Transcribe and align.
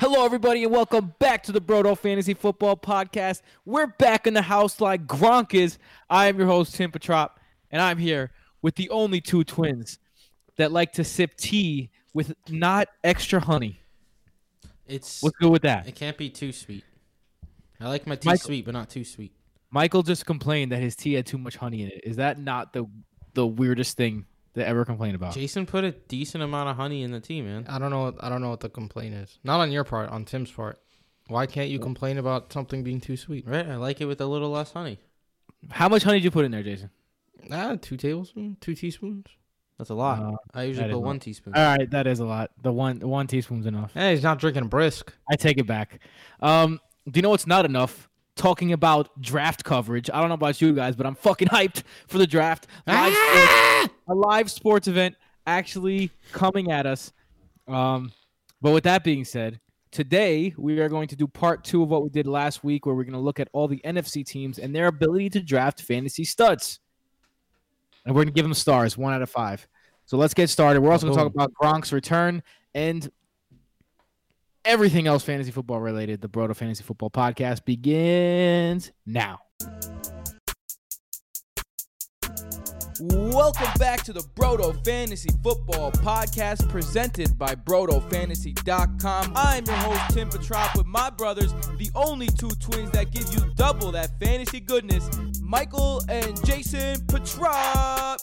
Hello, 0.00 0.24
everybody, 0.24 0.64
and 0.64 0.72
welcome 0.72 1.12
back 1.18 1.42
to 1.42 1.52
the 1.52 1.60
Brodo 1.60 1.96
Fantasy 1.96 2.32
Football 2.32 2.74
Podcast. 2.74 3.42
We're 3.66 3.86
back 3.86 4.26
in 4.26 4.32
the 4.32 4.40
house 4.40 4.80
like 4.80 5.06
Gronk 5.06 5.52
is. 5.52 5.76
I 6.08 6.28
am 6.28 6.38
your 6.38 6.46
host, 6.46 6.74
Tim 6.74 6.90
Petrop, 6.90 7.38
and 7.70 7.82
I'm 7.82 7.98
here 7.98 8.30
with 8.62 8.76
the 8.76 8.88
only 8.88 9.20
two 9.20 9.44
twins 9.44 9.98
that 10.56 10.72
like 10.72 10.92
to 10.94 11.04
sip 11.04 11.36
tea 11.36 11.90
with 12.14 12.32
not 12.48 12.88
extra 13.04 13.40
honey. 13.40 13.78
It's 14.86 15.22
What's 15.22 15.36
good 15.36 15.50
with 15.50 15.62
that? 15.62 15.86
it 15.86 15.96
can't 15.96 16.16
be 16.16 16.30
too 16.30 16.52
sweet. 16.52 16.84
I 17.78 17.88
like 17.88 18.06
my 18.06 18.16
tea 18.16 18.30
Michael- 18.30 18.46
sweet, 18.46 18.64
but 18.64 18.72
not 18.72 18.88
too 18.88 19.04
sweet. 19.04 19.32
Michael 19.70 20.02
just 20.02 20.24
complained 20.24 20.72
that 20.72 20.80
his 20.80 20.96
tea 20.96 21.12
had 21.12 21.26
too 21.26 21.38
much 21.38 21.56
honey 21.56 21.82
in 21.82 21.88
it. 21.88 22.00
Is 22.04 22.16
that 22.16 22.38
not 22.40 22.72
the 22.72 22.86
the 23.34 23.46
weirdest 23.46 23.96
thing 23.98 24.24
to 24.54 24.66
ever 24.66 24.84
complain 24.84 25.14
about? 25.14 25.34
Jason 25.34 25.66
put 25.66 25.84
a 25.84 25.92
decent 25.92 26.42
amount 26.42 26.68
of 26.68 26.76
honey 26.76 27.02
in 27.02 27.10
the 27.10 27.20
tea, 27.20 27.42
man. 27.42 27.66
I 27.68 27.78
don't 27.78 27.90
know. 27.90 28.02
What, 28.02 28.22
I 28.22 28.28
don't 28.28 28.40
know 28.42 28.50
what 28.50 28.60
the 28.60 28.68
complaint 28.68 29.14
is. 29.14 29.38
Not 29.44 29.60
on 29.60 29.70
your 29.70 29.84
part, 29.84 30.10
on 30.10 30.24
Tim's 30.24 30.50
part. 30.50 30.80
Why 31.28 31.46
can't 31.46 31.70
you 31.70 31.78
complain 31.78 32.18
about 32.18 32.52
something 32.52 32.82
being 32.82 33.00
too 33.00 33.16
sweet? 33.16 33.46
Right? 33.46 33.66
I 33.66 33.76
like 33.76 34.00
it 34.00 34.06
with 34.06 34.20
a 34.20 34.26
little 34.26 34.50
less 34.50 34.72
honey. 34.72 34.98
How 35.70 35.88
much 35.88 36.02
honey 36.02 36.18
did 36.18 36.24
you 36.24 36.30
put 36.30 36.44
in 36.44 36.50
there, 36.50 36.62
Jason? 36.62 36.90
Ah, 37.50 37.76
two 37.80 37.96
tablespoons, 37.96 38.56
two 38.60 38.74
teaspoons. 38.74 39.26
That's 39.78 39.88
a 39.88 39.94
lot. 39.94 40.20
Uh, 40.20 40.36
I 40.52 40.64
usually 40.64 40.90
put 40.90 41.00
one 41.00 41.16
lot. 41.16 41.22
teaspoon. 41.22 41.54
All 41.54 41.76
right, 41.76 41.90
that 41.90 42.06
is 42.06 42.20
a 42.20 42.26
lot. 42.26 42.50
The 42.60 42.70
one 42.70 42.98
the 42.98 43.08
one 43.08 43.26
teaspoon's 43.26 43.64
enough. 43.64 43.92
Hey, 43.94 44.10
he's 44.10 44.22
not 44.22 44.38
drinking 44.38 44.66
brisk. 44.66 45.14
I 45.30 45.36
take 45.36 45.56
it 45.56 45.66
back. 45.66 46.00
Um, 46.40 46.80
do 47.08 47.16
you 47.16 47.22
know 47.22 47.30
what's 47.30 47.46
not 47.46 47.64
enough? 47.64 48.09
Talking 48.36 48.72
about 48.72 49.20
draft 49.20 49.64
coverage. 49.64 50.08
I 50.12 50.20
don't 50.20 50.28
know 50.28 50.34
about 50.34 50.60
you 50.60 50.72
guys, 50.72 50.96
but 50.96 51.06
I'm 51.06 51.14
fucking 51.14 51.48
hyped 51.48 51.82
for 52.08 52.18
the 52.18 52.26
draft. 52.26 52.66
Live 52.86 53.14
sports, 53.14 53.94
a 54.08 54.14
live 54.14 54.50
sports 54.50 54.88
event 54.88 55.14
actually 55.46 56.10
coming 56.32 56.70
at 56.70 56.86
us. 56.86 57.12
Um, 57.68 58.12
but 58.62 58.72
with 58.72 58.84
that 58.84 59.04
being 59.04 59.24
said, 59.24 59.60
today 59.90 60.54
we 60.56 60.78
are 60.80 60.88
going 60.88 61.08
to 61.08 61.16
do 61.16 61.26
part 61.26 61.64
two 61.64 61.82
of 61.82 61.88
what 61.88 62.02
we 62.02 62.08
did 62.08 62.26
last 62.26 62.64
week, 62.64 62.86
where 62.86 62.94
we're 62.94 63.04
going 63.04 63.12
to 63.12 63.18
look 63.18 63.40
at 63.40 63.48
all 63.52 63.68
the 63.68 63.80
NFC 63.84 64.24
teams 64.24 64.58
and 64.58 64.74
their 64.74 64.86
ability 64.86 65.30
to 65.30 65.40
draft 65.40 65.82
fantasy 65.82 66.24
studs. 66.24 66.80
And 68.04 68.14
we're 68.14 68.22
going 68.22 68.32
to 68.32 68.34
give 68.34 68.44
them 68.44 68.54
stars, 68.54 68.96
one 68.96 69.12
out 69.12 69.22
of 69.22 69.30
five. 69.30 69.66
So 70.06 70.16
let's 70.16 70.34
get 70.34 70.48
started. 70.50 70.80
We're 70.80 70.92
also 70.92 71.06
going 71.06 71.16
to 71.16 71.24
talk 71.24 71.32
about 71.32 71.52
Gronk's 71.54 71.92
return 71.92 72.42
and 72.74 73.10
everything 74.70 75.08
else 75.08 75.24
fantasy 75.24 75.50
football 75.50 75.80
related. 75.80 76.20
The 76.20 76.28
Brodo 76.28 76.54
Fantasy 76.54 76.84
Football 76.84 77.10
Podcast 77.10 77.64
begins 77.64 78.92
now. 79.04 79.40
Welcome 83.00 83.72
back 83.78 84.04
to 84.04 84.12
the 84.12 84.22
Brodo 84.36 84.84
Fantasy 84.84 85.30
Football 85.42 85.90
Podcast 85.90 86.68
presented 86.68 87.36
by 87.36 87.56
BrodoFantasy.com. 87.56 89.32
I'm 89.34 89.64
your 89.64 89.74
host, 89.74 90.14
Tim 90.14 90.28
Petrop, 90.28 90.76
with 90.76 90.86
my 90.86 91.10
brothers, 91.10 91.52
the 91.76 91.90
only 91.96 92.28
two 92.28 92.50
twins 92.60 92.92
that 92.92 93.10
give 93.10 93.32
you 93.34 93.40
double 93.56 93.90
that 93.90 94.20
fantasy 94.20 94.60
goodness, 94.60 95.10
Michael 95.40 96.00
and 96.08 96.44
Jason 96.46 97.04
Petrop. 97.08 98.20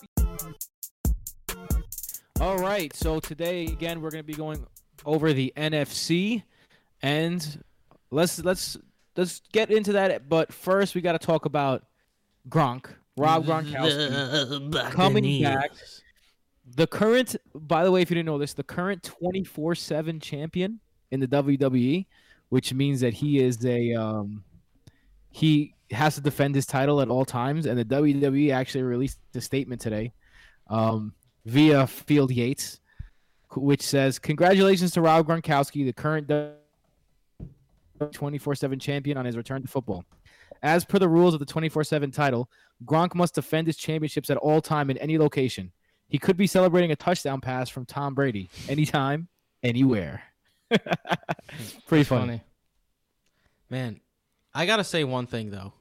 All 2.40 2.58
right, 2.60 2.96
so 2.96 3.20
today 3.20 3.66
again 3.66 4.00
we're 4.00 4.12
going 4.12 4.24
to 4.24 4.28
be 4.28 4.36
going 4.36 4.66
over 5.06 5.34
the 5.34 5.54
NFC, 5.56 6.44
and 7.02 7.64
let's 8.12 8.40
let's 8.44 8.78
let's 9.16 9.42
get 9.52 9.72
into 9.72 9.94
that. 9.94 10.30
But 10.30 10.54
first, 10.54 10.96
we 10.96 11.02
got 11.02 11.14
to 11.14 11.20
talk 11.20 11.46
about 11.46 11.86
Gronk, 12.50 12.88
Rob 13.18 13.46
Gronkowski, 13.46 14.92
coming 14.92 15.44
back. 15.44 15.72
The 16.76 16.88
current, 16.88 17.36
by 17.56 17.84
the 17.84 17.92
way, 17.92 18.02
if 18.02 18.10
you 18.10 18.16
didn't 18.16 18.26
know 18.28 18.38
this, 18.38 18.54
the 18.54 18.64
current 18.64 19.04
twenty 19.04 19.44
four 19.44 19.76
seven 19.76 20.20
champion 20.20 20.80
in 21.12 21.20
the 21.20 21.28
WWE, 21.28 22.06
which 22.50 22.74
means 22.74 23.00
that 23.02 23.14
he 23.14 23.40
is 23.40 23.66
a 23.66 23.94
um, 23.94 24.44
he 25.32 25.74
has 25.92 26.16
to 26.16 26.22
defend 26.22 26.56
his 26.56 26.66
title 26.66 27.02
at 27.02 27.10
all 27.10 27.26
times, 27.26 27.66
and 27.66 27.78
the 27.80 27.86
WWE 27.86 28.52
actually 28.54 28.84
released 28.84 29.20
a 29.36 29.42
statement 29.42 29.82
today. 29.82 30.14
Um, 30.70 31.14
via 31.46 31.88
Field 31.88 32.30
Yates, 32.30 32.82
which 33.56 33.82
says, 33.82 34.20
"Congratulations 34.20 34.92
to 34.92 35.02
Rob 35.02 35.28
Gronkowski, 35.28 35.86
the 35.86 35.94
current 35.94 36.28
24/7 38.12 38.80
champion, 38.80 39.18
on 39.18 39.26
his 39.26 39.38
return 39.38 39.62
to 39.62 39.68
football. 39.68 40.06
As 40.64 40.86
per 40.86 41.00
the 41.00 41.10
rules 41.10 41.34
of 41.34 41.40
the 41.40 41.46
24/7 41.46 42.12
title, 42.12 42.50
Gronk 42.86 43.16
must 43.16 43.36
defend 43.36 43.68
his 43.68 43.78
championships 43.78 44.30
at 44.30 44.38
all 44.38 44.62
time 44.62 44.90
in 44.90 44.98
any 44.98 45.18
location. 45.18 45.72
He 46.08 46.18
could 46.18 46.38
be 46.38 46.48
celebrating 46.48 46.92
a 46.92 46.96
touchdown 46.96 47.42
pass 47.42 47.70
from 47.70 47.86
Tom 47.86 48.14
Brady 48.14 48.50
anytime, 48.68 49.28
anywhere." 49.64 50.24
Pretty 51.88 52.04
funny. 52.04 52.04
Funny. 52.04 52.42
Man, 53.70 54.02
I 54.54 54.66
gotta 54.66 54.84
say 54.84 55.04
one 55.04 55.28
thing 55.28 55.52
though. 55.52 55.74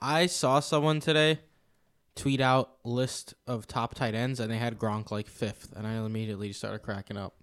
I 0.00 0.26
saw 0.26 0.60
someone 0.60 1.00
today 1.00 1.40
tweet 2.20 2.40
out 2.40 2.72
list 2.84 3.34
of 3.46 3.66
top 3.66 3.94
tight 3.94 4.14
ends, 4.14 4.40
and 4.40 4.50
they 4.50 4.58
had 4.58 4.78
Gronk 4.78 5.10
like 5.10 5.26
fifth, 5.26 5.72
and 5.74 5.86
I 5.86 5.94
immediately 6.04 6.52
started 6.52 6.80
cracking 6.80 7.16
up. 7.16 7.34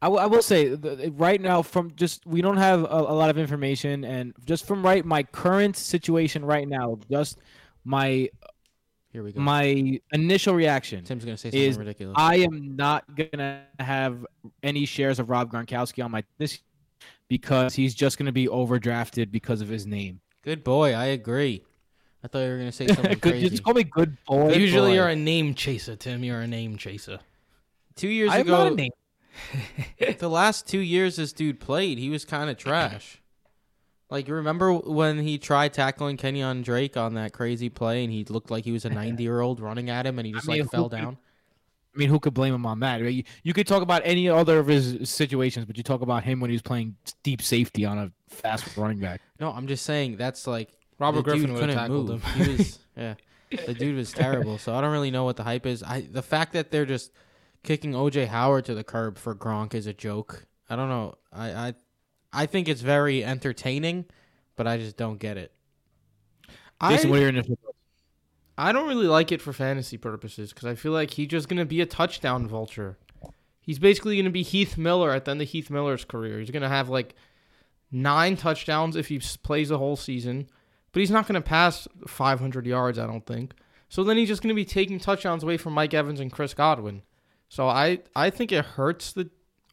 I, 0.00 0.06
w- 0.06 0.22
I 0.22 0.26
will 0.26 0.42
say 0.42 0.68
the, 0.68 1.12
right 1.16 1.40
now 1.40 1.62
from 1.62 1.92
just 1.96 2.24
we 2.24 2.40
don't 2.40 2.58
have 2.58 2.84
a, 2.84 2.86
a 2.86 3.14
lot 3.14 3.30
of 3.30 3.38
information 3.38 4.04
and 4.04 4.32
just 4.44 4.64
from 4.64 4.84
right 4.84 5.04
my 5.04 5.24
current 5.24 5.76
situation 5.76 6.44
right 6.44 6.68
now 6.68 7.00
just 7.10 7.40
my 7.84 8.28
Here 9.10 9.24
we 9.24 9.32
go. 9.32 9.40
my 9.40 9.98
initial 10.12 10.54
reaction 10.54 11.02
Tim's 11.02 11.24
gonna 11.24 11.36
say 11.36 11.50
something 11.50 11.60
is 11.60 11.76
ridiculous. 11.76 12.14
I 12.16 12.36
am 12.36 12.76
not 12.76 13.04
gonna 13.16 13.62
have 13.80 14.24
any 14.62 14.86
shares 14.86 15.18
of 15.18 15.30
Rob 15.30 15.50
Gronkowski 15.50 16.04
on 16.04 16.12
my 16.12 16.22
this 16.38 16.60
because 17.26 17.74
he's 17.74 17.92
just 17.92 18.18
gonna 18.18 18.30
be 18.30 18.46
overdrafted 18.46 19.32
because 19.32 19.60
of 19.60 19.68
his 19.68 19.84
name. 19.84 20.20
Good 20.44 20.62
boy. 20.62 20.94
I 20.94 21.06
agree. 21.06 21.64
I 22.24 22.28
thought 22.28 22.40
you 22.40 22.50
were 22.50 22.58
gonna 22.58 22.72
say 22.72 22.86
something 22.88 23.18
Good- 23.18 23.22
crazy. 23.22 23.50
just 23.50 23.62
call 23.62 23.74
me 23.74 23.84
good 23.84 24.16
boy. 24.26 24.52
Usually 24.54 24.90
boy. 24.90 24.94
you're 24.94 25.08
a 25.08 25.16
name 25.16 25.54
chaser, 25.54 25.96
Tim. 25.96 26.24
You're 26.24 26.40
a 26.40 26.46
name 26.46 26.76
chaser. 26.76 27.20
Two 27.96 28.08
years 28.08 28.30
I'm 28.32 28.42
ago, 28.42 28.64
not 28.64 28.72
a 28.72 28.74
name. 28.74 28.90
the 30.18 30.28
last 30.28 30.66
two 30.66 30.80
years 30.80 31.16
this 31.16 31.32
dude 31.32 31.60
played, 31.60 31.98
he 31.98 32.10
was 32.10 32.24
kind 32.24 32.50
of 32.50 32.56
trash. 32.56 33.20
Like, 34.10 34.26
you 34.26 34.34
remember 34.34 34.72
when 34.72 35.18
he 35.18 35.36
tried 35.36 35.74
tackling 35.74 36.16
Kenyon 36.16 36.62
Drake 36.62 36.96
on 36.96 37.14
that 37.14 37.32
crazy 37.34 37.68
play, 37.68 38.04
and 38.04 38.12
he 38.12 38.24
looked 38.24 38.50
like 38.50 38.64
he 38.64 38.72
was 38.72 38.84
a 38.84 38.90
90 38.90 39.22
year 39.22 39.40
old 39.40 39.60
running 39.60 39.90
at 39.90 40.06
him, 40.06 40.18
and 40.18 40.26
he 40.26 40.32
just 40.32 40.48
mean, 40.48 40.62
like 40.62 40.70
fell 40.70 40.88
could- 40.88 40.96
down. 40.96 41.18
I 41.94 41.98
mean, 41.98 42.10
who 42.10 42.20
could 42.20 42.34
blame 42.34 42.54
him 42.54 42.64
on 42.64 42.80
that? 42.80 43.00
You, 43.00 43.24
you 43.42 43.52
could 43.52 43.66
talk 43.66 43.82
about 43.82 44.02
any 44.04 44.28
other 44.28 44.58
of 44.60 44.68
his 44.68 45.10
situations, 45.10 45.64
but 45.66 45.76
you 45.76 45.82
talk 45.82 46.00
about 46.00 46.22
him 46.22 46.38
when 46.38 46.48
he 46.48 46.54
was 46.54 46.62
playing 46.62 46.94
deep 47.24 47.42
safety 47.42 47.84
on 47.84 47.98
a 47.98 48.12
fast 48.28 48.76
running 48.76 48.98
back. 49.00 49.20
No, 49.40 49.50
I'm 49.50 49.66
just 49.66 49.84
saying 49.84 50.16
that's 50.16 50.46
like 50.46 50.68
Robert 50.98 51.18
the 51.18 51.22
Griffin 51.22 51.52
would 51.52 51.60
have 51.60 51.60
couldn't 51.60 51.76
tackled 51.76 52.08
move. 52.08 52.24
him. 52.24 52.44
He 52.44 52.52
was 52.52 52.78
yeah, 52.96 53.14
the 53.66 53.74
dude 53.74 53.96
was 53.96 54.12
terrible. 54.12 54.58
So 54.58 54.74
I 54.74 54.80
don't 54.80 54.92
really 54.92 55.10
know 55.10 55.24
what 55.24 55.36
the 55.36 55.44
hype 55.44 55.66
is. 55.66 55.82
I 55.82 56.02
the 56.02 56.22
fact 56.22 56.52
that 56.54 56.70
they're 56.70 56.86
just 56.86 57.12
kicking 57.62 57.92
OJ 57.92 58.28
Howard 58.28 58.64
to 58.66 58.74
the 58.74 58.84
curb 58.84 59.18
for 59.18 59.34
Gronk 59.34 59.74
is 59.74 59.86
a 59.86 59.92
joke. 59.92 60.46
I 60.68 60.76
don't 60.76 60.88
know. 60.88 61.14
I 61.32 61.50
I 61.50 61.74
I 62.32 62.46
think 62.46 62.68
it's 62.68 62.82
very 62.82 63.24
entertaining, 63.24 64.06
but 64.56 64.66
I 64.66 64.76
just 64.76 64.96
don't 64.96 65.18
get 65.18 65.36
it. 65.36 65.52
Jason, 66.88 67.08
I, 67.08 67.10
what 67.10 67.16
are 67.18 67.20
your 67.20 67.28
initial 67.30 67.58
thoughts? 67.64 67.78
I 68.56 68.72
don't 68.72 68.88
really 68.88 69.06
like 69.06 69.30
it 69.30 69.40
for 69.40 69.52
fantasy 69.52 69.96
purposes 69.96 70.52
because 70.52 70.66
I 70.66 70.74
feel 70.74 70.92
like 70.92 71.12
he's 71.12 71.28
just 71.28 71.48
gonna 71.48 71.64
be 71.64 71.80
a 71.80 71.86
touchdown 71.86 72.46
vulture. 72.46 72.98
He's 73.60 73.78
basically 73.78 74.16
gonna 74.16 74.30
be 74.30 74.42
Heath 74.42 74.76
Miller 74.76 75.12
at 75.12 75.24
the 75.24 75.30
end 75.30 75.42
of 75.42 75.48
Heath 75.48 75.70
Miller's 75.70 76.04
career. 76.04 76.40
He's 76.40 76.50
gonna 76.50 76.68
have 76.68 76.88
like 76.88 77.14
nine 77.90 78.36
touchdowns 78.36 78.96
if 78.96 79.08
he 79.08 79.20
plays 79.42 79.68
the 79.68 79.78
whole 79.78 79.96
season, 79.96 80.48
but 80.92 81.00
he's 81.00 81.10
not 81.10 81.26
gonna 81.26 81.40
pass 81.40 81.86
500 82.06 82.66
yards. 82.66 82.98
I 82.98 83.06
don't 83.06 83.26
think. 83.26 83.54
So 83.88 84.04
then 84.04 84.16
he's 84.16 84.28
just 84.28 84.42
gonna 84.42 84.54
be 84.54 84.64
taking 84.64 84.98
touchdowns 84.98 85.42
away 85.42 85.56
from 85.56 85.72
Mike 85.72 85.94
Evans 85.94 86.20
and 86.20 86.32
Chris 86.32 86.54
Godwin. 86.54 87.02
So 87.48 87.68
I 87.68 88.00
I 88.14 88.30
think 88.30 88.52
it 88.52 88.64
hurts 88.64 89.12
the 89.12 89.30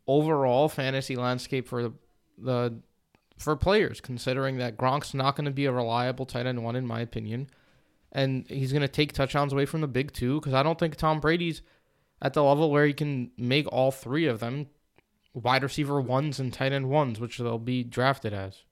overall 0.07 0.69
fantasy 0.69 1.15
landscape 1.15 1.67
for 1.67 1.83
the, 1.83 1.93
the 2.37 2.75
for 3.37 3.55
players, 3.55 3.99
considering 3.99 4.57
that 4.57 4.77
Gronk's 4.77 5.13
not 5.13 5.35
going 5.35 5.45
to 5.45 5.51
be 5.51 5.65
a 5.65 5.71
reliable 5.71 6.25
tight 6.25 6.45
end 6.45 6.63
one, 6.63 6.75
in 6.75 6.87
my 6.87 7.01
opinion, 7.01 7.49
and 8.11 8.45
he's 8.47 8.71
going 8.71 8.81
to 8.81 8.87
take 8.87 9.11
touchdowns 9.11 9.51
away 9.51 9.65
from 9.65 9.81
the 9.81 9.87
big 9.87 10.13
two 10.13 10.39
because 10.39 10.53
I 10.53 10.63
don't 10.63 10.79
think 10.79 10.95
Tom 10.95 11.19
Brady's 11.19 11.61
at 12.21 12.33
the 12.33 12.43
level 12.43 12.71
where 12.71 12.85
he 12.85 12.93
can 12.93 13.31
make 13.37 13.67
all 13.71 13.91
three 13.91 14.25
of 14.25 14.39
them 14.39 14.67
wide 15.33 15.63
receiver 15.63 15.99
ones 15.99 16.39
and 16.39 16.53
tight 16.53 16.71
end 16.71 16.89
ones, 16.89 17.19
which 17.19 17.37
they'll 17.37 17.59
be 17.59 17.83
drafted 17.83 18.33
as. 18.33 18.63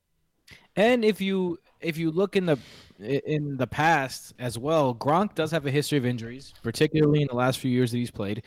And 0.76 1.04
if 1.04 1.20
you 1.20 1.60
if 1.84 1.98
you 1.98 2.12
look 2.12 2.36
in 2.36 2.46
the 2.46 2.58
in 3.00 3.58
the 3.58 3.68
past 3.68 4.34
as 4.40 4.58
well, 4.58 4.96
Gronk 4.96 5.36
does 5.36 5.52
have 5.52 5.66
a 5.66 5.72
history 5.72 5.98
of 5.98 6.06
injuries, 6.06 6.54
particularly 6.64 7.22
in 7.22 7.28
the 7.28 7.36
last 7.36 7.60
few 7.60 7.72
years 7.72 7.92
that 7.92 7.98
he's 7.98 8.12
played. 8.12 8.44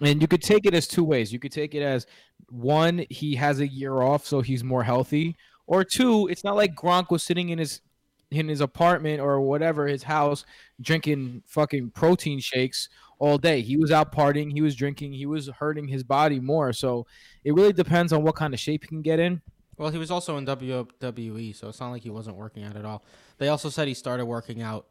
And 0.00 0.20
you 0.20 0.28
could 0.28 0.42
take 0.42 0.66
it 0.66 0.74
as 0.74 0.86
two 0.86 1.04
ways. 1.04 1.32
You 1.32 1.38
could 1.38 1.52
take 1.52 1.74
it 1.74 1.82
as 1.82 2.06
one, 2.50 3.06
he 3.10 3.36
has 3.36 3.60
a 3.60 3.66
year 3.66 4.02
off, 4.02 4.26
so 4.26 4.40
he's 4.40 4.64
more 4.64 4.82
healthy, 4.82 5.36
or 5.66 5.84
two, 5.84 6.28
it's 6.28 6.44
not 6.44 6.56
like 6.56 6.74
Gronk 6.74 7.10
was 7.10 7.22
sitting 7.22 7.48
in 7.48 7.58
his 7.58 7.80
in 8.30 8.48
his 8.48 8.60
apartment 8.60 9.20
or 9.20 9.40
whatever 9.40 9.86
his 9.86 10.02
house 10.02 10.44
drinking 10.80 11.42
fucking 11.46 11.90
protein 11.90 12.40
shakes 12.40 12.88
all 13.18 13.38
day. 13.38 13.60
He 13.60 13.76
was 13.76 13.92
out 13.92 14.12
partying, 14.12 14.52
he 14.52 14.60
was 14.60 14.74
drinking, 14.74 15.12
he 15.12 15.26
was 15.26 15.48
hurting 15.48 15.86
his 15.86 16.02
body 16.02 16.40
more. 16.40 16.72
So 16.72 17.06
it 17.44 17.54
really 17.54 17.72
depends 17.72 18.12
on 18.12 18.22
what 18.22 18.34
kind 18.34 18.52
of 18.52 18.60
shape 18.60 18.82
he 18.84 18.88
can 18.88 19.02
get 19.02 19.20
in. 19.20 19.40
Well, 19.76 19.90
he 19.90 19.98
was 19.98 20.10
also 20.10 20.36
in 20.36 20.46
WWE, 20.46 21.54
so 21.54 21.68
it's 21.68 21.80
not 21.80 21.90
like 21.90 22.02
he 22.02 22.10
wasn't 22.10 22.36
working 22.36 22.62
out 22.64 22.76
at 22.76 22.84
all. 22.84 23.04
They 23.38 23.48
also 23.48 23.68
said 23.70 23.88
he 23.88 23.94
started 23.94 24.26
working 24.26 24.62
out 24.62 24.86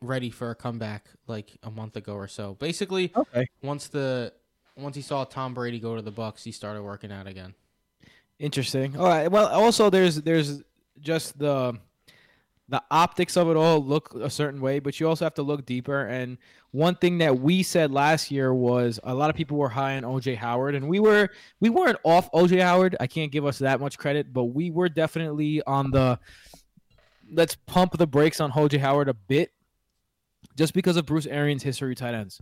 ready 0.00 0.30
for 0.30 0.50
a 0.50 0.54
comeback 0.54 1.06
like 1.26 1.56
a 1.62 1.70
month 1.70 1.96
ago 1.96 2.14
or 2.14 2.28
so. 2.28 2.54
Basically, 2.54 3.12
Okay. 3.16 3.46
once 3.62 3.88
the 3.88 4.32
once 4.76 4.96
he 4.96 5.02
saw 5.02 5.24
Tom 5.24 5.54
Brady 5.54 5.78
go 5.78 5.96
to 5.96 6.02
the 6.02 6.12
Bucs, 6.12 6.42
he 6.44 6.52
started 6.52 6.82
working 6.82 7.12
out 7.12 7.26
again. 7.26 7.54
Interesting. 8.38 8.96
All 8.96 9.06
right. 9.06 9.28
Well, 9.30 9.46
also 9.48 9.90
there's 9.90 10.16
there's 10.22 10.62
just 11.00 11.38
the 11.38 11.78
the 12.72 12.82
optics 12.90 13.36
of 13.36 13.50
it 13.50 13.56
all 13.56 13.84
look 13.84 14.14
a 14.14 14.30
certain 14.30 14.58
way, 14.58 14.78
but 14.78 14.98
you 14.98 15.06
also 15.06 15.26
have 15.26 15.34
to 15.34 15.42
look 15.42 15.66
deeper. 15.66 16.06
And 16.06 16.38
one 16.70 16.94
thing 16.94 17.18
that 17.18 17.38
we 17.38 17.62
said 17.62 17.92
last 17.92 18.30
year 18.30 18.54
was 18.54 18.98
a 19.04 19.14
lot 19.14 19.28
of 19.28 19.36
people 19.36 19.58
were 19.58 19.68
high 19.68 19.98
on 19.98 20.04
OJ 20.04 20.36
Howard, 20.38 20.74
and 20.74 20.88
we 20.88 20.98
were 20.98 21.28
we 21.60 21.68
weren't 21.68 21.98
off 22.02 22.32
OJ 22.32 22.62
Howard. 22.62 22.96
I 22.98 23.06
can't 23.06 23.30
give 23.30 23.44
us 23.44 23.58
that 23.58 23.78
much 23.78 23.98
credit, 23.98 24.32
but 24.32 24.44
we 24.44 24.70
were 24.70 24.88
definitely 24.88 25.62
on 25.64 25.90
the 25.90 26.18
let's 27.30 27.56
pump 27.66 27.98
the 27.98 28.06
brakes 28.06 28.40
on 28.40 28.50
OJ 28.50 28.80
Howard 28.80 29.10
a 29.10 29.14
bit, 29.14 29.52
just 30.56 30.72
because 30.72 30.96
of 30.96 31.04
Bruce 31.04 31.26
Arians' 31.26 31.62
history 31.62 31.94
tight 31.94 32.14
ends. 32.14 32.40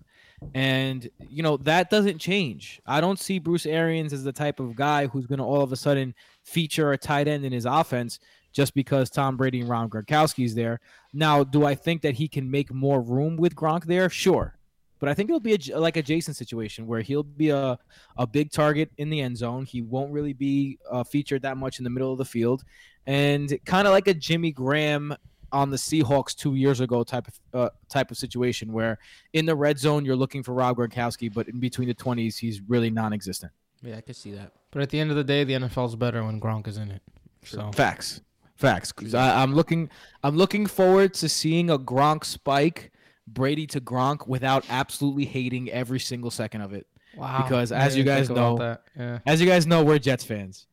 And 0.55 1.11
you 1.29 1.43
know 1.43 1.57
that 1.57 1.91
doesn't 1.91 2.19
change. 2.19 2.81
I 2.87 3.01
don't 3.01 3.19
see 3.19 3.41
Bruce 3.41 3.67
Arians 3.67 4.13
as 4.13 4.23
the 4.23 4.33
type 4.33 4.61
of 4.61 4.77
guy 4.77 5.09
who's 5.09 5.27
going 5.27 5.41
to 5.41 5.45
all 5.45 5.63
of 5.63 5.73
a 5.73 5.77
sudden 5.77 6.15
feature 6.45 6.93
a 6.93 6.99
tight 6.99 7.27
end 7.27 7.45
in 7.45 7.51
his 7.51 7.67
offense 7.67 8.21
just 8.53 8.75
because 8.75 9.11
Tom 9.11 9.37
Brady 9.37 9.61
and 9.61 9.69
Ron 9.69 9.89
Gronkowski 9.89 10.45
is 10.45 10.55
there. 10.55 10.81
Now, 11.13 11.45
do 11.45 11.65
I 11.65 11.75
think 11.75 12.03
that 12.03 12.15
he 12.15 12.29
can 12.29 12.51
make 12.51 12.73
more 12.73 13.01
room 13.01 13.37
with 13.37 13.55
Gronk 13.55 13.85
there? 13.85 14.09
Sure. 14.11 14.57
But 14.99 15.09
I 15.09 15.15
think 15.15 15.31
it'll 15.31 15.41
be 15.41 15.55
a, 15.73 15.79
like 15.79 15.97
a 15.97 16.03
Jason 16.03 16.35
situation 16.35 16.87
where 16.87 17.01
he'll 17.01 17.23
be 17.23 17.49
a, 17.49 17.79
a 18.19 18.27
big 18.27 18.53
target 18.53 18.91
in 18.99 19.09
the 19.09 19.21
end 19.21 19.37
zone. 19.37 19.65
He 19.65 19.81
won't 19.81 20.13
really 20.13 20.35
be 20.35 20.79
uh, 20.91 21.05
featured 21.05 21.43
that 21.43 21.57
much 21.57 21.79
in 21.79 21.85
the 21.85 21.91
middle 21.91 22.13
of 22.13 22.19
the 22.19 22.25
field. 22.25 22.65
And 23.07 23.59
kind 23.65 23.87
of 23.89 23.93
like 23.93 24.09
a 24.09 24.15
Jimmy 24.15 24.53
Graham 24.53 25.17
on 25.53 25.71
the 25.71 25.77
Seahawks 25.77 26.35
two 26.35 26.55
years 26.55 26.81
ago 26.81 27.03
type 27.03 27.27
of 27.27 27.41
uh, 27.61 27.71
type 27.89 28.11
of 28.11 28.17
situation 28.17 28.73
where 28.73 28.99
in 29.33 29.47
the 29.47 29.57
red 29.57 29.79
zone 29.79 30.05
you're 30.05 30.17
looking 30.17 30.43
for 30.43 30.53
Rob 30.53 30.77
Gronkowski, 30.77 31.33
but 31.33 31.49
in 31.49 31.59
between 31.59 31.89
the 31.89 31.95
20s 31.95 32.39
he's 32.39 32.61
really 32.69 32.91
non-existent. 32.91 33.53
Yeah, 33.83 33.97
I 33.97 34.01
could 34.01 34.17
see 34.17 34.33
that. 34.33 34.53
But 34.71 34.83
at 34.83 34.91
the 34.91 35.01
end 35.01 35.11
of 35.11 35.17
the 35.17 35.25
day, 35.25 35.43
the 35.45 35.55
NFL's 35.55 35.97
better 35.97 36.23
when 36.23 36.41
Gronk 36.41 36.69
is 36.69 36.77
in 36.77 36.91
it. 36.91 37.03
So 37.45 37.71
Facts, 37.73 38.21
facts. 38.61 38.93
I, 39.15 39.43
I'm 39.43 39.55
looking, 39.55 39.91
I'm 40.23 40.37
looking 40.37 40.67
forward 40.67 41.15
to 41.15 41.29
seeing 41.29 41.71
a 41.71 41.79
Gronk 41.79 42.25
spike, 42.25 42.93
Brady 43.27 43.67
to 43.69 43.81
Gronk, 43.81 44.29
without 44.29 44.65
absolutely 44.69 45.25
hating 45.25 45.71
every 45.71 45.99
single 46.01 46.31
second 46.31 46.61
of 46.61 46.73
it. 46.73 46.87
wow. 47.17 47.43
Because 47.43 47.73
as 47.73 47.97
you 47.97 48.05
guys 48.05 48.29
know- 48.31 48.59
that. 48.59 48.83
yeah. 48.97 49.19
As 49.27 49.41
you 49.41 49.47
guys 49.47 49.67
know, 49.67 49.83
we're 49.83 49.99
Jets 49.99 50.25
fans. 50.25 50.67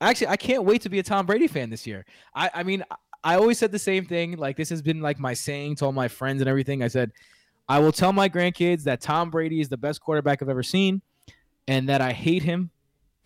Actually, 0.00 0.28
I 0.28 0.36
can't 0.36 0.64
wait 0.64 0.82
to 0.82 0.88
be 0.88 0.98
a 0.98 1.02
Tom 1.02 1.24
Brady 1.26 1.46
fan 1.46 1.70
this 1.70 1.86
year. 1.86 2.04
I, 2.34 2.50
I 2.54 2.62
mean, 2.62 2.82
I- 2.90 2.96
I 3.26 3.36
always 3.36 3.58
said 3.58 3.72
the 3.72 3.78
same 3.78 4.04
thing. 4.04 4.36
Like 4.36 4.54
this 4.58 4.68
has 4.68 4.82
been 4.82 5.00
like 5.00 5.18
my 5.18 5.32
saying 5.32 5.76
to 5.76 5.86
all 5.86 5.92
my 5.92 6.08
friends 6.08 6.42
and 6.42 6.48
everything. 6.48 6.82
I 6.82 6.88
said, 6.88 7.10
I 7.66 7.78
will 7.78 7.90
tell 7.90 8.12
my 8.12 8.28
grandkids 8.28 8.82
that 8.82 9.00
Tom 9.00 9.30
Brady 9.30 9.62
is 9.62 9.70
the 9.70 9.78
best 9.78 10.02
quarterback 10.02 10.42
I've 10.42 10.50
ever 10.50 10.62
seen, 10.62 11.00
and 11.66 11.88
that 11.88 12.02
I 12.02 12.12
hate 12.12 12.42
him, 12.42 12.68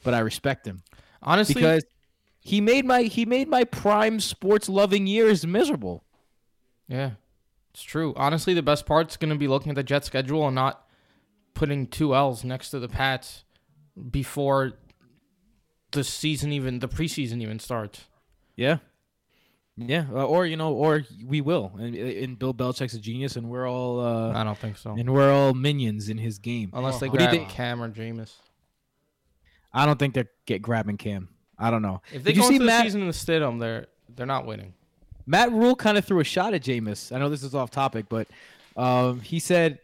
but 0.05 0.15
I 0.15 0.21
respect 0.21 0.65
him. 0.65 0.85
Honestly, 1.21 1.55
because 1.55 1.83
he 2.49 2.63
made 2.63 2.87
my 2.87 3.03
he 3.03 3.27
made 3.27 3.47
my 3.49 3.65
prime 3.65 4.21
sports 4.21 4.69
loving 4.71 5.07
years 5.07 5.47
miserable. 5.47 6.03
Yeah, 6.89 7.13
it's 7.75 7.83
true. 7.83 8.15
Honestly, 8.17 8.55
the 8.55 8.63
best 8.63 8.87
part's 8.87 9.19
going 9.19 9.29
to 9.31 9.37
be 9.37 9.49
looking 9.49 9.69
at 9.69 9.77
the 9.77 9.83
Jet 9.83 10.07
schedule 10.07 10.47
and 10.47 10.55
not 10.55 10.87
putting 11.53 11.87
two 11.87 12.15
L's 12.15 12.45
next 12.45 12.71
to 12.71 12.79
the 12.79 12.89
Pats 12.89 13.45
before 14.11 14.73
the 15.91 16.03
season 16.03 16.51
even 16.53 16.79
the 16.79 16.89
preseason 16.89 17.43
even 17.43 17.59
starts. 17.59 18.07
Yeah, 18.57 18.79
yeah, 19.77 20.07
uh, 20.11 20.25
or 20.25 20.47
you 20.47 20.57
know, 20.57 20.73
or 20.73 21.05
we 21.27 21.43
will. 21.43 21.73
And, 21.79 21.95
and 21.95 22.39
Bill 22.39 22.55
Belichick's 22.55 22.95
a 22.95 22.99
genius, 22.99 23.37
and 23.37 23.51
we're 23.51 23.69
all 23.69 24.01
uh, 24.01 24.33
I 24.33 24.43
don't 24.43 24.57
think 24.57 24.79
so. 24.79 24.93
and 24.93 25.13
we're 25.13 25.31
all 25.31 25.53
minions 25.53 26.09
in 26.09 26.17
his 26.17 26.39
game. 26.39 26.71
Unless 26.73 27.01
they 27.01 27.09
What 27.11 27.19
do 27.19 27.25
you 27.25 27.31
grab 27.31 27.41
think? 27.41 27.51
Cam 27.51 27.83
or 27.83 27.91
Jameis. 27.91 28.33
I 29.71 29.85
don't 29.85 29.99
think 29.99 30.15
they're 30.15 30.31
get 30.47 30.63
grabbing 30.63 30.97
Cam. 30.97 31.29
I 31.59 31.71
don't 31.71 31.83
know. 31.83 32.01
If 32.13 32.23
they 32.23 32.31
Did 32.33 32.37
you 32.37 32.43
go 32.43 32.49
see 32.49 32.55
into 32.57 32.65
the 32.65 32.71
Matt? 32.71 32.85
season 32.85 33.01
in 33.03 33.07
the 33.09 33.13
stadium, 33.13 33.59
they're 33.59 33.87
they're 34.15 34.27
not 34.27 34.47
winning. 34.47 34.75
Matt 35.27 35.53
Rhule 35.53 35.77
kind 35.77 35.99
of 35.99 36.05
threw 36.05 36.21
a 36.21 36.25
shot 36.25 36.55
at 36.55 36.63
Jameis. 36.63 37.15
I 37.15 37.19
know 37.19 37.29
this 37.29 37.43
is 37.43 37.55
off 37.55 37.71
topic, 37.71 38.07
but 38.09 38.29
um, 38.77 39.21
he 39.21 39.39
said 39.41 39.79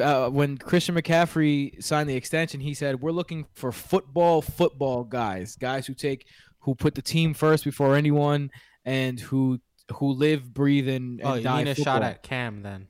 uh, 0.00 0.28
when 0.28 0.56
Christian 0.58 0.94
McCaffrey 0.94 1.82
signed 1.82 2.08
the 2.08 2.14
extension, 2.16 2.60
he 2.60 2.74
said 2.74 3.00
we're 3.00 3.10
looking 3.12 3.46
for 3.54 3.72
football, 3.72 4.42
football 4.42 5.04
guys, 5.04 5.56
guys 5.56 5.86
who 5.86 5.94
take, 5.94 6.26
who 6.60 6.74
put 6.74 6.94
the 6.94 7.02
team 7.02 7.34
first 7.34 7.64
before 7.64 7.96
anyone, 7.96 8.50
and 8.84 9.18
who 9.18 9.58
who 9.94 10.12
live, 10.12 10.54
breathe, 10.54 10.88
and, 10.88 11.20
and 11.20 11.28
Oh, 11.28 11.34
you 11.34 11.42
die 11.42 11.58
mean 11.58 11.68
a 11.68 11.74
football. 11.74 11.94
shot 11.94 12.02
at 12.02 12.22
Cam 12.22 12.62
then? 12.62 12.88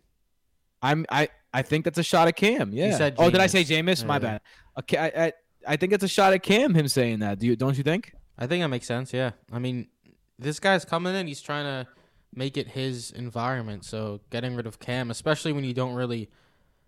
I'm 0.83 1.07
I 1.11 1.29
I 1.53 1.63
think 1.63 1.85
that's 1.85 1.99
a 1.99 2.03
shot 2.03 2.29
at 2.29 2.37
Cam. 2.37 2.73
Yeah. 2.73 3.11
oh, 3.19 3.31
did 3.31 3.41
I 3.41 3.47
say 3.47 3.65
Jameis. 3.65 4.03
Jameis? 4.03 4.07
My 4.07 4.15
Yeah. 4.17 4.19
bad. 4.19 4.41
Okay, 4.81 4.99
I, 4.99 5.27
I 5.27 5.33
I 5.67 5.77
think 5.77 5.93
it's 5.93 6.05
a 6.05 6.09
shot 6.09 6.33
at 6.33 6.43
Cam. 6.43 6.75
Him 6.75 6.89
saying 6.89 7.21
that. 7.21 7.39
Do 7.39 7.47
you 7.47 7.57
don't 7.57 7.77
you 7.77 7.83
think? 7.83 8.15
I 8.39 8.47
think 8.47 8.63
that 8.63 8.69
makes 8.69 8.87
sense. 8.87 9.13
Yeah, 9.13 9.33
I 9.53 9.59
mean, 9.59 9.89
this 10.39 10.61
guy's 10.61 10.85
coming 10.85 11.15
in. 11.15 11.27
He's 11.27 11.41
trying 11.41 11.65
to 11.65 11.91
make 12.35 12.57
it 12.57 12.69
his 12.69 13.11
environment. 13.13 13.85
So 13.85 14.21
getting 14.31 14.57
rid 14.57 14.67
of 14.67 14.79
Cam, 14.79 15.11
especially 15.11 15.53
when 15.53 15.65
you 15.65 15.75
don't 15.75 15.95
really 15.95 16.31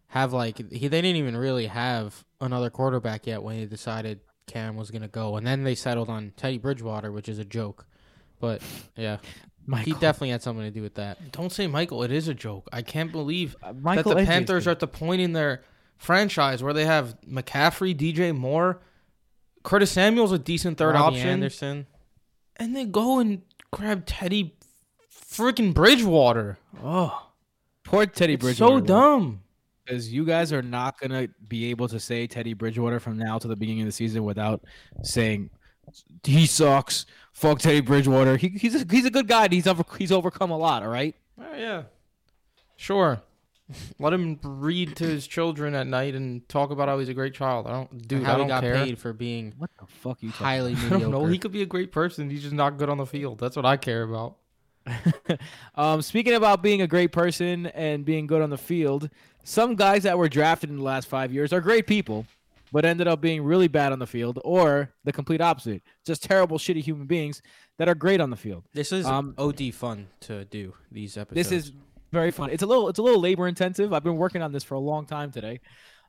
have 0.08 0.32
like 0.32 0.58
he, 0.70 0.88
they 0.88 1.02
didn't 1.02 1.17
even 1.17 1.37
really 1.37 1.67
have 1.67 2.25
another 2.40 2.70
quarterback 2.70 3.26
yet 3.26 3.43
when 3.43 3.56
they 3.58 3.67
decided 3.67 4.20
Cam 4.46 4.76
was 4.76 4.90
gonna 4.90 5.08
go, 5.08 5.37
and 5.37 5.46
then 5.46 5.64
they 5.64 5.75
settled 5.75 6.08
on 6.08 6.32
Teddy 6.37 6.58
Bridgewater, 6.58 7.12
which 7.12 7.29
is 7.29 7.38
a 7.38 7.44
joke. 7.44 7.87
But 8.40 8.62
yeah, 8.96 9.19
he 9.82 9.93
definitely 9.93 10.31
had 10.31 10.43
something 10.43 10.64
to 10.64 10.70
do 10.70 10.82
with 10.82 10.94
that. 10.94 11.32
Don't 11.32 11.50
say 11.50 11.67
Michael. 11.67 12.02
It 12.02 12.12
is 12.12 12.29
a 12.29 12.34
joke. 12.34 12.69
I 12.72 12.82
can't 12.82 13.11
believe 13.11 13.56
uh, 13.62 13.72
Michael 13.72 14.14
that 14.14 14.20
the 14.20 14.26
Panthers 14.26 14.67
are 14.67 14.70
at 14.70 14.81
the 14.81 14.87
point 14.87 15.20
in 15.20 15.32
their 15.32 15.62
franchise 15.96 16.62
where 16.62 16.72
they 16.72 16.84
have 16.84 17.16
McCaffrey, 17.28 17.96
DJ 17.96 18.37
Moore, 18.37 18.81
Curtis 19.62 19.90
Samuel's 19.90 20.32
a 20.32 20.38
decent 20.38 20.78
third 20.78 20.94
Robbie 20.94 21.16
option, 21.16 21.28
Anderson. 21.28 21.87
and 22.56 22.75
they 22.76 22.84
go 22.84 23.19
and 23.19 23.43
grab 23.72 24.06
Teddy 24.06 24.54
freaking 25.12 25.75
Bridgewater. 25.75 26.58
Oh, 26.82 27.31
poor 27.84 28.06
Teddy 28.06 28.34
it's 28.34 28.43
Bridgewater. 28.44 28.78
so 28.81 28.84
dumb. 28.87 29.43
Because 29.84 30.12
you 30.12 30.25
guys 30.25 30.52
are 30.52 30.62
not 30.62 30.98
gonna 31.00 31.28
be 31.46 31.70
able 31.70 31.87
to 31.88 32.00
say 32.00 32.26
Teddy 32.26 32.54
Bridgewater 32.54 32.98
from 33.00 33.19
now 33.19 33.38
to 33.38 33.46
the 33.48 33.56
beginning 33.56 33.82
of 33.82 33.87
the 33.87 33.93
season 33.93 34.25
without 34.25 34.64
saying 35.02 35.50
he 36.25 36.46
sucks. 36.46 37.06
Fuck 37.32 37.60
Teddy 37.60 37.81
Bridgewater. 37.81 38.36
He, 38.36 38.48
he's 38.48 38.74
a, 38.74 38.84
he's 38.91 39.05
a 39.05 39.10
good 39.10 39.29
guy. 39.29 39.46
He's 39.48 39.67
over 39.67 39.84
he's 39.98 40.10
overcome 40.10 40.50
a 40.50 40.58
lot. 40.58 40.82
All 40.82 40.88
right. 40.88 41.15
Oh, 41.41 41.55
yeah, 41.56 41.82
sure. 42.76 43.20
Let 43.99 44.13
him 44.13 44.39
read 44.44 44.94
to 44.96 45.05
his 45.05 45.27
children 45.27 45.75
at 45.75 45.87
night 45.89 46.15
and 46.15 46.49
talk 46.49 46.70
about 46.70 46.89
how 46.89 46.99
he's 47.01 47.08
a 47.08 47.15
great 47.15 47.35
child. 47.35 47.67
I 47.67 47.70
don't, 47.73 48.06
dude. 48.08 48.23
how 48.23 48.32
I 48.32 48.35
he 48.35 48.39
don't 48.43 48.49
got 48.49 48.63
care. 48.63 48.75
paid 48.77 48.99
for 48.99 49.13
being 49.13 49.55
What 49.58 49.70
the 49.81 49.87
fuck 49.87 50.23
you 50.23 50.31
talking? 50.31 50.46
highly 50.46 50.73
I 50.75 50.75
mediocre. 50.77 50.99
don't 51.01 51.11
know. 51.11 51.27
He 51.27 51.39
could 51.39 51.51
be 51.53 51.63
a 51.63 51.67
great 51.67 51.91
person. 51.91 52.31
He's 52.31 52.43
just 52.43 52.55
not 52.55 52.77
good 52.79 52.89
on 52.89 52.99
the 52.99 53.06
field. 53.06 53.39
That's 53.41 53.56
what 53.56 53.67
I 53.67 53.77
care 53.77 54.03
about. 54.05 54.37
um, 55.75 56.01
speaking 56.03 56.35
about 56.35 56.63
being 56.63 56.82
a 56.82 56.87
great 56.87 57.11
person 57.13 57.67
and 57.67 58.05
being 58.05 58.27
good 58.27 58.41
on 58.43 58.51
the 58.51 58.58
field, 58.58 59.11
some 59.43 59.75
guys 59.75 60.05
that 60.05 60.17
were 60.17 60.29
drafted 60.29 60.70
in 60.70 60.77
the 60.77 60.82
last 60.82 61.08
five 61.08 61.32
years 61.32 61.53
are 61.53 61.61
great 61.61 61.87
people, 61.89 62.25
but 62.73 62.85
ended 62.85 63.08
up 63.08 63.20
being 63.20 63.43
really 63.43 63.69
bad 63.69 63.93
on 63.93 63.99
the 63.99 64.06
field, 64.06 64.39
or 64.44 64.93
the 65.05 65.13
complete 65.13 65.41
opposite, 65.41 65.82
just 66.05 66.23
terrible, 66.23 66.58
shitty 66.58 66.82
human 66.82 67.06
beings 67.06 67.43
that 67.79 67.89
are 67.89 67.94
great 67.94 68.20
on 68.20 68.31
the 68.31 68.37
field. 68.37 68.65
This 68.75 68.93
is 68.93 69.06
Um, 69.06 69.35
OD 69.39 69.73
fun 69.75 70.06
to 70.20 70.44
do 70.44 70.75
these 70.91 71.17
episodes. 71.17 71.49
This 71.51 71.67
is 71.67 71.73
very 72.13 72.31
fun. 72.31 72.51
It's 72.51 72.63
a 72.63 72.67
little 72.67 72.89
it's 72.89 72.98
a 72.98 73.03
little 73.03 73.20
labor 73.20 73.48
intensive. 73.48 73.93
I've 73.93 74.05
been 74.05 74.17
working 74.17 74.43
on 74.43 74.53
this 74.53 74.65
for 74.65 74.75
a 74.75 74.81
long 74.81 75.06
time 75.06 75.31
today, 75.31 75.60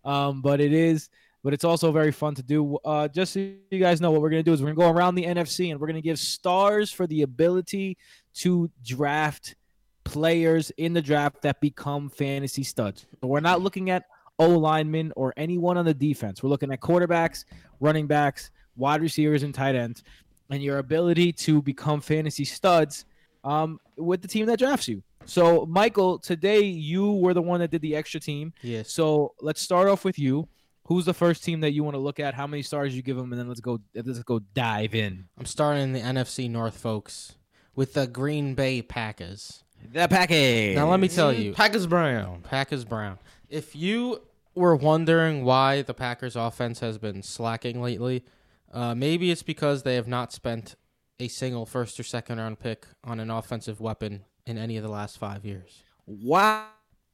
um, 0.05 0.41
but 0.41 0.61
it 0.61 0.73
is. 0.73 1.09
But 1.43 1.53
it's 1.53 1.63
also 1.63 1.91
very 1.91 2.11
fun 2.11 2.35
to 2.35 2.43
do. 2.43 2.77
Uh, 2.83 3.07
just 3.07 3.33
so 3.33 3.39
you 3.39 3.79
guys 3.79 4.01
know, 4.01 4.11
what 4.11 4.21
we're 4.21 4.29
gonna 4.29 4.43
do 4.43 4.53
is 4.53 4.61
we're 4.61 4.73
gonna 4.73 4.91
go 4.91 4.97
around 4.97 5.15
the 5.15 5.23
NFC 5.23 5.71
and 5.71 5.79
we're 5.79 5.87
gonna 5.87 6.01
give 6.01 6.19
stars 6.19 6.91
for 6.91 7.07
the 7.07 7.21
ability 7.21 7.97
to 8.35 8.69
draft 8.83 9.55
players 10.03 10.71
in 10.77 10.93
the 10.93 11.01
draft 11.01 11.41
that 11.43 11.61
become 11.61 12.09
fantasy 12.09 12.63
studs. 12.63 13.05
We're 13.21 13.39
not 13.39 13.61
looking 13.61 13.89
at 13.89 14.05
O 14.39 14.49
linemen 14.49 15.13
or 15.15 15.33
anyone 15.37 15.77
on 15.77 15.85
the 15.85 15.93
defense. 15.93 16.43
We're 16.43 16.49
looking 16.49 16.71
at 16.71 16.79
quarterbacks, 16.79 17.45
running 17.79 18.07
backs, 18.07 18.51
wide 18.75 19.01
receivers, 19.01 19.43
and 19.43 19.53
tight 19.53 19.75
ends, 19.75 20.03
and 20.49 20.61
your 20.61 20.77
ability 20.77 21.33
to 21.33 21.61
become 21.61 22.01
fantasy 22.01 22.45
studs 22.45 23.05
um, 23.43 23.79
with 23.97 24.21
the 24.21 24.27
team 24.27 24.45
that 24.45 24.59
drafts 24.59 24.87
you. 24.87 25.03
So, 25.27 25.65
Michael, 25.65 26.19
today 26.19 26.61
you 26.61 27.11
were 27.11 27.33
the 27.33 27.41
one 27.41 27.59
that 27.59 27.69
did 27.71 27.81
the 27.81 27.95
extra 27.95 28.19
team. 28.19 28.53
yes. 28.61 28.91
So 28.91 29.33
let's 29.41 29.61
start 29.61 29.87
off 29.87 30.03
with 30.05 30.17
you. 30.17 30.47
Who's 30.85 31.03
the 31.05 31.13
first 31.13 31.43
team 31.43 31.59
that 31.61 31.71
you 31.71 31.83
want 31.83 31.95
to 31.95 31.99
look 31.99 32.19
at? 32.19 32.33
How 32.33 32.47
many 32.47 32.63
stars 32.63 32.95
you 32.95 33.01
give 33.01 33.17
them, 33.17 33.33
and 33.33 33.39
then 33.39 33.47
let's 33.49 33.59
go. 33.59 33.79
Let's 33.93 34.23
go 34.23 34.39
dive 34.53 34.95
in. 34.95 35.25
I'm 35.37 35.45
starting 35.45 35.83
in 35.83 35.91
the 35.93 35.99
NFC 35.99 36.49
North, 36.49 36.77
folks, 36.77 37.35
with 37.75 37.93
the 37.93 38.07
Green 38.07 38.55
Bay 38.55 38.81
Packers. 38.81 39.65
The 39.91 40.07
Packers. 40.07 40.75
Now 40.75 40.89
let 40.89 41.01
me 41.01 41.09
tell 41.09 41.33
you, 41.33 41.51
Packers 41.51 41.85
Brown. 41.87 42.41
Packers 42.43 42.85
Brown. 42.85 43.19
If 43.49 43.75
you 43.75 44.21
were 44.55 44.75
wondering 44.77 45.43
why 45.43 45.81
the 45.81 45.93
Packers 45.93 46.35
offense 46.37 46.79
has 46.79 46.97
been 46.97 47.21
slacking 47.21 47.81
lately, 47.81 48.23
Uh, 48.71 48.93
maybe 48.95 49.29
it's 49.31 49.43
because 49.43 49.83
they 49.83 49.95
have 49.95 50.07
not 50.07 50.31
spent 50.33 50.75
a 51.19 51.27
single 51.27 51.65
first 51.65 51.99
or 51.99 52.03
second 52.03 52.37
round 52.37 52.59
pick 52.59 52.85
on 53.03 53.19
an 53.19 53.29
offensive 53.31 53.79
weapon 53.79 54.23
in 54.47 54.57
any 54.57 54.77
of 54.77 54.83
the 54.83 54.89
last 54.89 55.17
five 55.17 55.45
years. 55.45 55.83
Wow. 56.05 56.67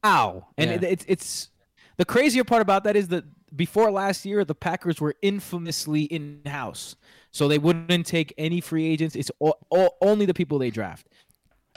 And 0.03 0.69
Yeah. 0.69 0.75
it, 0.75 0.83
it's 0.83 1.05
it's 1.07 1.49
the 1.97 2.05
crazier 2.05 2.43
part 2.43 2.61
about 2.61 2.83
that 2.85 2.95
is 2.95 3.09
that 3.09 3.25
before 3.55 3.91
last 3.91 4.25
year, 4.25 4.43
the 4.45 4.55
Packers 4.55 4.99
were 4.99 5.15
infamously 5.21 6.03
in 6.03 6.41
house, 6.45 6.95
so 7.31 7.47
they 7.47 7.59
wouldn't 7.59 8.07
take 8.07 8.33
any 8.37 8.61
free 8.61 8.87
agents. 8.87 9.15
It's 9.15 9.29
all, 9.39 9.57
all, 9.69 9.95
only 10.01 10.25
the 10.25 10.33
people 10.33 10.57
they 10.57 10.71
draft. 10.71 11.07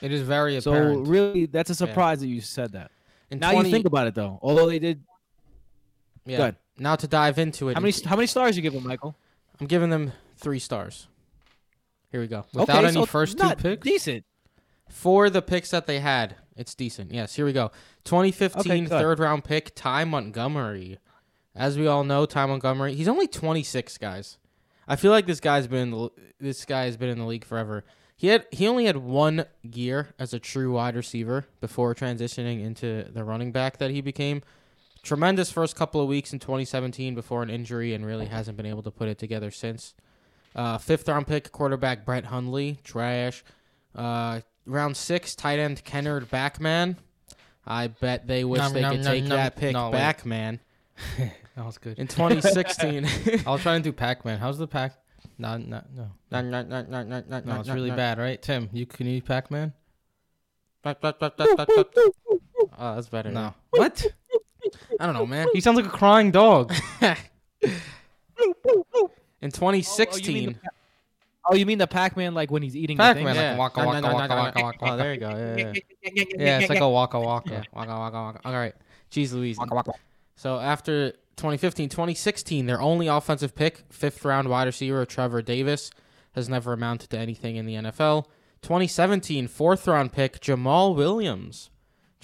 It 0.03 0.13
is 0.13 0.23
very 0.23 0.57
apparent. 0.57 1.07
So 1.07 1.11
really, 1.11 1.47
that's 1.47 1.71
a 1.71 1.75
surprise 1.75 2.21
that 2.21 2.29
you 2.29 2.41
said 2.41 2.73
that. 2.73 2.91
In 3.31 3.41
now 3.41 3.53
20 3.53 3.69
you 3.69 3.75
think 3.75 3.87
about 3.87 4.07
it 4.07 4.15
though. 4.15 4.39
Although 4.43 4.67
they 4.69 4.79
did, 4.79 5.03
yeah. 6.25 6.37
Good. 6.39 6.57
Now 6.79 6.97
to 6.97 7.07
dive 7.07 7.39
into 7.39 7.69
it, 7.69 7.75
how 7.75 7.81
many 7.81 7.95
how 8.05 8.17
many 8.17 8.27
stars 8.27 8.57
you 8.57 8.63
give 8.63 8.75
them, 8.75 8.87
Michael? 8.87 9.17
I'm 9.61 9.67
giving 9.67 9.91
them 9.91 10.13
three 10.37 10.59
stars. 10.59 11.09
Here 12.11 12.21
we 12.21 12.27
go. 12.27 12.45
Without 12.53 12.79
okay, 12.79 12.89
any 12.89 12.93
so 12.95 13.07
first 13.07 13.39
two 13.39 13.55
picks? 13.57 13.83
decent. 13.85 14.25
For 14.89 15.29
the 15.31 15.43
picks 15.43 15.71
that 15.71 15.87
they 15.87 16.01
had, 16.01 16.37
it's 16.57 16.75
decent. 16.75 17.13
Yes, 17.13 17.35
here 17.35 17.45
we 17.45 17.53
go. 17.53 17.71
2015 18.05 18.61
Okay, 18.61 18.81
good. 18.83 18.89
third 18.89 19.19
round 19.19 19.45
pick, 19.45 19.75
Ty 19.75 20.05
Montgomery. 20.05 20.99
As 21.55 21.79
we 21.79 21.87
all 21.87 22.05
know, 22.05 22.27
Ty 22.27 22.47
Montgomery, 22.47 22.95
he's 22.95 23.09
only 23.09 23.27
26, 23.27 23.99
guys. 23.99 24.39
I 24.87 24.97
feel 24.97 25.11
like 25.11 25.27
this 25.27 25.41
guy's 25.41 25.67
been 25.67 25.81
in 25.81 25.91
the, 25.91 26.11
this 26.39 26.65
guy 26.65 26.85
has 26.85 26.97
been 26.97 27.09
in 27.09 27.19
the 27.19 27.25
league 27.25 27.45
forever. 27.45 27.85
He 28.17 28.29
had 28.29 28.47
he 28.51 28.67
only 28.69 28.87
had 28.87 28.97
one 28.97 29.45
year 29.63 30.15
as 30.19 30.33
a 30.33 30.39
true 30.39 30.73
wide 30.73 30.97
receiver 30.97 31.47
before 31.61 31.95
transitioning 31.95 32.63
into 32.65 33.05
the 33.13 33.25
running 33.25 33.53
back 33.53 33.79
that 33.79 33.91
he 33.91 34.01
became. 34.01 34.43
Tremendous 35.03 35.51
first 35.51 35.77
couple 35.77 36.01
of 36.01 36.09
weeks 36.09 36.33
in 36.33 36.39
2017 36.39 37.15
before 37.15 37.43
an 37.43 37.51
injury 37.51 37.93
and 37.95 38.07
really 38.07 38.27
hasn't 38.27 38.57
been 38.57 38.67
able 38.67 38.83
to 38.85 38.91
put 38.91 39.09
it 39.09 39.19
together 39.19 39.51
since. 39.51 39.95
Uh, 40.55 40.79
fifth 40.79 41.09
round 41.09 41.27
pick 41.27 41.53
quarterback 41.53 42.05
Brett 42.07 42.25
Hundley, 42.27 42.79
trash. 42.85 43.45
Uh, 43.95 44.41
round 44.67 44.97
six 44.97 45.35
tight 45.35 45.59
end 45.59 45.83
Kennard 45.85 46.29
Backman. 46.31 46.97
I 47.67 47.89
bet 47.89 48.27
they 48.27 48.45
wish 48.45 48.61
Nom, 48.61 48.73
they 48.75 48.81
nom, 48.83 48.93
could 48.93 49.05
nom, 49.05 49.13
take 49.13 49.25
nom. 49.25 49.37
that 49.37 49.57
pick 49.57 49.73
No, 49.73 49.87
wait. 49.87 49.93
back, 49.93 50.25
man. 50.27 50.61
that 51.19 51.65
was 51.65 51.79
good. 51.79 51.99
In 51.99 52.07
2016, 52.07 53.05
I 53.47 53.51
was 53.51 53.61
trying 53.63 53.83
to 53.83 53.89
do 53.89 53.93
Pac-Man. 53.97 54.39
How's 54.39 54.59
the 54.59 54.69
Pac? 54.69 54.93
No, 55.39 55.57
no, 55.57 55.83
no. 55.95 56.11
no, 56.31 56.41
no, 56.43 56.63
no, 56.63 56.83
no, 56.83 57.03
no, 57.03 57.23
no, 57.29 57.41
No, 57.41 57.61
it's 57.61 57.69
really 57.69 57.91
no. 57.91 57.97
bad, 57.97 58.19
right? 58.19 58.41
Tim, 58.41 58.71
you 58.73 58.87
can 58.87 59.07
you 59.07 59.21
Pac-Man? 59.21 59.73
Oh, 60.85 60.95
that's 62.95 63.09
better. 63.09 63.31
No. 63.31 63.55
What? 63.71 64.07
I 65.01 65.07
don't 65.07 65.15
know, 65.15 65.27
man. 65.27 65.49
He 65.53 65.61
sounds 65.61 65.77
like 65.77 65.87
a 65.87 65.91
crying 65.91 66.31
dog. 66.31 66.73
In 67.03 67.17
Oh, 68.39 68.55
oh, 68.65 69.11
you 69.41 69.49
mean 69.49 69.51
2016, 69.51 70.53
the, 70.63 70.71
oh, 71.49 71.55
you 71.55 71.67
mean 71.67 71.79
the 71.79 71.87
Pac-Man 71.87 72.35
like 72.35 72.51
when 72.51 72.63
he's 72.63 72.77
eating 72.77 72.97
Pac-Man, 72.97 73.35
the 73.37 73.41
yeah. 73.41 73.51
like 73.51 73.59
waka, 73.77 73.81
No, 73.81 73.87
waka, 73.87 74.01
no, 74.01 74.09
no, 74.09 74.15
waka, 74.15 74.29
no, 74.29 74.35
no, 74.37 74.43
waka, 74.43 74.63
waka, 74.63 74.79
Oh, 74.93 74.97
there 74.97 75.15
you 75.15 75.21
go. 75.21 75.29
Yeah, 75.31 75.57
yeah, 75.57 75.73
yeah. 76.13 76.25
Yeah, 76.37 76.59
it's 76.61 76.69
like 76.69 76.81
a 76.81 76.89
waka 76.89 77.21
waka. 77.21 77.51
yeah. 77.51 77.63
Waka, 77.73 77.91
waka, 77.99 78.17
waka. 78.17 78.41
All 78.45 78.53
right. 78.55 78.75
Jeez 79.11 79.33
Louise. 79.33 79.59
So 80.37 80.59
after 80.59 81.13
2015, 81.37 81.89
2016, 81.89 82.67
their 82.67 82.81
only 82.81 83.07
offensive 83.09 83.55
pick, 83.55 83.85
fifth 83.91 84.25
round 84.25 84.49
wide 84.49 84.65
receiver 84.65 85.05
Trevor 85.07 85.43
Davis, 85.43 85.91
has 86.35 86.49
never 86.49 86.73
amounted 86.73 87.11
to 87.11 87.19
anything 87.19 87.57
in 87.57 87.67
the 87.67 87.75
NFL. 87.75 88.25
2017, 88.63 89.47
fourth 89.49 89.87
round 89.87 90.13
pick 90.13 90.41
Jamaal 90.41 90.95
Williams. 90.97 91.71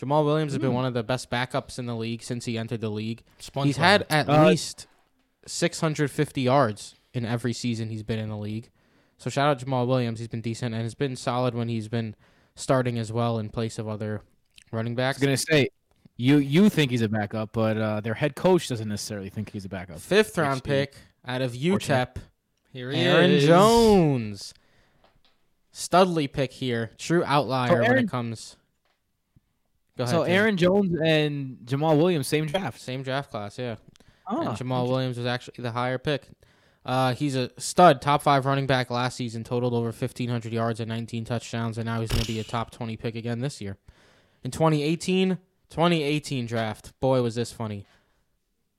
Jamaal 0.00 0.24
Williams 0.24 0.52
has 0.52 0.58
been 0.60 0.72
one 0.74 0.84
of 0.84 0.94
the 0.94 1.02
best 1.04 1.30
backups 1.30 1.78
in 1.78 1.86
the 1.86 1.94
league 1.94 2.22
since 2.22 2.44
he 2.44 2.58
entered 2.58 2.80
the 2.80 2.90
league. 2.90 3.22
SpongeBob. 3.40 3.64
He's 3.64 3.76
had 3.76 4.06
at 4.10 4.28
Uh, 4.28 4.48
least 4.48 4.86
650 5.46 6.40
yards 6.42 6.94
in 7.14 7.24
every 7.24 7.52
season 7.52 7.88
he's 7.88 8.02
been 8.02 8.18
in 8.18 8.28
the 8.28 8.36
league. 8.36 8.70
So 9.22 9.30
shout 9.30 9.48
out 9.48 9.64
Jamaal 9.64 9.86
Williams. 9.86 10.18
He's 10.18 10.26
been 10.26 10.40
decent 10.40 10.74
and 10.74 10.82
has 10.82 10.96
been 10.96 11.14
solid 11.14 11.54
when 11.54 11.68
he's 11.68 11.86
been 11.86 12.16
starting 12.56 12.98
as 12.98 13.12
well 13.12 13.38
in 13.38 13.50
place 13.50 13.78
of 13.78 13.86
other 13.86 14.22
running 14.72 14.96
backs. 14.96 15.18
I 15.18 15.20
was 15.20 15.24
gonna 15.46 15.60
say, 15.60 15.68
you 16.16 16.38
you 16.38 16.68
think 16.68 16.90
he's 16.90 17.02
a 17.02 17.08
backup, 17.08 17.52
but 17.52 17.76
uh, 17.78 18.00
their 18.00 18.14
head 18.14 18.34
coach 18.34 18.66
doesn't 18.66 18.88
necessarily 18.88 19.30
think 19.30 19.50
he's 19.52 19.64
a 19.64 19.68
backup. 19.68 20.00
Fifth 20.00 20.36
round 20.36 20.64
pick 20.64 20.96
out 21.24 21.40
of 21.40 21.52
UTEP, 21.52 22.16
Here 22.72 22.90
he 22.90 22.98
Aaron 22.98 23.30
is. 23.30 23.46
Jones. 23.46 24.54
Studley 25.70 26.26
pick 26.26 26.52
here. 26.52 26.90
True 26.98 27.22
outlier 27.24 27.74
when 27.80 27.84
Aaron- 27.84 28.04
it 28.06 28.10
comes. 28.10 28.56
Go 29.96 30.02
ahead. 30.02 30.16
So 30.16 30.24
Tim. 30.24 30.32
Aaron 30.32 30.56
Jones 30.56 30.98
and 31.00 31.58
Jamaal 31.64 31.96
Williams, 31.96 32.26
same 32.26 32.46
draft. 32.46 32.80
Same 32.80 33.04
draft 33.04 33.30
class, 33.30 33.56
yeah. 33.56 33.76
Oh, 34.26 34.40
and 34.48 34.58
Jamaal 34.58 34.88
Williams 34.88 35.16
was 35.16 35.26
actually 35.26 35.62
the 35.62 35.70
higher 35.70 35.98
pick. 35.98 36.28
Uh, 36.84 37.14
he's 37.14 37.36
a 37.36 37.50
stud, 37.58 38.02
top 38.02 38.22
five 38.22 38.44
running 38.44 38.66
back 38.66 38.90
last 38.90 39.16
season, 39.16 39.44
totaled 39.44 39.72
over 39.72 39.86
1,500 39.86 40.52
yards 40.52 40.80
and 40.80 40.88
19 40.88 41.24
touchdowns, 41.24 41.78
and 41.78 41.86
now 41.86 42.00
he's 42.00 42.10
going 42.10 42.22
to 42.22 42.32
be 42.32 42.40
a 42.40 42.44
top 42.44 42.70
20 42.72 42.96
pick 42.96 43.14
again 43.14 43.38
this 43.38 43.60
year. 43.60 43.78
In 44.42 44.50
2018, 44.50 45.38
2018 45.70 46.46
draft, 46.46 46.98
boy, 47.00 47.22
was 47.22 47.36
this 47.36 47.52
funny. 47.52 47.86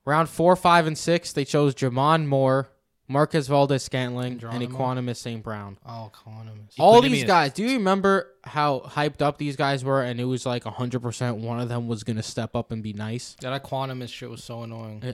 Round 0.06 0.28
four, 0.28 0.56
five, 0.58 0.86
and 0.86 0.98
six, 0.98 1.32
they 1.32 1.46
chose 1.46 1.74
J'Mon 1.74 2.28
Moore, 2.28 2.70
Marquez 3.08 3.48
Valdes-Scantling, 3.48 4.44
and? 4.44 4.62
Equanimous 4.64 5.16
St. 5.16 5.42
Brown. 5.42 5.78
Oh, 5.86 6.12
Equanimous. 6.14 6.74
All 6.78 7.02
these 7.02 7.24
guys, 7.24 7.54
do 7.54 7.64
you 7.64 7.78
remember 7.78 8.28
how 8.44 8.82
hyped 8.82 9.22
up 9.22 9.38
these 9.38 9.56
guys 9.56 9.86
were? 9.86 10.02
And 10.02 10.20
it 10.20 10.26
was 10.26 10.46
like 10.46 10.66
100% 10.66 11.38
one 11.38 11.62
of 11.62 11.70
them 11.70 11.88
was 11.88 12.04
going 12.04 12.18
to 12.18 12.24
step 12.24 12.54
up 12.54 12.72
and 12.72 12.84
be 12.84 12.92
nice. 12.92 13.38
That 13.40 13.64
Equanimous 13.64 14.10
shit 14.10 14.30
was 14.30 14.44
so 14.44 14.64
annoying. 14.64 15.04
Uh, 15.06 15.14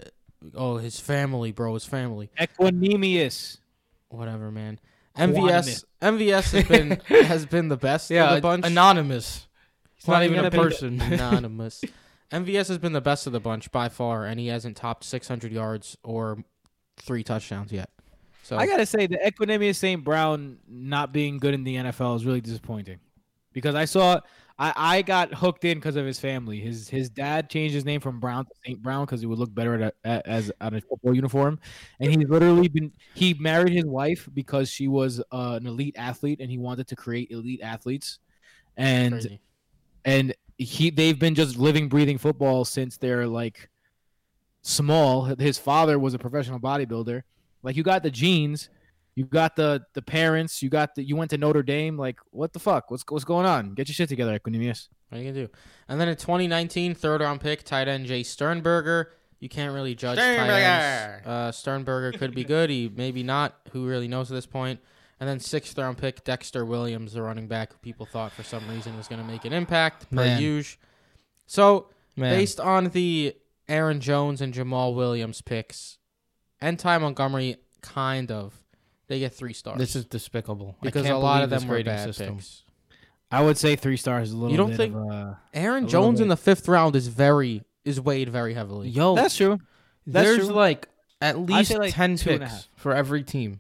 Oh, 0.56 0.78
his 0.78 1.00
family, 1.00 1.52
bro, 1.52 1.74
his 1.74 1.86
family. 1.86 2.30
Equanimous. 2.40 3.58
whatever, 4.10 4.52
man. 4.52 4.80
MVS 5.18 5.84
MVS 6.02 6.52
has 6.54 6.64
been 6.68 6.92
has 7.26 7.46
been 7.46 7.68
the 7.68 7.78
best 7.78 8.10
Yeah, 8.10 8.30
of 8.30 8.36
the 8.36 8.42
bunch. 8.42 8.66
anonymous. 8.66 9.48
He's 9.96 10.08
Well, 10.08 10.20
not 10.20 10.26
even 10.30 10.46
a 10.46 10.52
person. 10.52 11.02
Anonymous. 11.02 11.84
MVS 12.32 12.68
has 12.70 12.78
been 12.78 12.94
the 12.94 13.02
best 13.02 13.28
of 13.28 13.34
the 13.34 13.40
bunch 13.40 13.70
by 13.72 13.90
far, 13.90 14.26
and 14.26 14.40
he 14.40 14.48
hasn't 14.48 14.78
topped 14.78 15.04
600 15.04 15.52
yards 15.52 15.98
or 16.04 16.44
three 16.98 17.24
touchdowns 17.24 17.72
yet. 17.72 17.90
So 18.44 18.56
I 18.58 18.66
gotta 18.66 18.86
say, 18.86 19.08
the 19.08 19.18
Equanimous 19.18 19.76
St. 19.76 20.04
Brown 20.04 20.60
not 20.68 21.12
being 21.12 21.38
good 21.38 21.54
in 21.54 21.64
the 21.66 21.76
NFL 21.76 22.16
is 22.16 22.26
really 22.26 22.40
disappointing, 22.42 23.00
because 23.52 23.76
I 23.76 23.86
saw 23.86 24.22
I, 24.62 24.74
I 24.76 25.02
got 25.02 25.34
hooked 25.34 25.64
in 25.64 25.78
because 25.78 25.96
of 25.96 26.06
his 26.06 26.20
family. 26.20 26.60
His 26.60 26.90
his 26.90 27.10
dad 27.10 27.50
changed 27.50 27.74
his 27.74 27.86
name 27.86 28.02
from 28.02 28.20
Brown 28.20 28.44
to 28.46 28.52
St. 28.66 28.82
Brown 28.82 29.06
because 29.06 29.22
he 29.22 29.26
would 29.26 29.40
look 29.40 29.54
better 29.56 29.82
at, 29.82 29.82
a, 30.04 30.08
at 30.08 30.28
as 30.28 30.52
on 30.60 30.76
a 30.76 30.82
football 30.82 31.16
uniform, 31.16 31.60
and 32.02 32.12
he's 32.12 32.28
literally 32.28 32.68
been 32.68 32.92
he 33.16 33.34
married 33.36 33.72
his 33.72 33.86
wife 33.86 34.28
because 34.34 34.70
she 34.70 34.90
was 34.90 35.22
uh, 35.32 35.58
an 35.62 35.66
elite 35.66 35.96
athlete, 35.98 36.42
and 36.42 36.52
he 36.52 36.58
wanted 36.58 36.88
to 36.90 36.96
create 36.98 37.32
elite 37.32 37.62
athletes, 37.64 38.20
and 38.76 39.14
crazy. 39.14 39.40
and 40.04 40.36
he 40.58 40.90
they've 40.90 41.18
been 41.20 41.36
just 41.36 41.58
living 41.58 41.88
breathing 41.88 42.18
football 42.18 42.66
since 42.66 42.98
they're 42.98 43.28
like 43.28 43.70
small 44.62 45.24
his 45.24 45.58
father 45.58 45.98
was 45.98 46.14
a 46.14 46.20
professional 46.20 46.60
bodybuilder 46.60 47.22
like 47.64 47.78
you 47.78 47.82
got 47.82 48.04
the 48.04 48.12
genes 48.12 48.70
you 49.16 49.26
got 49.26 49.56
the 49.56 49.84
the 49.94 50.02
parents 50.02 50.62
you 50.62 50.70
got 50.70 50.96
the 50.96 51.04
you 51.04 51.16
went 51.16 51.30
to 51.32 51.38
notre 51.38 51.64
dame 51.64 51.98
like 51.98 52.20
what 52.32 52.54
the 52.54 52.60
fuck 52.60 52.90
what's 52.90 53.04
what's 53.10 53.26
going 53.26 53.46
on 53.46 53.74
get 53.74 53.88
your 53.88 53.94
shit 53.94 54.10
together 54.10 54.38
Equanimous. 54.40 54.88
What 55.10 55.18
are 55.18 55.22
you 55.22 55.32
gonna 55.32 55.48
do? 55.48 55.52
And 55.88 56.00
then 56.00 56.08
in 56.08 56.16
2019, 56.16 56.94
third 56.94 57.22
round 57.22 57.42
pick, 57.42 57.64
tight 57.64 57.88
end 57.88 58.06
Jace 58.06 58.28
Sternberger. 58.28 59.12
You 59.40 59.50
can't 59.50 59.74
really 59.74 59.96
judge 59.96 60.20
tight 60.20 60.26
ends. 60.26 60.44
Sternberger. 60.44 61.22
Uh, 61.26 61.52
Sternberger 61.52 62.12
could 62.18 62.36
be 62.36 62.44
good. 62.44 62.70
He 62.70 62.92
maybe 62.96 63.24
not. 63.24 63.56
Who 63.72 63.88
really 63.88 64.08
knows 64.08 64.32
at 64.32 64.36
this 64.36 64.46
point? 64.46 64.80
And 65.20 65.28
then 65.28 65.40
sixth 65.40 65.78
round 65.78 65.98
pick 65.98 66.24
Dexter 66.24 66.64
Williams, 66.64 67.14
the 67.14 67.22
running 67.22 67.48
back, 67.48 67.74
who 67.74 67.80
people 67.80 68.06
thought 68.06 68.32
for 68.32 68.44
some 68.44 68.68
reason 68.70 68.96
was 68.96 69.08
going 69.08 69.22
to 69.22 69.28
make 69.28 69.46
an 69.46 69.52
impact 69.52 70.10
per 70.10 70.16
Man. 70.16 70.42
usual. 70.42 70.80
So 71.46 71.88
Man. 72.16 72.34
based 72.34 72.60
on 72.60 72.90
the 72.90 73.36
Aaron 73.68 74.00
Jones 74.00 74.42
and 74.42 74.54
Jamaal 74.54 74.96
Williams 74.96 75.42
picks, 75.42 75.98
and 76.62 76.78
Ty 76.80 77.00
Montgomery, 77.00 77.58
kind 77.82 78.32
of, 78.32 78.54
they 79.10 79.20
get 79.20 79.34
three 79.34 79.52
stars 79.54 79.78
This 79.78 79.96
is 79.98 80.06
despicable. 80.06 80.78
Because 80.82 81.06
a 81.10 81.16
lot 81.18 81.44
of 81.44 81.50
them 81.50 81.60
this 81.60 81.68
were 81.70 81.84
bad 81.84 82.06
system. 82.06 82.38
picks. 82.38 82.64
i 83.30 83.42
would 83.44 83.58
say 83.58 83.76
three 83.76 83.98
stars 83.98 84.30
is 84.30 84.34
a 84.34 84.38
little 84.38 84.52
You 84.52 84.58
don't 84.58 84.70
bit 84.70 84.78
think- 84.78 84.96
of, 84.96 85.12
uh, 85.12 85.34
Aaron 85.54 85.88
Jones 85.90 86.22
in 86.22 86.30
the 86.30 86.38
fifth 86.38 86.68
round 86.70 86.96
is 86.96 87.08
very 87.10 87.64
is 87.84 88.00
weighed 88.00 88.30
very 88.30 88.54
heavily. 88.54 88.88
Yo, 88.90 89.16
that's 89.16 89.36
true 89.36 89.60
that's 90.08 90.26
there's 90.28 90.46
true. 90.48 90.56
like 90.56 90.88
at 91.22 91.38
least 91.38 91.72
say, 91.72 91.78
like, 91.78 91.94
ten 91.94 92.16
two 92.16 92.30
and 92.32 92.44
a 92.44 92.46
picks 92.48 92.70
for 92.78 92.94
every 92.94 93.24
team. 93.24 93.60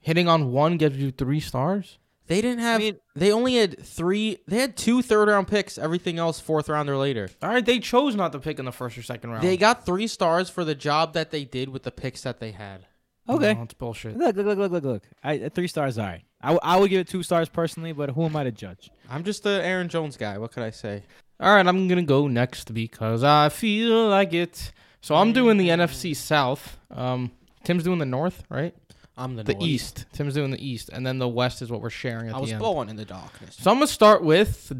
Hitting 0.00 0.28
on 0.28 0.52
one 0.52 0.76
gives 0.78 0.96
you 0.98 1.10
three 1.10 1.40
stars. 1.40 1.98
They 2.26 2.40
didn't 2.40 2.60
have. 2.60 2.80
mean- 2.80 2.96
they 3.14 3.32
only 3.32 3.56
had 3.56 3.78
three. 3.84 4.38
They 4.48 4.58
had 4.58 4.76
two 4.76 5.02
third 5.02 5.28
round 5.28 5.46
picks. 5.48 5.76
Everything 5.76 6.18
else 6.18 6.40
fourth 6.40 6.68
round 6.70 6.88
or 6.88 6.96
later. 6.96 7.28
All 7.42 7.50
right, 7.50 7.64
they 7.64 7.78
chose 7.78 8.16
not 8.16 8.32
to 8.32 8.38
pick 8.38 8.58
in 8.58 8.64
the 8.64 8.72
first 8.72 8.96
or 8.96 9.02
second 9.02 9.30
round. 9.30 9.42
They 9.42 9.56
got 9.58 9.84
three 9.84 10.06
stars 10.06 10.48
for 10.48 10.64
the 10.64 10.74
job 10.74 11.12
that 11.14 11.30
they 11.30 11.44
did 11.44 11.68
with 11.68 11.82
the 11.82 11.90
picks 11.90 12.22
that 12.22 12.40
they 12.40 12.52
had. 12.52 12.86
Okay 13.28 13.54
no, 13.54 13.62
it's 13.62 13.74
bullshit. 13.74 14.16
look 14.16 14.36
look 14.36 14.46
look 14.46 14.58
look 14.58 14.72
look 14.72 14.84
look 14.84 15.02
I, 15.22 15.48
three 15.48 15.68
stars 15.68 15.98
all 15.98 16.06
right 16.06 16.22
I, 16.40 16.48
w- 16.48 16.60
I 16.62 16.76
would 16.78 16.90
give 16.90 17.00
it 17.00 17.08
two 17.08 17.22
stars 17.22 17.48
personally 17.48 17.92
but 17.92 18.10
who 18.10 18.24
am 18.24 18.36
i 18.36 18.44
to 18.44 18.52
judge 18.52 18.90
I'm 19.10 19.24
just 19.24 19.42
the 19.42 19.60
Aaron 19.64 19.88
Jones 19.88 20.16
guy. 20.16 20.38
What 20.38 20.52
could 20.52 20.62
I 20.62 20.70
say? 20.70 21.02
All 21.38 21.54
right, 21.54 21.66
I'm 21.66 21.88
gonna 21.88 22.02
go 22.02 22.26
next 22.26 22.72
because 22.72 23.22
I 23.22 23.48
feel 23.50 24.08
like 24.08 24.32
it. 24.32 24.72
So 25.02 25.14
I'm 25.14 25.32
doing 25.34 25.58
the 25.58 25.68
NFC 25.68 26.16
South. 26.16 26.78
Um, 26.90 27.32
Tim's 27.64 27.84
doing 27.84 27.98
the 27.98 28.06
North, 28.06 28.44
right? 28.48 28.74
I'm 29.16 29.36
the, 29.36 29.42
the 29.42 29.52
North. 29.52 29.64
East. 29.64 30.06
Tim's 30.14 30.32
doing 30.34 30.50
the 30.50 30.66
East, 30.66 30.88
and 30.90 31.06
then 31.06 31.18
the 31.18 31.28
West 31.28 31.60
is 31.60 31.70
what 31.70 31.82
we're 31.82 31.90
sharing 31.90 32.28
at 32.28 32.32
the 32.32 32.32
time. 32.32 32.36
I 32.36 32.38
the 32.38 32.42
was 32.42 32.52
end. 32.52 32.60
born 32.60 32.88
in 32.88 32.96
the 32.96 33.04
darkness. 33.04 33.56
So 33.60 33.70
I'm 33.70 33.76
gonna 33.76 33.86
start 33.88 34.22
with 34.24 34.72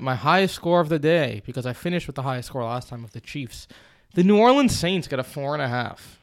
my 0.00 0.14
highest 0.14 0.54
score 0.54 0.80
of 0.80 0.88
the 0.88 0.98
day 1.00 1.42
because 1.44 1.66
I 1.66 1.72
finished 1.72 2.06
with 2.06 2.14
the 2.16 2.22
highest 2.22 2.48
score 2.48 2.62
last 2.62 2.88
time 2.88 3.02
with 3.02 3.12
the 3.12 3.20
Chiefs. 3.20 3.66
The 4.14 4.22
New 4.22 4.38
Orleans 4.38 4.78
Saints 4.78 5.08
got 5.08 5.18
a 5.18 5.24
four 5.24 5.52
and 5.54 5.62
a 5.62 5.68
half. 5.68 6.17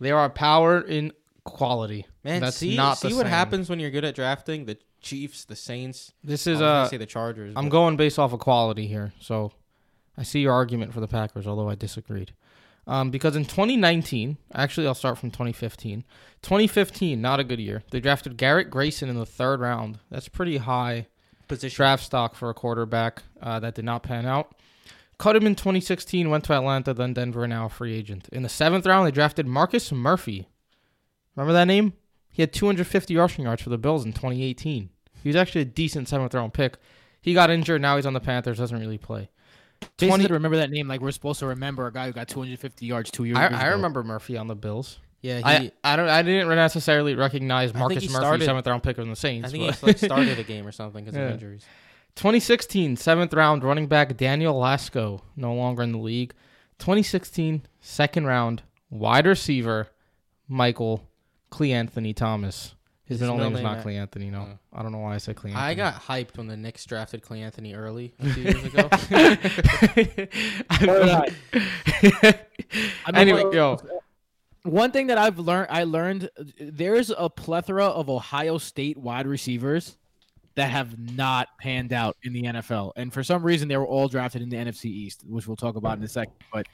They 0.00 0.10
are 0.10 0.28
power 0.30 0.80
in 0.80 1.12
quality. 1.44 2.06
Man, 2.24 2.40
that's 2.40 2.56
see, 2.56 2.76
not 2.76 2.98
see 2.98 3.08
the 3.08 3.16
what 3.16 3.22
same. 3.22 3.30
happens 3.30 3.68
when 3.70 3.78
you're 3.80 3.90
good 3.90 4.04
at 4.04 4.14
drafting. 4.14 4.64
The 4.66 4.78
Chiefs, 5.00 5.44
the 5.44 5.56
Saints. 5.56 6.12
This 6.24 6.46
is 6.46 6.60
uh, 6.60 6.88
say 6.88 6.96
the 6.96 7.06
Chargers. 7.06 7.54
I'm 7.56 7.66
but- 7.66 7.70
going 7.70 7.96
based 7.96 8.18
off 8.18 8.32
of 8.32 8.40
quality 8.40 8.86
here. 8.86 9.12
So 9.20 9.52
I 10.16 10.22
see 10.22 10.40
your 10.40 10.52
argument 10.52 10.92
for 10.92 11.00
the 11.00 11.08
Packers, 11.08 11.46
although 11.46 11.68
I 11.68 11.74
disagreed. 11.74 12.32
Um, 12.86 13.10
because 13.10 13.36
in 13.36 13.44
2019, 13.44 14.38
actually, 14.54 14.86
I'll 14.86 14.94
start 14.94 15.18
from 15.18 15.30
2015. 15.30 16.04
2015, 16.42 17.20
not 17.20 17.38
a 17.38 17.44
good 17.44 17.60
year. 17.60 17.82
They 17.90 18.00
drafted 18.00 18.36
Garrett 18.36 18.70
Grayson 18.70 19.08
in 19.08 19.16
the 19.16 19.26
third 19.26 19.60
round. 19.60 19.98
That's 20.10 20.28
pretty 20.28 20.56
high 20.56 21.06
position. 21.46 21.76
draft 21.76 22.02
stock 22.02 22.34
for 22.34 22.50
a 22.50 22.54
quarterback. 22.54 23.22
Uh, 23.40 23.60
that 23.60 23.74
did 23.74 23.84
not 23.84 24.02
pan 24.02 24.26
out. 24.26 24.54
Cut 25.20 25.36
him 25.36 25.46
in 25.46 25.54
2016, 25.54 26.30
went 26.30 26.44
to 26.44 26.54
Atlanta, 26.54 26.94
then 26.94 27.12
Denver, 27.12 27.46
now 27.46 27.66
a 27.66 27.68
free 27.68 27.94
agent. 27.94 28.26
In 28.32 28.42
the 28.42 28.48
seventh 28.48 28.86
round, 28.86 29.06
they 29.06 29.10
drafted 29.10 29.46
Marcus 29.46 29.92
Murphy. 29.92 30.48
Remember 31.36 31.52
that 31.52 31.66
name? 31.66 31.92
He 32.32 32.40
had 32.40 32.54
250 32.54 33.14
rushing 33.18 33.44
yards 33.44 33.60
for 33.60 33.68
the 33.68 33.76
Bills 33.76 34.06
in 34.06 34.14
2018. 34.14 34.88
He 35.22 35.28
was 35.28 35.36
actually 35.36 35.60
a 35.60 35.66
decent 35.66 36.08
seventh 36.08 36.32
round 36.32 36.54
pick. 36.54 36.78
He 37.20 37.34
got 37.34 37.50
injured. 37.50 37.82
Now 37.82 37.96
he's 37.96 38.06
on 38.06 38.14
the 38.14 38.20
Panthers. 38.20 38.56
Doesn't 38.56 38.80
really 38.80 38.96
play. 38.96 39.28
Basically, 39.98 40.08
20 40.08 40.26
to 40.28 40.32
remember 40.32 40.56
that 40.56 40.70
name, 40.70 40.88
like 40.88 41.02
we're 41.02 41.10
supposed 41.10 41.40
to 41.40 41.46
remember 41.48 41.86
a 41.86 41.92
guy 41.92 42.06
who 42.06 42.12
got 42.14 42.28
250 42.28 42.86
yards 42.86 43.10
two 43.10 43.24
years. 43.24 43.36
I, 43.36 43.46
ago. 43.48 43.56
I 43.56 43.66
remember 43.66 44.02
Murphy 44.02 44.38
on 44.38 44.48
the 44.48 44.56
Bills. 44.56 45.00
Yeah, 45.20 45.36
he. 45.36 45.44
I, 45.44 45.72
I 45.84 45.96
don't. 45.96 46.08
I 46.08 46.22
didn't 46.22 46.48
necessarily 46.48 47.14
recognize 47.14 47.74
Marcus 47.74 48.04
Murphy, 48.04 48.08
started- 48.08 48.44
seventh 48.46 48.66
round 48.66 48.82
pick 48.82 48.96
from 48.96 49.10
the 49.10 49.16
Saints. 49.16 49.48
I 49.48 49.52
think 49.52 49.66
but- 49.66 49.76
he 49.80 49.86
like 49.86 49.98
started 49.98 50.38
a 50.38 50.44
game 50.44 50.66
or 50.66 50.72
something 50.72 51.04
because 51.04 51.14
Yeah. 51.18 51.26
of 51.26 51.32
injuries. 51.32 51.66
2016 52.16 52.96
seventh 52.96 53.32
round 53.32 53.64
running 53.64 53.86
back 53.86 54.16
Daniel 54.16 54.54
Lasco, 54.54 55.20
no 55.36 55.54
longer 55.54 55.82
in 55.82 55.92
the 55.92 55.98
league. 55.98 56.34
2016 56.78 57.62
second 57.80 58.26
round 58.26 58.62
wide 58.90 59.26
receiver 59.26 59.88
Michael 60.48 61.08
Clee 61.50 61.72
Anthony 61.72 62.12
Thomas. 62.12 62.74
His 63.04 63.18
His 63.18 63.22
middle 63.22 63.36
middle 63.38 63.50
name 63.50 63.56
is 63.58 63.62
not 63.64 63.74
that- 63.76 63.82
Clee 63.82 63.96
Anthony. 63.96 64.30
No, 64.30 64.40
Oh. 64.42 64.58
I 64.72 64.82
don't 64.82 64.92
know 64.92 64.98
why 64.98 65.14
I 65.14 65.18
said 65.18 65.34
Clee 65.36 65.50
Anthony. 65.50 65.66
I 65.66 65.74
got 65.74 65.94
hyped 65.94 66.36
when 66.38 66.46
the 66.46 66.56
Knicks 66.56 66.84
drafted 66.86 67.22
Clay 67.22 67.42
Anthony 67.42 67.74
early 67.74 68.14
a 68.20 68.32
few 68.32 68.42
years 68.44 68.64
ago. 68.64 68.88
I 70.70 71.26
mean, 73.12 73.14
anyway, 73.14 73.42
like, 73.44 73.54
yo, 73.54 73.78
One 74.62 74.90
thing 74.92 75.08
that 75.08 75.18
I've 75.18 75.38
learned, 75.38 75.68
I 75.70 75.84
learned 75.84 76.30
there's 76.60 77.10
a 77.16 77.28
plethora 77.28 77.86
of 77.86 78.08
Ohio 78.08 78.58
State 78.58 78.96
wide 78.96 79.26
receivers 79.26 79.96
that 80.56 80.70
have 80.70 80.98
not 80.98 81.48
panned 81.58 81.92
out 81.92 82.16
in 82.22 82.32
the 82.32 82.42
NFL, 82.42 82.92
and 82.96 83.12
for 83.12 83.22
some 83.22 83.42
reason 83.42 83.68
they 83.68 83.76
were 83.76 83.86
all 83.86 84.08
drafted 84.08 84.42
in 84.42 84.48
the 84.48 84.56
NFC 84.56 84.86
East, 84.86 85.22
which 85.26 85.46
we'll 85.46 85.56
talk 85.56 85.76
about 85.76 85.96
in 85.98 86.04
a 86.04 86.08
second. 86.08 86.34
But 86.52 86.66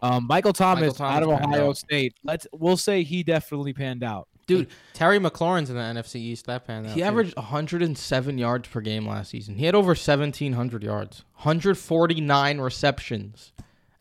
um, 0.00 0.26
Michael 0.26 0.52
Thomas, 0.52 0.94
Thomas 0.96 1.16
out 1.16 1.22
of 1.22 1.28
Ohio 1.28 1.70
out. 1.70 1.76
State, 1.76 2.14
let's 2.24 2.46
we'll 2.52 2.76
say 2.76 3.02
he 3.02 3.22
definitely 3.22 3.72
panned 3.72 4.02
out. 4.02 4.28
dude, 4.46 4.68
Terry 4.94 5.18
McLaurin's 5.18 5.68
in 5.70 5.76
the 5.76 5.82
NFC 5.82 6.16
East. 6.16 6.46
That 6.46 6.66
pan 6.66 6.86
out. 6.86 6.92
he 6.92 7.00
too. 7.00 7.06
averaged 7.06 7.36
107 7.36 8.38
yards 8.38 8.66
per 8.68 8.80
game 8.80 9.06
last 9.06 9.30
season. 9.30 9.56
He 9.56 9.66
had 9.66 9.74
over 9.74 9.88
1,700 9.88 10.82
yards, 10.82 11.24
149 11.34 12.60
receptions, 12.60 13.52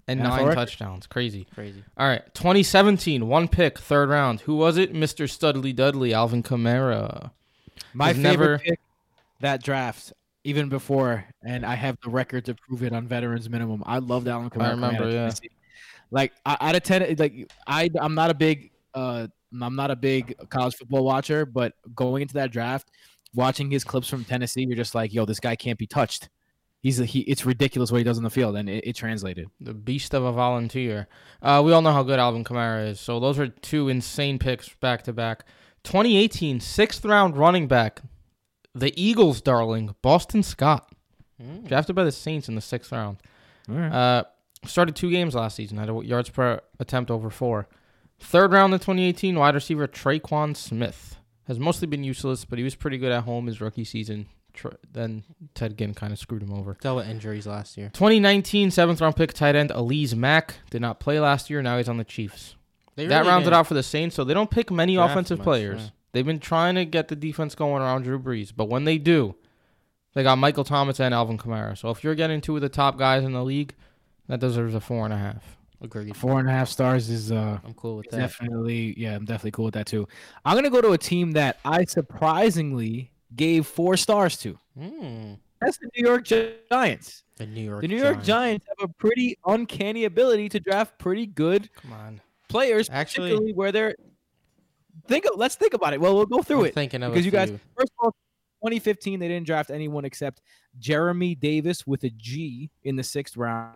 and 0.07 0.19
NFL 0.22 0.24
nine 0.24 0.39
record. 0.46 0.55
touchdowns. 0.55 1.05
Crazy. 1.07 1.46
crazy. 1.53 1.84
All 1.98 2.07
right, 2.07 2.24
2017, 2.34 3.27
one 3.27 3.48
pick, 3.50 3.77
third 3.77 4.10
round. 4.10 4.41
Who 4.41 4.55
was 4.55 4.77
it? 4.77 4.93
Mr. 4.93 5.29
Studley 5.29 5.74
Dudley, 5.74 6.13
Alvin 6.13 6.43
Kamara. 6.43 7.31
My 7.93 8.13
favorite 8.13 8.24
never- 8.24 8.60
pick 8.60 8.79
that 9.41 9.63
draft, 9.63 10.14
even 10.44 10.70
before, 10.70 11.25
and 11.44 11.66
I 11.66 11.75
have 11.75 11.98
the 12.03 12.09
record 12.09 12.46
to 12.46 12.55
prove 12.55 12.83
it 12.83 12.94
on 12.94 13.07
veterans 13.07 13.50
minimum. 13.50 13.83
I 13.85 14.00
loved 14.00 14.27
Alvin 14.27 14.50
Kamara. 14.50 14.64
I 14.66 14.70
remember, 14.72 15.09
yeah. 15.09 15.31
Like 16.12 16.33
I- 16.46 16.57
out 16.62 16.75
of 16.75 16.83
ten, 16.83 17.16
like 17.18 17.51
I, 17.66 17.90
I'm 18.00 18.16
not 18.16 18.29
a 18.29 18.33
big, 18.33 18.72
uh, 18.94 19.27
I'm 19.62 19.75
not 19.75 19.92
a 19.92 19.96
big 19.96 20.35
college 20.50 20.75
football 20.75 21.03
watcher, 21.03 21.46
but 21.46 21.74
going 21.96 22.22
into 22.22 22.35
that 22.35 22.51
draft, 22.51 22.90
watching 23.35 23.70
his 23.70 23.83
clips 23.83 24.07
from 24.07 24.24
Tennessee, 24.24 24.66
you're 24.68 24.77
just 24.77 24.96
like, 24.96 25.14
yo, 25.14 25.25
this 25.25 25.40
guy 25.40 25.55
can't 25.55 25.77
be 25.77 25.88
touched. 25.88 26.29
He's 26.81 27.00
a, 27.00 27.05
he. 27.05 27.22
It's 27.22 27.46
ridiculous 27.46 27.92
what 27.92 27.98
he 27.98 28.03
does 28.03 28.18
on 28.18 28.24
the 28.24 28.29
field, 28.29 28.55
and 28.55 28.70
it, 28.70 28.88
it 28.88 28.96
translated. 28.96 29.48
The 29.59 29.74
beast 29.74 30.14
of 30.14 30.24
a 30.24 30.31
volunteer. 30.31 31.07
Uh, 31.42 31.62
we 31.66 31.74
all 31.74 31.81
know 31.81 31.92
how 31.92 32.03
good 32.03 32.20
Alvin 32.20 32.44
Kamara 32.44 32.90
is. 32.92 33.00
So 33.00 33.20
those 33.20 33.40
are 33.40 33.48
two 33.48 33.90
insane 33.90 34.38
picks 34.40 34.70
back 34.75 35.01
to 35.03 35.14
back. 35.14 35.44
2018, 35.83 36.59
sixth 36.59 37.03
round 37.03 37.35
running 37.35 37.68
back, 37.68 38.01
the 38.79 38.94
Eagles' 39.01 39.42
darling, 39.42 39.96
Boston 40.01 40.44
Scott, 40.44 40.92
Mm. 41.42 41.68
drafted 41.68 41.96
by 41.96 42.03
the 42.03 42.11
Saints 42.11 42.50
in 42.50 42.55
the 42.55 42.61
sixth 42.61 42.92
round. 42.92 43.18
Right. 43.68 43.92
Uh, 43.92 44.24
started 44.66 44.96
two 44.96 45.11
games 45.11 45.35
last 45.35 45.55
season, 45.55 45.77
had 45.77 45.90
a 45.90 46.01
yards 46.03 46.29
per 46.29 46.61
attempt 46.79 47.11
over 47.11 47.29
four. 47.29 47.68
Third 48.20 48.51
round 48.53 48.74
in 48.74 48.79
2018, 48.79 49.37
wide 49.37 49.53
receiver 49.53 49.87
Tre'Quan 49.87 50.55
Smith 50.55 51.18
has 51.46 51.59
mostly 51.59 51.85
been 51.87 52.03
useless, 52.03 52.44
but 52.44 52.57
he 52.57 52.63
was 52.63 52.74
pretty 52.74 52.98
good 52.98 53.11
at 53.11 53.24
home 53.25 53.46
his 53.46 53.61
rookie 53.61 53.83
season. 53.83 54.25
Then 54.92 55.24
Ted 55.53 55.77
Ginn 55.77 55.94
kind 55.94 56.11
of 56.11 56.18
screwed 56.18 56.42
him 56.42 56.51
over. 56.51 56.75
Dealt 56.81 56.98
with 56.98 57.07
injuries 57.07 57.46
last 57.46 57.77
year. 57.77 57.92
2019 57.94 58.72
seventh 58.72 59.00
round 59.00 59.16
pick 59.16 59.31
tight 59.33 59.55
end 59.55 59.70
Alize 59.70 60.16
Mack 60.16 60.55
did 60.72 60.81
not 60.81 61.00
play 61.00 61.20
last 61.20 61.51
year. 61.51 61.61
Now 61.61 61.77
he's 61.77 61.87
on 61.87 61.98
the 61.98 62.03
Chiefs. 62.03 62.55
They 62.96 63.05
that 63.05 63.20
really 63.20 63.29
rounded 63.29 63.46
didn't 63.46 63.53
out 63.59 63.68
for 63.68 63.75
the 63.75 63.83
Saints, 63.83 64.16
so 64.16 64.24
they 64.24 64.33
don't 64.33 64.50
pick 64.50 64.72
many 64.72 64.96
draft 64.96 65.11
offensive 65.11 65.37
much, 65.37 65.44
players. 65.46 65.81
yeah. 65.83 65.90
They've 66.18 66.25
been 66.25 66.40
trying 66.40 66.74
to 66.74 66.84
get 66.84 67.10
the 67.10 67.16
defense 67.16 67.53
going 67.53 67.84
around 67.84 68.01
Drew 68.01 68.18
Brees, 68.18 68.51
but 68.56 68.70
when 68.70 68.86
they 68.86 68.98
do, 68.98 69.36
they 70.16 70.24
got 70.24 70.40
Michael 70.40 70.64
Thomas 70.64 71.00
and 71.00 71.14
Alvin 71.14 71.38
Kamara. 71.38 71.77
So 71.77 71.92
if 71.92 72.03
you're 72.03 72.16
getting 72.16 72.42
two 72.42 72.56
of 72.56 72.64
the 72.64 72.70
top 72.70 72.98
guys 72.98 73.24
in 73.24 73.34
the 73.34 73.44
league, 73.44 73.75
that 74.27 74.40
deserves 74.40 74.74
a 74.74 74.80
four 74.82 75.06
and 75.06 75.14
a 75.14 75.18
half. 75.18 75.44
Agreed. 75.80 76.18
Four 76.18 76.40
and 76.40 76.50
a 76.50 76.51
half 76.51 76.70
stars 76.70 77.08
is 77.12 77.32
uh, 77.32 77.60
I'm 77.64 77.75
cool 77.75 77.98
with 77.98 78.10
that. 78.10 78.18
Definitely, 78.18 78.96
yeah, 79.00 79.16
I'm 79.16 79.25
definitely 79.25 79.51
cool 79.51 79.66
with 79.66 79.75
that 79.75 79.86
too. 79.86 80.08
I'm 80.44 80.56
gonna 80.58 80.72
go 80.72 80.82
to 80.82 80.94
a 80.94 80.98
team 80.98 81.34
that 81.34 81.60
I 81.64 81.86
surprisingly 81.86 83.12
gave 83.36 83.68
four 83.68 83.96
stars 83.96 84.38
to. 84.40 84.58
Mm. 84.75 85.38
That's 85.62 85.77
the 85.77 85.88
New 85.96 86.08
York 86.08 86.24
Giants. 86.72 87.25
The 87.36 87.46
New 87.46 87.62
York. 87.62 87.82
The 87.82 87.88
New 87.88 87.98
York 87.98 88.24
Giants 88.24 88.66
have 88.68 88.90
a 88.90 88.92
pretty 88.92 89.38
uncanny 89.46 90.06
ability 90.06 90.50
to 90.50 90.60
draft 90.60 90.98
pretty 90.98 91.27
good 91.27 91.70
Come 91.75 91.94
on. 91.94 92.22
players, 92.50 92.90
Actually- 92.92 93.30
particularly 93.30 93.53
where 93.53 93.72
they're 93.72 93.96
think. 95.07 95.25
of- 95.25 95.37
Let's 95.37 95.55
think 95.55 95.74
about 95.74 95.93
it. 95.93 96.01
Well, 96.01 96.15
we'll 96.15 96.25
go 96.25 96.41
through 96.41 96.59
I'm 96.61 96.65
it 96.67 96.74
Thinking 96.74 97.03
of 97.03 97.11
because 97.13 97.25
you 97.25 97.31
guys. 97.31 97.50
First 97.50 97.91
of 98.00 98.05
all, 98.05 98.11
2015 98.63 99.20
they 99.20 99.27
didn't 99.27 99.46
draft 99.46 99.70
anyone 99.70 100.03
except 100.05 100.41
Geremy 100.79 101.39
Davis 101.39 101.85
with 101.85 102.03
a 102.03 102.09
G 102.09 102.70
in 102.83 102.96
the 102.96 103.03
sixth 103.03 103.37
round. 103.37 103.75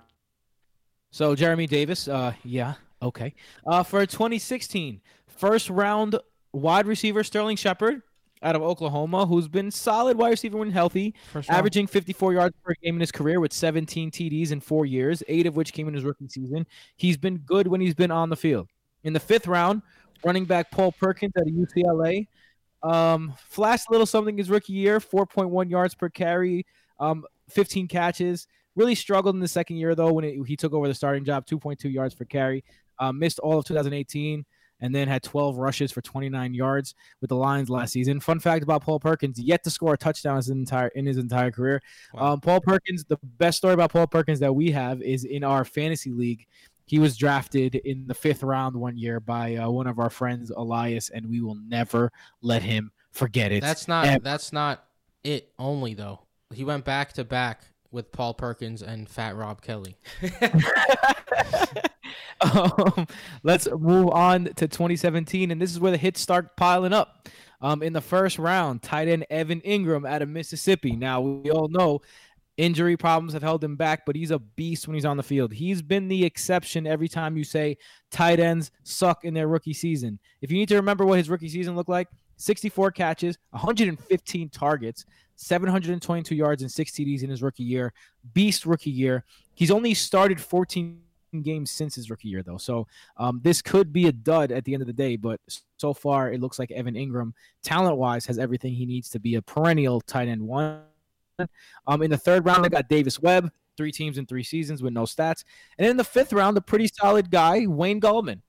So 1.11 1.35
Geremy 1.35 1.67
Davis, 1.67 2.07
uh, 2.07 2.33
yeah, 2.43 2.75
okay. 3.01 3.33
Uh, 3.67 3.83
for 3.83 4.05
2016, 4.05 5.01
first 5.27 5.69
round 5.69 6.17
wide 6.53 6.87
receiver 6.87 7.23
Sterling 7.23 7.57
Shepard 7.57 8.01
out 8.43 8.55
of 8.55 8.61
Oklahoma, 8.63 9.25
who's 9.25 9.47
been 9.47 9.69
solid 9.69 10.17
wide 10.17 10.29
receiver 10.29 10.57
when 10.57 10.71
healthy, 10.71 11.13
First 11.31 11.49
round. 11.49 11.59
averaging 11.59 11.85
54 11.87 12.33
yards 12.33 12.55
per 12.63 12.73
game 12.81 12.95
in 12.95 13.01
his 13.01 13.11
career 13.11 13.39
with 13.39 13.53
17 13.53 14.09
TDs 14.09 14.51
in 14.51 14.59
four 14.61 14.85
years, 14.85 15.21
eight 15.27 15.45
of 15.45 15.55
which 15.55 15.73
came 15.73 15.87
in 15.87 15.93
his 15.93 16.03
rookie 16.03 16.27
season. 16.27 16.65
He's 16.95 17.17
been 17.17 17.37
good 17.39 17.67
when 17.67 17.81
he's 17.81 17.93
been 17.93 18.09
on 18.09 18.29
the 18.29 18.35
field. 18.35 18.67
In 19.03 19.13
the 19.13 19.19
fifth 19.19 19.47
round, 19.47 19.81
running 20.23 20.45
back 20.45 20.71
Paul 20.71 20.91
Perkins 20.91 21.33
out 21.37 21.47
of 21.47 21.53
UCLA. 21.53 22.27
Um, 22.83 23.33
flashed 23.49 23.87
a 23.89 23.91
little 23.91 24.07
something 24.07 24.37
his 24.37 24.49
rookie 24.49 24.73
year, 24.73 24.99
4.1 24.99 25.69
yards 25.69 25.93
per 25.93 26.09
carry, 26.09 26.65
um, 26.99 27.25
15 27.49 27.87
catches. 27.87 28.47
Really 28.75 28.95
struggled 28.95 29.35
in 29.35 29.41
the 29.41 29.47
second 29.47 29.77
year 29.77 29.93
though 29.95 30.13
when 30.13 30.25
it, 30.25 30.37
he 30.45 30.55
took 30.55 30.73
over 30.73 30.87
the 30.87 30.93
starting 30.93 31.25
job, 31.25 31.45
2.2 31.45 31.91
yards 31.91 32.15
per 32.15 32.25
carry. 32.25 32.63
Uh, 32.99 33.11
missed 33.11 33.39
all 33.39 33.57
of 33.57 33.65
2018 33.65 34.45
and 34.81 34.93
then 34.93 35.07
had 35.07 35.23
12 35.23 35.57
rushes 35.57 35.91
for 35.91 36.01
29 36.01 36.53
yards 36.53 36.95
with 37.21 37.29
the 37.29 37.35
Lions 37.35 37.69
last 37.69 37.93
season. 37.93 38.19
Fun 38.19 38.39
fact 38.39 38.63
about 38.63 38.83
Paul 38.83 38.99
Perkins: 38.99 39.39
yet 39.39 39.63
to 39.63 39.69
score 39.69 39.93
a 39.93 39.97
touchdown 39.97 40.37
his 40.37 40.49
entire 40.49 40.89
in 40.89 41.05
his 41.05 41.17
entire 41.17 41.51
career. 41.51 41.81
Wow. 42.13 42.33
Um, 42.33 42.41
Paul 42.41 42.59
Perkins. 42.61 43.05
The 43.05 43.17
best 43.23 43.57
story 43.57 43.73
about 43.73 43.91
Paul 43.91 44.07
Perkins 44.07 44.39
that 44.39 44.53
we 44.53 44.71
have 44.71 45.01
is 45.01 45.23
in 45.23 45.43
our 45.43 45.63
fantasy 45.63 46.11
league. 46.11 46.45
He 46.85 46.99
was 46.99 47.17
drafted 47.17 47.75
in 47.75 48.07
the 48.07 48.13
fifth 48.13 48.43
round 48.43 48.75
one 48.75 48.97
year 48.97 49.19
by 49.19 49.55
uh, 49.55 49.69
one 49.69 49.87
of 49.87 49.99
our 49.99 50.09
friends, 50.09 50.49
Elias, 50.49 51.09
and 51.09 51.29
we 51.29 51.41
will 51.41 51.55
never 51.55 52.11
let 52.41 52.63
him 52.63 52.91
forget 53.11 53.51
it. 53.51 53.61
That's 53.61 53.87
not. 53.87 54.05
ever. 54.07 54.23
That's 54.23 54.51
not 54.51 54.83
it. 55.23 55.51
Only 55.57 55.93
though. 55.93 56.21
He 56.53 56.63
went 56.63 56.83
back 56.83 57.13
to 57.13 57.23
back 57.23 57.63
with 57.91 58.11
Paul 58.11 58.33
Perkins 58.33 58.81
and 58.81 59.09
Fat 59.09 59.35
Rob 59.35 59.61
Kelly. 59.61 59.97
um, 62.41 63.07
let's 63.43 63.67
move 63.71 64.09
on 64.09 64.45
to 64.45 64.67
2017, 64.67 65.51
and 65.51 65.61
this 65.61 65.71
is 65.71 65.79
where 65.79 65.91
the 65.91 65.97
hits 65.97 66.21
start 66.21 66.55
piling 66.57 66.93
up. 66.93 67.29
Um, 67.63 67.83
in 67.83 67.93
the 67.93 68.01
first 68.01 68.39
round, 68.39 68.81
tight 68.81 69.07
end 69.07 69.27
Evan 69.29 69.61
Engram 69.61 70.09
out 70.09 70.23
of 70.23 70.29
Mississippi. 70.29 70.95
Now 70.95 71.21
we 71.21 71.51
all 71.51 71.67
know 71.67 72.01
Injury 72.57 72.97
problems 72.97 73.33
have 73.33 73.41
held 73.41 73.63
him 73.63 73.75
back, 73.75 74.05
but 74.05 74.15
he's 74.15 74.31
a 74.31 74.39
beast 74.39 74.87
when 74.87 74.95
he's 74.95 75.05
on 75.05 75.17
the 75.17 75.23
field. 75.23 75.53
He's 75.53 75.81
been 75.81 76.07
the 76.07 76.25
exception 76.25 76.85
every 76.85 77.07
time 77.07 77.37
you 77.37 77.43
say 77.43 77.77
tight 78.11 78.39
ends 78.39 78.71
suck 78.83 79.23
in 79.23 79.33
their 79.33 79.47
rookie 79.47 79.73
season. 79.73 80.19
If 80.41 80.51
you 80.51 80.57
need 80.57 80.69
to 80.69 80.75
remember 80.75 81.05
what 81.05 81.17
his 81.17 81.29
rookie 81.29 81.49
season 81.49 81.75
looked 81.75 81.89
like, 81.89 82.07
64 82.37 82.91
catches, 82.91 83.37
115 83.51 84.49
targets, 84.49 85.05
722 85.35 86.35
yards, 86.35 86.61
and 86.61 86.71
six 86.71 86.91
TDs 86.91 87.23
in 87.23 87.29
his 87.29 87.41
rookie 87.41 87.63
year. 87.63 87.93
Beast 88.33 88.65
rookie 88.65 88.91
year. 88.91 89.23
He's 89.53 89.71
only 89.71 89.93
started 89.93 90.41
14 90.41 90.99
games 91.41 91.71
since 91.71 91.95
his 91.95 92.09
rookie 92.09 92.27
year, 92.27 92.43
though. 92.43 92.57
So 92.57 92.87
um, 93.17 93.39
this 93.43 93.61
could 93.61 93.93
be 93.93 94.07
a 94.07 94.11
dud 94.11 94.51
at 94.51 94.65
the 94.65 94.73
end 94.73 94.81
of 94.81 94.87
the 94.87 94.93
day. 94.93 95.15
But 95.15 95.39
so 95.77 95.93
far, 95.93 96.31
it 96.31 96.41
looks 96.41 96.59
like 96.59 96.71
Evan 96.71 96.95
Engram, 96.95 97.31
talent 97.63 97.97
wise, 97.97 98.25
has 98.25 98.37
everything 98.37 98.73
he 98.73 98.85
needs 98.85 99.09
to 99.09 99.19
be 99.19 99.35
a 99.35 99.41
perennial 99.41 100.01
tight 100.01 100.27
end 100.27 100.41
one. 100.41 100.81
Um, 101.87 102.01
in 102.01 102.09
the 102.09 102.17
third 102.17 102.45
round, 102.45 102.63
they 102.63 102.69
got 102.69 102.89
Davis 102.89 103.19
Webb, 103.19 103.51
three 103.77 103.91
teams 103.91 104.17
in 104.17 104.25
three 104.25 104.43
seasons 104.43 104.81
with 104.81 104.93
no 104.93 105.03
stats. 105.03 105.43
And 105.77 105.87
in 105.87 105.97
the 105.97 106.03
fifth 106.03 106.33
round, 106.33 106.57
a 106.57 106.61
pretty 106.61 106.87
solid 106.87 107.31
guy, 107.31 107.65
Wayne 107.67 108.01
Gallman. 108.01 108.41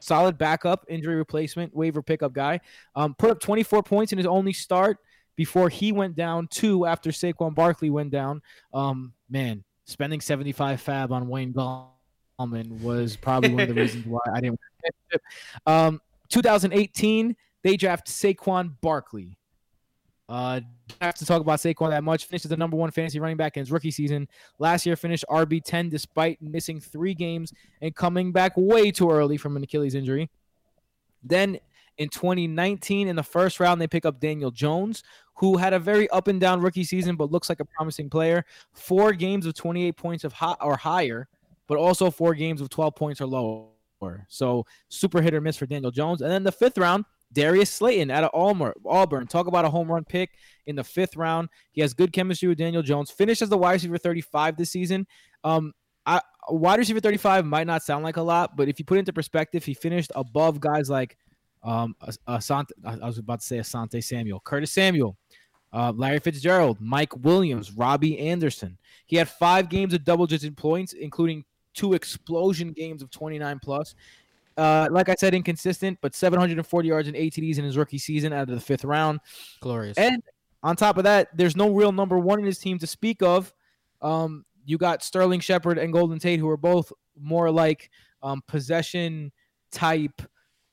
Solid 0.00 0.38
backup, 0.38 0.84
injury 0.88 1.16
replacement, 1.16 1.74
waiver 1.74 2.02
pickup 2.02 2.32
guy. 2.32 2.60
Um, 2.94 3.14
put 3.14 3.30
up 3.30 3.40
24 3.40 3.82
points 3.82 4.12
in 4.12 4.18
his 4.18 4.26
only 4.26 4.52
start 4.52 4.98
before 5.38 5.68
he 5.68 5.92
went 5.92 6.16
down, 6.16 6.48
two 6.48 6.84
after 6.84 7.10
Saquon 7.10 7.54
Barkley 7.54 7.90
went 7.90 8.10
down. 8.10 8.42
Um, 8.74 9.12
man, 9.30 9.62
spending 9.86 10.20
75 10.20 10.82
FAAB 10.84 11.10
on 11.12 11.28
Wayne 11.28 11.52
Gallman 11.52 12.80
was 12.82 13.16
probably 13.16 13.50
one 13.50 13.62
of 13.62 13.68
the 13.68 13.74
reasons 13.82 14.04
why 14.04 14.20
I 14.34 14.40
didn't. 14.40 14.60
Um, 15.64 16.00
2018, 16.28 17.36
they 17.62 17.76
draft 17.76 18.08
Saquon 18.08 18.74
Barkley. 18.80 19.37
Uh, 20.28 20.60
have 21.00 21.14
to 21.14 21.24
talk 21.24 21.40
about 21.40 21.58
Saquon 21.58 21.90
that 21.90 22.04
much. 22.04 22.26
Finished 22.26 22.44
as 22.44 22.50
the 22.50 22.56
number 22.56 22.76
one 22.76 22.90
fantasy 22.90 23.18
running 23.18 23.36
back 23.36 23.56
in 23.56 23.60
his 23.60 23.72
rookie 23.72 23.90
season. 23.90 24.28
Last 24.58 24.84
year, 24.84 24.96
finished 24.96 25.24
RB 25.30 25.62
ten 25.64 25.88
despite 25.88 26.40
missing 26.42 26.80
three 26.80 27.14
games 27.14 27.52
and 27.80 27.94
coming 27.94 28.32
back 28.32 28.52
way 28.56 28.90
too 28.90 29.10
early 29.10 29.36
from 29.36 29.56
an 29.56 29.62
Achilles 29.62 29.94
injury. 29.94 30.28
Then 31.22 31.58
in 31.96 32.08
2019, 32.08 33.08
in 33.08 33.16
the 33.16 33.22
first 33.22 33.58
round, 33.58 33.80
they 33.80 33.86
pick 33.86 34.06
up 34.06 34.20
Daniel 34.20 34.50
Jones, 34.50 35.02
who 35.34 35.56
had 35.56 35.72
a 35.72 35.78
very 35.78 36.08
up 36.10 36.28
and 36.28 36.40
down 36.40 36.60
rookie 36.60 36.84
season, 36.84 37.16
but 37.16 37.30
looks 37.30 37.48
like 37.48 37.60
a 37.60 37.64
promising 37.64 38.10
player. 38.10 38.44
Four 38.72 39.12
games 39.12 39.46
of 39.46 39.54
28 39.54 39.96
points 39.96 40.24
of 40.24 40.32
hot 40.32 40.58
or 40.60 40.76
higher, 40.76 41.28
but 41.66 41.78
also 41.78 42.10
four 42.10 42.34
games 42.34 42.60
of 42.60 42.68
12 42.68 42.94
points 42.94 43.20
or 43.20 43.26
lower. 43.26 43.68
So 44.28 44.64
super 44.88 45.20
hit 45.20 45.34
or 45.34 45.40
miss 45.40 45.56
for 45.56 45.66
Daniel 45.66 45.90
Jones. 45.90 46.22
And 46.22 46.30
then 46.30 46.44
the 46.44 46.52
fifth 46.52 46.78
round, 46.78 47.04
Darius 47.32 47.70
Slayton 47.70 48.10
out 48.10 48.24
of 48.24 48.30
Auburn. 48.84 49.26
Talk 49.26 49.46
about 49.46 49.64
a 49.64 49.70
home 49.70 49.90
run 49.90 50.04
pick 50.04 50.30
in 50.66 50.76
the 50.76 50.84
fifth 50.84 51.16
round. 51.16 51.48
He 51.72 51.80
has 51.80 51.94
good 51.94 52.12
chemistry 52.12 52.48
with 52.48 52.58
Daniel 52.58 52.82
Jones. 52.82 53.10
Finished 53.10 53.42
as 53.42 53.48
the 53.48 53.58
wide 53.58 53.74
receiver 53.74 53.98
35 53.98 54.56
this 54.56 54.70
season. 54.70 55.06
Um, 55.44 55.72
I, 56.06 56.20
wide 56.48 56.78
receiver 56.78 57.00
35 57.00 57.44
might 57.44 57.66
not 57.66 57.82
sound 57.82 58.04
like 58.04 58.16
a 58.16 58.22
lot, 58.22 58.56
but 58.56 58.68
if 58.68 58.78
you 58.78 58.84
put 58.84 58.96
it 58.96 59.00
into 59.00 59.12
perspective, 59.12 59.64
he 59.64 59.74
finished 59.74 60.10
above 60.14 60.60
guys 60.60 60.88
like 60.88 61.16
um, 61.62 61.94
Asante, 62.28 62.70
I 62.84 62.96
was 63.06 63.18
about 63.18 63.40
to 63.40 63.46
say 63.46 63.58
Asante 63.58 64.02
Samuel, 64.02 64.40
Curtis 64.40 64.72
Samuel, 64.72 65.16
uh, 65.72 65.92
Larry 65.94 66.18
Fitzgerald, 66.20 66.78
Mike 66.80 67.14
Williams, 67.24 67.72
Robbie 67.72 68.18
Anderson. 68.18 68.78
He 69.06 69.16
had 69.16 69.28
five 69.28 69.68
games 69.68 69.92
of 69.92 70.04
double 70.04 70.26
digit 70.26 70.56
points, 70.56 70.92
including 70.92 71.44
two 71.74 71.94
explosion 71.94 72.72
games 72.72 73.02
of 73.02 73.10
29 73.10 73.60
plus. 73.62 73.94
Uh, 74.58 74.88
like 74.90 75.08
I 75.08 75.14
said, 75.14 75.34
inconsistent, 75.34 75.98
but 76.02 76.14
740 76.14 76.88
yards 76.88 77.06
and 77.06 77.16
ATDs 77.16 77.58
in 77.58 77.64
his 77.64 77.78
rookie 77.78 77.96
season 77.96 78.32
out 78.32 78.48
of 78.48 78.54
the 78.54 78.60
fifth 78.60 78.84
round. 78.84 79.20
Glorious. 79.60 79.96
And 79.96 80.20
on 80.62 80.74
top 80.74 80.98
of 80.98 81.04
that, 81.04 81.28
there's 81.36 81.56
no 81.56 81.70
real 81.70 81.92
number 81.92 82.18
one 82.18 82.40
in 82.40 82.44
his 82.44 82.58
team 82.58 82.78
to 82.80 82.86
speak 82.86 83.22
of. 83.22 83.54
Um, 84.02 84.44
you 84.64 84.76
got 84.76 85.04
Sterling 85.04 85.40
Shepard 85.40 85.78
and 85.78 85.92
Golden 85.92 86.18
Tate, 86.18 86.40
who 86.40 86.48
are 86.48 86.56
both 86.56 86.92
more 87.18 87.50
like 87.50 87.90
um, 88.22 88.42
possession 88.48 89.32
type 89.70 90.20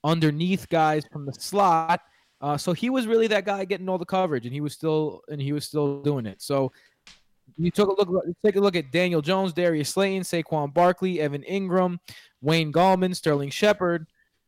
underneath 0.04 0.68
guys 0.70 1.06
from 1.12 1.26
the 1.26 1.34
slot. 1.34 2.02
Uh, 2.42 2.58
so 2.58 2.74
he 2.74 2.90
was 2.90 3.08
really 3.08 3.28
that 3.28 3.46
guy 3.46 3.66
getting 3.66 3.88
all 3.88 3.98
the 3.98 4.06
coverage, 4.06 4.46
and 4.46 4.54
he 4.54 4.62
was 4.62 4.74
still 4.74 5.22
and 5.30 5.42
he 5.42 5.54
was 5.54 5.66
still 5.66 6.02
doing 6.02 6.26
it. 6.26 6.42
So 6.42 6.72
you 7.58 7.72
took 7.72 7.90
a 7.90 7.94
look. 7.94 8.26
Take 8.44 8.56
a 8.56 8.60
look 8.60 8.76
at 8.76 8.92
Daniel 8.92 9.22
Jones, 9.22 9.54
Darius 9.54 9.90
Slayton, 9.90 10.24
Saquon 10.24 10.74
Barkley, 10.74 11.20
Evan 11.22 11.44
Engram, 11.44 12.00
Wayne 12.42 12.72
Gallman, 12.72 13.16
Sterling 13.16 13.50
Shepard. 13.50 14.08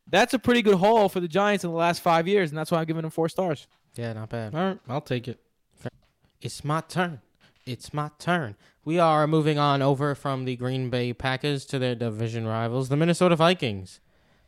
That's 0.10 0.34
a 0.34 0.40
pretty 0.40 0.62
good 0.62 0.76
haul 0.76 1.10
for 1.10 1.20
the 1.20 1.28
Giants 1.28 1.64
in 1.64 1.70
the 1.70 1.76
last 1.76 2.02
five 2.02 2.28
years, 2.28 2.50
and 2.50 2.58
that's 2.58 2.72
why 2.72 2.80
I'm 2.80 2.86
giving 2.86 3.02
them 3.02 3.12
four 3.12 3.30
stars. 3.30 3.68
Yeah, 3.96 4.14
not 4.14 4.30
bad. 4.30 4.56
All 4.56 4.66
right, 4.66 4.80
I'll 4.88 5.02
take 5.02 5.28
it. 5.28 5.40
It's 6.42 6.64
my 6.64 6.82
turn. 6.82 7.22
It's 7.66 7.94
my 7.94 8.12
turn. 8.20 8.56
We 8.86 9.00
are 9.00 9.28
moving 9.28 9.58
on 9.60 9.82
over 9.82 10.16
from 10.16 10.46
the 10.46 10.56
Green 10.56 10.90
Bay 10.90 11.12
Packers 11.12 11.66
to 11.66 11.80
their 11.80 11.96
division 11.96 12.48
rivals, 12.48 12.88
the 12.88 12.96
Minnesota 12.96 13.36
Vikings. 13.36 14.00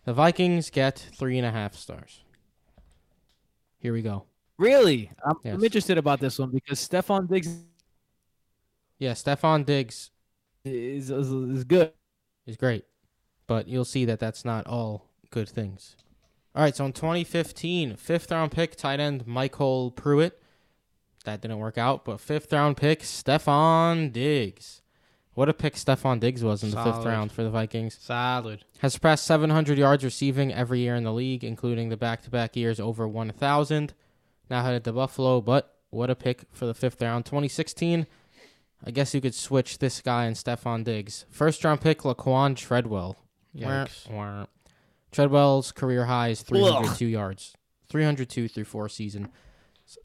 The 0.05 0.13
Vikings 0.13 0.69
get 0.69 1.09
three 1.17 1.37
and 1.37 1.45
a 1.45 1.51
half 1.51 1.75
stars. 1.75 2.21
Here 3.79 3.91
we 3.91 4.01
go. 4.01 4.25
Really, 4.57 5.11
I'm, 5.25 5.35
Yes. 5.43 5.55
I'm 5.55 5.63
interested 5.63 5.97
about 5.97 6.19
this 6.19 6.39
one 6.39 6.51
because 6.51 6.79
Stefon 6.79 7.29
Diggs 7.29 7.57
Yeah, 8.99 9.13
Stefon 9.13 9.65
Diggs 9.65 10.11
is, 10.65 11.09
is, 11.09 11.31
is 11.31 11.63
good. 11.63 11.93
is 12.45 12.57
great, 12.57 12.85
but 13.47 13.67
you'll 13.67 13.85
see 13.85 14.05
that 14.05 14.19
that's 14.19 14.43
not 14.43 14.67
all 14.67 15.09
good 15.31 15.49
things. 15.49 15.95
All 16.53 16.63
right, 16.63 16.75
so 16.75 16.85
in 16.85 16.93
2015, 16.93 17.95
fifth 17.95 18.29
round 18.29 18.51
pick, 18.51 18.75
tight 18.75 18.99
end 18.99 19.25
MyCole 19.25 19.95
Pruitt. 19.95 20.41
That 21.23 21.41
didn't 21.41 21.59
work 21.59 21.77
out, 21.77 22.03
but 22.05 22.19
fifth 22.19 22.51
round 22.51 22.75
pick, 22.75 23.01
Stefon 23.01 24.11
Diggs. 24.11 24.81
What 25.33 25.47
a 25.47 25.53
pick 25.53 25.75
Stefon 25.75 26.19
Diggs 26.19 26.43
was 26.43 26.63
in 26.63 26.71
the 26.71 26.83
fifth 26.83 27.05
round 27.05 27.31
for 27.31 27.43
the 27.43 27.49
Vikings. 27.49 27.97
Solid. 27.97 28.65
Has 28.79 28.93
surpassed 28.93 29.25
700 29.25 29.77
yards 29.77 30.03
receiving 30.03 30.53
every 30.53 30.79
year 30.79 30.95
in 30.95 31.05
the 31.05 31.13
league, 31.13 31.45
including 31.45 31.87
the 31.87 31.95
back 31.95 32.23
to 32.23 32.29
back 32.29 32.57
years 32.57 32.77
over 32.77 33.07
1,000. 33.07 33.93
Now 34.49 34.63
headed 34.63 34.83
to 34.83 34.91
Buffalo, 34.91 35.39
but 35.39 35.77
what 35.91 36.09
a 36.09 36.15
pick 36.15 36.43
for 36.51 36.65
the 36.65 36.73
fifth 36.73 37.01
round. 37.01 37.25
2016, 37.25 38.05
I 38.85 38.91
guess 38.91 39.13
you 39.13 39.21
could 39.21 39.35
switch 39.35 39.79
this 39.79 40.01
guy 40.01 40.25
and 40.25 40.35
Stefon 40.35 40.83
Diggs. 40.83 41.25
First 41.29 41.63
round 41.63 41.81
pick, 41.81 41.99
Laquan 41.99 42.55
Treadwell. 42.55 43.17
Yikes. 43.55 44.09
Wah, 44.09 44.15
wah. 44.15 44.45
Treadwell's 45.11 45.71
career 45.71 46.05
high 46.05 46.29
is 46.29 46.43
302 46.43 47.05
yards. 47.05 47.55
302 47.89 48.47
through 48.47 48.65
four 48.65 48.87
season. 48.87 49.29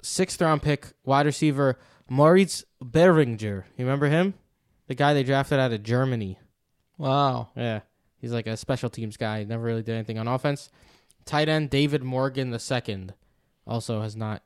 Sixth 0.03 0.41
round 0.41 0.63
pick, 0.63 0.93
wide 1.05 1.27
receiver 1.27 1.79
Moritz 2.09 2.65
Böhringer. 2.83 3.65
You 3.77 3.85
remember 3.85 4.07
him? 4.07 4.35
The 4.87 4.95
guy 4.95 5.13
they 5.13 5.23
drafted 5.23 5.59
out 5.59 5.73
of 5.73 5.83
Germany. 5.83 6.39
Wow. 6.97 7.51
Yeah. 7.55 7.81
He's 8.17 8.33
like 8.33 8.47
a 8.47 8.57
special 8.57 8.89
teams 8.89 9.17
guy. 9.19 9.45
Never 9.45 9.63
really 9.63 9.83
did 9.83 9.95
anything 9.95 10.19
on 10.19 10.27
offense. 10.29 10.71
Tight 11.27 11.49
end 11.49 11.71
David 11.71 12.03
Morgan 12.03 12.51
the 12.51 12.59
second 12.59 13.15
also 13.67 14.01
has 14.01 14.17
not 14.17 14.43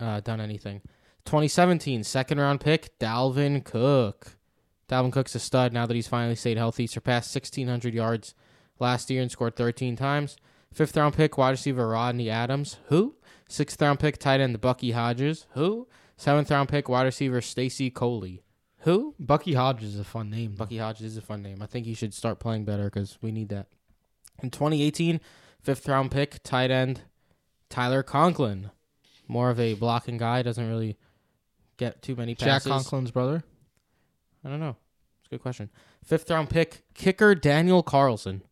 uh, 0.00 0.20
done 0.20 0.40
anything. 0.40 0.80
2017 1.28 2.04
second 2.04 2.40
round 2.40 2.58
pick 2.58 2.98
Dalvin 2.98 3.62
Cook. 3.62 4.38
Dalvin 4.88 5.12
Cook's 5.12 5.34
a 5.34 5.38
stud 5.38 5.74
now 5.74 5.84
that 5.84 5.94
he's 5.94 6.08
finally 6.08 6.34
stayed 6.34 6.56
healthy. 6.56 6.86
Surpassed 6.86 7.34
1600 7.34 7.92
yards 7.92 8.34
last 8.78 9.10
year 9.10 9.20
and 9.20 9.30
scored 9.30 9.54
13 9.54 9.94
times. 9.94 10.38
Fifth 10.72 10.96
round 10.96 11.14
pick 11.14 11.36
wide 11.36 11.50
receiver 11.50 11.86
Rodney 11.86 12.30
Adams. 12.30 12.78
Who? 12.86 13.16
Sixth 13.46 13.80
round 13.82 14.00
pick 14.00 14.16
tight 14.16 14.40
end 14.40 14.58
Bucky 14.62 14.92
Hodges. 14.92 15.44
Who? 15.50 15.86
Seventh 16.16 16.50
round 16.50 16.70
pick 16.70 16.88
wide 16.88 17.02
receiver 17.02 17.42
Stacy 17.42 17.90
Coley. 17.90 18.42
Who? 18.80 19.14
Bucky 19.20 19.52
Hodges 19.52 19.96
is 19.96 20.00
a 20.00 20.04
fun 20.04 20.30
name. 20.30 20.52
though. 20.52 20.64
Bucky 20.64 20.78
Hodges 20.78 21.12
is 21.12 21.16
a 21.18 21.22
fun 21.22 21.42
name. 21.42 21.60
I 21.60 21.66
think 21.66 21.84
he 21.84 21.92
should 21.92 22.14
start 22.14 22.40
playing 22.40 22.64
better 22.64 22.84
because 22.84 23.18
we 23.20 23.32
need 23.32 23.50
that. 23.50 23.66
In 24.42 24.50
2018, 24.50 25.20
fifth 25.60 25.86
round 25.86 26.10
pick, 26.10 26.42
tight 26.42 26.70
end 26.70 27.02
Tyler 27.68 28.02
Conklin. 28.02 28.70
More 29.26 29.50
of 29.50 29.60
a 29.60 29.74
blocking 29.74 30.16
guy. 30.16 30.40
Doesn't 30.40 30.66
really 30.66 30.96
get 31.78 32.02
too 32.02 32.14
many 32.14 32.34
Jack. 32.34 32.62
Conklin's 32.62 33.10
brother. 33.10 33.42
I 34.44 34.50
don't 34.50 34.60
know. 34.60 34.76
It's 35.20 35.28
a 35.28 35.30
good 35.30 35.42
question. 35.42 35.70
Fifth 36.04 36.30
round 36.30 36.50
pick, 36.50 36.84
kicker 36.94 37.34
Daniel 37.34 37.82
Carlson. 37.82 38.42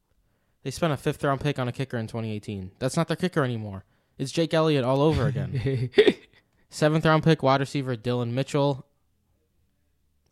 They 0.63 0.71
spent 0.71 0.93
a 0.93 0.97
fifth 0.97 1.23
round 1.23 1.41
pick 1.41 1.59
on 1.59 1.69
a 1.69 1.73
kicker 1.73 1.97
in 1.99 2.07
2018. 2.07 2.73
That's 2.79 2.97
not 2.97 3.09
their 3.09 3.17
kicker 3.17 3.45
anymore. 3.45 3.85
It's 4.19 4.33
Jake 4.33 4.55
Elliott 4.55 4.85
all 4.85 5.03
over 5.03 5.27
again. 5.27 5.91
Seventh 6.71 7.05
round 7.05 7.23
pick, 7.23 7.43
wide 7.43 7.61
receiver 7.61 7.95
Dillon 7.97 8.35
Mitchell. 8.35 8.87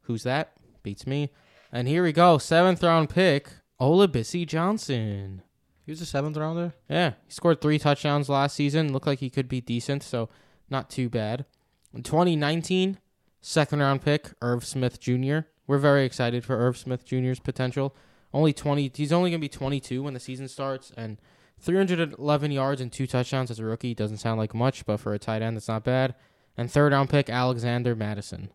Who's 0.02 0.22
that? 0.24 0.52
Beats 0.82 1.06
me. 1.06 1.30
And 1.70 1.86
here 1.88 2.02
we 2.02 2.12
go. 2.12 2.38
Seventh 2.38 2.82
round 2.82 3.10
pick, 3.10 3.48
Olabisi 3.80 4.46
Johnson. 4.46 5.42
he 5.84 5.92
was 5.92 6.00
a 6.00 6.06
seventh 6.06 6.36
rounder. 6.36 6.74
Yeah, 6.88 7.14
he 7.26 7.32
scored 7.32 7.60
three 7.60 7.78
touchdowns 7.78 8.28
last 8.28 8.56
season. 8.56 8.92
Looked 8.92 9.06
like 9.06 9.20
he 9.20 9.30
could 9.30 9.48
be 9.48 9.60
decent, 9.60 10.02
so 10.02 10.28
not 10.68 10.90
too 10.90 11.08
bad. 11.08 11.46
In 11.94 12.02
2019, 12.02 12.98
second 13.40 13.78
round 13.78 14.02
pick, 14.02 14.32
Irv 14.42 14.64
Smith 14.64 15.00
Jr. 15.00 15.40
We're 15.66 15.78
very 15.78 16.04
excited 16.04 16.44
for 16.44 16.56
Irv 16.56 16.76
Smith 16.76 17.04
Jr.'s 17.04 17.38
potential. 17.40 17.94
Only 18.32 18.52
20, 18.52 18.90
he's 18.94 19.12
only 19.12 19.30
going 19.30 19.40
to 19.40 19.44
be 19.44 19.48
22 19.48 20.02
when 20.02 20.12
the 20.12 20.20
season 20.20 20.48
starts, 20.48 20.92
and 20.96 21.18
311 21.60 22.50
yards 22.50 22.80
and 22.80 22.92
two 22.92 23.06
touchdowns 23.06 23.50
as 23.50 23.60
a 23.60 23.64
rookie 23.64 23.94
doesn't 23.94 24.16
sound 24.18 24.38
like 24.38 24.54
much, 24.54 24.84
but 24.84 24.98
for 24.98 25.14
a 25.14 25.18
tight 25.20 25.40
end, 25.40 25.56
that's 25.56 25.68
not 25.68 25.84
bad. 25.84 26.14
And 26.56 26.70
third 26.70 26.92
round 26.92 27.10
pick, 27.10 27.30
Alexander 27.30 27.94
Mattison. 27.94 28.50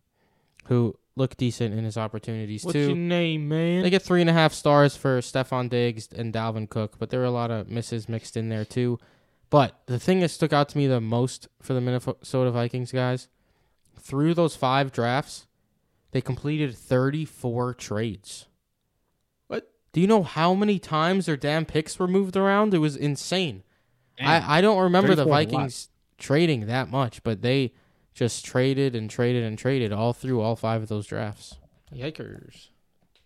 who 0.65 0.95
looked 1.15 1.38
decent 1.38 1.73
in 1.73 1.84
his 1.84 1.97
opportunities 1.97 2.63
What's 2.63 2.73
too. 2.73 2.88
your 2.88 2.95
name, 2.95 3.47
man? 3.47 3.84
They 3.84 3.89
get 3.89 4.04
three 4.04 4.21
and 4.21 4.30
a 4.30 4.34
half 4.34 4.54
stars 4.54 4.95
for 4.95 5.19
Stefon 5.19 5.69
Diggs 5.69 6.08
and 6.15 6.34
Dalvin 6.34 6.69
Cook, 6.69 6.97
but 6.99 7.10
there 7.10 7.21
were 7.21 7.25
a 7.25 7.32
lot 7.32 7.52
of 7.52 7.69
misses 7.69 8.08
mixed 8.08 8.38
in 8.38 8.49
there 8.49 8.65
too. 8.65 8.99
But 9.50 9.80
the 9.88 10.00
thing 10.00 10.20
that 10.20 10.30
stuck 10.30 10.54
out 10.54 10.70
to 10.70 10.78
me 10.78 10.88
the 10.88 11.02
most 11.02 11.48
for 11.62 11.74
the 11.74 11.82
Minnesota 11.82 12.52
Vikings 12.52 12.92
guys, 12.92 13.28
through 14.00 14.34
those 14.34 14.56
five 14.56 14.92
drafts, 14.92 15.48
they 16.12 16.22
completed 16.22 16.76
34 16.76 17.74
trades. 17.74 18.46
What? 19.48 19.72
Do 19.94 20.02
you 20.02 20.08
know 20.08 20.24
how 20.24 20.54
many 20.54 20.80
times 20.80 21.26
their 21.26 21.38
damn 21.38 21.66
picks 21.66 21.98
were 21.98 22.08
moved 22.08 22.38
around? 22.38 22.74
It 22.74 22.80
was 22.80 22.96
insane. 22.96 23.64
Damn. 24.18 24.28
I, 24.28 24.58
I 24.58 24.62
don't 24.62 24.82
remember 24.82 25.16
the 25.16 25.24
34 25.24 25.24
is 25.24 25.28
a 25.28 25.30
lot. 25.30 25.52
Vikings 25.52 25.90
trading 26.18 26.68
that 26.68 26.90
much, 26.90 27.24
but 27.24 27.42
they 27.42 27.74
just 28.14 28.44
traded 28.46 28.96
and 28.96 29.10
traded 29.10 29.44
and 29.44 29.58
traded 29.58 29.94
all 29.94 30.14
through 30.14 30.42
all 30.42 30.56
five 30.56 30.82
of 30.82 30.90
those 30.90 31.08
drafts. 31.08 31.58
Yikers. 31.94 32.68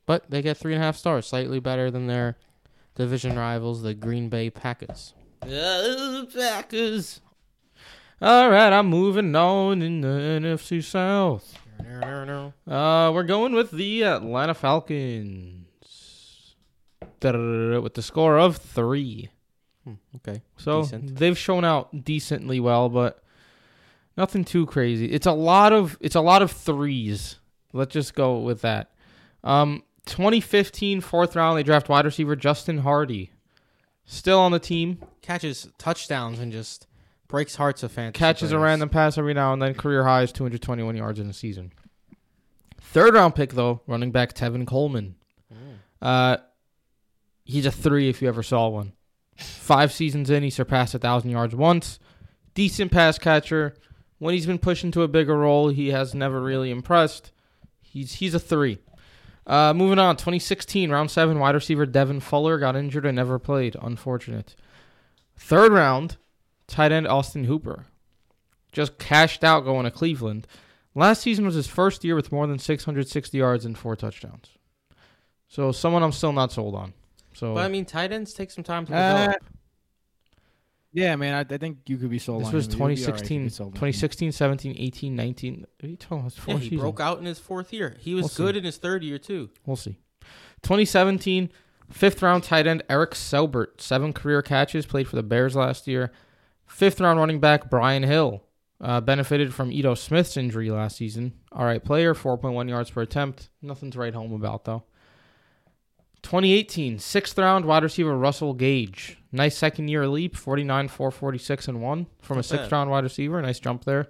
But 0.05 0.29
they 0.29 0.41
get 0.41 0.57
three 0.57 0.73
and 0.73 0.81
a 0.81 0.85
half 0.85 0.97
stars, 0.97 1.27
slightly 1.27 1.59
better 1.59 1.89
than 1.89 2.07
their 2.07 2.37
division 2.95 3.37
rivals, 3.37 3.81
the 3.81 3.93
Green 3.93 4.29
Bay 4.29 4.49
Packers. 4.49 5.13
Uh, 5.43 6.25
Packers. 6.33 7.21
All 8.21 8.49
right, 8.49 8.71
I'm 8.71 8.87
moving 8.87 9.35
on 9.35 9.81
in 9.81 10.01
the 10.01 10.07
NFC 10.07 10.81
South. 10.83 11.57
Uh, 12.65 13.11
we're 13.13 13.23
going 13.23 13.53
with 13.53 13.71
the 13.71 14.03
Atlanta 14.03 14.53
Falcons 14.53 15.65
with 17.21 17.93
the 17.93 18.01
score 18.01 18.37
of 18.37 18.57
three. 18.57 19.29
Hmm, 19.83 19.93
okay. 20.17 20.41
So 20.57 20.83
Decent. 20.83 21.15
they've 21.17 21.37
shown 21.37 21.65
out 21.65 22.03
decently 22.05 22.59
well, 22.59 22.89
but 22.89 23.21
nothing 24.17 24.45
too 24.45 24.65
crazy. 24.65 25.05
It's 25.11 25.25
a 25.27 25.31
lot 25.33 25.73
of 25.73 25.97
it's 25.99 26.15
a 26.15 26.21
lot 26.21 26.41
of 26.41 26.51
threes. 26.51 27.39
Let's 27.73 27.93
just 27.93 28.15
go 28.15 28.39
with 28.39 28.61
that. 28.61 28.91
Um, 29.43 29.83
2015 30.05 31.01
fourth 31.01 31.35
round, 31.35 31.57
they 31.57 31.63
draft 31.63 31.89
wide 31.89 32.05
receiver 32.05 32.35
Justin 32.35 32.79
Hardy, 32.79 33.31
still 34.05 34.39
on 34.39 34.51
the 34.51 34.59
team. 34.59 34.99
Catches 35.21 35.69
touchdowns 35.77 36.39
and 36.39 36.51
just 36.51 36.87
breaks 37.27 37.55
hearts 37.55 37.83
of 37.83 37.91
fans. 37.91 38.13
catches 38.13 38.51
a 38.51 38.59
random 38.59 38.89
pass 38.89 39.17
every 39.17 39.33
now 39.33 39.53
and 39.53 39.61
then. 39.61 39.73
Career 39.73 40.03
high 40.03 40.23
is 40.23 40.31
221 40.31 40.95
yards 40.95 41.19
in 41.19 41.29
a 41.29 41.33
season. 41.33 41.71
Third 42.79 43.13
round 43.15 43.35
pick 43.35 43.53
though, 43.53 43.81
running 43.87 44.11
back 44.11 44.33
Tevin 44.33 44.67
Coleman. 44.67 45.15
Uh, 46.01 46.37
he's 47.45 47.65
a 47.65 47.71
three 47.71 48.09
if 48.09 48.21
you 48.21 48.27
ever 48.27 48.43
saw 48.43 48.67
one. 48.67 48.93
Five 49.37 49.91
seasons 49.91 50.29
in, 50.29 50.43
he 50.43 50.49
surpassed 50.49 50.93
a 50.93 50.99
thousand 50.99 51.31
yards 51.31 51.55
once. 51.55 51.97
Decent 52.53 52.91
pass 52.91 53.17
catcher. 53.17 53.73
When 54.19 54.33
he's 54.33 54.45
been 54.45 54.59
pushed 54.59 54.83
into 54.83 55.01
a 55.01 55.07
bigger 55.07 55.37
role, 55.37 55.69
he 55.69 55.89
has 55.89 56.13
never 56.13 56.41
really 56.41 56.69
impressed. 56.69 57.31
He's 57.81 58.15
he's 58.15 58.35
a 58.35 58.39
three. 58.39 58.79
Uh, 59.45 59.73
moving 59.73 59.99
on, 59.99 60.15
2016 60.15 60.89
round 60.89 61.11
seven 61.11 61.39
wide 61.39 61.55
receiver 61.55 61.85
Devin 61.85 62.19
Fuller 62.21 62.57
got 62.57 62.75
injured 62.75 63.05
and 63.05 63.15
never 63.15 63.37
played. 63.39 63.75
Unfortunate. 63.81 64.55
Third 65.35 65.71
round, 65.71 66.17
tight 66.67 66.91
end 66.91 67.07
Austin 67.07 67.45
Hooper 67.45 67.85
just 68.71 68.97
cashed 68.97 69.43
out 69.43 69.65
going 69.65 69.83
to 69.85 69.91
Cleveland. 69.91 70.47
Last 70.95 71.21
season 71.21 71.45
was 71.45 71.55
his 71.55 71.67
first 71.67 72.03
year 72.03 72.15
with 72.15 72.31
more 72.31 72.47
than 72.47 72.59
660 72.59 73.37
yards 73.37 73.65
and 73.65 73.77
four 73.77 73.95
touchdowns. 73.95 74.49
So 75.47 75.71
someone 75.71 76.03
I'm 76.03 76.11
still 76.11 76.33
not 76.33 76.51
sold 76.51 76.75
on. 76.75 76.93
So 77.33 77.53
But 77.55 77.65
I 77.65 77.67
mean, 77.67 77.85
tight 77.85 78.11
ends 78.11 78.33
take 78.33 78.51
some 78.51 78.63
time 78.63 78.85
to 78.87 78.93
Uh, 78.95 79.17
develop. 79.25 79.43
Yeah, 80.95 81.15
man, 81.15 81.33
I, 81.33 81.53
I 81.53 81.57
think 81.57 81.79
you 81.87 81.97
could 81.97 82.11
be 82.11 82.19
sold 82.19 82.41
this 82.41 82.49
on 82.49 82.53
was 82.53 82.65
him. 82.67 82.71
You'll 82.73 82.77
be 82.77 82.81
all 82.83 82.87
right 82.89 82.93
if 82.93 82.99
you 82.99 83.05
2016, 83.05 83.43
get 83.45 83.53
sold 83.53 83.67
on 83.67 83.71
him. 83.71 83.73
2016, 83.73 84.31
17, 84.31 84.75
18, 84.77 85.15
19. 85.15 85.59
What 85.59 85.67
are 85.83 85.87
you 85.89 85.97
talking 85.97 86.17
about? 86.19 86.27
It's 86.27 86.37
four 86.37 86.53
yeah, 86.53 86.59
he 86.59 86.63
seasons. 86.65 86.81
broke 86.81 86.99
out 86.99 87.19
in 87.19 87.25
his 87.25 87.39
fourth 87.39 87.73
year. 87.73 87.97
He 87.99 88.13
was 88.13 88.23
We'll 88.23 88.29
see. 88.29 88.43
good 88.43 88.57
in 88.57 88.63
his 88.63 88.77
third 88.77 89.03
year 89.03 89.17
too. 89.17 89.49
We'll 89.65 89.75
see. 89.75 89.97
2017, 90.61 91.49
fifth 91.89 92.21
round 92.21 92.43
tight 92.43 92.67
end 92.67 92.83
Eric 92.89 93.11
Saubert, 93.11 93.81
seven 93.81 94.13
career 94.13 94.41
catches, 94.43 94.85
played 94.85 95.07
for 95.07 95.15
the 95.15 95.23
Bears 95.23 95.55
last 95.55 95.87
year. 95.87 96.11
Fifth 96.67 97.01
round 97.01 97.19
running 97.19 97.39
back 97.39 97.69
Brian 97.71 98.03
Hill, 98.03 98.43
uh, 98.79 99.01
benefited 99.01 99.53
from 99.53 99.71
Ito 99.71 99.95
Smith's 99.95 100.37
injury 100.37 100.69
last 100.69 100.97
season. 100.97 101.33
All 101.51 101.65
right, 101.65 101.83
player, 101.83 102.13
4.1 102.13 102.69
yards 102.69 102.89
per 102.91 103.01
attempt. 103.01 103.49
Nothing 103.61 103.89
to 103.91 103.99
write 103.99 104.13
home 104.13 104.31
about, 104.31 104.65
though. 104.65 104.83
2018, 106.21 106.99
sixth 106.99 107.37
round 107.37 107.65
wide 107.65 107.83
receiver 107.83 108.17
Russell 108.17 108.53
Gage. 108.53 109.17
Nice 109.35 109.57
second 109.57 109.87
year 109.87 110.07
leap, 110.07 110.35
49, 110.35 110.87
446, 110.87 111.67
and 111.67 111.81
1 111.81 112.07
from 112.21 112.37
a 112.37 112.43
sixth 112.43 112.69
bad. 112.69 112.71
round 112.71 112.91
wide 112.91 113.03
receiver. 113.03 113.41
Nice 113.41 113.59
jump 113.59 113.83
there. 113.83 114.09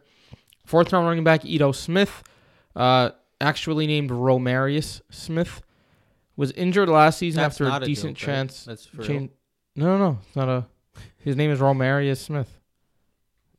Fourth 0.66 0.92
round 0.92 1.08
running 1.08 1.24
back 1.24 1.46
Ito 1.46 1.72
Smith, 1.72 2.24
uh, 2.76 3.12
actually 3.40 3.88
named 3.88 4.12
Romarius 4.12 5.02
Smith, 5.10 5.62
was 6.36 6.52
injured 6.52 6.90
last 6.90 7.20
season 7.20 7.42
That's 7.42 7.56
after 7.62 7.68
a 7.68 7.78
a 7.78 7.86
decent 7.86 8.18
joke, 8.18 8.28
right? 8.28 8.36
chance. 8.36 8.66
That's 8.66 8.86
for 8.86 9.02
Chan- 9.04 9.30
no, 9.78 9.98
no, 9.98 9.98
no, 9.98 10.20
it's 10.28 10.36
not 10.36 10.50
a. 10.50 10.66
His 11.20 11.38
name 11.38 11.52
is 11.52 11.60
Romarius 11.62 12.20
Smith, 12.20 12.60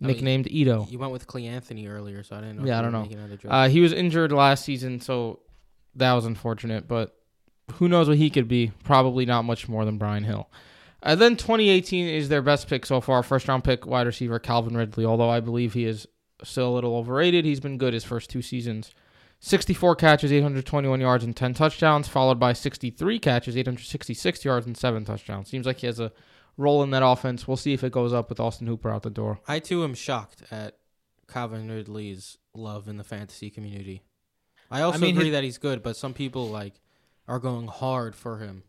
mean, 0.01 0.09
nicknamed 0.09 0.47
Ito. 0.51 0.87
You 0.91 0.99
went 0.99 1.13
with 1.13 1.27
Clay 1.27 1.47
Anthony 1.47 1.87
earlier, 1.87 2.23
so 2.23 2.37
I 2.37 2.41
didn't 2.41 2.59
know. 2.59 2.67
Yeah, 2.67 2.79
I 2.79 2.83
don't 2.83 2.93
know. 2.93 3.07
joke. 3.37 3.51
Uh, 3.51 3.69
he 3.71 3.81
was 3.81 3.95
injured 3.95 4.33
last 4.33 4.67
season, 4.67 5.01
so 5.01 5.41
that 5.95 6.13
was 6.13 6.27
unfortunate. 6.27 6.87
But 6.87 7.17
who 7.75 7.89
knows 7.89 8.07
what 8.07 8.19
he 8.19 8.29
could 8.29 8.49
be? 8.49 8.73
Probably 8.85 9.25
not 9.25 9.43
much 9.47 9.67
more 9.67 9.87
than 9.87 9.97
Brian 9.97 10.25
Hill. 10.25 10.51
And 11.05 11.21
then 11.21 11.37
2018 11.37 12.09
is 12.09 12.31
their 12.31 12.41
best 12.43 12.67
pick 12.67 12.87
so 12.87 13.01
far. 13.01 13.23
First 13.23 13.47
round 13.47 13.63
pick, 13.63 13.87
wide 13.87 14.07
receiver 14.07 14.39
Calvin 14.39 14.77
Ridley. 14.77 15.05
Although 15.05 15.29
I 15.29 15.41
believe 15.41 15.75
he 15.75 15.85
is 15.85 16.09
still 16.43 16.69
a 16.71 16.75
little 16.75 16.97
overrated, 16.97 17.45
he's 17.45 17.61
been 17.61 17.77
good 17.79 17.93
his 17.93 18.05
first 18.05 18.31
two 18.31 18.41
seasons. 18.43 18.91
64 19.41 19.97
catches, 19.97 20.33
821 20.33 21.01
yards, 21.01 21.23
and 21.23 21.37
10 21.37 21.53
touchdowns, 21.53 22.09
followed 22.09 22.41
by 22.41 22.55
63 22.55 23.19
catches, 23.19 23.57
866 23.57 24.45
yards, 24.45 24.67
and 24.67 24.75
7 24.77 25.05
touchdowns. 25.05 25.49
Seems 25.49 25.67
like 25.67 25.79
he 25.79 25.87
has 25.87 26.01
a 26.01 26.11
role 26.57 26.83
in 26.83 26.91
that 26.91 27.05
offense. 27.05 27.47
We'll 27.47 27.59
see 27.59 27.75
if 27.75 27.85
it 27.85 27.93
goes 27.93 28.15
up 28.15 28.31
with 28.31 28.41
Austin 28.41 28.67
Hooper 28.67 28.91
out 28.91 29.03
the 29.03 29.11
door. 29.11 29.41
I 29.47 29.59
too 29.59 29.85
am 29.85 29.93
shocked 29.93 30.45
at 30.51 30.79
Calvin 31.29 31.69
Ridley's 31.71 32.39
love 32.55 32.89
in 32.89 32.97
the 32.97 33.05
fantasy 33.05 33.51
community. 33.51 34.03
I 34.71 34.81
also 34.81 35.01
mean, 35.01 35.15
agree 35.15 35.27
his- 35.27 35.33
that 35.33 35.45
he's 35.45 35.59
good, 35.59 35.83
but 35.83 35.97
some 35.97 36.15
people 36.15 36.49
like 36.49 36.81
are 37.29 37.39
going 37.39 37.67
hard 37.69 38.15
for 38.15 38.39
him. 38.39 38.63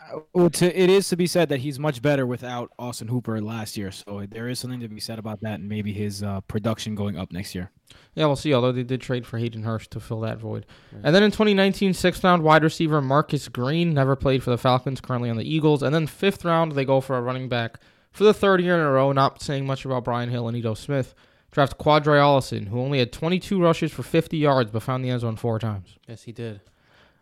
Uh, 0.00 0.20
Well, 0.32 0.50
to, 0.50 0.80
it 0.80 0.90
is 0.90 1.08
to 1.08 1.16
be 1.16 1.26
said 1.26 1.48
that 1.48 1.60
he's 1.60 1.78
much 1.78 2.00
better 2.02 2.26
without 2.26 2.70
Austin 2.78 3.08
Hooper 3.08 3.40
last 3.40 3.76
year, 3.76 3.90
so 3.90 4.26
there 4.28 4.48
is 4.48 4.58
something 4.58 4.80
to 4.80 4.88
be 4.88 5.00
said 5.00 5.18
about 5.18 5.40
that, 5.42 5.60
and 5.60 5.68
maybe 5.68 5.92
his 5.92 6.22
uh, 6.22 6.40
production 6.42 6.94
going 6.94 7.18
up 7.18 7.32
next 7.32 7.54
year. 7.54 7.70
Yeah, 8.14 8.26
we'll 8.26 8.36
see. 8.36 8.52
Although 8.54 8.72
they 8.72 8.82
did 8.82 9.00
trade 9.00 9.26
for 9.26 9.38
Hayden 9.38 9.62
Hurst 9.62 9.90
to 9.92 10.00
fill 10.00 10.20
that 10.20 10.38
void. 10.38 10.66
Right. 10.92 11.02
And 11.04 11.14
then 11.14 11.22
in 11.22 11.30
2019, 11.30 11.94
sixth 11.94 12.22
round 12.24 12.42
wide 12.42 12.62
receiver 12.62 13.00
Marcus 13.00 13.48
Green 13.48 13.94
never 13.94 14.16
played 14.16 14.42
for 14.42 14.50
the 14.50 14.58
Falcons, 14.58 15.00
currently 15.00 15.30
on 15.30 15.36
the 15.36 15.48
Eagles. 15.48 15.82
And 15.82 15.94
then 15.94 16.06
fifth 16.06 16.44
round, 16.44 16.72
they 16.72 16.84
go 16.84 17.00
for 17.00 17.16
a 17.16 17.22
running 17.22 17.48
back 17.48 17.80
for 18.12 18.24
the 18.24 18.34
third 18.34 18.60
year 18.60 18.74
in 18.74 18.80
a 18.80 18.90
row. 18.90 19.12
Not 19.12 19.42
saying 19.42 19.66
much 19.66 19.84
about 19.84 20.04
Brian 20.04 20.30
Hill 20.30 20.48
and 20.48 20.56
Ito 20.56 20.74
Smith. 20.74 21.14
Draft 21.50 21.78
Qadree 21.78 22.20
Ollison, 22.20 22.68
who 22.68 22.78
only 22.78 22.98
had 22.98 23.10
22 23.10 23.60
rushes 23.62 23.90
for 23.90 24.02
50 24.02 24.36
yards, 24.36 24.70
but 24.70 24.82
found 24.82 25.02
the 25.02 25.10
end 25.10 25.22
zone 25.22 25.36
four 25.36 25.58
times. 25.58 25.96
Yes, 26.06 26.24
he 26.24 26.32
did. 26.32 26.60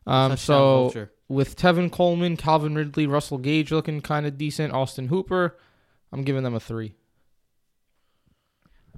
Um, 0.05 0.31
Touchdown 0.31 0.37
so 0.39 0.59
vulture. 0.59 1.12
With 1.29 1.57
Tevin 1.57 1.91
Coleman, 1.91 2.37
Calvin 2.37 2.75
Ridley, 2.75 3.07
Russell 3.07 3.39
Gage 3.39 3.73
looking 3.73 4.01
kind 4.01 4.27
of 4.27 4.39
decent, 4.39 4.73
Austin 4.73 5.09
Hooper, 5.09 5.59
I'm 6.12 6.23
giving 6.23 6.43
them 6.43 6.55
a 6.55 6.61
three. 6.61 6.95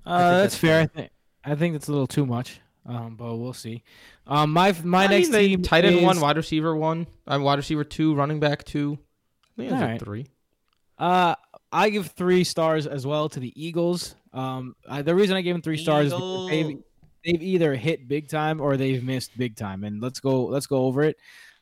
Uh, 0.05 0.19
think 0.19 0.43
that's 0.43 0.43
that's 0.43 0.57
fair. 0.57 0.81
I 0.81 0.87
think 0.87 1.11
I 1.45 1.55
think 1.55 1.75
that's 1.75 1.89
a 1.89 1.93
little 1.93 2.07
too 2.07 2.27
much, 2.27 2.61
um, 2.87 3.17
but 3.17 3.37
we'll 3.37 3.53
see. 3.53 3.83
Um, 4.27 4.53
my 4.53 4.75
my 4.85 5.05
I 5.05 5.07
next 5.09 5.31
mean, 5.31 5.49
team 5.49 5.63
tight 5.63 5.85
end 5.85 5.97
is, 5.97 6.05
one, 6.05 6.21
wide 6.21 6.37
receiver 6.37 6.77
one, 6.77 7.07
uh, 7.27 7.39
wide 7.41 7.59
receiver 7.59 7.85
two, 7.85 8.15
running 8.15 8.41
back 8.41 8.65
two. 8.65 8.99
I 9.57 9.57
think 9.57 9.71
that's 9.71 9.83
Alright. 9.83 10.03
a 10.03 10.05
three. 10.05 10.27
Uh, 10.99 11.35
I 11.71 11.91
give 11.91 12.09
three 12.09 12.45
stars 12.45 12.87
as 12.87 13.07
well 13.07 13.29
to 13.29 13.41
the 13.41 13.53
Eagles. 13.55 14.15
Um, 14.33 14.75
I, 14.89 15.03
the 15.03 15.15
reason 15.15 15.37
I 15.37 15.43
gave 15.43 15.55
them 15.55 15.63
three 15.63 15.77
stars 15.77 16.07
is 16.07 16.13
because 16.13 16.49
they've, 16.49 16.79
they've 17.25 17.43
either 17.43 17.75
hit 17.75 18.09
big 18.09 18.29
time 18.29 18.61
or 18.61 18.77
they've 18.77 19.03
missed 19.03 19.37
big 19.37 19.57
time. 19.57 19.85
And 19.85 20.03
let's 20.03 20.21
go 20.21 20.47
let's 20.47 20.67
go 20.67 20.85
over 20.85 21.03
it. 21.03 21.17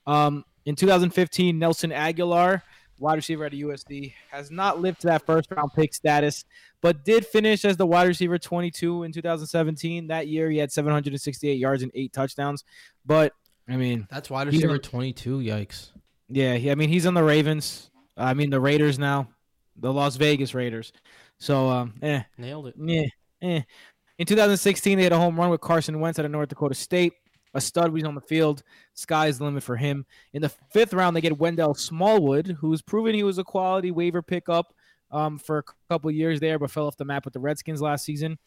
Um, 0.06 0.44
in 0.66 0.76
2015, 0.76 1.58
Nelson 1.58 1.90
Agholor, 1.90 2.60
wide 2.98 3.14
receiver 3.14 3.44
at 3.44 3.52
USD, 3.52 4.12
has 4.30 4.50
not 4.50 4.80
lived 4.80 5.00
to 5.02 5.06
that 5.08 5.24
first 5.24 5.50
round 5.50 5.72
pick 5.74 5.94
status, 5.94 6.44
but 6.82 7.04
did 7.04 7.26
finish 7.26 7.64
as 7.64 7.76
the 7.76 7.86
wide 7.86 8.08
receiver 8.08 8.38
22 8.38 9.04
in 9.04 9.12
2017. 9.12 10.08
That 10.08 10.28
year, 10.28 10.50
he 10.50 10.58
had 10.58 10.70
768 10.72 11.54
yards 11.58 11.82
and 11.82 11.90
eight 11.94 12.12
touchdowns. 12.12 12.64
But 13.04 13.32
I 13.68 13.76
mean, 13.76 14.06
That's 14.10 14.28
wide 14.30 14.46
receiver 14.48 14.74
on- 14.74 14.78
22. 14.80 15.38
Yikes. 15.40 15.90
yeah, 16.28 16.54
he, 16.54 16.70
I 16.70 16.74
mean 16.74 16.88
he's 16.88 17.06
on 17.06 17.14
the 17.14 17.24
Ravens. 17.24 17.90
I 18.16 18.34
mean 18.34 18.50
the 18.50 18.60
Raiders 18.60 18.98
now, 18.98 19.28
the 19.76 19.92
Las 19.92 20.16
Vegas 20.16 20.54
Raiders. 20.54 20.92
So 21.38 21.68
um, 21.68 21.94
eh, 22.02 22.22
Nailed 22.38 22.68
it. 22.68 22.74
yeah, 22.78 23.06
eh. 23.42 23.60
In 24.18 24.24
2016, 24.24 24.96
they 24.96 25.04
had 25.04 25.12
a 25.12 25.18
home 25.18 25.38
run 25.38 25.50
with 25.50 25.60
Carson 25.60 26.00
Wentz 26.00 26.18
out 26.18 26.24
of 26.24 26.30
North 26.30 26.48
Dakota 26.48 26.74
State. 26.74 27.12
A 27.56 27.60
stud 27.60 27.86
when 27.86 27.96
he's 27.96 28.06
on 28.06 28.14
the 28.14 28.20
field. 28.20 28.62
Sky's 28.94 29.38
the 29.38 29.44
limit 29.44 29.62
for 29.62 29.76
him. 29.76 30.04
In 30.34 30.42
the 30.42 30.50
fifth 30.70 30.92
round, 30.92 31.16
they 31.16 31.22
get 31.22 31.38
Wendell 31.38 31.74
Smallwood, 31.74 32.58
who's 32.60 32.82
proven 32.82 33.14
he 33.14 33.22
was 33.22 33.38
a 33.38 33.44
quality 33.44 33.90
waiver 33.90 34.20
pickup 34.22 34.74
um, 35.10 35.38
for 35.38 35.58
a 35.58 35.62
couple 35.88 36.10
years 36.10 36.38
there, 36.38 36.58
but 36.58 36.70
fell 36.70 36.86
off 36.86 36.96
the 36.96 37.04
map 37.04 37.24
with 37.24 37.34
the 37.34 37.40
Redskins 37.40 37.80
last 37.80 38.04
season. 38.04 38.38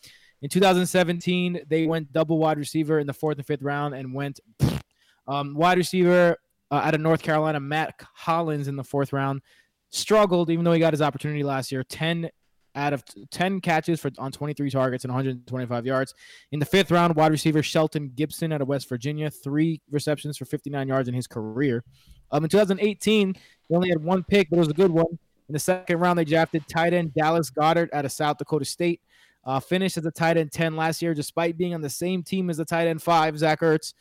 In 0.41 0.49
2017, 0.49 1.61
they 1.67 1.85
went 1.85 2.13
double 2.13 2.37
wide 2.37 2.57
receiver 2.57 2.99
in 2.99 3.07
the 3.07 3.13
fourth 3.13 3.37
and 3.37 3.47
fifth 3.47 3.61
round 3.61 3.95
and 3.95 4.13
went 4.13 4.39
um, 5.27 5.55
wide 5.55 5.77
receiver 5.77 6.37
uh, 6.71 6.75
out 6.75 6.93
of 6.93 7.01
North 7.01 7.21
Carolina, 7.21 7.59
Mack 7.59 8.03
Hollins 8.13 8.67
in 8.67 8.75
the 8.75 8.83
fourth 8.83 9.11
round. 9.11 9.41
Struggled, 9.89 10.51
even 10.51 10.63
though 10.63 10.71
he 10.71 10.79
got 10.79 10.93
his 10.93 11.01
opportunity 11.01 11.43
last 11.43 11.71
year. 11.71 11.83
10 11.83 12.29
out 12.75 12.93
of 12.93 13.03
10 13.31 13.61
catches 13.61 13.99
for 13.99 14.11
on 14.17 14.31
23 14.31 14.69
targets 14.69 15.03
and 15.03 15.11
125 15.11 15.85
yards. 15.85 16.13
In 16.51 16.59
the 16.59 16.65
fifth 16.65 16.91
round, 16.91 17.15
wide 17.15 17.31
receiver 17.31 17.63
Shelton 17.63 18.11
Gibson 18.15 18.51
out 18.51 18.61
of 18.61 18.67
West 18.67 18.87
Virginia, 18.87 19.29
three 19.29 19.81
receptions 19.89 20.37
for 20.37 20.45
59 20.45 20.87
yards 20.87 21.07
in 21.07 21.13
his 21.15 21.27
career. 21.27 21.83
Um, 22.31 22.43
in 22.43 22.49
2018, 22.49 23.33
he 23.33 23.75
only 23.75 23.89
had 23.89 24.03
one 24.03 24.23
pick, 24.23 24.49
but 24.49 24.57
it 24.57 24.59
was 24.59 24.67
a 24.69 24.73
good 24.73 24.91
one. 24.91 25.17
In 25.47 25.53
the 25.53 25.59
second 25.59 25.99
round, 25.99 26.19
they 26.19 26.25
drafted 26.25 26.67
tight 26.67 26.93
end 26.93 27.13
Dallas 27.15 27.49
Goedert 27.49 27.89
out 27.91 28.05
of 28.05 28.11
South 28.11 28.37
Dakota 28.37 28.65
State. 28.65 29.01
Uh, 29.45 29.59
finished 29.59 29.97
as 29.97 30.05
a 30.05 30.11
tight 30.11 30.37
end 30.37 30.51
10 30.51 30.75
last 30.75 31.01
year, 31.01 31.13
despite 31.13 31.57
being 31.57 31.73
on 31.73 31.81
the 31.81 31.89
same 31.89 32.21
team 32.21 32.49
as 32.49 32.57
the 32.57 32.65
tight 32.65 32.87
end 32.87 33.01
5, 33.01 33.39
Zach 33.39 33.61
Ertz. 33.61 33.93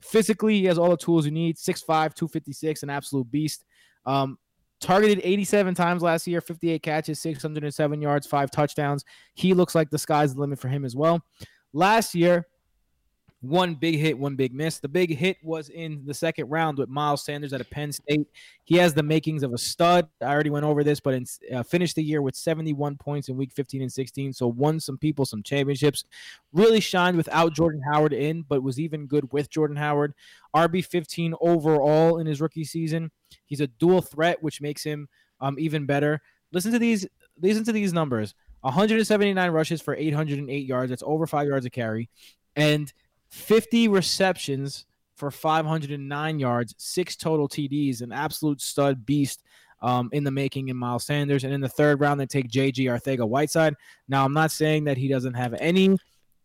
Physically, 0.00 0.60
he 0.60 0.66
has 0.66 0.78
all 0.78 0.90
the 0.90 0.96
tools 0.96 1.24
you 1.24 1.32
need 1.32 1.56
6'5, 1.56 1.86
256, 1.86 2.82
an 2.82 2.90
absolute 2.90 3.30
beast. 3.30 3.64
Um, 4.04 4.38
targeted 4.82 5.20
87 5.22 5.74
times 5.74 6.02
last 6.02 6.26
year, 6.26 6.40
58 6.40 6.82
catches, 6.82 7.20
607 7.20 8.02
yards, 8.02 8.26
five 8.26 8.50
touchdowns. 8.50 9.04
He 9.34 9.54
looks 9.54 9.74
like 9.74 9.88
the 9.88 9.98
sky's 9.98 10.34
the 10.34 10.40
limit 10.40 10.58
for 10.58 10.68
him 10.68 10.84
as 10.84 10.94
well. 10.94 11.24
Last 11.72 12.14
year, 12.14 12.46
one 13.42 13.74
big 13.74 13.98
hit, 13.98 14.16
one 14.16 14.36
big 14.36 14.54
miss. 14.54 14.78
The 14.78 14.88
big 14.88 15.16
hit 15.16 15.36
was 15.42 15.68
in 15.68 16.02
the 16.06 16.14
second 16.14 16.48
round 16.48 16.78
with 16.78 16.88
Miles 16.88 17.24
Sanders 17.24 17.52
out 17.52 17.60
of 17.60 17.68
Penn 17.70 17.90
State. 17.90 18.28
He 18.62 18.76
has 18.76 18.94
the 18.94 19.02
makings 19.02 19.42
of 19.42 19.52
a 19.52 19.58
stud. 19.58 20.06
I 20.20 20.26
already 20.26 20.50
went 20.50 20.64
over 20.64 20.84
this, 20.84 21.00
but 21.00 21.14
in, 21.14 21.26
uh, 21.52 21.64
finished 21.64 21.96
the 21.96 22.04
year 22.04 22.22
with 22.22 22.36
71 22.36 22.96
points 22.98 23.28
in 23.28 23.36
week 23.36 23.52
15 23.52 23.82
and 23.82 23.92
16. 23.92 24.32
So 24.32 24.46
won 24.46 24.78
some 24.78 24.96
people 24.96 25.26
some 25.26 25.42
championships. 25.42 26.04
Really 26.52 26.78
shined 26.78 27.16
without 27.16 27.52
Jordan 27.52 27.82
Howard 27.92 28.12
in, 28.12 28.42
but 28.42 28.62
was 28.62 28.78
even 28.78 29.06
good 29.06 29.32
with 29.32 29.50
Jordan 29.50 29.76
Howard. 29.76 30.14
RB 30.54 30.84
15 30.84 31.34
overall 31.40 32.18
in 32.18 32.28
his 32.28 32.40
rookie 32.40 32.64
season. 32.64 33.10
He's 33.46 33.60
a 33.60 33.66
dual 33.66 34.02
threat, 34.02 34.40
which 34.40 34.60
makes 34.60 34.84
him 34.84 35.08
um, 35.40 35.58
even 35.58 35.84
better. 35.84 36.20
Listen 36.52 36.70
to 36.70 36.78
these. 36.78 37.08
Listen 37.40 37.64
to 37.64 37.72
these 37.72 37.92
numbers. 37.92 38.34
179 38.60 39.50
rushes 39.50 39.82
for 39.82 39.96
808 39.96 40.64
yards. 40.64 40.90
That's 40.90 41.02
over 41.04 41.26
five 41.26 41.48
yards 41.48 41.66
a 41.66 41.70
carry, 41.70 42.08
and 42.54 42.92
50 43.32 43.88
receptions 43.88 44.84
for 45.14 45.30
509 45.30 46.38
yards, 46.38 46.74
six 46.76 47.16
total 47.16 47.48
TDs, 47.48 48.02
an 48.02 48.12
absolute 48.12 48.60
stud 48.60 49.06
beast 49.06 49.42
um, 49.80 50.10
in 50.12 50.22
the 50.22 50.30
making 50.30 50.68
in 50.68 50.76
Miles 50.76 51.06
Sanders. 51.06 51.44
And 51.44 51.52
in 51.52 51.60
the 51.60 51.68
third 51.68 52.00
round, 52.00 52.20
they 52.20 52.26
take 52.26 52.50
JJ 52.50 52.86
Arthega 52.86 53.26
Whiteside. 53.26 53.74
Now, 54.06 54.24
I'm 54.24 54.34
not 54.34 54.50
saying 54.50 54.84
that 54.84 54.98
he 54.98 55.08
doesn't 55.08 55.34
have 55.34 55.54
any 55.54 55.96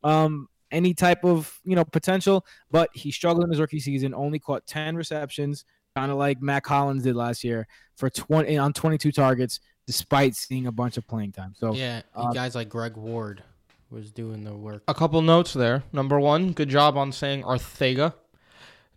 um, 0.03 0.47
any 0.71 0.93
type 0.93 1.25
of 1.25 1.59
you 1.65 1.75
know 1.75 1.83
potential, 1.83 2.45
but 2.71 2.89
he 2.93 3.11
struggled 3.11 3.43
in 3.43 3.51
his 3.51 3.59
rookie 3.59 3.81
season. 3.81 4.13
Only 4.13 4.39
caught 4.39 4.65
10 4.65 4.95
receptions, 4.95 5.65
kind 5.95 6.09
of 6.09 6.17
like 6.17 6.41
Mack 6.41 6.65
Hollins 6.65 7.03
did 7.03 7.17
last 7.17 7.43
year 7.43 7.67
for 7.97 8.09
20 8.09 8.57
on 8.57 8.71
22 8.71 9.11
targets, 9.11 9.59
despite 9.85 10.35
seeing 10.35 10.67
a 10.67 10.71
bunch 10.71 10.95
of 10.95 11.05
playing 11.05 11.33
time. 11.33 11.53
So 11.57 11.73
Yeah, 11.73 12.03
uh, 12.15 12.31
guys 12.31 12.55
like 12.55 12.69
Greg 12.69 12.95
Ward 12.95 13.43
was 13.89 14.11
doing 14.11 14.43
the 14.43 14.53
work. 14.55 14.83
A 14.87 14.93
couple 14.93 15.21
notes 15.21 15.53
there. 15.53 15.83
Number 15.93 16.19
one, 16.19 16.51
good 16.51 16.69
job 16.69 16.97
on 16.97 17.11
saying 17.11 17.43
Arthega. 17.43 18.13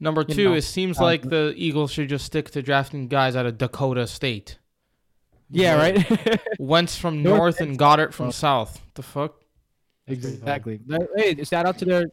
Number 0.01 0.25
You 0.27 0.35
two, 0.35 0.45
know, 0.51 0.55
it 0.55 0.63
seems 0.63 0.99
um, 0.99 1.05
like 1.05 1.23
the 1.29 1.53
Eagles 1.57 1.93
should 1.93 2.09
just 2.09 2.25
stick 2.25 2.51
to 2.53 2.63
drafting 2.63 3.07
guys 3.09 3.37
out 3.37 3.47
of 3.47 3.59
Dakota 3.59 4.07
State. 4.07 4.59
yeah, 5.51 5.75
right. 5.77 6.41
Wentz 6.59 6.97
from 6.97 7.23
North 7.23 7.39
north 7.39 7.61
and 7.61 7.79
Goedert 7.79 8.13
from 8.15 8.33
south. 8.33 8.81
The 8.95 9.03
fuck? 9.03 9.35
Exactly. 10.07 10.81
Hey, 11.17 11.43
shout 11.45 11.67
out 11.67 11.79
to 11.79 11.85
their 11.85 12.07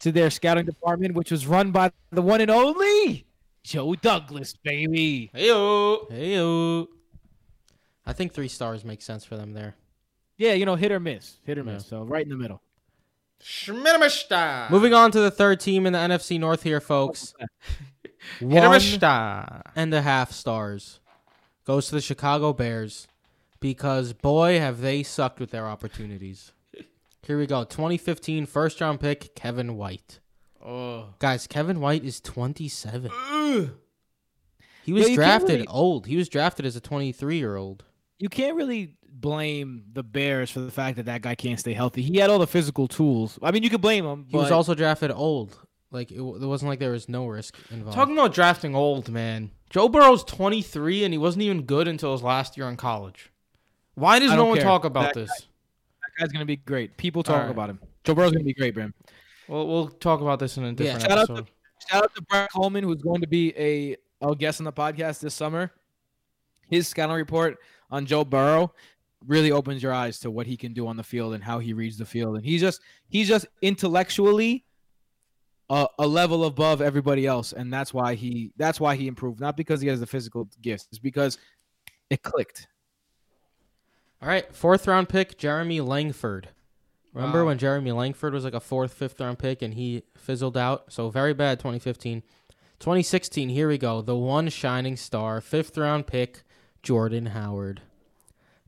to 0.00 0.10
their 0.10 0.30
scouting 0.30 0.64
department, 0.66 1.14
which 1.14 1.30
was 1.30 1.46
run 1.46 1.70
by 1.70 1.92
the 2.10 2.22
one 2.22 2.40
and 2.40 2.50
only 2.50 3.26
Joe 3.62 3.94
Douglas, 3.94 4.54
baby. 4.62 5.30
Heyo. 5.34 6.10
Hey, 6.10 6.86
I 8.06 8.12
think 8.12 8.32
three 8.32 8.48
stars 8.48 8.84
make 8.84 9.02
sense 9.02 9.24
for 9.24 9.36
them 9.36 9.52
there. 9.52 9.76
Yeah, 10.36 10.54
you 10.54 10.66
know, 10.66 10.74
hit 10.76 10.90
or 10.92 11.00
miss, 11.00 11.38
hit 11.44 11.58
or 11.58 11.62
Yeah. 11.64 11.72
miss. 11.74 11.86
So 11.86 12.02
right 12.02 12.22
in 12.24 12.28
the 12.30 12.36
middle. 12.36 12.60
Schmittermishta. 13.42 14.70
Moving 14.70 14.94
on 14.94 15.10
to 15.12 15.20
the 15.20 15.30
third 15.30 15.60
team 15.60 15.86
in 15.86 15.92
the 15.92 15.98
NFC 15.98 16.38
North 16.38 16.62
here, 16.62 16.80
folks. 16.80 17.34
One 18.40 18.50
Schmittermishta. 18.52 19.62
and 19.76 19.92
a 19.92 20.02
half 20.02 20.32
stars 20.32 21.00
goes 21.66 21.88
to 21.88 21.94
the 21.94 22.00
Chicago 22.00 22.52
Bears 22.52 23.06
because 23.60 24.12
boy 24.12 24.58
have 24.58 24.80
they 24.80 25.02
sucked 25.02 25.40
with 25.40 25.50
their 25.50 25.66
opportunities. 25.68 26.52
Here 27.22 27.38
we 27.38 27.46
go. 27.46 27.64
2015 27.64 28.46
first 28.46 28.80
round 28.80 29.00
pick 29.00 29.34
Kevin 29.34 29.76
White. 29.76 30.20
Oh. 30.64 31.10
Guys, 31.18 31.46
Kevin 31.46 31.80
White 31.80 32.04
is 32.04 32.20
27. 32.20 33.10
Ugh. 33.12 33.70
He 34.84 34.92
was 34.92 35.08
Yeah, 35.10 35.14
drafted 35.16 35.50
really- 35.56 35.66
old. 35.68 36.06
He 36.06 36.16
was 36.16 36.28
drafted 36.28 36.64
as 36.66 36.76
a 36.76 36.80
23 36.80 37.36
year 37.38 37.56
old. 37.56 37.84
You 38.18 38.28
can't 38.30 38.56
really 38.56 38.96
blame 39.24 39.84
the 39.94 40.02
Bears 40.02 40.50
for 40.50 40.60
the 40.60 40.70
fact 40.70 40.96
that 40.98 41.06
that 41.06 41.22
guy 41.22 41.34
can't 41.34 41.58
stay 41.58 41.72
healthy. 41.72 42.02
He 42.02 42.18
had 42.18 42.28
all 42.28 42.38
the 42.38 42.46
physical 42.46 42.86
tools. 42.86 43.38
I 43.42 43.50
mean, 43.52 43.62
you 43.62 43.70
could 43.70 43.80
blame 43.80 44.04
him. 44.04 44.26
He 44.28 44.36
was 44.36 44.50
also 44.50 44.74
drafted 44.74 45.10
old. 45.10 45.58
Like 45.90 46.10
it, 46.12 46.16
w- 46.18 46.36
it 46.42 46.46
wasn't 46.46 46.68
like 46.68 46.78
there 46.78 46.90
was 46.90 47.08
no 47.08 47.26
risk 47.26 47.56
involved. 47.70 47.96
Talking 47.96 48.14
about 48.18 48.34
drafting 48.34 48.74
old, 48.74 49.08
man. 49.08 49.50
Joe 49.70 49.88
Burrow's 49.88 50.24
23 50.24 51.04
and 51.04 51.14
he 51.14 51.18
wasn't 51.18 51.42
even 51.44 51.62
good 51.62 51.88
until 51.88 52.12
his 52.12 52.22
last 52.22 52.56
year 52.58 52.68
in 52.68 52.76
college. 52.76 53.30
Why 53.94 54.18
does 54.18 54.30
no 54.30 54.36
don't 54.36 54.48
one 54.48 54.56
care. 54.58 54.64
talk 54.66 54.84
about 54.84 55.14
That 55.14 55.20
this? 55.20 55.30
that 55.30 56.10
guy's 56.20 56.32
gonna 56.32 56.44
be 56.44 56.56
great. 56.56 56.96
People 56.98 57.22
talk 57.22 57.36
Alright. 57.36 57.50
about 57.50 57.70
him. 57.70 57.78
Joe 58.02 58.14
Burrow's 58.14 58.32
gonna 58.32 58.44
be 58.44 58.52
great, 58.54 58.74
Bram. 58.74 58.92
Well, 59.48 59.66
we'll 59.66 59.88
talk 59.88 60.20
about 60.20 60.38
this 60.40 60.56
in 60.58 60.64
a 60.64 60.72
different 60.72 61.02
shout 61.02 61.18
out 61.18 61.26
to- 61.28 61.46
Shout 61.88 62.04
out 62.04 62.14
to 62.14 62.22
Brett 62.22 62.50
Coleman, 62.52 62.82
who's 62.84 63.02
going 63.02 63.20
to 63.22 63.26
be 63.26 63.54
a 63.56 63.96
a 64.20 64.34
guest 64.34 64.60
on 64.60 64.64
the 64.64 64.72
podcast 64.72 65.20
this 65.20 65.34
summer. 65.34 65.70
His 66.68 66.88
scouting 66.88 67.16
report 67.16 67.58
on 67.90 68.06
Joe 68.06 68.24
Burrow 68.24 68.72
really 69.26 69.50
opens 69.52 69.82
your 69.82 69.92
eyes 69.92 70.18
to 70.20 70.30
what 70.30 70.46
he 70.46 70.56
can 70.56 70.72
do 70.72 70.86
on 70.86 70.96
the 70.96 71.02
field 71.02 71.34
and 71.34 71.42
how 71.42 71.58
he 71.58 71.72
reads 71.72 71.98
the 71.98 72.06
field. 72.06 72.36
And 72.36 72.44
he's 72.44 72.60
just 72.60 72.80
he's 73.08 73.28
just 73.28 73.46
intellectually 73.62 74.64
a, 75.70 75.86
a 75.98 76.06
level 76.06 76.44
above 76.44 76.80
everybody 76.82 77.26
else, 77.26 77.52
and 77.52 77.72
that's 77.72 77.94
why 77.94 78.14
he 78.14 78.52
that's 78.56 78.80
why 78.80 78.96
he 78.96 79.06
improved. 79.06 79.40
Not 79.40 79.56
because 79.56 79.80
he 79.80 79.88
has 79.88 80.00
the 80.00 80.06
physical 80.06 80.48
gifts, 80.60 80.86
it's 80.90 80.98
because 80.98 81.38
it 82.10 82.22
clicked. 82.22 82.68
All 84.20 84.28
right, 84.28 84.54
fourth 84.54 84.86
round 84.86 85.08
pick 85.08 85.36
Jeremy 85.38 85.80
Langford. 85.80 86.48
Remember 87.12 87.42
Wow. 87.42 87.48
when 87.48 87.58
Jeremy 87.58 87.92
Langford 87.92 88.32
was 88.34 88.42
like 88.44 88.54
a 88.54 88.60
fourth, 88.60 88.92
fifth 88.92 89.20
round 89.20 89.38
pick 89.38 89.62
and 89.62 89.74
he 89.74 90.02
fizzled 90.16 90.56
out? 90.56 90.92
So 90.92 91.10
very 91.10 91.32
bad 91.32 91.60
2015. 91.60 92.22
2016, 92.80 93.48
here 93.50 93.68
we 93.68 93.78
go. 93.78 94.02
The 94.02 94.16
one 94.16 94.48
shining 94.48 94.96
star, 94.96 95.40
fifth 95.40 95.78
round 95.78 96.06
pick, 96.08 96.42
Jordan 96.82 97.26
Howard. 97.26 97.82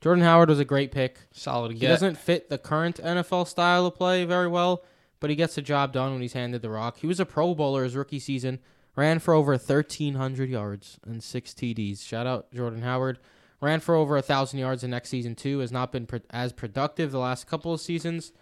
Jordan 0.00 0.24
Howard 0.24 0.48
was 0.48 0.59
a 0.61 0.64
great 0.64 0.92
pick. 0.92 1.18
Solid 1.32 1.72
He 1.72 1.78
get. 1.78 1.88
doesn't 1.88 2.18
fit 2.18 2.48
the 2.50 2.59
current 2.59 2.96
NFL 3.02 3.46
style 3.48 3.87
of 3.87 3.94
play 3.94 4.24
very 4.24 4.46
well, 4.48 4.85
but 5.20 5.30
he 5.30 5.37
gets 5.37 5.54
the 5.54 5.62
job 5.62 5.92
done 5.92 6.12
when 6.12 6.20
he's 6.22 6.35
handed 6.35 6.62
the 6.62 6.70
rock. 6.70 6.98
He 6.98 7.06
was 7.06 7.18
a 7.20 7.26
Pro 7.26 7.54
Bowler 7.54 7.85
his 7.85 7.96
rookie 7.96 8.18
season, 8.18 8.59
ran 8.94 9.18
for 9.18 9.32
over 9.35 9.52
1,300 9.52 10.50
yards 10.50 10.98
and 11.06 11.22
six 11.22 11.52
TDs. 11.52 12.06
Shout 12.06 12.26
out 12.26 12.52
Jordan 12.52 12.82
Howard. 12.82 13.18
Ran 13.61 13.80
for 13.80 13.94
over 13.94 14.14
1,000 14.16 14.59
yards 14.59 14.82
the 14.82 14.88
next 14.88 15.09
season, 15.09 15.35
too. 15.35 15.61
Has 15.61 15.72
not 15.72 15.90
been 15.90 16.04
pro- 16.06 16.20
as 16.28 16.52
productive 16.52 17.11
the 17.11 17.18
last 17.18 17.46
couple 17.46 17.72
of 17.72 17.80
seasons, 17.80 18.32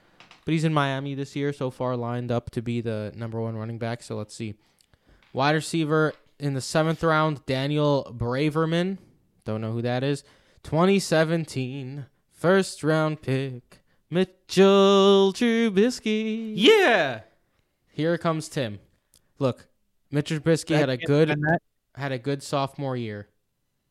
but 0.45 0.51
he's 0.53 0.65
in 0.65 0.75
Miami 0.75 1.15
this 1.15 1.37
year 1.37 1.53
so 1.53 1.71
far, 1.71 1.97
lined 1.97 2.33
up 2.33 2.51
to 2.51 2.61
be 2.61 2.81
the 2.81 3.13
number 3.15 3.41
one 3.41 3.57
running 3.57 3.79
back. 3.79 4.03
So 4.03 4.17
let's 4.17 4.35
see. 4.35 4.55
Wide 5.33 5.53
receiver 5.55 6.15
in 6.41 6.55
the 6.55 6.61
seventh 6.61 7.05
round, 7.05 7.47
Daniel 7.47 8.13
Braverman. 8.19 8.99
Don't 9.45 9.61
know 9.61 9.71
who 9.71 9.83
that 9.83 10.03
is. 10.03 10.25
2017 10.65 12.07
first 12.33 12.83
round 12.83 13.23
pick, 13.23 13.83
Mitchell 14.11 15.33
Trubisky. 15.33 16.53
yeah. 16.57 17.21
Here 17.93 18.19
comes 18.19 18.49
Tim. 18.49 18.81
Look, 19.39 19.69
Mitchell 20.11 20.41
Trubisky 20.41 20.75
had 20.77 20.89
a 20.89 20.97
good 20.97 21.37
had 21.95 22.11
a 22.11 22.19
good 22.19 22.43
sophomore 22.43 22.97
year, 22.97 23.29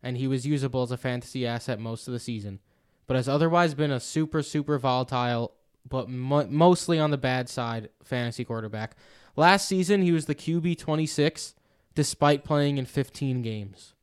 and 0.01 0.17
he 0.17 0.27
was 0.27 0.45
usable 0.45 0.81
as 0.83 0.91
a 0.91 0.97
fantasy 0.97 1.47
asset 1.47 1.79
most 1.79 2.07
of 2.07 2.13
the 2.13 2.19
season, 2.19 2.59
but 3.07 3.15
has 3.15 3.29
otherwise 3.29 3.73
been 3.75 3.91
a 3.91 3.99
super 3.99 4.41
super 4.41 4.77
volatile, 4.77 5.53
but 5.87 6.09
mo- 6.09 6.47
mostly 6.49 6.99
on 6.99 7.11
the 7.11 7.17
bad 7.17 7.47
side 7.47 7.89
fantasy 8.03 8.43
quarterback. 8.43 8.97
Last 9.35 9.67
season 9.67 10.01
he 10.01 10.11
was 10.11 10.25
the 10.25 10.35
QB 10.35 10.77
26, 10.79 11.55
despite 11.95 12.43
playing 12.43 12.77
in 12.77 12.85
15 12.85 13.41
games. 13.41 13.93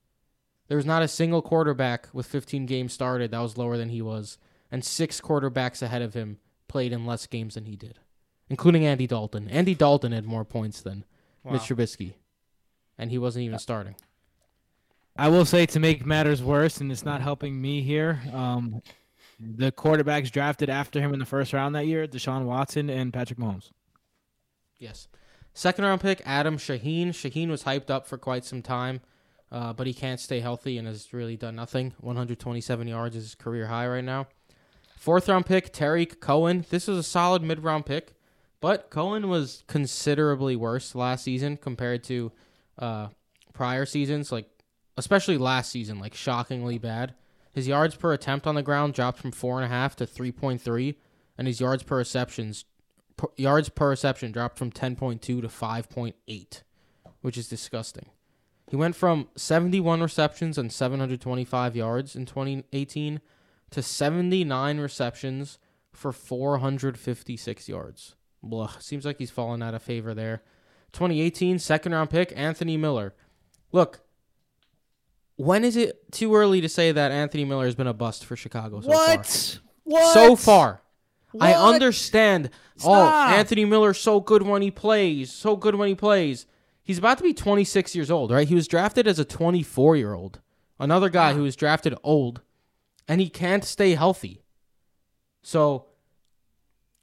There 0.71 0.77
was 0.77 0.87
not 0.87 1.03
a 1.03 1.09
single 1.09 1.43
quarterback 1.43 2.07
with 2.13 2.27
15 2.27 2.65
games 2.65 2.93
started 2.93 3.33
that 3.33 3.41
was 3.41 3.59
lower 3.59 3.77
than 3.77 3.89
he 3.89 4.01
was, 4.01 4.39
and 4.71 4.85
six 4.85 5.21
quarterbacks 5.21 5.83
ahead 5.83 6.01
of 6.01 6.15
him 6.15 6.39
played 6.69 6.93
in 6.93 7.05
less 7.05 7.27
games 7.27 7.55
than 7.57 7.65
he 7.65 7.75
did, 7.75 7.99
including 8.49 8.87
Andy 8.87 9.09
Dalton. 9.09 9.49
Andy 9.49 9.75
Dalton 9.75 10.13
had 10.13 10.25
more 10.25 10.45
points 10.45 10.81
than 10.81 11.05
Wow. 11.43 11.55
Mitch 11.55 11.63
Trubisky, 11.63 12.13
and 12.97 13.11
he 13.11 13.19
wasn't 13.19 13.47
even 13.47 13.59
starting. 13.59 13.97
I 15.17 15.27
will 15.27 15.45
say 15.45 15.67
to 15.67 15.81
make 15.81 16.07
matters 16.07 16.41
worse, 16.41 16.81
and 16.81 16.93
it's 16.93 17.05
not 17.05 17.21
helping 17.21 17.61
me 17.61 17.83
here. 17.83 18.21
Um, 18.33 18.81
The 19.41 19.73
quarterbacks 19.73 20.31
drafted 20.31 20.71
after 20.71 21.01
him 21.01 21.13
in 21.13 21.19
the 21.19 21.27
first 21.27 21.53
round 21.53 21.75
that 21.75 21.87
year: 21.89 22.07
Deshaun 22.07 22.45
Watson 22.45 22.89
and 22.89 23.13
Patrick 23.13 23.41
Mahomes. 23.41 23.73
Yes. 24.79 25.09
Second 25.53 25.85
round 25.85 26.01
pick, 26.01 26.23
Adam 26.25 26.59
Shaheen. 26.59 27.09
Shaheen 27.09 27.49
was 27.49 27.65
hyped 27.65 27.91
up 27.91 28.07
for 28.07 28.19
quite 28.19 28.45
some 28.45 28.63
time, 28.63 29.01
uh, 29.53 29.73
but 29.73 29.87
he 29.87 29.95
can't 29.95 30.21
stay 30.21 30.41
healthy 30.41 30.79
and 30.79 30.87
has 30.87 31.13
really 31.13 31.37
done 31.37 31.57
nothing. 31.57 31.95
127 32.01 32.89
yards 32.89 33.17
is 33.17 33.25
his 33.25 33.35
career 33.35 33.67
high 33.67 33.87
right 33.89 34.05
now. 34.05 34.27
Fourth 34.97 35.29
round 35.29 35.47
pick, 35.47 35.73
Tarik 35.73 36.21
Cohen. 36.21 36.67
This 36.71 36.87
was 36.87 36.99
a 36.99 37.03
solid 37.03 37.43
mid 37.43 37.65
round 37.65 37.87
pick, 37.87 38.13
but 38.61 38.91
Cohen 38.91 39.29
was 39.29 39.65
considerably 39.67 40.57
worse 40.57 40.95
last 40.95 41.25
season 41.25 41.57
compared 41.57 42.05
to 42.05 42.33
uh, 42.79 43.09
prior 43.55 43.87
seasons, 43.87 44.31
like 44.31 44.49
especially 44.97 45.39
last 45.39 45.71
season, 45.71 45.99
like 45.99 46.15
shockingly 46.15 46.79
bad. 46.79 47.15
His 47.53 47.67
yards 47.67 47.97
per 47.97 48.13
attempt 48.13 48.47
on 48.47 48.55
the 48.55 48.63
ground 48.63 48.95
dropped 48.95 49.19
from 49.19 49.33
four 49.33 49.57
and 49.57 49.65
a 49.65 49.75
half 49.75 49.97
to 49.97 50.07
3.3, 50.07 50.95
and 51.37 51.47
his 51.47 51.61
yards 51.61 51.83
per 51.83 51.97
receptions 51.97 52.65
yards 53.37 53.69
per 53.69 53.91
reception 53.91 54.33
dropped 54.33 54.57
from 54.57 54.71
10.2 54.71 55.21
to 55.21 55.41
5.8, 55.43 56.63
which 57.21 57.37
is 57.37 57.49
disgusting. 57.49 58.11
He 58.71 58.77
went 58.77 58.95
from 58.95 59.27
71 59.35 60.01
receptions 60.01 60.57
and 60.57 60.73
725 60.73 61.75
yards 61.75 62.15
in 62.15 62.25
2018 62.25 63.21
to 63.73 63.83
79 63.83 64.79
receptions 64.79 65.59
for 65.93 66.13
456 66.13 67.69
yards. 67.69 68.15
Blah. 68.45 68.75
Seems 68.79 69.05
like 69.05 69.19
he's 69.19 69.33
fallen 69.33 69.61
out 69.61 69.75
of 69.75 69.83
favor 69.83 70.15
there. 70.15 70.43
2018 70.93 71.59
second 71.59 71.91
round 71.91 72.11
pick 72.11 72.33
Anthony 72.37 72.77
Miller. 72.77 73.17
Look, 73.73 74.03
when 75.35 75.65
is 75.65 75.75
it 75.75 76.13
too 76.13 76.37
early 76.37 76.61
to 76.61 76.69
say 76.69 76.93
that 76.93 77.11
Anthony 77.11 77.45
Miller 77.45 77.65
has 77.65 77.75
been 77.75 77.89
a 77.89 77.93
bust 77.93 78.25
for 78.25 78.37
Chicago 78.37 78.83
so 78.83 78.93
far? 78.93 79.17
What? 79.83 80.13
So 80.15 80.37
far. 80.37 80.83
I 81.41 81.55
understand. 81.55 82.51
Oh, 82.53 82.79
Stop. 82.79 83.31
Oh, 83.31 83.35
Anthony 83.35 83.65
Miller's 83.65 83.99
so 83.99 84.21
good 84.21 84.43
when 84.43 84.63
he 84.63 84.71
plays. 84.71 85.33
So 85.33 85.57
good 85.57 85.75
when 85.75 85.89
he 85.89 85.97
plays. 85.97 86.47
He's 86.91 86.99
about 86.99 87.19
to 87.19 87.23
be 87.23 87.33
26 87.33 87.95
years 87.95 88.11
old, 88.11 88.33
right? 88.33 88.49
He 88.49 88.55
was 88.57 88.67
drafted 88.67 89.07
as 89.07 89.21
a 89.21 89.25
24 89.25 89.95
year 89.97 90.13
old. 90.13 90.41
Another 90.81 91.09
guy 91.09 91.35
who 91.35 91.45
was 91.45 91.55
drafted 91.55 91.95
old, 92.03 92.41
and 93.07 93.21
he 93.21 93.29
can't 93.29 93.63
stay 93.63 93.95
healthy. 93.95 94.43
So 95.41 95.87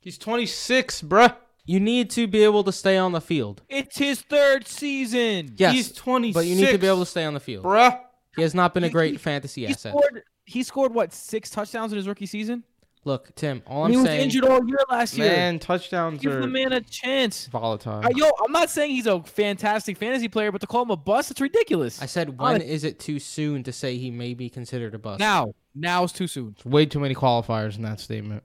He's 0.01 0.17
26, 0.17 1.03
bruh. 1.03 1.38
you 1.65 1.79
need 1.79 2.09
to 2.09 2.27
be 2.27 2.43
able 2.43 2.65
to 2.65 2.73
stay 2.73 2.97
on 2.97 3.13
the 3.13 3.21
field. 3.21 3.61
It's 3.69 3.97
his 3.97 4.19
third 4.23 4.67
season. 4.67 5.53
Yes, 5.55 5.73
He's 5.73 5.91
26. 5.93 6.33
but 6.33 6.45
you 6.45 6.55
need 6.57 6.71
to 6.73 6.77
be 6.77 6.88
able 6.88 6.99
to 6.99 7.05
stay 7.05 7.23
on 7.23 7.33
the 7.33 7.39
field. 7.39 7.63
bruh. 7.63 7.97
He 8.35 8.41
has 8.41 8.53
not 8.53 8.73
been 8.73 8.83
a 8.83 8.89
great 8.89 9.13
he- 9.13 9.17
fantasy 9.17 9.61
He 9.61 9.67
asset. 9.71 9.93
scored. 9.93 10.23
He 10.43 10.63
scored 10.63 10.93
what 10.93 11.13
six 11.13 11.49
touchdowns 11.49 11.93
in 11.93 11.95
his 11.97 12.09
rookie 12.09 12.25
season? 12.25 12.65
Look, 13.05 13.33
Tim, 13.35 13.63
all 13.65 13.85
I'm 13.85 13.91
he 13.91 13.97
was 13.97 14.05
saying. 14.05 14.21
injured 14.21 14.43
all 14.43 14.67
year 14.67 14.79
last 14.89 15.17
year. 15.17 15.29
Man, 15.29 15.59
touchdowns 15.59 16.21
Give 16.21 16.33
are 16.33 16.41
the 16.41 16.47
man 16.47 16.73
a 16.73 16.81
chance. 16.81 17.47
volatile. 17.47 18.01
Uh, 18.03 18.09
yo, 18.13 18.29
I'm 18.43 18.51
not 18.51 18.69
saying 18.69 18.91
he's 18.91 19.07
a 19.07 19.21
fantastic 19.23 19.97
fantasy 19.97 20.27
player, 20.27 20.51
but 20.51 20.59
to 20.61 20.67
call 20.67 20.81
him 20.83 20.91
a 20.91 20.97
bust, 20.97 21.31
it's 21.31 21.39
ridiculous. 21.39 22.01
I 22.01 22.05
said, 22.05 22.37
when 22.37 22.61
is 22.61 22.83
it 22.83 22.99
too 22.99 23.19
soon 23.19 23.63
to 23.63 23.71
say 23.71 23.97
he 23.97 24.11
may 24.11 24.33
be 24.33 24.49
considered 24.49 24.93
a 24.93 24.99
bust? 24.99 25.19
now, 25.19 25.53
now 25.73 26.03
is 26.03 26.11
too 26.11 26.27
soon. 26.27 26.55
Way 26.65 26.85
too 26.85 26.99
many 26.99 27.15
qualifiers 27.15 27.77
in 27.77 27.83
that 27.83 27.99
statement. 28.01 28.43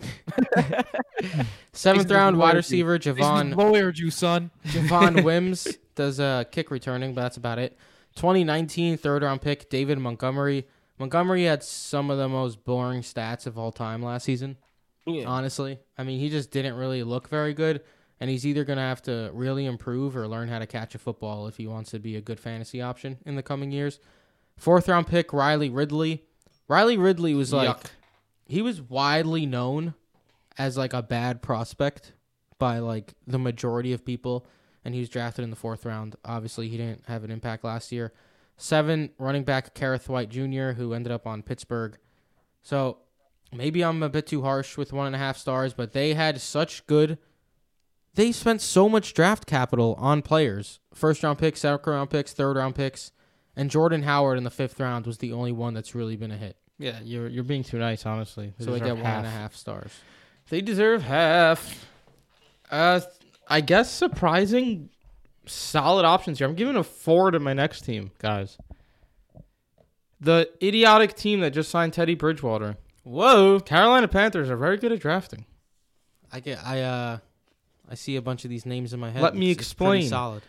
Seventh 1.72 2.04
Jason 2.06 2.16
round 2.16 2.38
wide 2.38 2.48
lawyer 2.48 2.56
receiver 2.56 2.98
Javon 2.98 3.54
lawyered 3.54 3.98
you, 3.98 4.10
son. 4.10 4.50
Javon 4.66 5.22
Wims 5.24 5.68
does 5.94 6.18
uh, 6.18 6.44
kick 6.50 6.70
returning, 6.70 7.14
but 7.14 7.22
that's 7.22 7.36
about 7.36 7.58
it. 7.58 7.76
2019 8.16 8.96
third 8.96 9.22
round 9.22 9.40
pick 9.40 9.70
David 9.70 9.98
Montgomery. 9.98 10.66
Montgomery 11.00 11.44
had 11.44 11.62
some 11.62 12.10
of 12.10 12.18
the 12.18 12.28
most 12.28 12.62
boring 12.62 13.00
stats 13.00 13.46
of 13.46 13.56
all 13.58 13.72
time 13.72 14.02
last 14.02 14.24
season. 14.24 14.58
Honestly, 15.26 15.78
I 15.96 16.04
mean, 16.04 16.20
he 16.20 16.28
just 16.28 16.50
didn't 16.50 16.74
really 16.74 17.02
look 17.02 17.26
very 17.28 17.54
good, 17.54 17.80
and 18.20 18.28
he's 18.28 18.46
either 18.46 18.64
gonna 18.64 18.82
have 18.82 19.00
to 19.04 19.30
really 19.32 19.64
improve 19.64 20.14
or 20.14 20.28
learn 20.28 20.48
how 20.48 20.58
to 20.58 20.66
catch 20.66 20.94
a 20.94 20.98
football 20.98 21.46
if 21.46 21.56
he 21.56 21.66
wants 21.66 21.90
to 21.92 21.98
be 21.98 22.16
a 22.16 22.20
good 22.20 22.38
fantasy 22.38 22.82
option 22.82 23.16
in 23.24 23.34
the 23.34 23.42
coming 23.42 23.72
years. 23.72 23.98
Fourth 24.58 24.88
round 24.88 25.06
pick 25.06 25.32
Riley 25.32 25.70
Ridley. 25.70 26.22
Riley 26.68 26.98
Ridley 26.98 27.32
was 27.32 27.50
like 27.50 27.70
Yuck. 27.78 27.86
he 28.46 28.60
was 28.60 28.82
widely 28.82 29.46
known 29.46 29.94
as 30.58 30.76
like 30.76 30.92
a 30.92 31.02
bad 31.02 31.40
prospect 31.40 32.12
by 32.58 32.78
like 32.78 33.14
the 33.26 33.38
majority 33.38 33.94
of 33.94 34.04
people 34.04 34.46
and 34.84 34.92
he 34.92 35.00
was 35.00 35.08
drafted 35.08 35.42
in 35.42 35.48
the 35.50 35.56
fourth 35.56 35.86
round 35.86 36.14
obviously 36.24 36.68
he 36.68 36.76
didn't 36.76 37.02
have 37.06 37.24
an 37.24 37.30
impact 37.30 37.64
last 37.64 37.90
year 37.90 38.12
seven 38.60 39.10
running 39.18 39.44
back 39.44 39.74
Kerrith 39.74 40.08
Whyte 40.08 40.28
Jr. 40.30 40.72
who 40.72 40.92
ended 40.94 41.12
up 41.12 41.26
on 41.26 41.42
Pittsburgh 41.42 41.98
so 42.62 42.98
maybe 43.52 43.82
I'm 43.82 44.02
a 44.02 44.08
bit 44.08 44.26
too 44.26 44.42
harsh 44.42 44.76
with 44.76 44.92
one 44.92 45.06
and 45.06 45.14
a 45.16 45.18
half 45.18 45.36
stars 45.36 45.72
but 45.74 45.92
they 45.92 46.14
had 46.14 46.40
such 46.40 46.86
good 46.86 47.18
they 48.14 48.32
spent 48.32 48.60
so 48.60 48.88
much 48.88 49.14
draft 49.14 49.46
capital 49.46 49.94
on 49.98 50.22
players 50.22 50.80
first 50.94 51.22
round 51.22 51.38
picks 51.38 51.60
second 51.60 51.90
round 51.92 52.10
picks 52.10 52.32
third 52.32 52.56
round 52.56 52.74
picks 52.74 53.12
and 53.56 53.70
Jordan 53.70 54.02
Howard 54.02 54.38
in 54.38 54.44
the 54.44 54.50
fifth 54.50 54.78
round 54.78 55.06
was 55.06 55.18
the 55.18 55.32
only 55.32 55.52
one 55.52 55.74
that's 55.74 55.94
really 55.94 56.16
been 56.16 56.30
a 56.30 56.36
hit 56.36 56.56
Yeah, 56.78 56.98
you're 57.02 57.28
you're 57.28 57.44
being 57.44 57.64
too 57.64 57.78
nice, 57.78 58.06
honestly. 58.06 58.54
so 58.58 58.72
they 58.72 58.80
get 58.80 58.96
one 58.96 59.06
and 59.06 59.26
a 59.26 59.30
half 59.30 59.54
stars 59.56 59.92
They 60.48 60.60
deserve 60.60 61.02
half. 61.02 61.86
Uh, 62.70 63.00
I 63.48 63.60
guess 63.60 63.90
surprising, 63.90 64.90
solid 65.50 66.04
options 66.04 66.38
here. 66.38 66.48
I'm 66.48 66.54
giving 66.54 66.76
a 66.76 66.84
four 66.84 67.30
to 67.30 67.38
my 67.40 67.52
next 67.52 67.82
team, 67.82 68.10
guys. 68.18 68.56
The 70.20 70.50
idiotic 70.62 71.14
team 71.14 71.40
that 71.40 71.50
just 71.50 71.70
signed 71.70 71.92
Teddy 71.92 72.14
Bridgewater. 72.14 72.76
Whoa! 73.04 73.58
Carolina 73.60 74.06
Panthers 74.08 74.50
are 74.50 74.56
very 74.56 74.76
good 74.76 74.92
at 74.92 75.00
drafting. 75.00 75.46
I 76.32 76.40
get 76.40 76.58
I 76.64 76.82
uh 76.82 77.18
I 77.88 77.94
see 77.94 78.16
a 78.16 78.22
bunch 78.22 78.44
of 78.44 78.50
these 78.50 78.66
names 78.66 78.92
in 78.92 79.00
my 79.00 79.10
head. 79.10 79.22
Let 79.22 79.34
me 79.34 79.50
It's- 79.50 79.56
it's 79.62 79.68
explain. 79.72 80.08
solid. 80.08 80.42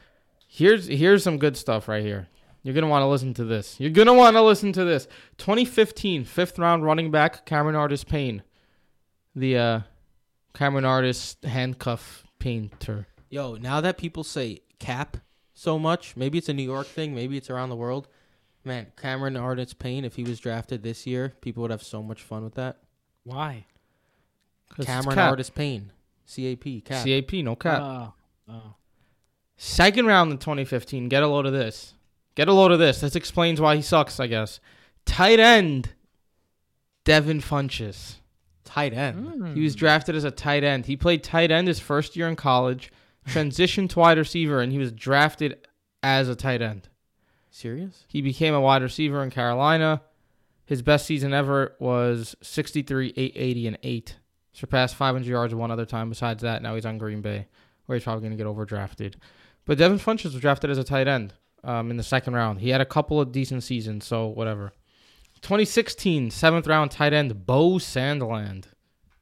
Here's 0.47 0.87
here's 0.87 1.23
some 1.23 1.37
good 1.37 1.55
stuff 1.55 1.87
right 1.87 2.03
here. 2.03 2.27
You're 2.63 2.75
gonna 2.75 2.87
want 2.89 3.01
to 3.03 3.07
listen 3.07 3.33
to 3.35 3.45
this. 3.45 3.79
You're 3.79 3.89
gonna 3.91 4.13
want 4.13 4.35
to 4.35 4.41
listen 4.41 4.73
to 4.73 4.83
this. 4.83 5.07
2015 5.37 6.25
fifth 6.25 6.59
round 6.59 6.83
running 6.83 7.09
back 7.09 7.45
Cameron 7.45 7.75
Artis 7.75 8.03
Payne, 8.03 8.43
the 9.33 9.57
uh, 9.57 9.79
Cameron 10.53 10.85
Artis 10.85 11.37
handcuff 11.43 12.25
painter. 12.37 13.07
Yo, 13.29 13.55
now 13.55 13.79
that 13.79 13.97
people 13.97 14.23
say 14.25 14.59
cap 14.81 15.17
so 15.53 15.79
much, 15.79 16.17
maybe 16.17 16.37
it's 16.37 16.49
a 16.49 16.53
New 16.53 16.63
York 16.63 16.87
thing, 16.87 17.13
maybe 17.15 17.37
it's 17.37 17.49
around 17.49 17.69
the 17.69 17.75
world. 17.75 18.07
Man, 18.63 18.87
Cameron 18.95 19.37
Artis 19.37 19.73
Payne, 19.73 20.05
if 20.05 20.15
he 20.15 20.23
was 20.23 20.39
drafted 20.39 20.83
this 20.83 21.07
year, 21.07 21.33
people 21.41 21.61
would 21.61 21.71
have 21.71 21.83
so 21.83 22.03
much 22.03 22.21
fun 22.21 22.43
with 22.43 22.55
that. 22.55 22.77
Why? 23.23 23.65
Cameron 24.81 25.15
cap. 25.15 25.29
Artist 25.29 25.55
Payne, 25.55 25.91
C 26.25 26.47
A 26.47 26.55
P, 26.55 26.81
cap. 26.81 27.05
CAP, 27.05 27.33
no 27.43 27.55
cap. 27.55 27.81
Oh, 27.81 28.13
oh. 28.49 28.75
Second 29.57 30.07
round 30.07 30.31
in 30.31 30.37
2015. 30.37 31.09
Get 31.09 31.21
a 31.21 31.27
load 31.27 31.45
of 31.45 31.53
this. 31.53 31.93
Get 32.35 32.47
a 32.47 32.53
load 32.53 32.71
of 32.71 32.79
this. 32.79 33.01
This 33.01 33.15
explains 33.15 33.61
why 33.61 33.75
he 33.75 33.81
sucks, 33.81 34.19
I 34.19 34.27
guess. 34.27 34.59
Tight 35.05 35.39
end, 35.39 35.91
Devin 37.03 37.41
Funchess. 37.41 38.15
Tight 38.63 38.93
end. 38.93 39.27
Hmm. 39.27 39.53
He 39.53 39.61
was 39.61 39.75
drafted 39.75 40.15
as 40.15 40.23
a 40.23 40.31
tight 40.31 40.63
end. 40.63 40.85
He 40.85 40.95
played 40.95 41.23
tight 41.23 41.51
end 41.51 41.67
his 41.67 41.79
first 41.79 42.15
year 42.15 42.27
in 42.27 42.35
college, 42.35 42.91
transitioned 43.27 43.89
to 43.91 43.99
wide 43.99 44.17
receiver, 44.17 44.61
and 44.61 44.71
he 44.71 44.77
was 44.77 44.91
drafted 44.91 45.67
as 46.03 46.29
a 46.29 46.35
tight 46.35 46.61
end. 46.61 46.89
Serious? 47.49 48.05
He 48.07 48.21
became 48.21 48.53
a 48.53 48.61
wide 48.61 48.81
receiver 48.81 49.23
in 49.23 49.29
Carolina. 49.29 50.01
His 50.65 50.81
best 50.81 51.05
season 51.05 51.33
ever 51.33 51.75
was 51.79 52.35
63, 52.41 53.13
880, 53.15 53.67
and 53.67 53.77
8. 53.83 54.15
Surpassed 54.53 54.95
500 54.95 55.27
yards 55.27 55.53
one 55.53 55.71
other 55.71 55.85
time 55.85 56.09
besides 56.09 56.43
that. 56.43 56.61
Now 56.61 56.75
he's 56.75 56.85
on 56.85 56.97
Green 56.97 57.21
Bay, 57.21 57.47
where 57.85 57.97
he's 57.97 58.03
probably 58.03 58.21
going 58.21 58.37
to 58.37 58.43
get 58.43 58.47
overdrafted. 58.47 59.15
But 59.65 59.77
Devin 59.77 59.99
Funchess 59.99 60.33
was 60.33 60.41
drafted 60.41 60.69
as 60.69 60.77
a 60.77 60.83
tight 60.83 61.07
end 61.07 61.33
um, 61.63 61.91
in 61.91 61.97
the 61.97 62.03
second 62.03 62.33
round. 62.33 62.59
He 62.61 62.69
had 62.69 62.81
a 62.81 62.85
couple 62.85 63.19
of 63.19 63.31
decent 63.31 63.63
seasons, 63.63 64.05
so 64.05 64.27
whatever. 64.27 64.71
2016, 65.41 66.31
seventh 66.31 66.67
round 66.67 66.91
tight 66.91 67.13
end, 67.13 67.45
Beau 67.45 67.73
Sandland. 67.73 68.65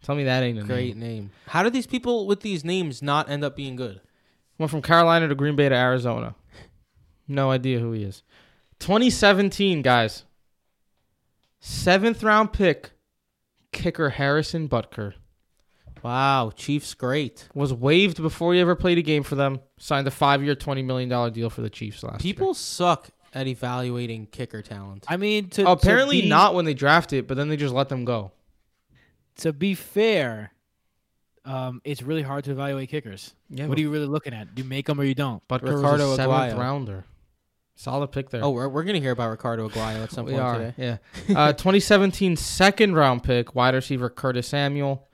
Tell 0.04 0.16
me 0.16 0.24
that 0.24 0.44
ain't 0.44 0.60
a 0.60 0.64
Great 0.64 0.96
name. 0.96 1.16
name. 1.16 1.32
How 1.48 1.64
do 1.64 1.70
these 1.70 1.88
people 1.88 2.26
with 2.28 2.42
these 2.42 2.64
names 2.64 3.02
not 3.02 3.30
end 3.30 3.44
up 3.44 3.56
being 3.56 3.76
good? 3.76 4.00
Went 4.58 4.72
from 4.72 4.82
Carolina 4.82 5.28
to 5.28 5.36
Green 5.36 5.56
Bay 5.56 5.70
to 5.70 5.76
Arizona. 5.76 6.36
No 7.28 7.52
idea 7.52 7.80
who 7.80 7.92
he 7.92 8.04
is. 8.04 8.24
2017, 8.80 9.82
guys. 9.82 10.24
Seventh 11.60 12.24
round 12.24 12.54
pick, 12.54 12.92
kicker 13.72 14.10
Harrison 14.12 14.68
Butker. 14.70 15.14
Wow, 16.02 16.52
Chiefs 16.56 16.94
great. 16.94 17.50
Was 17.54 17.74
waived 17.74 18.22
before 18.22 18.54
he 18.54 18.60
ever 18.62 18.76
played 18.76 18.98
a 18.98 19.02
game 19.02 19.24
for 19.24 19.36
them. 19.36 19.60
Signed 19.78 20.08
a 20.08 20.12
five 20.12 20.42
year, 20.42 20.56
$20 20.56 20.86
million 20.86 21.34
deal 21.34 21.50
for 21.50 21.62
the 21.62 21.70
Chiefs 21.70 22.04
last 22.04 22.22
People 22.22 22.54
suck 22.54 23.10
at 23.34 23.48
evaluating 23.48 24.28
kicker 24.28 24.62
talent. 24.62 25.06
I 25.10 25.18
mean, 25.18 25.50
to. 25.50 25.70
Apparently 25.70 26.18
to 26.18 26.24
be, 26.24 26.30
not 26.30 26.56
when 26.56 26.64
they 26.66 26.74
draft 26.74 27.12
it, 27.12 27.28
but 27.28 27.36
then 27.36 27.50
they 27.50 27.58
just 27.58 27.74
let 27.74 27.90
them 27.90 28.06
go. 28.06 28.32
To 29.40 29.54
be 29.54 29.74
fair, 29.76 30.52
um, 31.46 31.82
it's 31.84 32.02
really 32.02 32.22
hard 32.22 32.44
to 32.46 32.52
evaluate 32.52 32.90
kickers. 32.90 33.34
Yeah, 33.50 33.68
what 33.68 33.78
are 33.78 33.82
you 33.82 33.90
really 33.90 34.06
looking 34.08 34.34
at? 34.34 34.54
Do 34.56 34.62
you 34.64 34.68
make 34.70 34.86
them 34.88 35.00
or 35.00 35.04
you 35.04 35.16
don't? 35.16 35.42
But 35.48 35.64
Ricardo 35.64 36.10
was 36.10 36.14
a 36.14 36.16
seventh 36.24 36.54
Aguayo. 36.54 36.58
rounder. 36.58 37.06
Solid 37.76 38.12
pick 38.12 38.30
there. 38.30 38.44
Oh, 38.44 38.50
we're, 38.50 38.68
we're 38.68 38.84
gonna 38.84 39.00
hear 39.00 39.12
about 39.12 39.30
Ricardo 39.30 39.70
Aguayo 39.70 40.04
at 40.04 40.12
some 40.12 40.26
we 40.26 40.32
point 40.34 40.44
are. 40.44 40.58
today. 40.58 40.74
Yeah. 40.78 40.98
Uh, 41.38 41.54
2017 41.54 42.36
second 42.36 42.94
round 42.96 43.24
pick, 43.24 43.56
wide 43.56 43.74
receiver 43.76 44.10
Curtis 44.10 44.48
Samuel. 44.48 45.06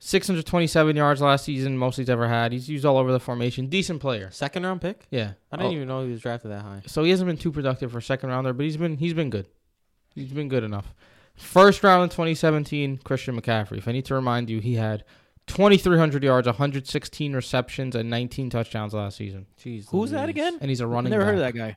627 0.00 0.94
yards 0.96 1.20
last 1.20 1.44
season, 1.44 1.76
most 1.76 1.96
he's 1.96 2.08
ever 2.08 2.28
had. 2.28 2.52
He's 2.52 2.68
used 2.68 2.84
all 2.84 2.98
over 2.98 3.10
the 3.10 3.18
formation. 3.18 3.66
Decent 3.66 4.00
player. 4.00 4.30
Second 4.30 4.62
round 4.64 4.80
pick. 4.80 5.06
Yeah. 5.10 5.32
I 5.50 5.56
didn't 5.56 5.72
Oh, 5.72 5.74
even 5.74 5.88
know 5.88 6.04
he 6.04 6.12
was 6.12 6.20
drafted 6.20 6.52
that 6.52 6.62
high. 6.62 6.82
So 6.86 7.02
he 7.02 7.10
hasn't 7.10 7.26
been 7.26 7.36
too 7.36 7.50
productive 7.50 7.90
for 7.90 7.98
a 7.98 8.02
second 8.02 8.30
rounder, 8.30 8.52
but 8.52 8.62
he's 8.64 8.76
been 8.76 8.96
he's 8.96 9.12
been 9.14 9.28
good. 9.28 9.46
He's 10.14 10.32
been 10.32 10.48
good 10.48 10.62
enough. 10.64 10.94
First 11.38 11.82
round 11.82 12.04
in 12.04 12.08
2017, 12.08 12.98
Christian 13.04 13.40
McCaffrey. 13.40 13.78
If 13.78 13.88
I 13.88 13.92
need 13.92 14.04
to 14.06 14.14
remind 14.14 14.50
you, 14.50 14.60
he 14.60 14.74
had 14.74 15.04
2,300 15.46 16.22
yards, 16.22 16.46
116 16.46 17.32
receptions, 17.32 17.94
and 17.94 18.10
19 18.10 18.50
touchdowns 18.50 18.92
last 18.92 19.16
season. 19.16 19.46
Jeez. 19.58 19.88
Who's 19.90 20.10
that 20.10 20.28
again? 20.28 20.58
And 20.60 20.68
he's 20.68 20.80
a 20.80 20.86
running. 20.86 21.10
Never 21.10 21.24
heard 21.24 21.34
of 21.34 21.40
that 21.40 21.54
guy. 21.54 21.76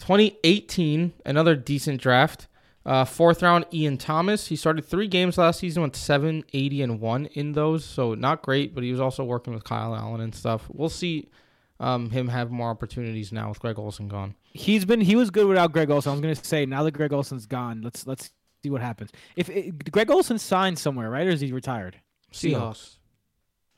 2018, 0.00 1.12
another 1.24 1.56
decent 1.56 2.00
draft. 2.00 2.46
Uh, 2.86 3.04
fourth 3.04 3.42
round, 3.42 3.66
Ian 3.72 3.98
Thomas. 3.98 4.46
He 4.46 4.56
started 4.56 4.84
three 4.84 5.08
games 5.08 5.36
last 5.36 5.60
season 5.60 5.82
with 5.82 5.96
780 5.96 6.82
and 6.82 7.00
one 7.00 7.26
in 7.26 7.52
those, 7.52 7.84
so 7.84 8.14
not 8.14 8.42
great. 8.42 8.74
But 8.74 8.84
he 8.84 8.90
was 8.90 9.00
also 9.00 9.24
working 9.24 9.52
with 9.52 9.64
Kyle 9.64 9.94
Allen 9.94 10.20
and 10.20 10.34
stuff. 10.34 10.66
We'll 10.70 10.88
see 10.88 11.28
um, 11.80 12.10
him 12.10 12.28
have 12.28 12.50
more 12.50 12.70
opportunities 12.70 13.32
now 13.32 13.48
with 13.48 13.60
Greg 13.60 13.78
Olsen 13.78 14.08
gone. 14.08 14.34
He's 14.52 14.84
been 14.84 15.00
he 15.00 15.16
was 15.16 15.30
good 15.30 15.46
without 15.46 15.72
Greg 15.72 15.90
Olsen. 15.90 16.10
I 16.10 16.12
was 16.14 16.20
gonna 16.20 16.34
say 16.34 16.64
now 16.64 16.82
that 16.84 16.92
Greg 16.92 17.12
Olsen's 17.12 17.46
gone, 17.46 17.82
let's 17.82 18.06
let's 18.06 18.30
see 18.68 18.70
what 18.70 18.82
happens. 18.82 19.10
If 19.36 19.48
it, 19.48 19.90
Greg 19.90 20.10
Olsen 20.10 20.38
signed 20.38 20.78
somewhere, 20.78 21.10
right, 21.10 21.26
or 21.26 21.30
is 21.30 21.40
he 21.40 21.52
retired? 21.52 21.96
Seahawks. 22.32 22.96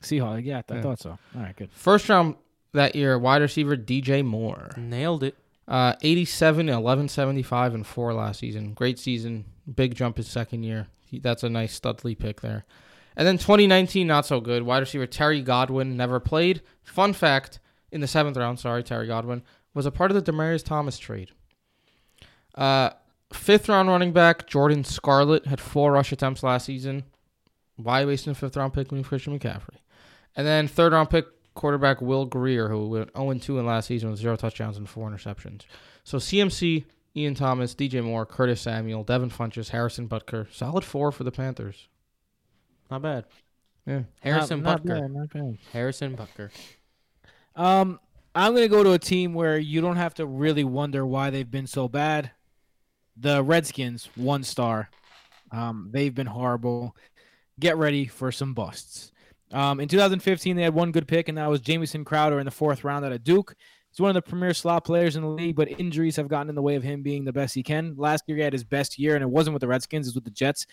Seahawks. 0.01 0.43
Yeah, 0.45 0.59
I, 0.59 0.61
th- 0.61 0.71
I 0.71 0.75
Yeah. 0.75 0.81
thought 0.81 0.99
so. 0.99 1.09
All 1.35 1.41
right, 1.41 1.55
good. 1.55 1.71
First 1.71 2.09
round 2.09 2.35
that 2.73 2.95
year, 2.95 3.17
wide 3.17 3.41
receiver 3.41 3.75
DJ 3.77 4.23
Moore. 4.25 4.71
Nailed 4.77 5.23
it. 5.23 5.35
Uh, 5.67 5.93
87, 6.01 6.67
11, 6.69 7.07
75, 7.07 7.73
and 7.73 7.87
4 7.87 8.13
last 8.13 8.39
season. 8.39 8.73
Great 8.73 8.99
season. 8.99 9.45
Big 9.73 9.95
jump 9.95 10.17
his 10.17 10.27
second 10.27 10.63
year. 10.63 10.87
He, 11.05 11.19
that's 11.19 11.43
a 11.43 11.49
nice 11.49 11.73
Studley 11.73 12.15
pick 12.15 12.41
there. 12.41 12.65
And 13.15 13.27
then 13.27 13.37
2019, 13.37 14.07
not 14.07 14.25
so 14.25 14.41
good. 14.41 14.63
Wide 14.63 14.79
receiver 14.79 15.05
Terry 15.05 15.41
Godwin 15.41 15.95
never 15.95 16.19
played. 16.19 16.61
Fun 16.83 17.13
fact 17.13 17.59
in 17.91 18.01
the 18.01 18.07
seventh 18.07 18.35
round, 18.37 18.59
sorry, 18.59 18.83
Terry 18.83 19.07
Godwin 19.07 19.43
was 19.73 19.85
a 19.85 19.91
part 19.91 20.11
of 20.11 20.15
the 20.25 20.31
Demaryius 20.31 20.63
Thomas 20.65 20.97
trade. 20.97 21.29
Uh, 22.55 22.89
fifth 23.33 23.69
round 23.69 23.89
running 23.89 24.13
back 24.13 24.47
Jordan 24.47 24.83
Scarlett 24.83 25.45
had 25.45 25.59
four 25.59 25.93
rush 25.93 26.11
attempts 26.11 26.43
last 26.43 26.65
season. 26.65 27.03
Why 27.75 28.05
wasting 28.05 28.31
a 28.31 28.35
fifth 28.35 28.57
round 28.57 28.73
pick 28.73 28.91
when 28.91 28.99
you 28.99 29.03
Christian 29.03 29.37
McCaffrey? 29.37 29.77
And 30.35 30.45
then 30.45 30.67
third 30.67 30.93
round 30.93 31.09
pick 31.09 31.25
quarterback 31.53 32.01
Will 32.01 32.25
Grier, 32.25 32.69
who 32.69 32.87
went 32.87 33.11
0 33.15 33.33
2 33.33 33.59
in 33.59 33.65
last 33.65 33.87
season 33.87 34.09
with 34.09 34.19
zero 34.19 34.35
touchdowns 34.35 34.77
and 34.77 34.87
four 34.87 35.09
interceptions. 35.09 35.63
So 36.03 36.17
CMC, 36.17 36.85
Ian 37.15 37.35
Thomas, 37.35 37.75
DJ 37.75 38.03
Moore, 38.03 38.25
Curtis 38.25 38.61
Samuel, 38.61 39.03
Devin 39.03 39.29
Funchess, 39.29 39.69
Harrison 39.69 40.07
Butker. 40.07 40.51
Solid 40.53 40.83
four 40.83 41.11
for 41.11 41.23
the 41.23 41.31
Panthers. 41.31 41.87
Not 42.89 43.01
bad. 43.01 43.25
Yeah. 43.85 44.03
Harrison 44.21 44.61
not, 44.61 44.83
Butker. 44.83 44.85
Not 44.85 45.01
bad, 45.01 45.11
not 45.11 45.29
bad. 45.33 45.57
Harrison 45.73 46.15
Butker. 46.17 46.51
Um, 47.55 47.99
I'm 48.33 48.53
gonna 48.53 48.67
go 48.67 48.83
to 48.83 48.93
a 48.93 48.99
team 48.99 49.33
where 49.33 49.57
you 49.57 49.81
don't 49.81 49.97
have 49.97 50.13
to 50.15 50.25
really 50.25 50.63
wonder 50.63 51.05
why 51.05 51.29
they've 51.29 51.49
been 51.49 51.67
so 51.67 51.87
bad. 51.87 52.31
The 53.21 53.43
Redskins, 53.43 54.09
one 54.15 54.43
star. 54.43 54.89
Um, 55.51 55.89
they've 55.91 56.13
been 56.13 56.27
horrible. 56.27 56.95
Get 57.59 57.77
ready 57.77 58.07
for 58.07 58.31
some 58.31 58.53
busts. 58.55 59.11
Um, 59.51 59.79
in 59.79 59.87
2015, 59.87 60.55
they 60.55 60.63
had 60.63 60.73
one 60.73 60.91
good 60.91 61.07
pick, 61.07 61.29
and 61.29 61.37
that 61.37 61.49
was 61.49 61.61
Jamison 61.61 62.03
Crowder 62.03 62.39
in 62.39 62.45
the 62.45 62.51
fourth 62.51 62.83
round 62.83 63.05
out 63.05 63.11
of 63.11 63.23
Duke. 63.23 63.53
He's 63.91 63.99
one 63.99 64.09
of 64.09 64.15
the 64.15 64.21
premier 64.21 64.53
slot 64.53 64.85
players 64.85 65.17
in 65.17 65.21
the 65.21 65.27
league, 65.27 65.55
but 65.55 65.79
injuries 65.79 66.15
have 66.15 66.29
gotten 66.29 66.49
in 66.49 66.55
the 66.55 66.61
way 66.61 66.75
of 66.75 66.83
him 66.83 67.03
being 67.03 67.23
the 67.23 67.33
best 67.33 67.53
he 67.53 67.61
can. 67.61 67.93
Last 67.95 68.23
year, 68.25 68.37
he 68.37 68.43
had 68.43 68.53
his 68.53 68.63
best 68.63 68.97
year, 68.97 69.15
and 69.15 69.21
it 69.21 69.29
wasn't 69.29 69.53
with 69.53 69.61
the 69.61 69.67
Redskins; 69.67 70.07
it 70.07 70.09
was 70.09 70.15
with 70.15 70.23
the 70.23 70.31
Jets. 70.31 70.65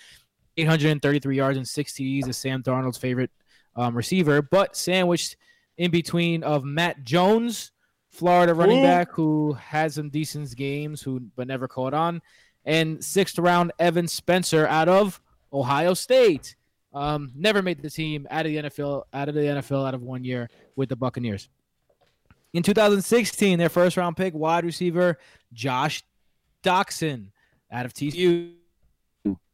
833 0.57 1.37
yards 1.37 1.59
and 1.59 1.69
six 1.69 1.93
TDs 1.93 2.29
is 2.29 2.37
Sam 2.37 2.63
Darnold's 2.63 2.99
favorite 2.99 3.31
um, 3.77 3.97
receiver, 3.97 4.41
but 4.41 4.77
sandwiched 4.77 5.37
in 5.77 5.91
between 5.91 6.43
of 6.43 6.65
Matt 6.65 7.05
Jones, 7.05 7.73
Florida 8.19 8.53
running 8.53 8.81
Ooh. 8.81 8.83
back, 8.83 9.13
who 9.13 9.53
had 9.53 9.93
some 9.93 10.11
decent 10.11 10.55
games, 10.57 11.01
who 11.01 11.21
but 11.37 11.47
never 11.47 11.69
caught 11.69 11.95
on, 11.95 12.21
and 12.65 13.03
sixth 13.03 13.39
round 13.39 13.71
Evan 13.79 14.09
Spencer 14.09 14.67
out 14.67 14.89
of 14.89 15.21
Ohio 15.53 15.95
State. 15.95 16.57
Um, 16.93 17.31
never 17.37 17.63
made 17.63 17.81
the 17.81 17.91
team 17.91 18.27
out 18.29 18.45
of 18.45 18.51
the 18.51 18.59
NFL, 18.59 19.05
out 19.13 19.29
of 19.29 19.37
the 19.37 19.43
NFL, 19.43 19.87
out 19.87 19.95
of 19.95 20.03
one 20.03 20.25
year 20.25 20.51
with 20.75 20.89
the 20.89 20.97
Buccaneers. 20.97 21.49
In 22.55 22.65
2016, 22.65 23.57
their 23.57 23.69
first 23.69 23.97
round 23.97 24.17
pick, 24.17 24.35
wide 24.35 24.65
receiver 24.65 25.19
Josh 25.53 26.03
Doctson 26.65 27.29
out 27.71 27.87
of 27.87 27.95
TCU, 27.95 28.55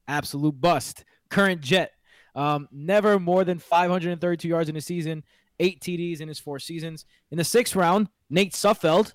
absolute 0.08 0.58
bust. 0.58 1.04
Current 1.28 1.60
Jet, 1.60 1.92
um, 2.34 2.66
never 2.72 3.18
more 3.18 3.44
than 3.44 3.58
532 3.58 4.48
yards 4.48 4.70
in 4.70 4.76
a 4.76 4.80
season, 4.80 5.22
eight 5.60 5.80
TDs 5.80 6.20
in 6.20 6.28
his 6.28 6.38
four 6.38 6.58
seasons. 6.58 7.04
In 7.30 7.38
the 7.38 7.44
sixth 7.44 7.76
round, 7.76 8.08
Nate 8.34 8.52
Sudfeld, 8.52 9.12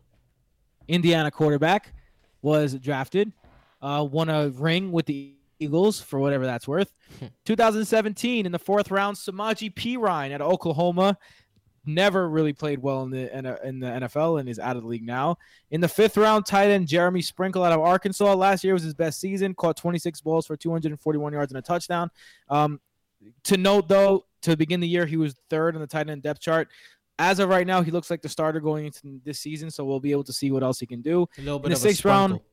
Indiana 0.87 1.29
quarterback, 1.29 1.93
was 2.41 2.75
drafted. 2.75 3.33
Uh, 3.81 4.07
won 4.09 4.29
a 4.29 4.47
ring 4.47 4.93
with 4.93 5.07
the 5.07 5.35
Eagles 5.59 5.99
for 5.99 6.19
whatever 6.19 6.45
that's 6.45 6.69
worth. 6.69 6.93
2017 7.45 8.45
in 8.45 8.51
the 8.53 8.57
fourth 8.57 8.89
round, 8.89 9.17
Samaje 9.17 9.73
Perine 9.73 10.31
at 10.31 10.41
Oklahoma. 10.41 11.17
Never 11.85 12.29
really 12.29 12.53
played 12.53 12.79
well 12.79 13.03
in 13.03 13.11
the 13.11 13.37
in 13.67 13.79
the 13.79 13.87
NFL 13.87 14.39
and 14.39 14.47
is 14.47 14.57
out 14.57 14.77
of 14.77 14.83
the 14.83 14.87
league 14.87 15.05
now. 15.05 15.35
In 15.69 15.81
the 15.81 15.87
fifth 15.89 16.15
round, 16.15 16.45
tight 16.45 16.69
end 16.69 16.87
Jeremy 16.87 17.21
Sprinkle 17.21 17.63
out 17.63 17.73
of 17.73 17.81
Arkansas. 17.81 18.33
Last 18.35 18.63
year 18.63 18.73
was 18.73 18.83
his 18.83 18.93
best 18.93 19.19
season. 19.19 19.53
Caught 19.53 19.75
26 19.75 20.21
balls 20.21 20.47
for 20.47 20.55
241 20.55 21.33
yards 21.33 21.51
and 21.51 21.59
a 21.59 21.61
touchdown. 21.61 22.09
Um, 22.47 22.79
to 23.43 23.57
note 23.57 23.89
though, 23.89 24.25
to 24.43 24.55
begin 24.55 24.79
the 24.79 24.87
year, 24.87 25.05
he 25.05 25.17
was 25.17 25.35
third 25.49 25.75
on 25.75 25.81
the 25.81 25.87
tight 25.87 26.09
end 26.09 26.21
depth 26.21 26.39
chart. 26.39 26.69
As 27.19 27.39
of 27.39 27.49
right 27.49 27.67
now, 27.67 27.81
he 27.81 27.91
looks 27.91 28.09
like 28.09 28.21
the 28.21 28.29
starter 28.29 28.59
going 28.61 28.85
into 28.85 29.19
this 29.25 29.39
season, 29.39 29.69
so 29.69 29.83
we'll 29.85 29.99
be 29.99 30.11
able 30.11 30.23
to 30.23 30.33
see 30.33 30.51
what 30.51 30.63
else 30.63 30.79
he 30.79 30.85
can 30.87 31.01
do. 31.01 31.27
A 31.37 31.41
little 31.41 31.57
In 31.57 31.63
bit 31.63 31.69
the 31.69 31.73
of 31.75 31.79
sixth 31.79 32.05
a 32.05 32.07
round- 32.07 32.29
sprinkle. 32.31 32.45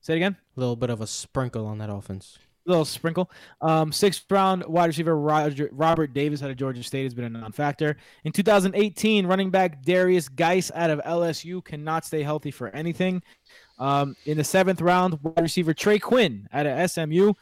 Say 0.00 0.12
it 0.14 0.16
again. 0.16 0.36
A 0.56 0.60
little 0.60 0.76
bit 0.76 0.88
of 0.90 1.00
a 1.00 1.06
sprinkle 1.06 1.66
on 1.66 1.78
that 1.78 1.90
offense. 1.90 2.38
A 2.66 2.70
little 2.70 2.84
sprinkle. 2.84 3.30
Um, 3.60 3.92
sixth 3.92 4.24
round 4.30 4.64
wide 4.66 4.86
receiver 4.86 5.16
Roger, 5.18 5.68
Robert 5.72 6.14
Davis 6.14 6.42
out 6.42 6.50
of 6.50 6.56
Georgia 6.56 6.82
State 6.82 7.04
has 7.04 7.14
been 7.14 7.24
a 7.24 7.28
non-factor. 7.28 7.96
In 8.24 8.32
2018, 8.32 9.26
running 9.26 9.50
back 9.50 9.84
Derrius 9.84 10.34
Guice 10.34 10.70
out 10.74 10.90
of 10.90 11.00
LSU 11.00 11.62
cannot 11.64 12.04
stay 12.04 12.22
healthy 12.22 12.50
for 12.50 12.68
anything. 12.74 13.22
Um, 13.78 14.16
in 14.24 14.36
the 14.36 14.44
seventh 14.44 14.80
round, 14.80 15.18
wide 15.22 15.42
receiver 15.42 15.74
Trey 15.74 15.98
Quinn 15.98 16.48
out 16.52 16.66
of 16.66 16.90
SMU. 16.90 17.34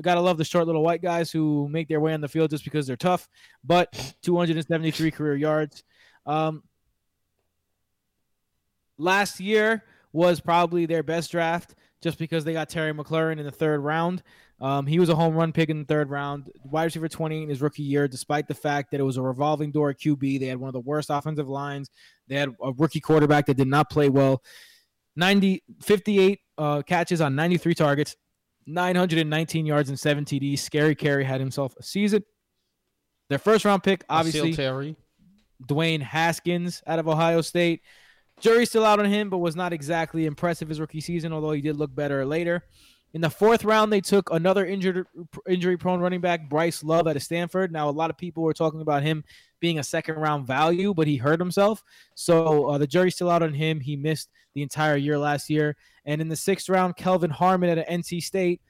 Gotta 0.00 0.20
love 0.20 0.38
the 0.38 0.44
short 0.44 0.66
little 0.66 0.82
white 0.82 1.02
guys 1.02 1.30
who 1.30 1.68
make 1.68 1.88
their 1.88 2.00
way 2.00 2.14
on 2.14 2.20
the 2.20 2.28
field 2.28 2.50
just 2.50 2.64
because 2.64 2.86
they're 2.86 2.96
tough. 2.96 3.28
But 3.64 4.14
273 4.22 5.10
career 5.10 5.36
yards. 5.36 5.82
Um, 6.26 6.62
last 8.98 9.40
year 9.40 9.84
was 10.12 10.40
probably 10.40 10.86
their 10.86 11.02
best 11.02 11.30
draft 11.30 11.74
just 12.02 12.18
because 12.18 12.44
they 12.44 12.52
got 12.52 12.68
Terry 12.68 12.92
McLaurin 12.92 13.38
in 13.38 13.44
the 13.44 13.50
third 13.50 13.80
round. 13.80 14.22
Um, 14.60 14.86
he 14.86 14.98
was 14.98 15.08
a 15.08 15.14
home 15.14 15.34
run 15.34 15.52
pick 15.52 15.70
in 15.70 15.78
the 15.80 15.84
third 15.84 16.10
round, 16.10 16.50
wide 16.64 16.84
receiver 16.84 17.08
20 17.08 17.44
in 17.44 17.48
his 17.48 17.62
rookie 17.62 17.82
year, 17.82 18.06
despite 18.08 18.46
the 18.46 18.54
fact 18.54 18.90
that 18.90 19.00
it 19.00 19.04
was 19.04 19.16
a 19.16 19.22
revolving 19.22 19.70
door 19.70 19.94
QB. 19.94 20.38
They 20.38 20.46
had 20.46 20.58
one 20.58 20.68
of 20.68 20.74
the 20.74 20.80
worst 20.80 21.08
offensive 21.10 21.48
lines. 21.48 21.90
They 22.28 22.36
had 22.36 22.54
a 22.62 22.72
rookie 22.72 23.00
quarterback 23.00 23.46
that 23.46 23.56
did 23.56 23.68
not 23.68 23.88
play 23.88 24.10
well. 24.10 24.42
90, 25.16 25.62
58 25.82 26.40
uh, 26.58 26.82
catches 26.82 27.20
on 27.20 27.34
93 27.34 27.74
targets, 27.74 28.16
919 28.66 29.66
yards 29.66 29.88
and 29.88 29.98
seven 29.98 30.24
TDs. 30.24 30.58
Scary 30.58 30.94
Terry 30.94 31.24
had 31.24 31.40
himself 31.40 31.74
a 31.78 31.82
season. 31.82 32.24
Their 33.28 33.38
first 33.38 33.64
round 33.64 33.82
pick, 33.82 34.04
obviously, 34.08 34.54
Terry. 34.54 34.96
Dwayne 35.66 36.02
Haskins 36.02 36.82
out 36.86 36.98
of 36.98 37.08
Ohio 37.08 37.40
State. 37.40 37.82
Jury's 38.40 38.70
still 38.70 38.86
out 38.86 38.98
on 38.98 39.04
him, 39.04 39.30
but 39.30 39.38
was 39.38 39.54
not 39.54 39.72
exactly 39.72 40.26
impressive 40.26 40.68
his 40.68 40.80
rookie 40.80 41.00
season, 41.00 41.32
although 41.32 41.52
he 41.52 41.60
did 41.60 41.76
look 41.76 41.94
better 41.94 42.24
later. 42.24 42.64
In 43.12 43.20
the 43.20 43.30
fourth 43.30 43.64
round, 43.64 43.92
they 43.92 44.00
took 44.00 44.30
another 44.32 44.64
injured, 44.64 45.06
injury-prone 45.48 46.00
running 46.00 46.20
back, 46.20 46.48
Bryce 46.48 46.82
Love, 46.82 47.06
out 47.06 47.16
of 47.16 47.22
Stanford. 47.22 47.72
Now, 47.72 47.88
a 47.88 47.90
lot 47.90 48.08
of 48.08 48.16
people 48.16 48.42
were 48.42 48.54
talking 48.54 48.80
about 48.80 49.02
him 49.02 49.24
being 49.60 49.78
a 49.78 49.84
second-round 49.84 50.46
value, 50.46 50.94
but 50.94 51.06
he 51.06 51.16
hurt 51.16 51.40
himself, 51.40 51.84
so 52.14 52.66
uh, 52.70 52.78
the 52.78 52.86
jury's 52.86 53.14
still 53.14 53.30
out 53.30 53.42
on 53.42 53.54
him. 53.54 53.80
He 53.80 53.96
missed 53.96 54.30
the 54.54 54.62
entire 54.62 54.96
year 54.96 55.18
last 55.18 55.48
year. 55.50 55.76
And 56.04 56.20
in 56.20 56.28
the 56.28 56.36
sixth 56.36 56.68
round, 56.68 56.96
Kelvin 56.96 57.30
Harmon 57.30 57.78
at 57.78 57.88
NC 57.88 58.22
State, 58.22 58.60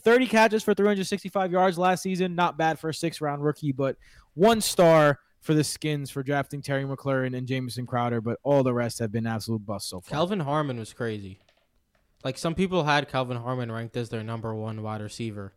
30 0.00 0.26
catches 0.26 0.62
for 0.62 0.74
365 0.74 1.52
yards 1.52 1.78
last 1.78 2.02
season. 2.02 2.34
Not 2.34 2.56
bad 2.56 2.78
for 2.78 2.90
a 2.90 2.94
six-round 2.94 3.44
rookie, 3.44 3.72
but 3.72 3.96
one 4.34 4.60
star 4.60 5.18
for 5.40 5.54
the 5.54 5.64
Skins 5.64 6.10
for 6.10 6.22
drafting 6.22 6.62
Terry 6.62 6.84
McLaurin 6.84 7.36
and 7.36 7.46
Jamison 7.46 7.86
Crowder, 7.86 8.20
but 8.20 8.38
all 8.42 8.62
the 8.62 8.74
rest 8.74 8.98
have 8.98 9.12
been 9.12 9.26
absolute 9.26 9.64
busts 9.64 9.90
so 9.90 10.00
far. 10.00 10.16
Kelvin 10.16 10.40
Harmon 10.40 10.78
was 10.78 10.92
crazy. 10.92 11.38
Like 12.24 12.36
some 12.36 12.54
people 12.54 12.84
had 12.84 13.08
Kelvin 13.08 13.36
Harmon 13.36 13.70
ranked 13.70 13.96
as 13.96 14.08
their 14.08 14.24
number 14.24 14.54
one 14.54 14.82
wide 14.82 15.00
receiver, 15.00 15.52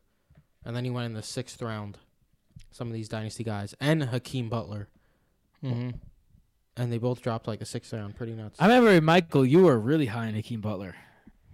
and 0.64 0.76
then 0.76 0.86
he 0.86 0.92
went 0.92 1.08
in 1.08 1.14
the 1.14 1.24
sixth 1.24 1.62
round. 1.62 1.98
Some 2.72 2.88
of 2.88 2.94
these 2.94 3.10
dynasty 3.10 3.44
guys 3.44 3.76
and 3.80 4.04
Hakeem 4.04 4.50
Butler. 4.50 4.88
Mm-hmm. 5.64 5.92
and 6.76 6.92
they 6.92 6.98
both 6.98 7.22
dropped 7.22 7.48
like 7.48 7.62
a 7.62 7.66
sixth 7.66 7.94
round. 7.94 8.16
Pretty 8.16 8.34
nuts. 8.34 8.60
I 8.60 8.66
remember 8.66 9.00
Michael, 9.00 9.46
you 9.46 9.62
were 9.62 9.78
really 9.78 10.08
high 10.08 10.28
on 10.28 10.34
Hakeem 10.34 10.60
Butler. 10.60 10.96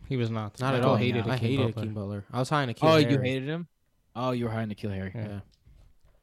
He 0.07 0.15
was 0.15 0.30
not. 0.30 0.59
Not 0.59 0.76
at 0.76 0.84
all. 0.84 0.95
Hated 0.95 1.28
I 1.28 1.34
Hakeem 1.34 1.49
hated 1.49 1.57
Butler. 1.57 1.82
Hakeem 1.82 1.93
Butler. 1.93 2.26
I 2.32 2.39
was 2.39 2.49
high 2.49 2.61
on 2.61 2.70
N'Keal 2.70 2.78
oh, 2.84 2.99
Harry. 2.99 3.11
you 3.11 3.20
hated 3.20 3.49
him? 3.49 3.68
Oh, 4.15 4.32
you 4.32 4.45
were 4.45 4.51
high 4.51 4.61
on 4.61 4.70
N'Keal 4.70 4.93
Harry. 4.93 5.11
Yeah. 5.13 5.28
Yeah. 5.28 5.39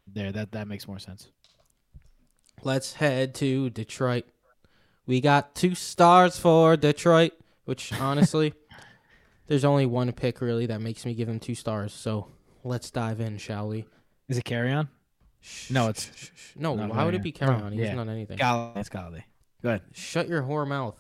There, 0.07 0.33
that 0.33 0.53
that 0.53 0.69
makes 0.69 0.89
more 0.89 0.99
sense. 0.99 1.29
Let's 2.63 2.95
head 2.95 3.35
to 3.37 3.71
Detroit. 3.71 4.25
We 5.07 5.21
got 5.21 5.55
two 5.55 5.75
stars 5.75 6.39
for 6.39 6.77
Detroit, 6.77 7.33
which 7.65 7.93
honestly, 7.93 8.55
there's 9.47 9.65
only 9.65 9.85
one 9.87 10.11
pick 10.13 10.41
really 10.41 10.67
that 10.67 10.81
makes 10.81 11.05
me 11.05 11.15
give 11.15 11.29
him 11.29 11.39
two 11.39 11.55
stars. 11.55 11.93
So 11.93 12.29
let's 12.63 12.91
dive 12.91 13.21
in, 13.21 13.37
shall 13.37 13.69
we? 13.69 13.85
Is 14.29 14.39
it 14.39 14.45
Kerryon? 14.45 14.89
No, 15.71 15.89
it's- 15.91 16.31
no. 16.57 16.75
not 16.75 16.91
Why 16.91 17.05
would 17.05 17.15
it 17.15 17.23
be 17.23 17.33
Kerryon? 17.33 17.73
He 17.73 17.79
yeah. 17.79 17.85
wasn't 17.85 18.01
on 18.01 18.09
anything. 18.09 18.39
Golladay. 18.39 18.77
It's 18.79 18.89
Golladay. 18.89 19.25
Go 19.63 19.69
ahead. 19.71 19.83
Shut 19.93 20.29
your 20.29 20.43
whore 20.43 20.67
mouth. 20.67 20.97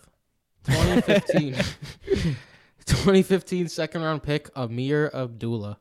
2015, 0.66 1.54
2015 2.86 3.68
second 3.68 4.02
round 4.02 4.22
pick 4.22 4.52
Ameer 4.54 5.10
Abdullah. 5.14 5.78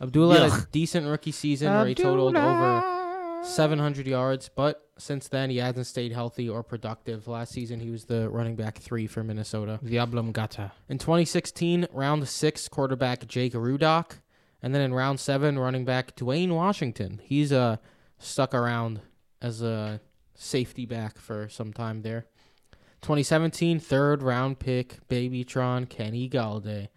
Abdullah 0.00 0.38
had 0.38 0.52
a 0.52 0.66
decent 0.70 1.06
rookie 1.08 1.32
season 1.32 1.72
where 1.72 1.86
he 1.86 1.94
totaled 1.94 2.36
over 2.36 3.42
700 3.42 4.06
yards, 4.06 4.48
but 4.54 4.88
since 4.98 5.26
then 5.28 5.50
he 5.50 5.56
hasn't 5.56 5.86
stayed 5.86 6.12
healthy 6.12 6.48
or 6.48 6.62
productive. 6.62 7.26
Last 7.26 7.52
season 7.52 7.80
he 7.80 7.90
was 7.90 8.04
the 8.04 8.28
running 8.30 8.54
back 8.54 8.78
three 8.78 9.06
for 9.08 9.24
Minnesota. 9.24 9.80
Diablum 9.84 10.32
Gata. 10.32 10.72
In 10.88 10.98
2016, 10.98 11.86
round 11.92 12.28
six, 12.28 12.68
quarterback 12.68 13.26
Jake 13.26 13.54
Rudock, 13.54 14.20
and 14.62 14.74
then 14.74 14.82
in 14.82 14.94
round 14.94 15.20
seven, 15.20 15.58
running 15.58 15.84
back 15.84 16.16
Dwayne 16.16 16.50
Washington. 16.50 17.20
He's 17.22 17.52
uh 17.52 17.76
stuck 18.18 18.54
around 18.54 19.00
as 19.40 19.62
a 19.62 20.00
safety 20.34 20.86
back 20.86 21.18
for 21.18 21.48
some 21.48 21.72
time 21.72 22.02
there. 22.02 22.26
2017, 23.02 23.78
third 23.78 24.22
round 24.22 24.58
pick 24.58 25.06
Babytron 25.08 25.88
Kenny 25.88 26.28
Golladay. 26.28 26.88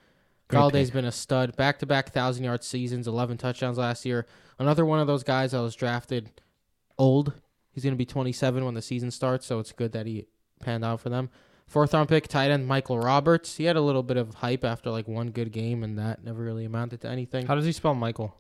Golladay's 0.49 0.91
been 0.91 1.05
a 1.05 1.11
stud, 1.11 1.55
back 1.55 1.79
to 1.79 1.85
back 1.85 2.11
thousand 2.11 2.43
yard 2.43 2.63
seasons, 2.63 3.07
11 3.07 3.37
touchdowns 3.37 3.77
last 3.77 4.05
year. 4.05 4.25
Another 4.59 4.85
one 4.85 4.99
of 4.99 5.07
those 5.07 5.23
guys 5.23 5.51
that 5.51 5.61
was 5.61 5.75
drafted 5.75 6.29
old. 6.97 7.33
He's 7.71 7.83
going 7.83 7.93
to 7.93 7.97
be 7.97 8.05
27 8.05 8.65
when 8.65 8.73
the 8.73 8.81
season 8.81 9.11
starts, 9.11 9.45
so 9.45 9.59
it's 9.59 9.71
good 9.71 9.93
that 9.93 10.05
he 10.05 10.27
panned 10.59 10.83
out 10.83 10.99
for 10.99 11.09
them. 11.09 11.29
Fourth 11.71 11.93
round 11.93 12.09
pick, 12.09 12.27
tight 12.27 12.51
end 12.51 12.67
Michael 12.67 12.99
Roberts. 12.99 13.55
He 13.55 13.63
had 13.63 13.77
a 13.77 13.81
little 13.81 14.03
bit 14.03 14.17
of 14.17 14.35
hype 14.35 14.65
after 14.65 14.89
like 14.89 15.07
one 15.07 15.31
good 15.31 15.53
game, 15.53 15.83
and 15.83 15.97
that 15.97 16.21
never 16.21 16.43
really 16.43 16.65
amounted 16.65 16.99
to 17.01 17.07
anything. 17.09 17.45
How 17.47 17.55
does 17.55 17.63
he 17.65 17.71
spell 17.71 17.95
Michael? 17.95 18.35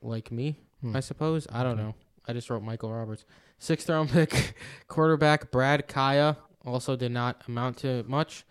like 0.00 0.30
me, 0.30 0.56
Hmm. 0.80 0.94
I 0.94 1.00
suppose. 1.00 1.48
I 1.50 1.64
don't 1.64 1.72
Okay. 1.72 1.82
know. 1.82 1.94
I 2.28 2.32
just 2.32 2.48
wrote 2.48 2.62
Michael 2.62 2.92
Roberts. 2.92 3.24
Sixth 3.58 3.88
round 3.88 4.10
pick, 4.10 4.54
quarterback 4.86 5.50
Brad 5.50 5.88
Kaaya. 5.88 6.36
Also 6.64 6.94
did 6.94 7.10
not 7.10 7.42
amount 7.48 7.78
to 7.78 8.04
much. 8.06 8.44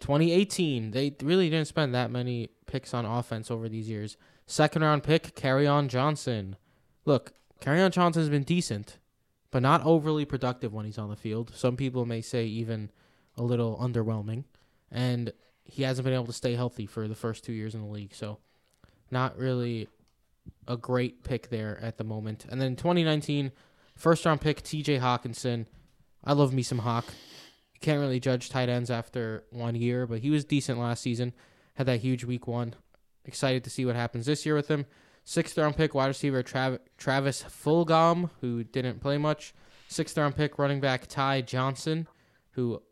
2018, 0.00 0.90
they 0.90 1.14
really 1.22 1.48
didn't 1.48 1.68
spend 1.68 1.94
that 1.94 2.10
many 2.10 2.48
picks 2.66 2.92
on 2.92 3.04
offense 3.04 3.48
over 3.52 3.68
these 3.68 3.88
years. 3.88 4.16
Second 4.46 4.82
round 4.82 5.04
pick, 5.04 5.36
on 5.68 5.88
Johnson. 5.88 6.56
Look, 7.04 7.32
on 7.82 7.92
Johnson's 7.92 8.28
been 8.28 8.42
decent, 8.42 8.98
but 9.52 9.62
not 9.62 9.84
overly 9.84 10.24
productive 10.24 10.72
when 10.74 10.84
he's 10.86 10.98
on 10.98 11.08
the 11.10 11.16
field. 11.16 11.52
Some 11.54 11.76
people 11.76 12.04
may 12.04 12.20
say 12.20 12.44
even 12.46 12.90
a 13.38 13.42
little 13.42 13.76
underwhelming. 13.78 14.44
And 14.90 15.32
he 15.64 15.82
hasn't 15.82 16.04
been 16.04 16.14
able 16.14 16.26
to 16.26 16.32
stay 16.32 16.54
healthy 16.54 16.86
for 16.86 17.08
the 17.08 17.14
first 17.14 17.44
two 17.44 17.52
years 17.52 17.74
in 17.74 17.82
the 17.82 17.88
league. 17.88 18.14
So, 18.14 18.38
not 19.10 19.38
really 19.38 19.88
a 20.66 20.76
great 20.76 21.24
pick 21.24 21.48
there 21.50 21.78
at 21.82 21.98
the 21.98 22.04
moment. 22.04 22.46
And 22.48 22.60
then 22.60 22.76
2019, 22.76 23.52
first 23.96 24.24
round 24.24 24.40
pick 24.40 24.62
TJ 24.62 25.00
Hockenson. 25.00 25.66
I 26.24 26.32
love 26.32 26.52
me 26.52 26.62
some 26.62 26.78
Hawk. 26.78 27.06
You 27.74 27.80
can't 27.80 28.00
really 28.00 28.20
judge 28.20 28.50
tight 28.50 28.68
ends 28.68 28.90
after 28.90 29.44
one 29.50 29.74
year, 29.74 30.06
but 30.06 30.20
he 30.20 30.30
was 30.30 30.44
decent 30.44 30.78
last 30.78 31.02
season. 31.02 31.32
Had 31.74 31.86
that 31.86 32.00
huge 32.00 32.24
week 32.24 32.46
one. 32.46 32.74
Excited 33.24 33.62
to 33.64 33.70
see 33.70 33.84
what 33.84 33.94
happens 33.94 34.26
this 34.26 34.44
year 34.44 34.54
with 34.54 34.68
him. 34.68 34.86
Sixth 35.24 35.56
round 35.58 35.76
pick 35.76 35.94
wide 35.94 36.06
receiver 36.06 36.42
Trav- 36.42 36.80
Travis 36.96 37.42
Fulgham, 37.42 38.30
who 38.40 38.64
didn't 38.64 39.00
play 39.00 39.18
much. 39.18 39.54
Sixth 39.86 40.16
round 40.16 40.36
pick 40.36 40.58
running 40.58 40.80
back 40.80 41.06
Ty 41.06 41.42
Johnson, 41.42 42.08
who 42.52 42.82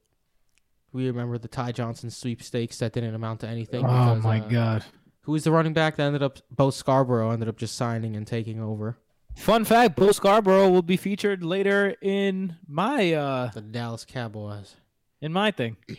we 0.96 1.06
remember 1.06 1.38
the 1.38 1.48
Ty 1.48 1.72
Johnson 1.72 2.10
sweepstakes 2.10 2.78
that 2.78 2.92
didn't 2.92 3.14
amount 3.14 3.40
to 3.40 3.48
anything. 3.48 3.84
Oh 3.84 4.14
because, 4.14 4.24
my 4.24 4.40
uh, 4.40 4.48
god. 4.48 4.84
who 5.22 5.32
was 5.32 5.44
the 5.44 5.52
running 5.52 5.72
back 5.72 5.96
that 5.96 6.04
ended 6.04 6.22
up 6.22 6.38
Bo 6.50 6.70
Scarborough 6.70 7.30
ended 7.30 7.48
up 7.48 7.56
just 7.56 7.76
signing 7.76 8.16
and 8.16 8.26
taking 8.26 8.60
over 8.60 8.98
Fun 9.36 9.64
fact: 9.64 9.96
Bill 9.96 10.12
Scarborough 10.14 10.70
will 10.70 10.82
be 10.82 10.96
featured 10.96 11.44
later 11.44 11.94
in 12.00 12.56
my 12.66 13.12
uh 13.12 13.50
the 13.52 13.60
Dallas 13.60 14.04
Cowboys. 14.04 14.76
in 15.20 15.32
my 15.32 15.50
thing. 15.50 15.76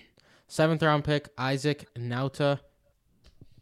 Seventh 0.47 0.81
round 0.81 1.03
pick 1.03 1.29
Isaac 1.37 1.87
Nauta 1.95 2.59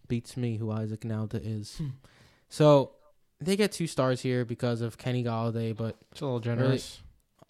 beats 0.07 0.37
me 0.37 0.57
who 0.57 0.71
Isaac 0.71 1.01
Nauta 1.01 1.41
is. 1.43 1.81
so 2.47 2.91
they 3.41 3.55
get 3.55 3.71
two 3.71 3.87
stars 3.87 4.21
here 4.21 4.45
because 4.45 4.81
of 4.81 4.97
Kenny 4.97 5.23
Golladay, 5.23 5.75
but 5.75 5.97
It's 6.11 6.21
a 6.21 6.25
little 6.25 6.39
generous. 6.39 7.01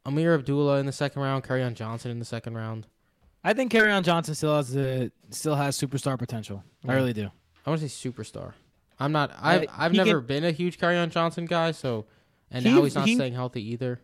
Ameer 0.05 0.33
Abdullah 0.35 0.79
in 0.79 0.85
the 0.85 0.91
second 0.91 1.21
round, 1.21 1.49
on 1.49 1.75
Johnson 1.75 2.11
in 2.11 2.19
the 2.19 2.25
second 2.25 2.55
round. 2.55 2.87
I 3.45 3.53
think 3.53 3.71
on 3.91 4.03
Johnson 4.03 4.33
still 4.35 4.55
has 4.55 4.71
the 4.73 5.11
still 5.29 5.55
has 5.55 5.79
superstar 5.79 6.17
potential. 6.17 6.63
I 6.87 6.93
really 6.93 7.13
do. 7.13 7.29
I 7.65 7.69
want 7.69 7.81
to 7.81 7.87
say 7.89 8.09
superstar. 8.09 8.53
I'm 8.99 9.11
not. 9.11 9.31
I've 9.39 9.67
I've 9.71 9.91
he 9.91 9.97
never 9.97 10.19
been 10.19 10.43
a 10.43 10.51
huge 10.51 10.77
on 10.97 11.09
Johnson 11.09 11.45
guy, 11.45 11.71
so 11.71 12.05
and 12.49 12.65
He- 12.65 12.71
now 12.73 12.83
he's 12.83 12.95
not 12.95 13.07
he- 13.07 13.15
staying 13.15 13.33
healthy 13.33 13.61
either. 13.71 14.01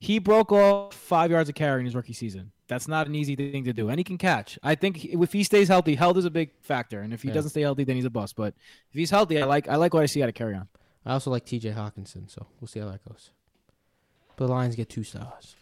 He 0.00 0.18
broke 0.20 0.52
off 0.52 0.94
five 0.94 1.30
yards 1.30 1.48
of 1.48 1.54
carry 1.56 1.80
in 1.80 1.84
his 1.86 1.94
rookie 1.94 2.12
season. 2.12 2.52
That's 2.68 2.86
not 2.86 3.06
an 3.08 3.14
easy 3.14 3.34
thing 3.34 3.64
to 3.64 3.72
do, 3.72 3.88
and 3.88 3.98
he 3.98 4.04
can 4.04 4.16
catch. 4.16 4.58
I 4.62 4.74
think 4.74 4.98
he- 4.98 5.08
if 5.12 5.32
he 5.32 5.42
stays 5.42 5.68
healthy, 5.68 5.94
health 5.96 6.16
is 6.16 6.24
a 6.24 6.30
big 6.30 6.50
factor, 6.60 7.00
and 7.00 7.12
if 7.12 7.22
he 7.22 7.28
Yeah. 7.28 7.34
doesn't 7.34 7.50
stay 7.50 7.62
healthy, 7.62 7.84
then 7.84 7.96
he's 7.96 8.04
a 8.04 8.10
bust. 8.10 8.36
But 8.36 8.54
if 8.90 8.94
he's 8.96 9.10
healthy, 9.10 9.40
I 9.42 9.44
like 9.44 9.68
I 9.68 9.76
like 9.76 9.92
what 9.92 10.02
I 10.02 10.06
see 10.06 10.22
out 10.22 10.28
of 10.28 10.34
Kerryon. 10.34 10.68
I 11.04 11.12
also 11.12 11.30
like 11.30 11.44
T.J. 11.44 11.72
Hockenson, 11.72 12.30
so 12.30 12.46
we'll 12.60 12.68
see 12.68 12.80
how 12.80 12.90
that 12.90 13.04
goes. 13.08 13.30
But 14.36 14.46
the 14.46 14.52
Lions 14.52 14.76
get 14.76 14.88
two 14.88 15.02
stars. 15.04 15.56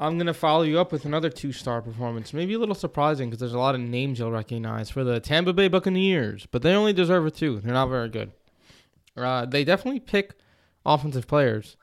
I'm 0.00 0.16
gonna 0.16 0.32
follow 0.32 0.62
you 0.62 0.80
up 0.80 0.92
with 0.92 1.04
another 1.04 1.28
two-star 1.28 1.82
performance. 1.82 2.32
Maybe 2.32 2.54
a 2.54 2.58
little 2.58 2.74
surprising 2.74 3.28
because 3.28 3.38
there's 3.38 3.52
a 3.52 3.58
lot 3.58 3.74
of 3.74 3.82
names 3.82 4.18
you'll 4.18 4.32
recognize 4.32 4.88
for 4.88 5.04
the 5.04 5.20
Tampa 5.20 5.52
Bay 5.52 5.68
Buccaneers, 5.68 6.46
but 6.46 6.62
they 6.62 6.72
only 6.72 6.94
deserve 6.94 7.26
a 7.26 7.30
two. 7.30 7.60
They're 7.60 7.74
not 7.74 7.90
very 7.90 8.08
good. 8.08 8.32
Uh, 9.14 9.44
they 9.44 9.62
definitely 9.62 10.00
pick 10.00 10.36
offensive 10.86 11.28
players. 11.28 11.76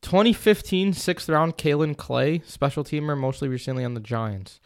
2015 0.00 0.94
sixth 0.94 1.28
round 1.28 1.58
Kaelin 1.58 1.94
Clay, 1.94 2.40
special 2.46 2.82
teamer, 2.82 3.18
mostly 3.18 3.48
recently 3.48 3.84
on 3.84 3.92
the 3.92 4.00
Giants. 4.00 4.58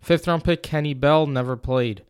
Fifth 0.00 0.26
round 0.26 0.42
pick 0.42 0.64
Kenny 0.64 0.94
Bell, 0.94 1.28
never 1.28 1.56
played. 1.56 2.04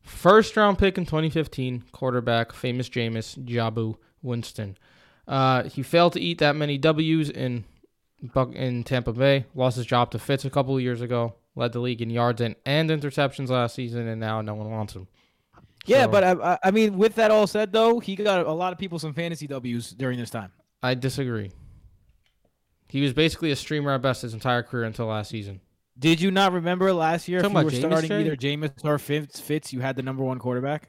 First 0.00 0.56
round 0.56 0.78
pick 0.78 0.98
in 0.98 1.06
2015, 1.06 1.84
quarterback 1.92 2.52
famous 2.52 2.88
Jameis 2.88 3.38
Jabu 3.38 3.94
Winston. 4.20 4.76
Uh, 5.28 5.62
he 5.62 5.84
failed 5.84 6.14
to 6.14 6.20
eat 6.20 6.38
that 6.38 6.56
many 6.56 6.76
W's 6.76 7.30
in 7.30 7.64
in 8.54 8.84
Tampa 8.84 9.12
Bay. 9.12 9.46
Lost 9.54 9.76
his 9.76 9.86
job 9.86 10.10
to 10.12 10.18
Fitz 10.18 10.44
a 10.44 10.50
couple 10.50 10.76
of 10.76 10.82
years 10.82 11.00
ago. 11.00 11.34
Led 11.56 11.72
the 11.72 11.80
league 11.80 12.02
in 12.02 12.10
yards 12.10 12.40
and, 12.40 12.56
and 12.66 12.90
interceptions 12.90 13.48
last 13.48 13.74
season, 13.76 14.08
and 14.08 14.20
now 14.20 14.40
no 14.40 14.54
one 14.54 14.70
wants 14.70 14.94
him. 14.94 15.06
Yeah, 15.86 16.04
So, 16.04 16.08
but 16.10 16.24
I, 16.24 16.58
I- 16.64 16.70
mean, 16.70 16.96
with 16.98 17.14
that 17.16 17.30
all 17.30 17.46
said, 17.46 17.72
though, 17.72 18.00
he 18.00 18.16
got 18.16 18.46
a 18.46 18.52
lot 18.52 18.72
of 18.72 18.78
people 18.78 18.98
some 18.98 19.12
fantasy 19.14 19.46
W's 19.46 19.90
during 19.90 20.18
this 20.18 20.30
time. 20.30 20.50
I 20.82 20.94
disagree. 20.94 21.52
He 22.88 23.00
was 23.00 23.12
basically 23.12 23.50
a 23.50 23.56
streamer 23.56 23.92
at 23.92 24.02
best 24.02 24.22
his 24.22 24.34
entire 24.34 24.62
career 24.62 24.84
until 24.84 25.06
last 25.06 25.30
season. 25.30 25.60
Did 25.98 26.20
you 26.20 26.30
not 26.30 26.52
remember 26.52 26.92
last 26.92 27.28
year 27.28 27.40
if 27.40 27.46
you 27.48 27.54
were 27.54 27.70
starting 27.70 28.08
Jay? 28.08 28.20
either 28.20 28.36
Jameis 28.36 28.84
or 28.84 28.98
Fitz, 28.98 29.40
Fitz, 29.40 29.72
you 29.72 29.80
had 29.80 29.96
the 29.96 30.02
number 30.02 30.24
one 30.24 30.38
quarterback? 30.38 30.88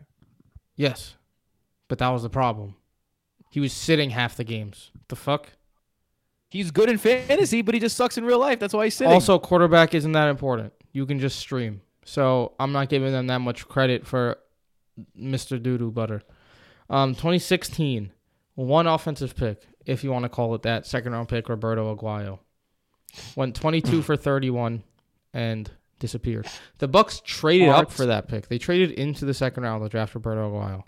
Yes, 0.76 1.16
but 1.88 2.00
that 2.00 2.10
was 2.10 2.24
the 2.24 2.30
problem. 2.30 2.76
He 3.52 3.60
was 3.60 3.72
sitting 3.72 4.10
half 4.10 4.36
the 4.36 4.44
games. 4.44 4.92
The 5.08 5.16
fuck. 5.16 5.50
He's 6.50 6.72
good 6.72 6.90
in 6.90 6.98
fantasy, 6.98 7.62
but 7.62 7.74
he 7.74 7.80
just 7.80 7.98
sucks 7.98 8.18
in 8.18 8.24
real 8.26 8.40
life. 8.40 8.60
That's 8.60 8.74
why 8.74 8.86
he's 8.86 8.96
sitting. 8.96 9.12
Also, 9.14 9.38
quarterback 9.40 9.94
isn't 9.94 10.12
that 10.14 10.30
important. 10.30 10.74
You 10.94 11.06
can 11.06 11.20
just 11.20 11.40
stream. 11.40 11.82
So 12.06 12.54
I'm 12.60 12.72
not 12.72 12.90
giving 12.90 13.12
them 13.12 13.28
that 13.28 13.40
much 13.40 13.68
credit 13.68 14.06
for 14.06 14.38
Mr. 15.20 15.60
Doodoo 15.60 15.94
Butter. 15.94 16.22
Um, 16.90 17.14
2016, 17.16 18.12
one 18.54 18.88
offensive 18.88 19.36
pick, 19.36 19.68
if 19.86 20.04
you 20.04 20.12
want 20.12 20.24
to 20.24 20.30
call 20.30 20.54
it 20.56 20.62
that, 20.62 20.86
second 20.86 21.12
round 21.14 21.28
pick 21.28 21.50
Roberto 21.50 21.94
Aguayo, 21.96 22.40
went 23.36 23.56
22 23.56 24.02
for 24.04 24.16
31 24.16 24.84
and 25.34 25.70
disappeared. 26.00 26.48
The 26.78 26.88
Bucs 26.88 27.24
traded 27.24 27.70
up 27.70 27.92
for 27.92 28.06
that 28.06 28.28
pick. 28.28 28.48
They 28.48 28.60
traded 28.60 28.92
into 28.92 29.26
the 29.26 29.34
second 29.34 29.64
round 29.64 29.84
to 29.84 29.90
draft 29.90 30.14
Roberto 30.14 30.52
Aguayo. 30.52 30.84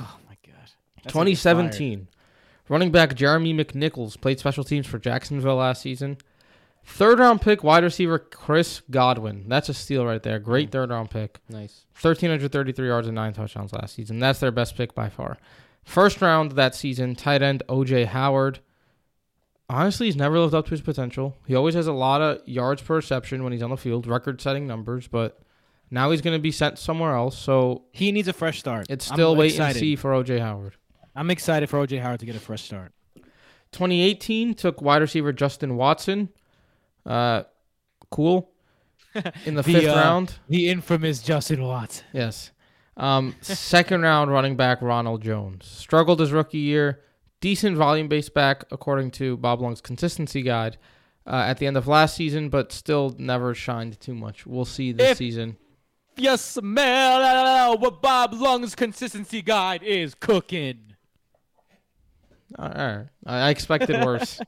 oh 0.00 0.18
my 0.28 0.36
god. 0.44 0.70
That's 1.04 1.12
2017. 1.12 2.08
Running 2.68 2.90
back 2.90 3.14
Jeremy 3.14 3.52
McNichols 3.52 4.18
played 4.20 4.38
special 4.38 4.64
teams 4.64 4.86
for 4.86 4.98
Jacksonville 4.98 5.56
last 5.56 5.82
season. 5.82 6.16
Third 6.86 7.18
round 7.18 7.40
pick 7.40 7.62
wide 7.64 7.82
receiver 7.84 8.18
Chris 8.18 8.82
Godwin. 8.90 9.48
That's 9.48 9.68
a 9.68 9.74
steal 9.74 10.04
right 10.04 10.22
there. 10.22 10.38
Great 10.38 10.70
third 10.70 10.90
round 10.90 11.10
pick. 11.10 11.40
Nice. 11.48 11.84
1,333 12.00 12.86
yards 12.88 13.06
and 13.06 13.14
nine 13.14 13.32
touchdowns 13.32 13.72
last 13.72 13.94
season. 13.94 14.18
That's 14.18 14.40
their 14.40 14.50
best 14.50 14.76
pick 14.76 14.94
by 14.94 15.08
far. 15.08 15.38
First 15.82 16.20
round 16.22 16.52
that 16.52 16.74
season, 16.74 17.14
tight 17.14 17.42
end 17.42 17.62
OJ 17.68 18.06
Howard. 18.06 18.60
honestly, 19.68 20.06
he's 20.06 20.16
never 20.16 20.38
lived 20.38 20.54
up 20.54 20.66
to 20.66 20.70
his 20.72 20.80
potential. 20.82 21.36
He 21.46 21.54
always 21.54 21.74
has 21.74 21.86
a 21.86 21.92
lot 21.92 22.20
of 22.22 22.46
yards 22.46 22.82
per 22.82 22.96
reception 22.96 23.42
when 23.44 23.52
he's 23.52 23.62
on 23.62 23.70
the 23.70 23.76
field, 23.76 24.06
record-setting 24.06 24.66
numbers. 24.66 25.08
But 25.08 25.38
now 25.90 26.10
he's 26.10 26.20
going 26.22 26.36
to 26.36 26.42
be 26.42 26.50
sent 26.52 26.78
somewhere 26.78 27.14
else. 27.14 27.38
So 27.38 27.84
He 27.92 28.12
needs 28.12 28.28
a 28.28 28.32
fresh 28.34 28.58
start. 28.58 28.86
it's 28.90 29.10
I'm 29.10 29.16
still 29.16 29.36
wait 29.36 29.52
excited. 29.52 29.76
and 29.76 29.80
see 29.80 29.96
for 29.96 30.12
OJ 30.12 30.40
Howard. 30.40 30.76
I'm 31.14 31.30
excited 31.30 31.68
for 31.70 31.84
OJ 31.86 32.00
Howard 32.00 32.20
to 32.20 32.26
get 32.26 32.36
a 32.36 32.40
fresh 32.40 32.62
start. 32.62 32.92
2018 33.72 34.54
took 34.54 34.80
wide 34.80 35.02
receiver 35.02 35.32
Justin 35.32 35.76
Watson. 35.76 36.28
Uh, 37.04 37.42
cool. 38.10 38.50
In 39.44 39.54
the, 39.54 39.62
The, 39.62 39.72
fifth 39.74 39.88
uh, 39.88 39.94
round, 39.94 40.34
The 40.48 40.68
infamous 40.68 41.22
Justin 41.22 41.62
Watson. 41.62 42.04
yes. 42.12 42.50
Um, 42.96 43.34
second 43.40 44.02
round 44.02 44.30
running 44.30 44.56
back 44.56 44.80
Ronald 44.80 45.20
Jones 45.22 45.66
struggled 45.66 46.20
his 46.20 46.30
rookie 46.30 46.58
year. 46.58 47.00
Decent 47.40 47.76
volume 47.76 48.06
based 48.08 48.32
back 48.34 48.64
according 48.70 49.10
to 49.12 49.36
Bob 49.36 49.60
Long's 49.60 49.80
consistency 49.80 50.42
guide 50.42 50.78
uh, 51.26 51.44
at 51.48 51.58
the 51.58 51.66
end 51.66 51.76
of 51.76 51.88
last 51.88 52.14
season, 52.14 52.48
but 52.48 52.70
still 52.70 53.14
never 53.18 53.52
shined 53.52 53.98
too 54.00 54.14
much. 54.14 54.46
We'll 54.46 54.64
see 54.64 54.92
this 54.92 55.10
If- 55.12 55.18
season. 55.18 55.56
You 56.16 56.36
smell 56.36 57.76
what 57.78 58.00
Bob 58.00 58.32
Lung's 58.34 58.76
consistency 58.76 59.42
guide 59.42 59.82
is 59.82 60.14
cooking. 60.14 60.93
All 62.58 62.68
right, 62.68 63.06
I 63.26 63.38
I 63.38 63.50
expected 63.50 64.04
worse. 64.04 64.40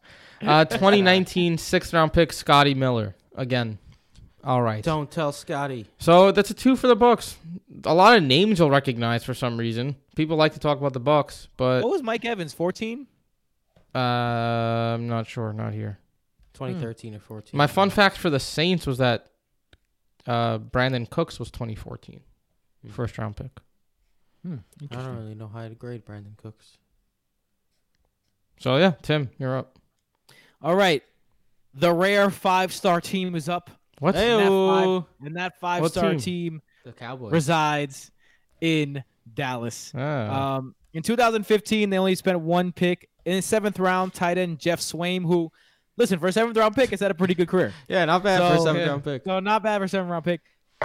uh, 0.43 0.65
2019 0.67 1.59
sixth 1.59 1.93
round 1.93 2.13
pick 2.13 2.33
Scotty 2.33 2.75
Miller 2.75 3.15
again. 3.35 3.79
All 4.45 4.63
right. 4.63 4.85
Don't 4.85 5.11
tell 5.11 5.33
Scotty. 5.33 5.87
So 5.99 6.31
that's 6.31 6.51
a 6.51 6.55
two 6.55 6.77
for 6.77 6.87
the 6.87 6.97
Bucs. 6.97 7.35
A 7.85 7.93
lot 7.95 8.17
of 8.17 8.23
names 8.23 8.61
you'll 8.61 8.71
recognize 8.71 9.25
for 9.25 9.35
some 9.35 9.57
reason. 9.57 9.97
People 10.15 10.37
like 10.37 10.53
to 10.55 10.61
talk 10.61 10.79
about 10.79 10.93
the 10.93 11.01
Bucs, 11.01 11.49
but 11.57 11.83
What 11.83 11.91
was 11.91 12.03
Mike 12.03 12.25
Evans? 12.25 12.53
14? 12.55 13.09
uh, 13.95 13.99
I'm 13.99 15.09
not 15.09 15.27
sure. 15.27 15.53
Not 15.53 15.73
here. 15.73 15.99
2013 16.55 17.15
or 17.17 17.19
14. 17.19 17.59
My 17.59 17.67
fun 17.67 17.91
fact 17.91 18.17
for 18.19 18.31
the 18.31 18.39
Saints 18.41 18.87
was 18.87 18.99
that 18.99 19.27
uh, 20.27 20.59
Brandin 20.59 21.11
Cooks 21.11 21.39
was 21.41 21.51
2014, 21.51 22.21
Hmm. 22.83 22.89
first 22.91 23.19
round 23.19 23.37
pick. 23.37 23.51
Hmm, 24.43 24.57
I 24.93 24.95
don't 25.03 25.17
really 25.17 25.35
know 25.35 25.49
how 25.49 25.67
to 25.69 25.75
grade 25.75 26.07
Brandin 26.07 26.37
Cooks. 26.37 26.79
So 28.59 28.77
yeah, 28.77 28.93
Tim, 29.03 29.31
you're 29.39 29.57
up. 29.57 29.79
All 30.63 30.75
right. 30.75 31.03
The 31.75 31.93
rare 31.93 32.31
five 32.31 32.73
star 32.73 33.01
team 33.01 33.35
is 33.35 33.49
up. 33.49 33.71
What? 33.99 34.15
And 34.17 34.41
that 34.41 34.49
five- 34.49 35.05
And 35.27 35.37
that 35.37 35.61
five 35.61 35.87
star 35.89 36.11
team? 36.13 36.19
team 36.21 36.63
The 36.85 36.93
Cowboys. 36.93 37.33
resides 37.33 38.11
in 38.61 39.05
Dallas. 39.35 39.93
Ah. 39.95 40.57
Um, 40.57 40.75
in 40.95 41.03
2015, 41.03 41.91
they 41.91 41.99
only 41.99 42.15
spent 42.15 42.41
one 42.41 42.73
pick 42.73 43.09
in 43.27 43.37
the 43.37 43.43
seventh 43.43 43.79
round. 43.79 44.15
Tight 44.15 44.39
end 44.39 44.59
Geoff 44.59 44.81
Swaim, 44.81 45.23
who, 45.23 45.53
listen, 45.99 46.19
for 46.19 46.29
a 46.29 46.33
seventh 46.33 46.57
round 46.57 46.75
pick, 46.75 46.91
has 46.91 47.01
had 47.01 47.11
a 47.11 47.15
pretty 47.15 47.35
good 47.35 47.49
career. 47.49 47.75
yeah, 47.89 48.05
not 48.07 48.23
bad 48.23 48.39
for 48.39 48.57
a 48.57 48.61
seventh 48.61 48.85
yeah. 48.85 48.91
round 48.91 49.05
pick. 49.05 49.23
So 49.25 49.41
not 49.41 49.63
bad 49.63 49.81
for 49.83 49.89
seventh 49.89 50.11
round 50.11 50.25
pick. 50.25 50.41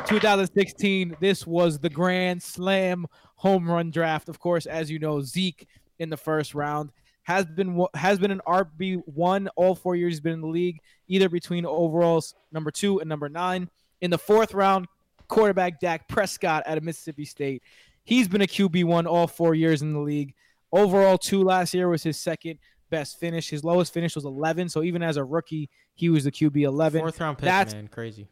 2016, 0.07 1.15
this 1.19 1.45
was 1.47 1.79
the 1.79 1.89
grand 1.89 2.41
slam 2.43 3.05
home 3.35 3.69
run 3.69 3.91
draft. 3.91 4.29
Of 4.29 4.39
course, 4.39 4.65
as 4.65 4.89
you 4.91 4.99
know, 4.99 5.21
Zeke 5.21 5.67
in 5.99 6.09
the 6.09 6.17
first 6.17 6.53
round 6.53 6.91
has 7.31 7.45
been 7.45 7.85
has 7.95 8.19
been 8.19 8.31
an 8.31 8.41
RB 8.47 9.01
one 9.05 9.47
all 9.55 9.75
four 9.75 9.95
years 9.95 10.13
he's 10.13 10.19
been 10.19 10.33
in 10.33 10.41
the 10.41 10.47
league, 10.47 10.79
either 11.07 11.29
between 11.29 11.65
overalls 11.65 12.35
number 12.51 12.71
two 12.71 12.99
and 12.99 13.07
number 13.09 13.29
nine. 13.29 13.69
In 14.01 14.11
the 14.11 14.17
fourth 14.17 14.53
round, 14.53 14.87
quarterback 15.27 15.79
Dak 15.79 16.07
Prescott 16.07 16.63
out 16.65 16.77
of 16.77 16.83
Mississippi 16.83 17.25
State. 17.25 17.63
He's 18.03 18.27
been 18.27 18.41
a 18.41 18.47
QB 18.47 18.83
one 18.85 19.07
all 19.07 19.27
four 19.27 19.53
years 19.55 19.81
in 19.81 19.93
the 19.93 19.99
league. 19.99 20.33
Overall, 20.71 21.17
two 21.17 21.43
last 21.43 21.73
year 21.73 21.87
was 21.87 22.03
his 22.03 22.19
second 22.19 22.57
best 22.89 23.19
finish. 23.19 23.49
His 23.49 23.63
lowest 23.63 23.93
finish 23.93 24.15
was 24.15 24.25
11. 24.25 24.69
So 24.69 24.83
even 24.83 25.01
as 25.03 25.17
a 25.17 25.23
rookie, 25.23 25.69
he 25.95 26.09
was 26.09 26.23
the 26.23 26.31
QB 26.31 26.63
11 26.63 26.99
Fourth 27.01 27.19
round 27.19 27.37
pick, 27.37 27.45
That's- 27.45 27.73
man. 27.73 27.87
Crazy. 27.87 28.27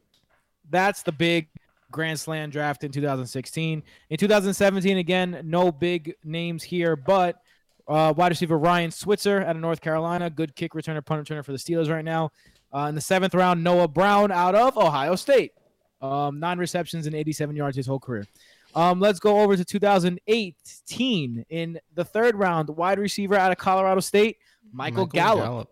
that's 0.69 1.03
the 1.03 1.11
big 1.11 1.47
Grand 1.91 2.19
Slam 2.19 2.49
draft 2.49 2.83
in 2.83 2.91
2016. 2.91 3.83
In 4.09 4.17
2017, 4.17 4.97
again, 4.97 5.41
no 5.43 5.71
big 5.71 6.13
names 6.23 6.63
here, 6.63 6.95
but 6.95 7.41
uh, 7.89 8.13
wide 8.15 8.29
receiver 8.29 8.57
Ryan 8.57 8.91
Switzer 8.91 9.41
out 9.41 9.55
of 9.55 9.61
North 9.61 9.81
Carolina, 9.81 10.29
good 10.29 10.55
kick 10.55 10.73
returner, 10.73 11.03
punt 11.03 11.27
returner 11.27 11.43
for 11.43 11.51
the 11.51 11.57
Steelers 11.57 11.89
right 11.89 12.05
now. 12.05 12.31
Uh, 12.73 12.81
in 12.81 12.95
the 12.95 13.01
seventh 13.01 13.33
round, 13.33 13.63
Noah 13.63 13.87
Brown 13.87 14.31
out 14.31 14.53
of 14.53 14.77
Ohio 14.77 15.15
State, 15.15 15.53
um, 16.01 16.39
nine 16.39 16.59
receptions 16.59 17.07
and 17.07 17.15
87 17.15 17.55
yards 17.55 17.75
his 17.75 17.87
whole 17.87 17.99
career. 17.99 18.25
Um, 18.75 18.99
let's 18.99 19.19
go 19.19 19.39
over 19.39 19.57
to 19.57 19.65
2018 19.65 21.45
in 21.49 21.79
the 21.95 22.05
third 22.05 22.35
round, 22.35 22.69
wide 22.69 22.99
receiver 22.99 23.35
out 23.35 23.51
of 23.51 23.57
Colorado 23.57 24.01
State, 24.01 24.37
Michael, 24.71 25.07
Gallup. 25.07 25.69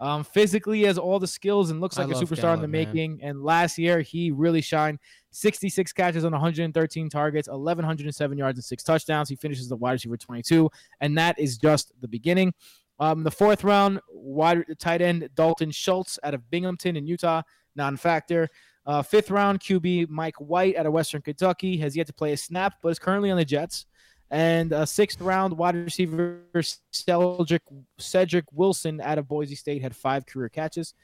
Um, 0.00 0.24
physically 0.24 0.82
has 0.84 0.96
all 0.96 1.18
the 1.18 1.26
skills 1.26 1.70
and 1.70 1.80
looks 1.80 1.98
like 1.98 2.08
a 2.08 2.12
love 2.12 2.22
superstar 2.22 2.54
in 2.54 2.62
the 2.62 2.68
man. 2.68 2.86
making. 2.86 3.20
And 3.22 3.44
last 3.44 3.76
year 3.76 4.00
he 4.00 4.30
really 4.30 4.62
shined. 4.62 4.98
66 5.30 5.92
catches 5.92 6.24
on 6.24 6.32
113 6.32 7.08
targets, 7.08 7.48
1107 7.48 8.38
yards 8.38 8.58
and 8.58 8.64
six 8.64 8.82
touchdowns. 8.82 9.28
He 9.28 9.36
finishes 9.36 9.68
the 9.68 9.76
wide 9.76 9.92
receiver 9.92 10.16
22, 10.16 10.70
and 11.00 11.16
that 11.18 11.38
is 11.38 11.58
just 11.58 11.92
the 12.00 12.08
beginning. 12.08 12.52
Um, 12.98 13.24
the 13.24 13.30
fourth 13.30 13.64
round, 13.64 14.00
wide 14.12 14.64
tight 14.78 15.00
end 15.00 15.28
Dalton 15.34 15.70
Schultz 15.70 16.18
out 16.22 16.34
of 16.34 16.50
Binghamton 16.50 16.96
in 16.96 17.06
Utah, 17.06 17.42
non-factor. 17.74 18.48
Uh, 18.86 19.02
fifth 19.02 19.30
round 19.30 19.60
QB 19.60 20.08
Mike 20.08 20.36
White 20.36 20.76
out 20.76 20.86
of 20.86 20.92
Western 20.92 21.22
Kentucky 21.22 21.76
has 21.78 21.96
yet 21.96 22.06
to 22.08 22.12
play 22.12 22.32
a 22.32 22.36
snap, 22.36 22.74
but 22.82 22.88
is 22.88 22.98
currently 22.98 23.30
on 23.30 23.36
the 23.36 23.44
Jets. 23.44 23.86
And 24.30 24.72
uh, 24.72 24.86
sixth 24.86 25.20
round 25.20 25.56
wide 25.56 25.74
receiver 25.74 26.44
Cedric, 26.92 27.62
Cedric 27.98 28.44
Wilson 28.52 29.00
out 29.00 29.18
of 29.18 29.26
Boise 29.26 29.56
State 29.56 29.82
had 29.82 29.94
five 29.94 30.24
career 30.24 30.48
catches. 30.48 30.94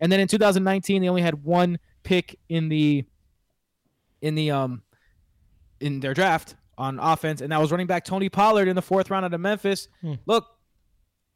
And 0.00 0.12
then 0.12 0.20
in 0.20 0.28
2019, 0.28 1.00
they 1.00 1.08
only 1.08 1.22
had 1.22 1.42
one 1.42 1.78
pick 2.02 2.38
in 2.50 2.68
the 2.68 3.04
in 4.24 4.34
the 4.34 4.50
um 4.50 4.82
in 5.80 6.00
their 6.00 6.14
draft 6.14 6.56
on 6.78 6.98
offense, 6.98 7.42
and 7.42 7.52
that 7.52 7.60
was 7.60 7.70
running 7.70 7.86
back 7.86 8.04
Tony 8.04 8.30
Pollard 8.30 8.66
in 8.66 8.74
the 8.74 8.82
fourth 8.82 9.10
round 9.10 9.24
out 9.24 9.34
of 9.34 9.40
Memphis. 9.40 9.86
Hmm. 10.00 10.14
Look, 10.24 10.46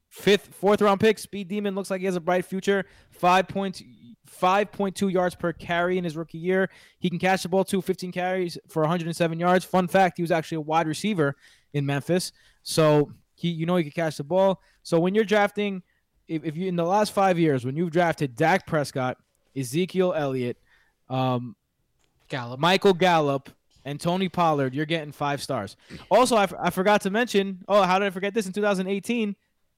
fifth, 0.09 0.55
fourth 0.55 0.81
round 0.81 0.99
pick, 0.99 1.19
Speed 1.19 1.49
Demon 1.49 1.75
looks 1.75 1.91
like 1.91 2.01
he 2.01 2.07
has 2.07 2.17
a 2.17 2.21
bright 2.21 2.47
future. 2.47 2.87
Five 3.11 3.47
point 3.47 3.83
five 4.25 4.73
point 4.73 4.97
two 4.97 5.09
yards 5.09 5.35
per 5.35 5.53
carry 5.53 5.99
in 5.99 6.05
his 6.05 6.17
rookie 6.17 6.39
year. 6.39 6.71
He 6.99 7.11
can 7.11 7.19
catch 7.19 7.43
the 7.43 7.51
ball 7.51 7.63
too, 7.63 7.83
15 7.83 8.11
carries 8.11 8.59
for 8.69 8.81
107 8.83 9.39
yards. 9.39 9.65
Fun 9.67 9.87
fact, 9.87 10.17
he 10.17 10.23
was 10.23 10.31
actually 10.31 10.57
a 10.57 10.63
wide 10.63 10.89
receiver 10.89 11.37
in 11.75 11.85
Memphis. 11.85 12.33
So 12.63 13.13
he 13.35 13.51
you 13.51 13.67
know 13.67 13.77
he 13.77 13.85
could 13.85 13.95
catch 13.95 14.17
the 14.17 14.25
ball. 14.25 14.63
So 14.83 14.99
when 14.99 15.15
you're 15.15 15.25
drafting, 15.25 15.83
if, 16.27 16.43
if 16.43 16.57
you 16.57 16.69
in 16.69 16.77
the 16.77 16.87
last 16.87 17.13
five 17.13 17.39
years, 17.39 17.67
when 17.67 17.77
you've 17.77 17.91
drafted 17.91 18.35
Dak 18.35 18.67
Prescott, 18.67 19.19
Ezekiel 19.55 20.15
Elliott, 20.17 20.57
um, 21.11 21.55
Gallup. 22.29 22.61
Michael 22.61 22.95
Gallup, 22.95 23.51
and 23.85 23.99
Tony 24.01 24.29
Pollard, 24.29 24.75
you're 24.75 24.87
getting 24.87 25.13
five 25.13 25.43
stars. 25.43 25.77
Also, 26.11 26.37
I, 26.37 26.43
f- 26.45 26.55
I 26.61 26.71
forgot 26.71 27.01
to 27.03 27.11
mention. 27.11 27.65
Oh, 27.69 27.83
how 27.83 27.99
did 27.99 28.07
I 28.07 28.11
forget 28.11 28.35
this? 28.35 28.47
In 28.47 28.53
2018, 28.53 29.35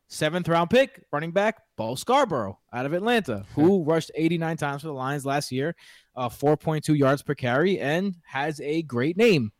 seventh 0.08 0.48
round 0.48 0.68
pick, 0.70 1.04
running 1.12 1.30
back 1.30 1.62
Bo 1.76 1.94
Scarborough 1.94 2.58
out 2.72 2.86
of 2.86 2.92
Atlanta, 2.92 3.44
who 3.54 3.84
rushed 3.84 4.10
89 4.14 4.56
times 4.56 4.82
for 4.82 4.88
the 4.88 4.94
Lions 4.94 5.24
last 5.24 5.52
year, 5.52 5.76
uh, 6.16 6.28
4.2 6.28 6.98
yards 6.98 7.22
per 7.22 7.34
carry, 7.34 7.78
and 7.78 8.16
has 8.26 8.60
a 8.60 8.82
great 8.82 9.16
name. 9.16 9.52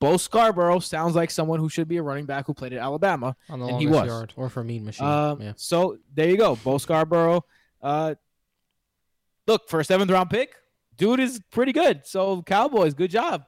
Bo 0.00 0.16
Scarborough 0.16 0.78
sounds 0.78 1.16
like 1.16 1.30
someone 1.30 1.58
who 1.58 1.68
should 1.68 1.88
be 1.88 1.96
a 1.96 2.02
running 2.02 2.24
back 2.24 2.46
who 2.46 2.54
played 2.54 2.72
at 2.72 2.78
Alabama. 2.78 3.34
on 3.50 3.58
the 3.58 3.66
And 3.66 3.80
he 3.80 3.88
was. 3.88 4.06
yard. 4.06 4.32
Or 4.36 4.48
for 4.48 4.62
Mean 4.62 4.84
Machine. 4.84 5.06
Um, 5.06 5.42
yeah. 5.42 5.52
So 5.56 5.98
there 6.14 6.28
you 6.30 6.36
go, 6.36 6.54
Bo 6.56 6.78
Scarborough. 6.78 7.44
Uh, 7.82 8.14
look 9.46 9.68
for 9.68 9.80
a 9.80 9.84
seventh 9.84 10.10
round 10.10 10.30
pick, 10.30 10.54
dude 10.98 11.20
is 11.20 11.40
pretty 11.50 11.72
good. 11.72 12.06
So 12.06 12.42
Cowboys, 12.42 12.94
good 12.94 13.10
job. 13.10 13.44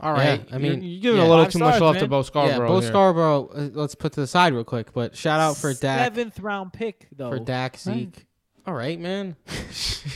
All 0.00 0.12
right. 0.12 0.44
I 0.52 0.58
mean, 0.58 0.82
you're, 0.82 0.90
you're 0.90 1.00
giving 1.00 1.20
yeah. 1.20 1.26
a 1.26 1.28
little 1.28 1.44
Five 1.44 1.52
too 1.52 1.58
much 1.60 1.76
stars, 1.76 1.80
love 1.80 1.94
to 1.96 2.00
man. 2.02 2.10
Bo 2.10 2.22
Scarborough. 2.22 2.66
yeah, 2.66 2.72
Bo 2.72 2.80
here. 2.80 2.88
Scarborough. 2.88 3.48
Uh, 3.54 3.68
let's 3.72 3.94
put 3.94 4.12
to 4.14 4.20
the 4.20 4.26
side 4.26 4.52
real 4.52 4.64
quick, 4.64 4.92
but 4.92 5.16
shout 5.16 5.40
out 5.40 5.56
for 5.56 5.72
Dak. 5.72 6.00
Seventh 6.00 6.40
round 6.40 6.72
pick 6.72 7.06
though. 7.12 7.30
For 7.30 7.38
Dak, 7.38 7.78
Zeke. 7.78 8.26
All 8.66 8.74
right, 8.74 8.98
man. 8.98 9.36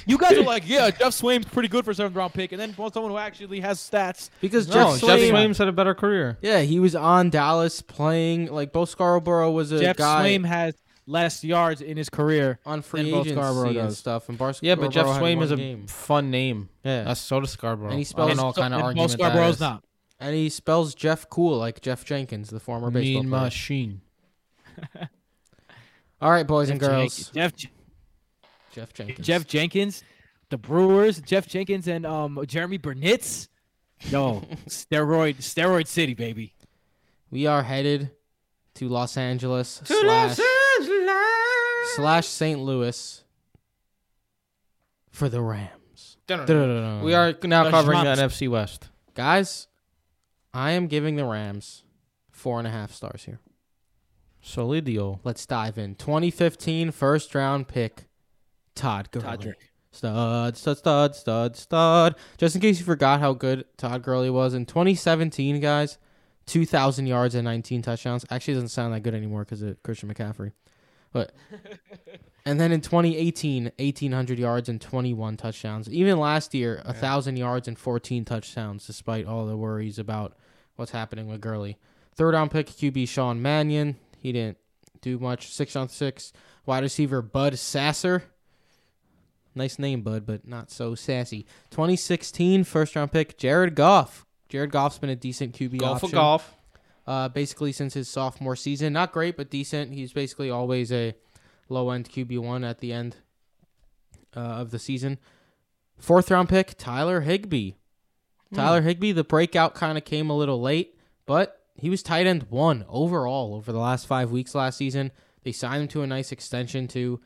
You 0.07 0.19
guys 0.19 0.33
are 0.33 0.43
like, 0.43 0.69
yeah, 0.69 0.91
Geoff 0.99 1.13
Swaim's 1.13 1.45
pretty 1.47 1.69
good 1.69 1.85
for 1.85 1.93
seventh 1.93 2.17
round 2.17 2.33
pick, 2.33 2.53
and 2.53 2.61
then 2.61 2.75
want 2.77 2.95
someone 2.95 3.13
who 3.13 3.19
actually 3.19 3.61
has 3.61 3.79
stats. 3.79 4.31
Because 4.41 4.67
No, 4.67 4.75
Jeff 4.75 5.01
Geoff 5.01 5.11
Swaim. 5.11 5.31
Swaim's 5.31 5.59
had 5.59 5.69
a 5.69 5.73
better 5.73 5.95
career. 5.95 6.39
Yeah, 6.41 6.61
he 6.61 6.81
was 6.81 6.97
on 6.97 7.31
Dallas 7.31 7.83
playing 7.83 8.47
like 8.47 8.73
Bo 8.73 8.87
Scarborough 8.87 9.51
was 9.51 9.73
a 9.73 9.81
Jeff 9.81 9.97
guy 9.97 10.31
Swaim 10.31 10.47
has 10.47 10.75
less 11.07 11.43
yards 11.45 11.81
in 11.81 11.97
his 11.97 12.09
career. 12.09 12.59
on 12.67 12.83
free 12.83 13.03
than 13.03 13.11
Bo 13.11 13.21
agency 13.21 13.35
Scarborough 13.35 13.67
and 13.69 13.75
does. 13.75 13.99
stuff. 13.99 14.29
And 14.29 14.39
Bar- 14.39 14.55
Yeah, 14.63 14.75
but 14.77 14.91
Jeff 14.91 15.07
Scarborough 15.07 15.15
had 15.15 15.23
Swaim 15.23 15.37
one 15.37 15.45
is 15.45 15.51
a 15.53 15.57
game. 15.57 15.87
fun 15.87 16.31
name. 16.31 16.69
yeah, 16.85 17.05
That's 17.05 17.21
so 17.21 17.41
does 17.41 17.51
Scarborough. 17.51 17.89
And 17.91 17.99
he 17.99 18.01
I 18.01 18.05
spells- 18.05 18.29
don't 18.29 18.37
know 18.37 18.47
what 18.47 18.57
kind 18.57 18.75
of 18.75 18.81
and 18.81 18.83
Bo 18.83 18.87
argument 19.03 19.11
that 19.11 19.19
Scarborough's 19.19 19.55
is. 19.57 19.61
not. 19.61 19.85
and 20.21 20.35
he 20.35 20.49
spells 20.49 20.95
Jeff 20.95 21.29
cool 21.31 21.57
like 21.59 21.81
Geoff 21.81 22.05
Jenkins, 22.05 22.51
the 22.51 22.61
former 22.61 22.91
baseball 22.91 23.23
Mean 23.23 23.31
player. 23.31 23.43
machine. 23.45 24.01
All 26.21 26.31
right, 26.31 26.47
boys 26.47 26.69
and 26.71 26.79
girls. 26.79 27.31
Jenkins- 27.33 27.61
Jeff 27.61 27.71
Geoff 28.73 28.93
Jenkins. 28.93 29.27
Geoff 29.27 29.47
Jenkins, 29.47 30.05
the 30.51 30.59
Brewers, 30.59 31.21
Geoff 31.21 31.47
Jenkins 31.49 31.89
and 31.89 32.05
um 32.07 32.37
Jeromy 32.37 32.79
Burnitz. 32.81 33.49
Yo, 34.03 34.41
steroid 34.69 35.37
steroid 35.39 35.87
city, 35.87 36.15
baby. 36.15 36.55
We 37.31 37.47
are 37.47 37.63
headed 37.63 38.11
to 38.75 38.89
Los 38.89 39.17
Angeles 39.17 39.81
slash, 39.85 40.39
slash 41.97 42.27
St. 42.27 42.61
Louis 42.61 43.25
for 45.11 45.29
the 45.29 45.41
Rams. 45.41 46.17
We 47.05 47.15
are 47.15 47.35
now 47.43 47.71
covering 47.71 48.05
the 48.05 48.11
NFC 48.11 48.49
West. 48.49 48.89
Guys, 49.15 49.67
I 50.55 50.73
am 50.73 50.87
giving 50.87 51.17
the 51.17 51.25
Rams 51.25 51.85
four 52.31 52.59
and 52.59 52.67
a 52.67 52.71
half 52.71 52.93
stars 52.93 53.25
here. 53.25 53.41
Solidio. 54.43 55.21
Let's 55.25 55.45
dive 55.45 55.77
in. 55.77 55.95
2015 55.97 56.93
first 56.93 57.35
round 57.35 57.69
pick, 57.69 58.05
Todd 58.75 59.11
Gurley. 59.11 59.25
Todd 59.27 59.55
Stud, 59.93 60.57
stud, 60.57 60.79
stud, 60.79 61.17
stud, 61.17 61.57
stud. 61.57 62.15
Just 62.39 62.55
in 62.55 62.61
case 62.61 62.79
you 62.79 62.85
forgot 62.85 63.19
how 63.19 63.33
good 63.33 63.65
Todd 63.77 64.03
Gurley 64.03 64.31
was 64.31 64.55
in 64.55 64.65
2017, 64.65 65.59
guys, 65.59 65.99
2,000 66.47 67.07
yards 67.07 67.35
and 67.35 67.45
19 67.45 67.83
touchdowns. 67.83 68.25
Actually, 68.31 68.55
doesn't 68.55 68.69
sound 68.69 68.95
that 68.95 69.01
good 69.01 69.15
anymore 69.15 69.41
because 69.45 69.63
of 69.63 69.83
Christian 69.83 70.13
McCaffrey. 70.13 70.53
But 71.13 71.33
and 72.45 72.61
then 72.61 72.73
in 72.73 72.81
2018, 72.81 73.73
1,800 73.79 74.39
yards 74.39 74.69
and 74.69 74.81
21 74.81 75.37
touchdowns. 75.37 75.89
Even 75.89 76.19
last 76.19 76.55
year, 76.55 76.83
1,000 76.85 77.37
yards 77.37 77.67
and 77.69 77.79
14 77.79 78.25
touchdowns, 78.25 78.87
despite 78.87 79.27
all 79.27 79.47
the 79.47 79.57
worries 79.57 79.99
about 79.99 80.37
what's 80.77 80.93
happening 80.93 81.29
with 81.29 81.41
Gurley. 81.41 81.79
Third 82.15 82.35
round 82.35 82.51
pick 82.51 82.69
QB 82.69 83.09
Sean 83.09 83.43
Mannion. 83.43 83.97
He 84.19 84.33
didn't 84.33 84.59
do 85.01 85.19
much. 85.19 85.53
Six 85.53 85.75
on 85.77 85.89
six. 85.89 86.33
Wide 86.67 86.83
receiver 86.83 87.23
Bud 87.23 87.59
Sasser. 87.59 88.25
Nice 89.55 89.79
name, 89.79 90.03
Bud, 90.03 90.27
but 90.27 90.47
not 90.47 90.71
so 90.71 90.95
sassy. 90.95 91.45
2016 91.71 92.65
first 92.65 92.95
round 92.95 93.11
pick 93.11 93.37
Jared 93.37 93.75
Goff. 93.75 94.25
Jared 94.49 94.71
Goff's 94.71 94.99
been 94.99 95.11
a 95.11 95.17
decent 95.17 95.55
QB 95.57 95.79
Golf 95.79 95.97
option. 95.97 96.09
for 96.11 96.15
golf. 96.15 96.55
Uh, 97.11 97.29
basically 97.29 97.73
since 97.73 97.95
his 97.95 98.09
sophomore 98.09 98.55
season, 98.55 98.93
not 98.93 99.11
great 99.11 99.37
but 99.37 99.51
decent. 99.51 99.93
He's 99.93 100.13
basically 100.13 100.49
always 100.49 100.93
a 100.93 101.13
low 101.69 101.91
end 101.91 102.09
QB 102.09 102.39
one 102.39 102.63
at 102.63 102.79
the 102.79 102.93
end 102.93 103.17
uh, 104.37 104.39
of 104.39 104.71
the 104.71 104.79
season. 104.79 105.19
Fourth 105.99 106.31
round 106.31 106.49
pick 106.49 106.79
Tyler 106.79 107.23
Higbee. 107.23 107.73
Tyler 108.55 108.83
Higbee, 108.83 109.11
the 109.11 109.25
breakout 109.25 109.75
kind 109.75 109.99
of 109.99 110.05
came 110.05 110.31
a 110.31 110.37
little 110.37 110.61
late, 110.61 110.97
but 111.27 111.61
he 111.75 111.91
was 111.91 112.01
tight 112.01 112.29
end 112.29 112.47
one 112.49 112.85
overall 112.89 113.57
over 113.57 113.73
the 113.73 113.79
last 113.81 114.07
five 114.07 114.31
weeks 114.31 114.55
last 114.55 114.79
season. 114.79 115.11
They 115.43 115.51
signed 115.51 115.83
him 115.83 115.89
to 115.89 116.03
a 116.03 116.07
nice 116.07 116.31
extension 116.31 116.87
too. 116.87 117.21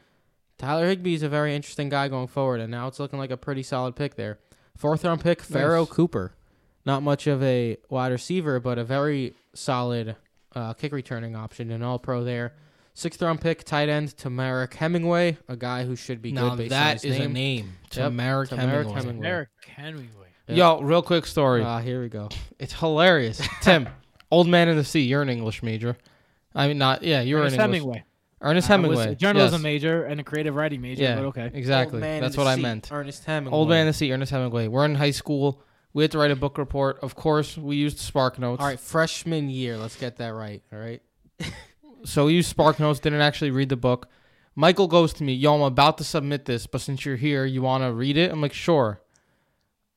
Tyler 0.57 0.87
Higbee 0.87 1.15
is 1.15 1.23
a 1.23 1.29
very 1.29 1.55
interesting 1.55 1.91
guy 1.91 2.09
going 2.09 2.29
forward, 2.29 2.61
and 2.61 2.71
now 2.71 2.87
it's 2.89 3.01
looking 3.01 3.19
like 3.19 3.31
a 3.31 3.37
pretty 3.37 3.63
solid 3.63 3.97
pick 3.97 4.15
there. 4.15 4.39
Fourth 4.79 5.05
round 5.05 5.21
pick, 5.21 5.43
Pharoh 5.43 5.81
Nice. 5.81 5.91
Cooper. 5.91 6.33
Not 6.87 7.03
much 7.03 7.27
of 7.27 7.43
a 7.43 7.79
wide 7.89 8.13
receiver, 8.13 8.61
but 8.61 8.79
a 8.79 8.85
very 8.85 9.35
solid 9.55 10.17
uh, 10.55 10.75
kick 10.75 10.93
returning 10.93 11.35
option, 11.35 11.71
an 11.71 11.83
all 11.83 11.99
pro 11.99 12.25
there. 12.25 12.53
Sixth 12.97 13.21
round 13.23 13.41
pick, 13.41 13.65
tight 13.65 13.89
end, 13.89 14.17
Temarrick 14.17 14.75
Hemingway, 14.75 15.37
a 15.49 15.57
guy 15.57 15.85
who 15.85 15.97
should 15.97 16.23
be 16.23 16.31
Now 16.31 16.51
good 16.51 16.59
based 16.59 16.71
that 16.71 16.91
on 16.91 16.97
is 16.97 17.03
his 17.03 17.17
a 17.17 17.19
name. 17.21 17.33
name. 17.33 17.73
Yep, 17.97 18.13
Temarrick 18.13 18.49
Temarrick 18.51 18.59
Hemingway. 18.59 18.95
Hemingway. 19.03 19.27
Eric 19.29 19.49
Hemingway. 19.77 20.27
Yeah. 20.47 20.55
Yo, 20.57 20.81
real 20.83 21.03
quick 21.03 21.27
story. 21.27 21.63
Ah, 21.65 21.81
here 21.81 22.01
we 22.03 22.09
go. 22.09 22.29
it's 22.59 22.73
hilarious. 22.75 23.41
Tim, 23.63 23.89
old 24.31 24.47
man 24.47 24.69
in 24.69 24.77
the 24.77 24.85
sea. 24.85 25.01
You're 25.01 25.23
an 25.23 25.31
English 25.31 25.63
major. 25.63 25.97
I 26.55 26.69
mean, 26.69 26.79
not 26.79 27.03
yeah. 27.03 27.23
You're 27.23 27.41
Ernest 27.41 27.57
an 27.57 27.63
English. 27.63 27.81
Hemingway. 27.81 28.05
Ernest 28.43 28.71
I 28.71 28.77
was 28.77 28.83
Hemingway. 28.99 29.13
a 29.13 29.15
journalism 29.17 29.61
yes. 29.61 29.63
major 29.63 30.05
and 30.05 30.21
a 30.21 30.23
creative 30.23 30.55
writing 30.55 30.83
major. 30.83 31.03
Yeah, 31.03 31.15
But 31.17 31.25
okay. 31.27 31.51
exactly. 31.55 31.97
Old 31.97 32.03
man 32.03 32.17
in 32.17 32.21
That's 32.23 32.35
the 32.35 32.41
what 32.43 32.47
I 32.47 32.55
seat, 32.57 32.63
meant. 32.63 32.93
Ernest 32.93 33.25
Hemingway. 33.25 33.57
Old 33.57 33.69
man 33.71 33.81
in 33.81 33.87
the 33.87 33.93
sea. 33.95 34.13
Ernest 34.13 34.31
Hemingway. 34.31 34.69
We're 34.69 34.85
in 34.85 34.95
high 34.97 35.11
school. 35.13 35.63
We 35.95 36.03
had 36.03 36.11
to 36.11 36.19
write 36.19 36.33
a 36.33 36.37
book 36.37 36.59
report. 36.59 36.99
Of 37.03 37.15
course, 37.15 37.57
we 37.57 37.77
used 37.77 37.99
Spark 37.99 38.39
Notes. 38.39 38.61
All 38.61 38.67
right, 38.67 38.81
freshman 38.81 39.49
year. 39.49 39.79
Let's 39.79 39.97
get 39.97 40.17
that 40.17 40.35
right. 40.35 40.63
All 40.73 40.79
right. 40.79 41.01
So 42.07 42.27
we 42.27 42.35
used 42.35 42.51
Spark 42.51 42.79
Notes. 42.79 43.01
Didn't 43.01 43.23
actually 43.23 43.51
read 43.51 43.71
the 43.71 43.77
book. 43.77 44.09
Michael 44.55 44.89
goes 44.89 45.15
to 45.15 45.25
me, 45.25 45.33
"Yo, 45.33 45.55
I'm 45.55 45.63
about 45.63 45.97
to 45.99 46.05
submit 46.05 46.45
this, 46.45 46.67
but 46.67 46.83
since 46.83 47.05
you're 47.07 47.17
here, 47.17 47.47
you 47.47 47.63
want 47.63 47.83
to 47.83 47.93
read 47.93 48.19
it?" 48.19 48.31
I'm 48.31 48.43
like, 48.43 48.53
"Sure." 48.53 49.01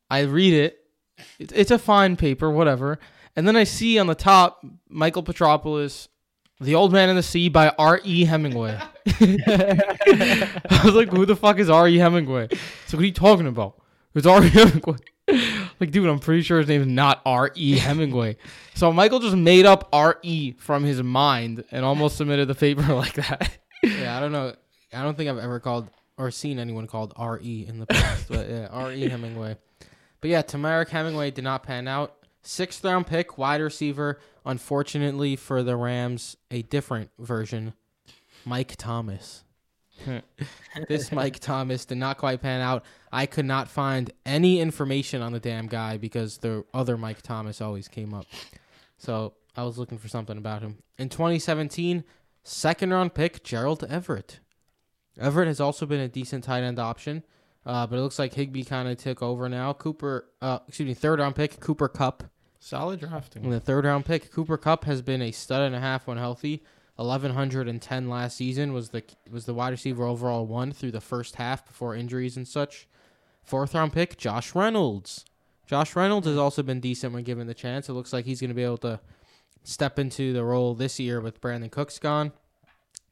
I 0.09 0.21
read 0.21 0.53
it. 0.53 0.85
It's, 1.37 1.69
a 1.69 1.77
fine 1.77 2.15
paper, 2.15 2.49
whatever. 2.49 2.97
And 3.35 3.45
then 3.47 3.57
I 3.57 3.65
see 3.65 3.99
on 3.99 4.07
the 4.07 4.15
top 4.15 4.65
Michael 4.87 5.21
Petropoulos, 5.21 6.07
"The 6.61 6.75
Old 6.75 6.93
Man 6.93 7.09
in 7.09 7.17
the 7.17 7.23
Sea" 7.23 7.49
by 7.49 7.73
R. 7.77 7.99
E. 8.03 8.23
Hemingway. 8.23 8.79
I 9.05 10.81
was 10.85 10.95
like, 10.95 11.09
"Who 11.09 11.25
the 11.25 11.35
fuck 11.35 11.59
is 11.59 11.69
R. 11.69 11.87
E. 11.87 11.97
Hemingway?" 11.97 12.47
So 12.87 12.97
what 12.97 13.03
are 13.03 13.05
you 13.05 13.11
talking 13.11 13.47
about? 13.47 13.81
It's 14.15 14.25
R. 14.25 14.43
E. 14.45 14.49
Hemingway. 14.49 14.97
Like, 15.80 15.91
dude, 15.91 16.07
I'm 16.09 16.19
pretty 16.19 16.41
sure 16.41 16.59
his 16.59 16.67
name 16.67 16.82
is 16.82 16.88
not 16.88 17.21
R. 17.25 17.51
E. 17.55 17.78
Hemingway. 17.78 18.38
So 18.73 18.91
Michael 18.91 19.19
just 19.19 19.36
made 19.36 19.65
up 19.65 19.89
R. 19.93 20.17
E. 20.23 20.53
from 20.53 20.84
his 20.84 21.01
mind 21.03 21.63
and 21.71 21.86
almost 21.86 22.17
submitted 22.17 22.47
the 22.47 22.55
paper 22.55 22.82
like 22.93 23.13
that. 23.13 23.57
Yeah, 23.84 24.17
I 24.17 24.19
don't 24.19 24.32
know. 24.32 24.53
I 24.93 25.03
don't 25.03 25.15
think 25.15 25.30
I've 25.30 25.38
ever 25.38 25.59
called 25.59 25.89
or 26.17 26.32
seen 26.32 26.57
anyone 26.59 26.88
called 26.88 27.13
R.E. 27.15 27.65
in 27.67 27.80
the 27.80 27.86
past, 27.86 28.28
but 28.28 28.49
yeah, 28.49 28.67
R.E. 28.71 29.07
Hemingway. 29.07 29.57
But 30.19 30.30
yeah, 30.30 30.41
Temarrick 30.41 30.89
Hemingway 30.89 31.32
did 31.32 31.43
not 31.43 31.63
pan 31.63 31.88
out. 31.88 32.15
Sixth 32.41 32.84
round 32.84 33.05
pick, 33.05 33.38
wide 33.38 33.61
receiver. 33.61 34.19
Unfortunately 34.45 35.36
for 35.36 35.61
the 35.61 35.75
Rams, 35.75 36.38
a 36.49 36.61
different 36.63 37.11
version, 37.19 37.73
Mike 38.45 38.75
Thomas. 38.78 39.43
This 40.87 41.11
Mike 41.11 41.39
Thomas 41.39 41.85
did 41.85 41.97
not 41.97 42.17
quite 42.17 42.41
pan 42.41 42.61
out. 42.61 42.85
I 43.11 43.25
could 43.25 43.45
not 43.45 43.67
find 43.69 44.11
any 44.25 44.59
information 44.59 45.21
on 45.21 45.31
the 45.33 45.39
damn 45.39 45.67
guy 45.67 45.97
because 45.97 46.37
the 46.37 46.63
other 46.73 46.97
Mike 46.97 47.21
Thomas 47.21 47.61
always 47.61 47.87
came 47.87 48.13
up. 48.13 48.25
So 48.97 49.33
I 49.55 49.63
was 49.63 49.77
looking 49.77 49.97
for 49.97 50.07
something 50.07 50.37
about 50.37 50.61
him. 50.61 50.77
In 50.97 51.09
2017, 51.09 52.03
second 52.43 52.91
round 52.91 53.13
pick, 53.13 53.43
Gerald 53.43 53.83
Everett. 53.89 54.39
Everett 55.19 55.47
has 55.47 55.59
also 55.59 55.85
been 55.85 55.99
a 55.99 56.07
decent 56.07 56.43
tight 56.43 56.61
end 56.63 56.77
option, 56.79 57.23
uh, 57.65 57.87
but 57.87 57.97
it 57.97 58.01
looks 58.01 58.19
like 58.19 58.33
Higbee 58.33 58.63
kind 58.63 58.87
of 58.87 58.97
took 58.97 59.23
over 59.23 59.49
now. 59.49 59.73
Cooper, 59.73 60.29
uh, 60.41 60.59
excuse 60.67 60.87
me, 60.87 60.93
third 60.93 61.19
round 61.19 61.35
pick, 61.35 61.59
Cooper 61.59 61.87
Kupp. 61.87 62.23
Solid 62.59 63.01
In 63.01 63.09
drafting. 63.09 63.49
the 63.49 63.59
third 63.59 63.85
round 63.85 64.05
pick, 64.05 64.31
Cooper 64.31 64.57
Kupp 64.57 64.85
has 64.85 65.01
been 65.01 65.21
a 65.21 65.31
stud 65.31 65.61
and 65.61 65.75
a 65.75 65.79
half 65.79 66.05
when 66.07 66.17
healthy. 66.17 66.63
Eleven 66.99 67.33
hundred 67.33 67.67
and 67.67 67.81
ten 67.81 68.09
last 68.09 68.37
season 68.37 68.73
was 68.73 68.89
the 68.89 69.03
was 69.29 69.45
the 69.45 69.53
wide 69.53 69.69
receiver 69.69 70.05
overall 70.05 70.47
one 70.47 70.71
through 70.71 70.91
the 70.91 71.01
first 71.01 71.35
half 71.35 71.65
before 71.65 71.95
injuries 71.95 72.37
and 72.37 72.47
such. 72.47 72.87
Fourth 73.43 73.75
round 73.75 73.93
pick, 73.93 74.17
Josh 74.17 74.55
Reynolds. 74.55 75.23
Josh 75.67 75.95
Reynolds 75.95 76.27
has 76.27 76.37
also 76.37 76.63
been 76.63 76.79
decent 76.79 77.13
when 77.13 77.23
given 77.23 77.45
the 77.45 77.53
chance. 77.53 77.87
It 77.87 77.93
looks 77.93 78.13
like 78.13 78.25
he's 78.25 78.41
going 78.41 78.49
to 78.49 78.55
be 78.55 78.63
able 78.63 78.77
to 78.79 78.99
step 79.63 79.99
into 79.99 80.33
the 80.33 80.43
role 80.43 80.73
this 80.73 80.99
year 80.99 81.21
with 81.21 81.41
Brandin 81.41 81.69
Cooks 81.69 81.99
gone. 81.99 82.31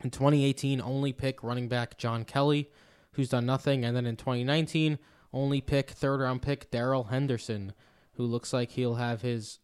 In 0.03 0.09
2018, 0.09 0.81
only 0.81 1.13
pick 1.13 1.43
running 1.43 1.67
back 1.67 1.97
John 1.97 2.23
Kelly, 2.23 2.69
who's 3.11 3.29
done 3.29 3.45
nothing, 3.45 3.85
and 3.85 3.95
then 3.95 4.05
in 4.05 4.15
2019, 4.15 4.99
only 5.33 5.61
pick 5.61 5.89
third 5.91 6.21
round 6.21 6.41
pick 6.41 6.71
Darrell 6.71 7.05
Henderson, 7.05 7.73
who 8.13 8.23
looks 8.23 8.53
like 8.53 8.71
he'll 8.71 8.95
have 8.95 9.21
his 9.21 9.59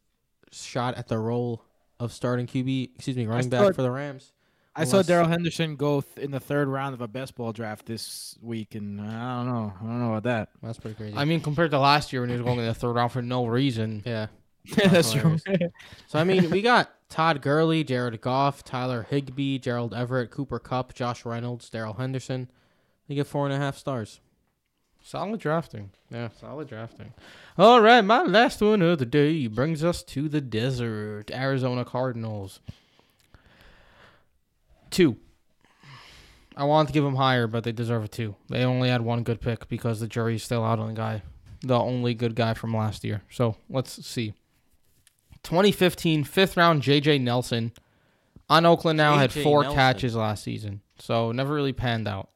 shot 0.52 0.96
at 0.96 1.08
the 1.08 1.18
role 1.18 1.66
of 2.02 2.12
starting 2.12 2.48
QB, 2.48 2.96
excuse 2.96 3.16
me, 3.16 3.28
running 3.28 3.50
back 3.50 3.76
for 3.76 3.82
the 3.82 3.92
Rams. 3.92 4.34
I 4.76 4.86
saw 4.86 5.02
Darrell 5.02 5.28
Henderson 5.28 5.76
go 5.76 6.00
th- 6.02 6.24
in 6.24 6.32
the 6.32 6.40
third 6.40 6.70
round 6.70 6.94
of 6.94 7.02
a 7.02 7.08
best 7.08 7.36
ball 7.36 7.52
draft 7.52 7.86
this 7.86 8.38
week, 8.42 8.74
and 8.76 9.02
I 9.02 9.38
don't 9.44 9.48
know. 9.48 9.74
I 9.82 9.84
don't 9.84 10.00
know 10.00 10.10
about 10.12 10.24
that. 10.24 10.50
That's 10.64 10.80
pretty 10.80 10.96
crazy. 10.96 11.18
I 11.18 11.26
mean, 11.26 11.42
compared 11.42 11.72
to 11.72 11.80
last 11.80 12.14
year 12.14 12.22
when 12.22 12.30
he 12.30 12.36
was 12.38 12.42
going 12.42 12.58
in 12.60 12.66
the 12.66 12.74
third 12.74 12.94
round 12.94 13.12
for 13.12 13.22
no 13.22 13.46
reason. 13.46 14.02
yeah. 14.06 14.28
That's 14.76 15.12
true. 15.12 15.38
So 16.08 16.20
I 16.20 16.24
mean, 16.24 16.52
we 16.52 16.62
got 16.62 16.92
Todd 17.10 17.42
Gurley, 17.42 17.84
Jared 17.84 18.22
Goff, 18.22 18.64
Tyler 18.64 19.08
Higbee, 19.10 19.58
Gerald 19.58 19.94
Everett, 19.94 20.30
Cooper 20.30 20.60
Kupp, 20.60 20.94
Josh 20.94 21.26
Reynolds, 21.26 21.68
Darrell 21.70 21.96
Henderson. 21.96 22.48
They 23.08 23.16
get 23.16 23.26
four 23.28 23.46
and 23.46 23.54
a 23.54 23.58
half 23.58 23.76
stars. 23.76 24.22
Solid 25.04 25.40
drafting. 25.40 25.92
Yeah. 26.10 26.30
Solid 26.40 26.68
drafting. 26.68 27.14
All 27.58 27.82
right, 27.82 28.02
my 28.02 28.24
last 28.24 28.62
one 28.62 28.82
of 28.82 29.00
the 29.00 29.06
day 29.06 29.48
brings 29.48 29.84
us 29.84 30.04
to 30.04 30.30
the 30.30 30.42
desert. 30.42 31.32
Arizona 31.32 31.84
Cardinals. 31.84 32.60
Two. 34.90 35.18
I 36.56 36.66
wanted 36.66 36.88
to 36.88 36.94
give 36.94 37.04
them 37.04 37.16
higher, 37.16 37.48
but 37.48 37.64
they 37.64 37.72
deserve 37.72 38.04
a 38.04 38.08
two. 38.08 38.36
They 38.50 38.64
only 38.64 38.90
had 38.90 39.02
one 39.02 39.24
good 39.24 39.42
pick 39.42 39.68
because 39.70 40.00
the 40.00 40.08
jury's 40.08 40.44
still 40.44 40.64
out 40.64 40.80
on 40.80 40.90
the 40.90 40.94
guy, 40.94 41.24
the 41.62 41.80
only 41.80 42.14
good 42.14 42.36
guy 42.36 42.54
from 42.54 42.76
last 42.76 43.04
year. 43.04 43.22
So 43.30 43.56
let's 43.70 44.06
see. 44.06 44.34
2015 45.44 46.24
fifth 46.24 46.58
round 46.58 46.84
JJ 46.84 47.22
Nelson 47.22 47.72
on 48.50 48.66
Oakland 48.66 48.98
now 48.98 49.18
had 49.18 49.32
four 49.32 49.64
Nelson. 49.64 49.78
catches 49.78 50.16
last 50.16 50.44
season, 50.44 50.82
so 51.00 51.32
never 51.32 51.54
really 51.54 51.74
panned 51.74 52.08
out. 52.08 52.31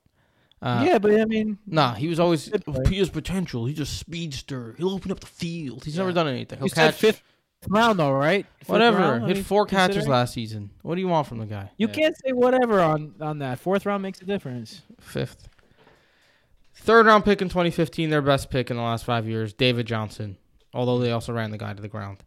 Uh, 0.65 0.83
yeah, 0.83 0.97
but 0.97 1.11
I 1.19 1.25
mean, 1.25 1.59
Nah, 1.67 1.93
he 1.93 2.07
was 2.07 2.19
always 2.19 2.51
he 2.89 2.97
has 2.97 3.09
potential. 3.09 3.65
He's 3.67 3.77
just 3.77 3.93
a 3.93 3.97
speedster. 3.97 4.73
He'll 4.79 4.89
open 4.95 5.11
up 5.11 5.19
the 5.19 5.27
field. 5.27 5.83
He's 5.85 5.97
never 5.97 6.11
done 6.11 6.27
anything. 6.27 6.57
He'll 6.57 6.67
you 6.67 6.73
catch 6.73 6.95
fifth 6.95 7.21
round 7.69 7.99
though, 7.99 8.11
right? 8.11 8.45
Fifth 8.59 8.69
whatever. 8.69 8.97
round, 8.97 9.23
I 9.25 9.27
Hit 9.27 9.35
mean, 9.37 9.43
four 9.43 9.65
catches 9.67 10.07
last 10.07 10.33
season. 10.33 10.71
What 10.81 10.95
do 10.95 11.01
you 11.01 11.07
want 11.07 11.27
from 11.27 11.37
the 11.37 11.45
guy? 11.45 11.69
You 11.77 11.87
Yeah. 11.87 11.93
can't 11.93 12.15
say 12.17 12.31
whatever 12.31 12.81
on 12.81 13.13
on 13.21 13.37
that. 13.39 13.59
Fourth 13.59 13.85
round 13.85 14.01
makes 14.01 14.19
a 14.21 14.25
difference. 14.25 14.81
Fifth. 14.99 15.49
Third 16.73 17.05
round 17.05 17.25
pick 17.25 17.41
in 17.41 17.49
2015, 17.49 18.09
their 18.09 18.21
best 18.21 18.49
pick 18.49 18.69
in 18.71 18.77
the 18.77 18.83
last 18.83 19.05
five 19.05 19.27
years, 19.27 19.53
David 19.53 19.85
Johnson. 19.85 20.37
Although 20.73 20.99
they 20.99 21.11
also 21.11 21.31
ran 21.31 21.51
the 21.51 21.57
guy 21.57 21.73
to 21.73 21.81
the 21.81 21.87
ground. 21.87 22.17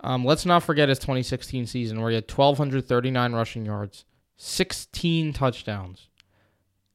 Um, 0.00 0.24
let's 0.24 0.44
not 0.44 0.62
forget 0.64 0.88
his 0.88 0.98
2016 0.98 1.66
season 1.66 2.00
where 2.00 2.08
he 2.10 2.14
had 2.16 2.26
1,239 2.28 3.32
rushing 3.32 3.64
yards, 3.64 4.04
16 4.36 5.32
touchdowns. 5.32 6.08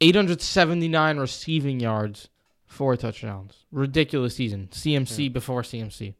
879 0.01 1.17
receiving 1.17 1.79
yards, 1.79 2.29
four 2.65 2.95
touchdowns. 2.95 3.65
Ridiculous 3.71 4.35
season. 4.35 4.69
CMC 4.71 5.31
before 5.31 5.61
CMC. 5.61 6.13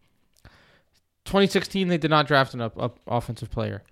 2016, 1.25 1.87
they 1.89 1.97
did 1.97 2.09
not 2.09 2.27
draft 2.27 2.53
an 2.53 2.61
up, 2.61 2.81
up 2.81 2.99
offensive 3.05 3.51
player. 3.51 3.83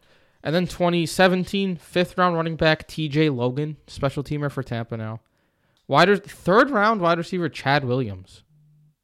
And 0.44 0.54
then 0.56 0.68
2017, 0.68 1.76
fifth 1.76 2.18
round 2.18 2.36
running 2.36 2.56
back 2.56 2.88
TJ 2.88 3.36
Logan, 3.36 3.78
special 3.88 4.24
teamer 4.24 4.52
for 4.52 4.64
Tampa 4.64 4.96
now. 4.96 5.20
Wide 5.88 6.24
third 6.24 6.70
round 6.72 7.02
wide 7.02 7.18
receiver 7.18 7.50
Chad 7.50 7.84
Williams. 7.84 8.44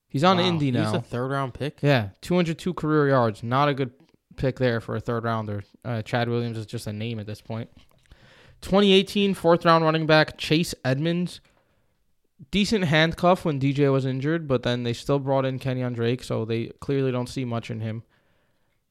He's 0.08 0.24
on 0.24 0.38
Wow, 0.38 0.44
Indy 0.44 0.72
now. 0.72 0.86
He's 0.86 0.94
a 0.94 1.02
third 1.02 1.32
round 1.32 1.54
pick. 1.54 1.80
Yeah, 1.82 2.10
202 2.22 2.74
career 2.74 3.10
yards. 3.10 3.44
Not 3.44 3.70
a 3.70 3.74
good 3.74 3.92
pick 4.36 4.60
there 4.60 4.82
for 4.82 4.96
a 4.96 5.00
third 5.00 5.24
rounder. 5.24 5.64
Uh, 5.86 6.02
Chad 6.02 6.30
Williams 6.30 6.58
is 6.58 6.66
just 6.66 6.88
a 6.88 6.94
name 6.94 7.20
at 7.20 7.28
this 7.28 7.42
point. 7.42 7.70
2018 8.62 9.34
fourth 9.34 9.66
round 9.66 9.84
running 9.84 10.06
back 10.06 10.38
Chase 10.38 10.74
Edmonds. 10.86 11.42
Decent 12.50 12.86
handcuff 12.86 13.46
when 13.46 13.60
DJ 13.60 13.92
was 13.92 14.06
injured, 14.06 14.48
but 14.48 14.64
then 14.64 14.84
they 14.84 14.94
still 14.94 15.20
brought 15.20 15.46
in 15.46 15.60
Kenyan 15.60 15.94
Drake, 15.94 16.24
so 16.24 16.44
they 16.44 16.68
clearly 16.80 17.12
don't 17.12 17.30
see 17.30 17.46
much 17.46 17.70
in 17.70 17.82
him. 17.82 18.04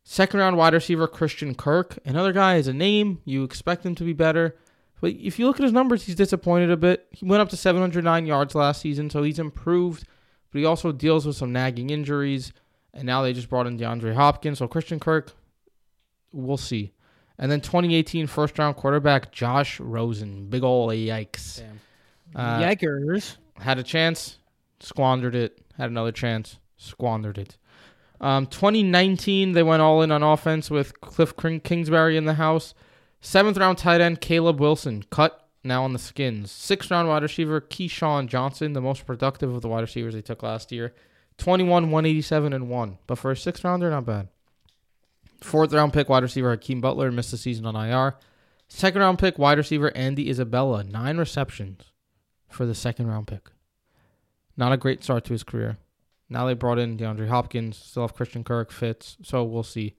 Second 0.05 0.41
round 0.41 0.57
wide 0.57 0.73
receiver 0.73 1.07
Christian 1.07 1.55
Kirk. 1.55 1.99
Another 2.05 2.33
guy 2.33 2.57
is 2.57 2.68
a 2.68 2.73
name. 2.73 3.21
You 3.25 3.45
expect 3.45 3.85
him 3.85 3.95
to 3.97 4.05
be 4.05 4.12
better. 4.12 4.57
But 5.01 5.12
if 5.12 5.39
you 5.39 5.47
look 5.47 5.59
at 5.59 5.64
his 5.64 5.73
numbers, 5.73 6.05
he's 6.05 6.14
disappointed 6.14 6.71
a 6.71 6.77
bit. 6.77 7.07
He 7.11 7.25
went 7.25 7.41
up 7.41 7.49
to 7.51 7.57
709 7.57 8.27
yards 8.27 8.55
last 8.55 8.81
season, 8.81 9.11
so 9.11 9.23
he's 9.23 9.39
improved, 9.39 10.05
but 10.51 10.59
he 10.59 10.64
also 10.64 10.93
deals 10.93 11.27
with 11.27 11.37
some 11.37 11.53
nagging 11.53 11.91
injuries. 11.91 12.53
And 12.93 13.05
now 13.05 13.23
they 13.23 13.33
just 13.33 13.49
brought 13.49 13.66
in 13.66 13.79
DeAndre 13.79 14.14
Hopkins. 14.14 14.59
So 14.59 14.68
Christian 14.68 15.01
Kirk, 15.01 15.33
we'll 16.33 16.57
see. 16.57 16.93
And 17.41 17.51
then 17.51 17.62
2018 17.62 18.26
first 18.26 18.59
round 18.59 18.76
quarterback 18.76 19.32
Josh 19.32 19.80
Rosen. 19.80 20.47
Big 20.51 20.62
ol' 20.62 20.88
yikes. 20.88 21.62
Uh, 22.34 22.61
Yikers. 22.61 23.36
Had 23.59 23.78
a 23.78 23.82
chance, 23.82 24.36
squandered 24.78 25.34
it. 25.34 25.59
Had 25.76 25.91
another 25.91 26.12
chance, 26.12 26.59
squandered 26.76 27.38
it. 27.38 27.57
Um, 28.20 28.47
2019, 28.47 29.53
they 29.53 29.62
went 29.62 29.80
all 29.80 30.03
in 30.03 30.12
on 30.12 30.22
offense 30.22 30.70
with 30.70 31.01
Cliff 31.01 31.34
Kingsbury 31.64 32.18
in 32.18 32.26
the 32.26 32.34
house. 32.34 32.74
Seventh 33.22 33.57
round 33.57 33.78
tight 33.78 34.03
end 34.03 34.20
Caleb 34.20 34.61
Wilson, 34.61 35.05
cut 35.11 35.49
now 35.64 35.84
on 35.84 35.95
the 35.95 35.99
skins. 35.99 36.51
Sixth 36.51 36.91
round 36.91 37.09
wide 37.09 37.22
receiver 37.22 37.61
KeeSean 37.61 38.26
Johnson, 38.28 38.74
the 38.74 38.80
most 38.82 39.07
productive 39.07 39.55
of 39.55 39.62
the 39.62 39.68
wide 39.68 39.80
receivers 39.80 40.14
they 40.14 40.22
took 40.22 40.43
last 40.43 40.72
year. 40.72 40.95
21, 41.38 41.91
187, 41.91 42.53
and 42.53 42.68
1. 42.68 42.99
But 43.07 43.16
for 43.16 43.30
a 43.30 43.36
sixth 43.36 43.64
rounder, 43.64 43.91
not 43.91 44.05
bad. 44.05 44.28
Fourth 45.41 45.72
round 45.72 45.93
pick 45.93 46.09
wide 46.09 46.22
receiver 46.22 46.51
Hakeem 46.51 46.80
Butler 46.80 47.11
missed 47.11 47.30
the 47.30 47.36
season 47.36 47.66
on 47.66 47.76
IR. 47.76 48.16
Second 48.68 49.01
round 49.01 49.18
pick 49.18 49.38
wide 49.38 49.59
receiver 49.59 49.91
Andy 49.97 50.28
Isabella, 50.30 50.84
nine 50.84 51.16
receptions 51.16 51.82
for 52.49 52.66
the 52.66 52.74
second 52.74 53.07
round 53.07 53.26
pick. 53.26 53.49
Not 54.57 54.72
a 54.72 54.76
great 54.76 55.03
start 55.03 55.24
to 55.24 55.32
his 55.32 55.43
career. 55.43 55.78
Now 56.28 56.47
they 56.47 56.55
brought 56.55 56.78
in 56.78 56.97
DeAndre 56.97 57.28
Hopkins, 57.28 57.76
still 57.76 58.03
have 58.03 58.14
Christian 58.14 58.45
Kirk, 58.45 58.70
Fitz, 58.70 59.16
so 59.22 59.43
we'll 59.43 59.62
see. 59.62 59.97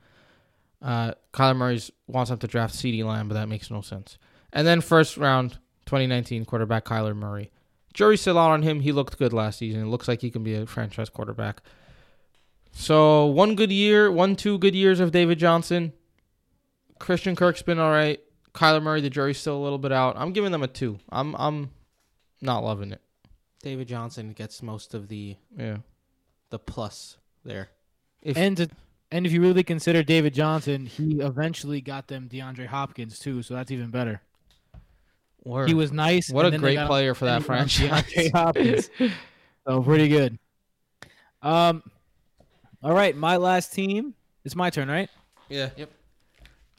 Uh, 0.81 1.13
Kyler 1.33 1.55
Murray 1.55 1.81
wants 2.07 2.29
them 2.29 2.39
to 2.39 2.47
draft 2.47 2.73
CeeDee 2.73 3.03
Lamb, 3.03 3.27
but 3.27 3.33
that 3.35 3.49
makes 3.49 3.69
no 3.69 3.81
sense. 3.81 4.17
And 4.53 4.65
then 4.65 4.81
first 4.81 5.17
round 5.17 5.59
2019 5.85 6.45
quarterback 6.45 6.85
Kyler 6.85 7.15
Murray. 7.15 7.51
Jury's 7.93 8.21
still 8.21 8.37
out 8.37 8.51
on 8.51 8.61
him. 8.61 8.79
He 8.79 8.91
looked 8.91 9.17
good 9.17 9.33
last 9.33 9.59
season. 9.59 9.81
It 9.81 9.87
looks 9.87 10.07
like 10.07 10.21
he 10.21 10.31
can 10.31 10.43
be 10.43 10.55
a 10.55 10.65
franchise 10.65 11.09
quarterback. 11.09 11.61
So 12.71 13.25
one 13.27 13.55
good 13.55 13.71
year, 13.71 14.11
one 14.11 14.35
two 14.35 14.57
good 14.57 14.75
years 14.75 14.99
of 14.99 15.11
David 15.11 15.39
Johnson. 15.39 15.93
Christian 16.99 17.35
Kirk's 17.35 17.61
been 17.61 17.79
all 17.79 17.91
right. 17.91 18.19
Kyler 18.53 18.81
Murray, 18.81 19.01
the 19.01 19.09
jury's 19.09 19.37
still 19.37 19.57
a 19.57 19.63
little 19.63 19.77
bit 19.77 19.91
out. 19.91 20.15
I'm 20.17 20.33
giving 20.33 20.51
them 20.51 20.63
a 20.63 20.67
two. 20.67 20.99
I'm 21.09 21.35
I'm 21.35 21.71
not 22.41 22.63
loving 22.63 22.91
it. 22.91 23.01
David 23.63 23.87
Johnson 23.87 24.33
gets 24.33 24.61
most 24.63 24.93
of 24.93 25.07
the 25.07 25.37
Yeah. 25.57 25.77
the 26.49 26.59
plus 26.59 27.17
there. 27.45 27.69
If 28.21 28.37
And 28.37 28.57
to, 28.57 28.69
and 29.11 29.25
if 29.25 29.31
you 29.31 29.41
really 29.41 29.63
consider 29.63 30.03
David 30.03 30.33
Johnson, 30.33 30.85
he 30.85 31.19
eventually 31.21 31.81
got 31.81 32.07
them 32.07 32.27
DeAndre 32.31 32.67
Hopkins 32.67 33.19
too, 33.19 33.41
so 33.43 33.53
that's 33.53 33.71
even 33.71 33.89
better. 33.89 34.21
Word. 35.43 35.67
He 35.69 35.73
was 35.73 35.91
nice. 35.91 36.29
what 36.31 36.45
and 36.45 36.55
a 36.55 36.57
great 36.59 36.79
player 36.87 37.13
for 37.15 37.25
that 37.25 37.47
and 37.47 37.69
he 37.71 37.87
got 37.87 38.05
franchise. 38.05 38.29
DeAndre 38.29 38.31
Hopkins. 38.31 38.89
so 39.67 39.81
pretty 39.83 40.07
good. 40.07 40.37
Um, 41.41 41.83
all 42.83 42.93
right, 42.93 43.15
my 43.15 43.37
last 43.37 43.73
team. 43.73 44.13
It's 44.43 44.55
my 44.55 44.69
turn, 44.69 44.87
right? 44.87 45.09
yeah. 45.49 45.69
Yep. 45.77 45.89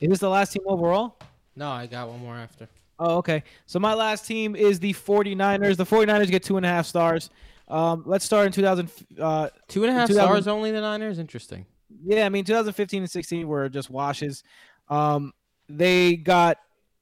Is 0.01 0.09
this 0.09 0.19
the 0.19 0.29
last 0.29 0.53
team 0.53 0.63
overall? 0.67 1.17
No, 1.55 1.71
I 1.71 1.87
got 1.87 2.09
one 2.09 2.21
more 2.21 2.35
after. 2.35 2.69
Oh, 2.99 3.19
okay. 3.19 3.45
So 3.67 3.79
my 3.79 3.95
last 3.95 4.27
team 4.27 4.57
is 4.57 4.81
the 4.81 4.93
49ers. 4.95 5.77
The 5.77 5.87
49ers 5.87 6.29
get 6.29 6.43
two 6.43 6.57
and 6.57 6.67
a 6.67 6.69
half 6.69 6.87
stars. 6.87 7.31
Um, 7.69 8.03
let's 8.05 8.25
start 8.25 8.47
in 8.47 8.53
2000. 8.53 8.91
Uh, 9.19 9.49
Two 9.69 9.85
and 9.85 9.91
a 9.91 9.95
half 9.95 10.09
2000 10.09 10.29
stars 10.29 10.49
only 10.49 10.73
the 10.73 10.81
Niners. 10.81 11.19
Interesting. 11.21 11.67
yeah, 12.05 12.27
I 12.27 12.29
mean 12.31 12.45
2015 12.45 13.03
and 13.03 13.11
16 13.11 13.47
were 13.47 13.69
just 13.69 13.91
washes. 13.91 14.43
Um, 14.89 15.33
they 15.69 16.17
got 16.17 16.59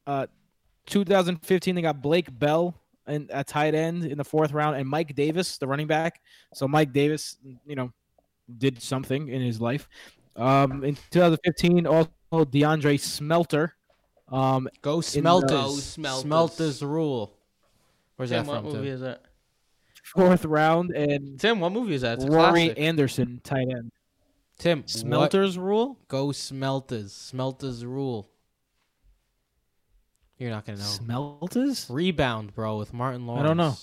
uh, 0.06 0.26
2015 0.86 1.74
they 1.74 1.82
got 1.82 2.02
Blake 2.02 2.26
Bell 2.38 2.74
and 3.06 3.30
a 3.32 3.42
tight 3.42 3.74
end 3.74 4.04
in 4.04 4.18
the 4.18 4.24
fourth 4.24 4.52
round, 4.52 4.76
and 4.76 4.86
Mike 4.88 5.14
Davis, 5.14 5.56
the 5.58 5.66
running 5.66 5.86
back. 5.86 6.20
So 6.54 6.68
Mike 6.68 6.92
Davis, 6.92 7.36
you 7.66 7.74
know, 7.74 7.92
did 8.58 8.82
something 8.82 9.28
in 9.28 9.40
his 9.42 9.60
life. 9.60 9.88
Um, 10.36 10.84
in 10.84 10.96
2015, 11.10 11.86
also 11.86 12.10
DeAndre 12.32 12.98
Smelter. 12.98 13.74
Um, 14.28 14.68
Go 14.82 14.96
the- 14.96 15.02
Smelters. 15.02 15.50
Go 15.50 15.70
Smelters. 15.76 16.22
Smelters 16.22 16.82
rule. 16.82 17.36
Where's 18.16 18.30
Tim, 18.30 18.46
that 18.46 18.52
what 18.52 18.62
from? 18.62 18.72
movie 18.72 18.86
Tim? 18.86 18.94
is 18.94 19.00
that? 19.00 19.22
fourth 20.02 20.44
round, 20.44 20.90
and 20.90 21.38
Tim, 21.38 21.60
what 21.60 21.70
movie 21.72 21.94
is 21.94 22.02
that? 22.02 22.14
It's 22.14 22.24
a 22.24 22.30
Rory 22.30 22.66
classic. 22.66 22.78
Anderson, 22.78 23.40
tight 23.44 23.68
end. 23.70 23.92
Tim. 24.58 24.80
What? 24.80 24.90
Smelters 24.90 25.56
rule. 25.58 25.98
Go 26.08 26.32
Smelters. 26.32 27.12
Smelters 27.12 27.84
rule. 27.84 28.28
You're 30.38 30.50
not 30.50 30.64
gonna 30.66 30.78
know. 30.78 30.84
Smelters. 30.84 31.86
Rebound, 31.90 32.54
bro, 32.54 32.78
with 32.78 32.92
Martin 32.92 33.26
Lawrence. 33.26 33.44
I 33.44 33.46
don't 33.48 33.56
know. 33.56 33.74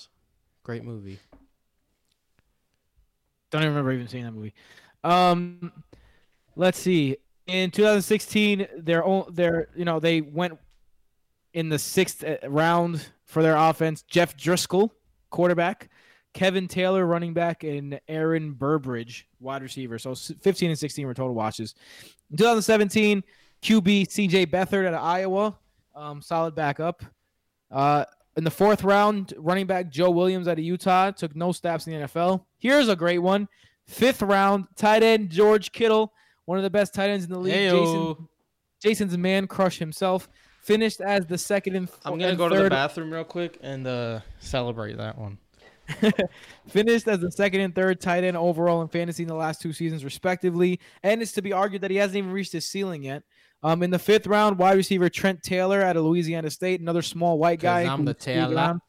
Great 0.64 0.84
movie. 0.84 1.18
Don't 3.50 3.62
even 3.62 3.74
remember 3.74 3.92
even 3.92 4.08
seeing 4.08 4.24
that 4.24 4.32
movie. 4.32 4.54
Um, 5.04 5.72
let's 6.56 6.78
see. 6.78 7.16
In 7.46 7.70
2016, 7.70 8.66
their 8.76 9.04
own, 9.04 9.24
their 9.32 9.68
you 9.74 9.84
know 9.84 10.00
they 10.00 10.20
went 10.20 10.58
in 11.54 11.68
the 11.68 11.78
sixth 11.78 12.22
uh, 12.24 12.36
round 12.48 13.06
for 13.24 13.42
their 13.42 13.56
offense. 13.56 14.02
Jeff 14.02 14.36
Driskel, 14.36 14.90
quarterback. 15.30 15.88
Kelvin 16.34 16.68
Taylor, 16.68 17.06
running 17.06 17.32
back, 17.32 17.64
and 17.64 17.98
Aaron 18.06 18.52
Burbridge, 18.52 19.26
wide 19.40 19.62
receiver. 19.62 19.98
So 19.98 20.14
15 20.14 20.70
and 20.70 20.78
16 20.78 21.06
were 21.06 21.14
total 21.14 21.34
watches. 21.34 21.74
In 22.30 22.36
2017, 22.36 23.24
QB 23.62 24.06
CJ 24.06 24.46
Beathard 24.46 24.86
out 24.86 24.94
of 24.94 25.02
Iowa, 25.02 25.58
um, 25.96 26.22
solid 26.22 26.54
backup. 26.54 27.02
Uh, 27.70 28.04
in 28.38 28.44
the 28.44 28.50
fourth 28.52 28.84
round, 28.84 29.34
running 29.36 29.66
back 29.66 29.90
Joe 29.90 30.10
Williams 30.10 30.46
out 30.46 30.58
of 30.58 30.64
Utah 30.64 31.10
took 31.10 31.34
no 31.34 31.50
snaps 31.50 31.88
in 31.88 31.92
the 31.92 32.06
NFL. 32.06 32.44
Here's 32.56 32.88
a 32.88 32.94
great 32.94 33.18
one. 33.18 33.48
Fifth 33.88 34.22
round, 34.22 34.66
tight 34.76 35.02
end 35.02 35.30
George 35.30 35.72
Kittle, 35.72 36.12
one 36.44 36.56
of 36.56 36.62
the 36.62 36.70
best 36.70 36.94
tight 36.94 37.10
ends 37.10 37.24
in 37.24 37.32
the 37.32 37.38
league. 37.38 37.70
Jason, 37.72 38.28
Jason's 38.80 39.18
man 39.18 39.48
crush 39.48 39.78
himself. 39.78 40.28
Finished 40.62 41.00
as 41.00 41.26
the 41.26 41.36
second 41.36 41.74
and 41.74 41.88
I'm 42.04 42.16
gonna 42.16 42.36
go 42.36 42.48
to 42.48 42.62
the 42.62 42.70
bathroom 42.70 43.12
real 43.12 43.24
quick 43.24 43.58
and 43.60 43.84
uh, 43.86 44.20
celebrate 44.38 44.98
that 44.98 45.18
one. 45.18 45.38
Finished 46.68 47.08
as 47.08 47.18
the 47.18 47.32
second 47.32 47.62
and 47.62 47.74
third 47.74 48.00
tight 48.00 48.22
end 48.22 48.36
overall 48.36 48.82
in 48.82 48.88
fantasy 48.88 49.24
in 49.24 49.28
the 49.28 49.34
last 49.34 49.60
two 49.60 49.72
seasons, 49.72 50.04
respectively. 50.04 50.78
And 51.02 51.22
it's 51.22 51.32
to 51.32 51.42
be 51.42 51.52
argued 51.52 51.82
that 51.82 51.90
he 51.90 51.96
hasn't 51.96 52.18
even 52.18 52.30
reached 52.30 52.52
his 52.52 52.66
ceiling 52.66 53.02
yet. 53.02 53.24
Um, 53.62 53.82
in 53.82 53.90
the 53.90 53.98
fifth 53.98 54.26
round, 54.26 54.58
wide 54.58 54.76
receiver 54.76 55.08
Trent 55.08 55.42
Taylor 55.42 55.82
out 55.82 55.96
of 55.96 56.04
Louisiana 56.04 56.50
State, 56.50 56.80
another 56.80 57.02
small 57.02 57.38
white 57.38 57.60
guy. 57.60 57.82
I'm 57.82 58.04
the 58.04 58.14
Taylor. 58.14 58.80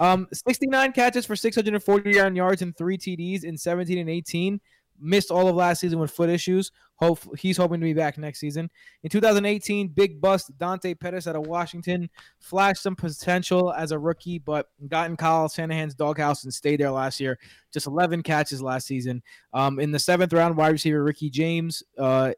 Um, 0.00 0.26
69 0.32 0.92
catches 0.92 1.26
for 1.26 1.36
649 1.36 2.36
yards 2.36 2.62
and 2.62 2.76
three 2.76 2.98
TDs 2.98 3.44
in 3.44 3.56
17 3.56 3.98
and 3.98 4.10
18. 4.10 4.60
Missed 5.00 5.30
all 5.30 5.48
of 5.48 5.56
last 5.56 5.80
season 5.80 5.98
with 5.98 6.10
foot 6.10 6.30
issues. 6.30 6.70
Hope 6.96 7.18
he's 7.36 7.56
hoping 7.56 7.80
to 7.80 7.84
be 7.84 7.92
back 7.92 8.18
next 8.18 8.38
season. 8.38 8.70
In 9.02 9.10
2018, 9.10 9.88
big 9.88 10.20
bust 10.20 10.56
Dante 10.58 10.94
Pettis 10.94 11.26
out 11.26 11.34
of 11.34 11.46
Washington 11.46 12.08
flashed 12.38 12.82
some 12.82 12.94
potential 12.94 13.72
as 13.72 13.90
a 13.90 13.98
rookie, 13.98 14.38
but 14.38 14.68
got 14.86 15.10
in 15.10 15.16
Kyle 15.16 15.48
Shanahan's 15.48 15.94
doghouse 15.94 16.44
and 16.44 16.54
stayed 16.54 16.78
there 16.78 16.92
last 16.92 17.18
year. 17.18 17.38
Just 17.72 17.88
11 17.88 18.22
catches 18.22 18.62
last 18.62 18.86
season. 18.86 19.22
Um, 19.52 19.80
in 19.80 19.90
the 19.90 19.98
seventh 19.98 20.32
round, 20.32 20.56
wide 20.56 20.68
receiver 20.68 21.02
Ricky 21.02 21.30
James, 21.30 21.82
uh, 21.98 22.32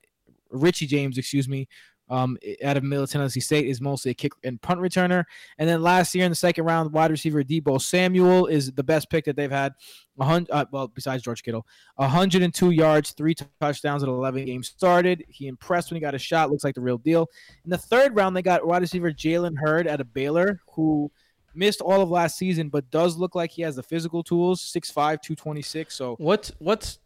Richie 0.55 0.86
James, 0.86 1.18
excuse 1.18 1.48
me, 1.48 1.68
um, 2.11 2.36
out 2.62 2.76
of 2.76 2.84
Middle 2.84 3.07
Tennessee 3.07 3.40
State 3.40 3.66
is 3.66 3.80
mostly 3.80 4.11
a 4.11 4.14
kick 4.14 4.32
and 4.44 4.61
punt 4.61 4.80
returner. 4.80 5.24
And 5.59 5.68
then 5.68 5.82
last 5.82 6.14
year 6.14 6.24
in 6.24 6.30
the 6.30 6.36
second 6.36 6.64
round, 6.64 6.92
wide 6.92 7.11
receiver 7.11 7.42
Deebo 7.42 7.80
Samuel 7.80 8.46
is 8.46 8.72
the 8.72 8.82
best 8.82 9.09
pick 9.11 9.24
that 9.24 9.36
they've 9.36 9.50
had. 9.50 9.72
Uh, 10.20 10.64
well, 10.70 10.88
besides 10.88 11.22
George 11.22 11.42
Kittle, 11.42 11.66
102 11.96 12.70
yards, 12.70 13.12
three 13.12 13.34
touchdowns 13.61 14.02
at 14.02 14.09
11 14.09 14.44
games 14.44 14.68
started. 14.68 15.24
He 15.28 15.48
impressed 15.48 15.90
when 15.90 15.96
he 15.96 16.00
got 16.00 16.14
a 16.14 16.18
shot. 16.18 16.50
Looks 16.50 16.64
like 16.64 16.74
the 16.74 16.80
real 16.80 16.98
deal. 16.98 17.28
In 17.64 17.70
the 17.70 17.78
third 17.78 18.14
round, 18.14 18.36
they 18.36 18.42
got 18.42 18.66
wide 18.66 18.82
receiver 18.82 19.11
Jalen 19.11 19.57
Hurd 19.59 19.88
out 19.88 20.00
of 20.00 20.12
Baylor, 20.12 20.61
who 20.72 21.11
missed 21.55 21.80
all 21.80 22.00
of 22.00 22.11
last 22.11 22.36
season, 22.36 22.68
but 22.68 22.90
does 22.90 23.16
look 23.16 23.34
like 23.34 23.50
he 23.50 23.62
has 23.62 23.76
the 23.76 23.82
physical 23.82 24.22
tools. 24.22 24.61
6'5", 24.61 24.94
226, 24.94 25.94
so 25.94 26.16
What's 26.18 26.52
what's 26.59 26.98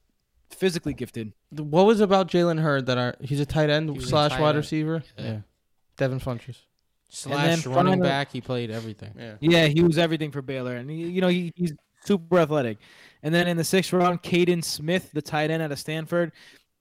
physically 0.50 0.94
gifted. 0.94 1.32
What 1.50 1.86
was 1.86 2.00
about 2.00 2.28
Jalen 2.30 2.60
Hurd 2.60 2.86
that 2.86 2.98
are 2.98 3.14
he's 3.20 3.40
a 3.40 3.46
tight 3.46 3.70
end 3.70 3.88
He 3.90 3.96
was 3.96 4.04
a 4.06 4.08
slash 4.08 4.32
tight 4.32 4.40
wide 4.40 4.48
end. 4.50 4.58
receiver? 4.58 5.02
Yeah. 5.16 5.38
Devin 5.96 6.20
Funchess. 6.20 6.56
Slash 7.08 7.62
then 7.64 7.72
running 7.72 7.92
finally- 7.92 8.08
back, 8.08 8.30
he 8.32 8.40
played 8.40 8.70
everything. 8.70 9.14
Yeah. 9.18 9.34
Yeah, 9.40 9.66
he 9.66 9.82
was 9.82 9.96
everything 9.96 10.30
for 10.30 10.42
Baylor, 10.42 10.76
and 10.76 10.90
he, 10.90 10.96
you 11.08 11.20
know 11.22 11.28
he, 11.28 11.52
he's 11.56 11.72
super 12.04 12.38
athletic. 12.38 12.78
And 13.22 13.34
then 13.34 13.48
in 13.48 13.56
the 13.56 13.64
sixth 13.64 13.92
round, 13.94 14.22
Kaden 14.22 14.62
Smith, 14.62 15.10
the 15.12 15.22
tight 15.22 15.50
end 15.50 15.62
out 15.62 15.72
of 15.72 15.78
Stanford, 15.78 16.32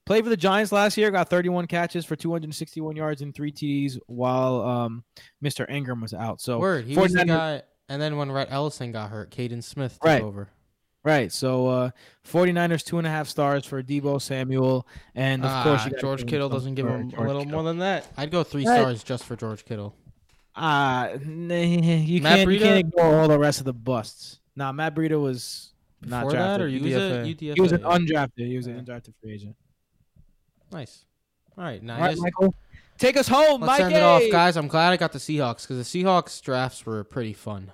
played 0.04 0.24
for 0.24 0.30
the 0.30 0.36
Giants 0.36 0.70
last 0.70 0.96
year. 0.98 1.10
Got 1.10 1.30
31 1.30 1.66
catches 1.66 2.04
for 2.04 2.14
261 2.14 2.94
yards 2.94 3.22
and 3.22 3.34
three 3.34 3.50
TDs, 3.50 3.98
while 4.06 4.60
um, 4.62 5.02
Mr. 5.42 5.68
Engram 5.70 6.02
was 6.02 6.12
out. 6.12 6.40
So 6.42 6.58
Word, 6.58 6.84
he 6.84 6.94
was 6.94 7.12
the 7.12 7.20
49ers 7.20 7.26
guy. 7.26 7.62
And 7.88 8.02
then 8.02 8.18
when 8.18 8.30
Rhett 8.30 8.48
Ellison 8.50 8.92
got 8.92 9.08
hurt, 9.08 9.30
Kaden 9.30 9.64
Smith 9.64 9.94
took 9.94 10.04
Right. 10.04 10.22
over. 10.22 10.48
Right. 11.04 11.32
So 11.32 11.66
uh 11.68 11.90
49ers 12.28 12.84
two 12.84 12.98
and 12.98 13.06
a 13.06 13.10
half 13.10 13.28
stars 13.28 13.64
for 13.64 13.82
Deebo 13.82 14.20
Samuel. 14.20 14.86
And 15.14 15.44
of 15.44 15.64
course 15.64 15.86
you 15.86 15.92
Ah, 15.96 16.00
George 16.00 16.20
give 16.20 16.28
Kittle 16.28 16.48
doesn't 16.48 16.74
give 16.74 16.86
for 16.86 16.96
him 16.98 17.12
a 17.16 17.22
little 17.22 17.44
Kittle. 17.44 17.52
more 17.52 17.62
than 17.62 17.78
that. 17.78 18.06
I'd 18.16 18.30
go 18.30 18.42
three 18.42 18.66
Right. 18.66 18.80
stars 18.80 19.02
just 19.04 19.24
for 19.24 19.36
George 19.36 19.64
Kittle. 19.64 19.94
Uh 20.54 21.16
nah, 21.24 21.54
you 21.54 22.20
Matt 22.20 22.38
can't 22.38 22.50
you 22.50 22.58
Breida? 22.58 22.62
can't 22.62 22.78
ignore 22.78 23.20
all 23.20 23.28
the 23.28 23.38
rest 23.38 23.60
of 23.60 23.64
the 23.64 23.72
busts. 23.72 24.40
Nah, 24.56 24.72
Matt 24.72 24.94
Breida 24.94 25.20
was 25.22 25.72
not 26.02 26.24
Before 26.24 26.30
drafted. 26.32 26.60
that, 26.60 26.60
or 26.64 26.68
He 26.68 26.80
UDFA? 26.80 26.82
was 26.82 26.92
a 26.94 27.34
UDFA. 27.34 27.54
he 27.54 27.60
was 27.60 27.72
an 27.72 27.80
undrafted. 27.82 28.46
He 28.48 28.56
was 28.56 28.66
an 28.66 28.84
undrafted 28.84 29.14
free 29.22 29.34
agent. 29.34 29.56
nice. 30.72 31.04
All 31.56 31.64
right, 31.64 31.82
now 31.82 31.94
All 31.96 32.00
right, 32.02 32.10
just- 32.10 32.22
Michael. 32.22 32.54
Take 32.98 33.16
us 33.16 33.28
home, 33.28 33.60
let's 33.60 33.80
Mikey. 33.80 33.82
end 33.84 33.94
it 33.94 34.02
off, 34.02 34.22
guys. 34.32 34.56
I'm 34.56 34.66
glad 34.66 34.90
I 34.92 34.96
got 34.96 35.12
the 35.12 35.20
Seahawks 35.20 35.62
because 35.62 35.78
the 35.78 36.02
Seahawks 36.02 36.42
drafts 36.42 36.84
were 36.84 37.04
pretty 37.04 37.32
fun. 37.32 37.70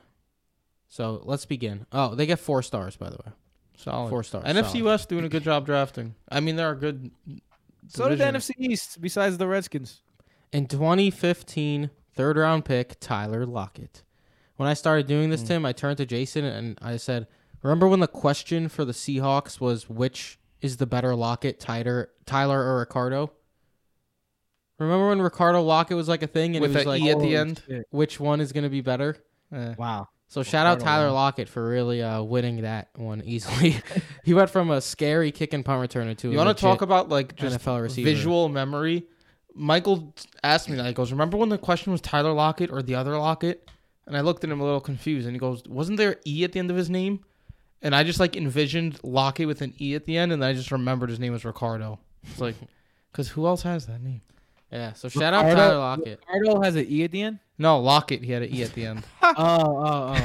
So 0.95 1.20
let's 1.24 1.45
begin. 1.45 1.86
Oh, 1.90 2.14
they 2.14 2.24
get 2.24 2.38
four 2.38 2.62
stars, 2.62 2.95
by 2.97 3.11
the 3.11 3.16
way. 3.16 3.32
Solid. 3.76 4.11
Four 4.11 4.22
stars. 4.22 4.45
NFC 4.45 4.64
solid. 4.70 4.84
West 4.84 5.09
doing 5.09 5.24
a 5.24 5.28
good 5.28 5.42
job 5.42 5.66
drafting. 5.66 6.14
I 6.30 6.38
mean, 6.38 6.55
there 6.55 6.70
are 6.70 6.76
good. 6.76 7.11
So 7.88 8.09
did 8.09 8.18
the. 8.18 8.24
NFC 8.26 8.51
East, 8.59 9.01
besides 9.01 9.36
the 9.36 9.49
Redskins. 9.49 10.03
In 10.53 10.66
2015, 10.68 11.90
third 12.14 12.36
round 12.36 12.64
pick 12.64 13.01
Tyler 13.01 13.45
Lockett. 13.45 14.05
When 14.55 14.68
I 14.68 14.74
started 14.74 15.09
doing 15.09 15.30
this, 15.30 15.40
Hmm. 15.40 15.47
Tim, 15.49 15.66
I 15.66 15.72
turned 15.72 15.97
to 15.97 16.07
Jason 16.07 16.45
and 16.45 16.78
I 16.80 16.97
said, 16.97 17.26
"Remember 17.62 17.88
when 17.88 17.99
the 17.99 18.07
question 18.07 18.68
for 18.68 18.84
the 18.84 18.92
Seahawks 18.92 19.61
was 19.61 19.90
which 19.90 20.38
is 20.61 20.76
the 20.76 20.86
better 20.86 21.16
Lockett, 21.16 21.59
Tyler, 21.59 22.11
Tyler 22.24 22.61
or 22.62 22.78
Ricardo?" 22.78 23.32
Remember 24.78 25.09
when 25.09 25.20
Ricardo 25.20 25.61
Lockette 25.66 25.97
was 25.97 26.07
like 26.09 26.22
a 26.22 26.28
thing 26.28 26.55
and 26.55 26.62
With 26.62 26.70
it 26.70 26.78
was 26.78 26.86
like, 26.86 27.03
E 27.03 27.11
at 27.11 27.18
the 27.18 27.34
end? 27.34 27.62
shit. 27.66 27.86
which 27.90 28.20
one 28.20 28.40
is 28.40 28.53
going 28.53 28.62
to 28.64 28.70
be 28.70 28.80
better? 28.80 29.16
Eh. 29.53 29.74
Wow. 29.76 30.07
So 30.35 30.43
shout 30.43 30.66
out 30.66 30.80
Tyler 30.80 31.12
Lockett. 31.12 31.49
For 31.49 31.64
really 31.64 32.03
uh, 32.03 32.20
winning 32.20 32.62
that 32.62 32.89
one 32.97 33.22
easily. 33.24 33.80
he 34.24 34.35
went 34.35 34.51
from 34.51 34.68
a 34.72 34.80
scary 34.80 35.30
kick 35.30 35.53
and 35.53 35.64
punt 35.64 35.89
returner 35.89 36.16
to 36.16 36.28
You 36.32 36.37
want 36.37 36.59
to 36.59 36.61
talk 36.61 36.82
about 36.82 37.09
like 37.09 37.37
just 37.37 37.61
NFL 37.61 37.82
receiver. 37.82 38.05
visual 38.05 38.49
memory? 38.49 39.05
Michael 39.55 40.12
asked 40.43 40.68
me 40.68 40.74
that. 40.74 40.87
He 40.87 40.93
goes, 40.93 41.12
"Remember 41.12 41.37
when 41.37 41.51
the 41.51 41.59
question 41.59 41.93
was 41.93 42.01
Tyler 42.01 42.32
Lockett 42.32 42.72
or 42.72 42.82
the 42.82 42.97
other 42.97 43.16
Lockett?" 43.16 43.70
And 44.09 44.16
I 44.16 44.22
looked 44.22 44.43
at 44.43 44.51
him 44.51 44.61
a 44.61 44.64
little 44.64 44.80
confused, 44.80 45.28
and 45.28 45.37
he 45.37 45.39
goes, 45.39 45.62
"Wasn't 45.68 45.99
there 45.99 46.16
E 46.26 46.43
at 46.43 46.51
the 46.51 46.59
end 46.59 46.68
of 46.68 46.76
his 46.76 46.91
name?" 46.91 47.20
And 47.80 47.95
I 47.95 48.03
just 48.03 48.18
like 48.18 48.35
envisioned 48.35 48.99
Lockett 49.05 49.47
with 49.47 49.62
an 49.62 49.72
E 49.80 49.95
at 49.95 50.05
the 50.05 50.18
end, 50.18 50.32
and 50.32 50.43
then 50.43 50.51
I 50.51 50.53
just 50.53 50.72
remembered 50.72 51.11
his 51.11 51.20
name 51.20 51.32
was 51.32 51.45
Ricardo. 51.45 52.01
It's 52.24 52.41
like, 52.41 52.57
because 53.12 53.28
who 53.28 53.47
else 53.47 53.62
has 53.62 53.87
that 53.87 54.03
name? 54.03 54.22
Yeah. 54.71 54.93
So 54.95 55.09
shout 55.09 55.35
out 55.35 55.45
Ricardo- 55.45 55.61
Tyler 55.61 55.79
Lockett. 55.79 56.21
Ricardo 56.29 56.62
has 56.62 56.77
an 56.77 56.87
E 56.89 57.05
at 57.05 57.11
the 57.11 57.23
end. 57.23 57.39
No, 57.59 57.79
Lockett. 57.81 58.23
He 58.23 58.33
had 58.33 58.43
an 58.43 58.55
E 58.55 58.62
at 58.62 58.73
the 58.75 58.87
end. 58.87 59.05
oh, 59.23 59.35
oh, 59.39 60.17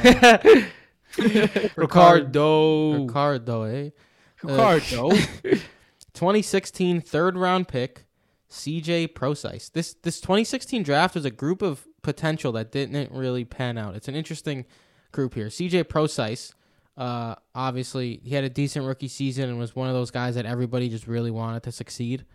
oh. 0.44 0.66
Ricardo. 1.76 3.06
Ricardo, 3.06 3.64
eh? 3.64 3.90
Ricardo. 4.44 5.12
2016 6.14 7.02
third 7.02 7.38
round 7.38 7.68
pick, 7.68 8.06
CJ 8.50 9.14
Prosise. 9.14 9.70
This 9.70 9.94
this 10.04 10.20
2016 10.20 10.84
draft 10.84 11.16
was 11.16 11.26
a 11.26 11.32
group 11.32 11.62
of 11.62 11.88
potential 12.02 12.52
that 12.54 12.72
didn't 12.72 13.12
really 13.12 13.46
pan 13.46 13.78
out. 13.78 13.96
It's 13.96 14.08
an 14.08 14.16
interesting 14.16 14.66
group 15.12 15.34
here. 15.34 15.48
CJ 15.48 15.88
Prosise, 15.88 16.54
uh, 16.98 17.36
obviously 17.56 18.22
he 18.24 18.36
had 18.36 18.44
a 18.44 18.50
decent 18.50 18.86
rookie 18.86 19.08
season 19.08 19.50
and 19.50 19.60
was 19.60 19.76
one 19.76 19.88
of 19.88 19.94
those 19.94 20.12
guys 20.12 20.36
that 20.36 20.46
everybody 20.46 20.90
just 20.90 21.08
really 21.08 21.32
wanted 21.32 21.64
to 21.64 21.72
succeed. 21.72 22.26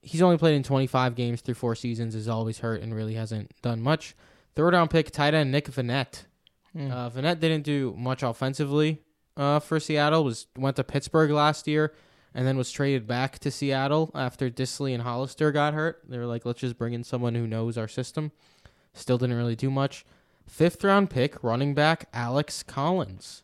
He's 0.00 0.22
only 0.22 0.38
played 0.38 0.54
in 0.54 0.62
25 0.62 1.14
games 1.14 1.40
through 1.40 1.54
four 1.54 1.74
seasons. 1.74 2.14
Is 2.14 2.28
always 2.28 2.58
hurt 2.60 2.82
and 2.82 2.94
really 2.94 3.14
hasn't 3.14 3.50
done 3.62 3.80
much. 3.82 4.14
Third 4.54 4.74
round 4.74 4.90
pick, 4.90 5.10
tight 5.10 5.34
end 5.34 5.52
Nick 5.52 5.66
Vannett. 5.70 6.24
Hmm. 6.72 6.90
Uh, 6.90 7.10
Vanette 7.10 7.40
didn't 7.40 7.62
do 7.62 7.94
much 7.96 8.22
offensively 8.22 9.02
uh, 9.36 9.58
for 9.60 9.80
Seattle. 9.80 10.24
Was 10.24 10.46
went 10.56 10.76
to 10.76 10.84
Pittsburgh 10.84 11.30
last 11.30 11.66
year, 11.66 11.94
and 12.34 12.46
then 12.46 12.56
was 12.56 12.70
traded 12.70 13.06
back 13.06 13.38
to 13.40 13.50
Seattle 13.50 14.10
after 14.14 14.50
Dissly 14.50 14.92
and 14.94 15.02
Hollister 15.02 15.50
got 15.52 15.74
hurt. 15.74 16.02
They 16.08 16.18
were 16.18 16.26
like, 16.26 16.44
let's 16.44 16.60
just 16.60 16.78
bring 16.78 16.92
in 16.92 17.04
someone 17.04 17.34
who 17.34 17.46
knows 17.46 17.76
our 17.78 17.88
system. 17.88 18.32
Still 18.92 19.18
didn't 19.18 19.36
really 19.36 19.56
do 19.56 19.70
much. 19.70 20.04
Fifth 20.46 20.82
round 20.82 21.10
pick, 21.10 21.42
running 21.42 21.74
back 21.74 22.08
Alex 22.12 22.62
Collins. 22.62 23.42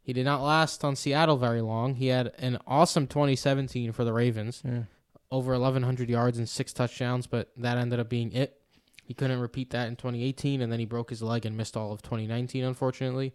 He 0.00 0.12
did 0.12 0.24
not 0.24 0.42
last 0.42 0.84
on 0.84 0.96
Seattle 0.96 1.38
very 1.38 1.60
long. 1.62 1.94
He 1.94 2.08
had 2.08 2.32
an 2.38 2.58
awesome 2.66 3.06
2017 3.06 3.90
for 3.92 4.04
the 4.04 4.12
Ravens, 4.12 4.62
Yeah. 4.64 4.82
Over 5.30 5.52
1,100 5.52 6.08
yards 6.08 6.38
and 6.38 6.48
six 6.48 6.72
touchdowns, 6.72 7.26
but 7.26 7.50
that 7.56 7.76
ended 7.78 7.98
up 7.98 8.08
being 8.08 8.32
it. 8.32 8.60
He 9.04 9.14
couldn't 9.14 9.40
repeat 9.40 9.70
that 9.70 9.88
in 9.88 9.96
2018, 9.96 10.60
and 10.62 10.70
then 10.72 10.78
he 10.78 10.84
broke 10.86 11.10
his 11.10 11.22
leg 11.22 11.44
and 11.44 11.56
missed 11.56 11.76
all 11.76 11.92
of 11.92 12.02
2019, 12.02 12.62
unfortunately. 12.64 13.34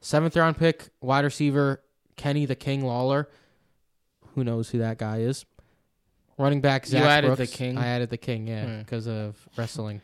Seventh 0.00 0.36
round 0.36 0.56
pick, 0.56 0.90
wide 1.00 1.24
receiver 1.24 1.82
Kenny 2.16 2.46
the 2.46 2.54
King 2.54 2.84
Lawler. 2.84 3.28
Who 4.34 4.44
knows 4.44 4.70
who 4.70 4.78
that 4.78 4.98
guy 4.98 5.18
is? 5.18 5.44
Running 6.38 6.60
back 6.60 6.84
You 6.86 6.92
Zach 6.92 7.02
added 7.04 7.32
the 7.32 7.36
Brooks. 7.36 7.52
King? 7.52 7.76
I 7.78 7.86
added 7.88 8.10
the 8.10 8.16
King, 8.16 8.46
yeah, 8.48 8.64
Hmm. 8.66 8.78
because 8.78 9.06
of 9.06 9.36
wrestling. 9.56 10.00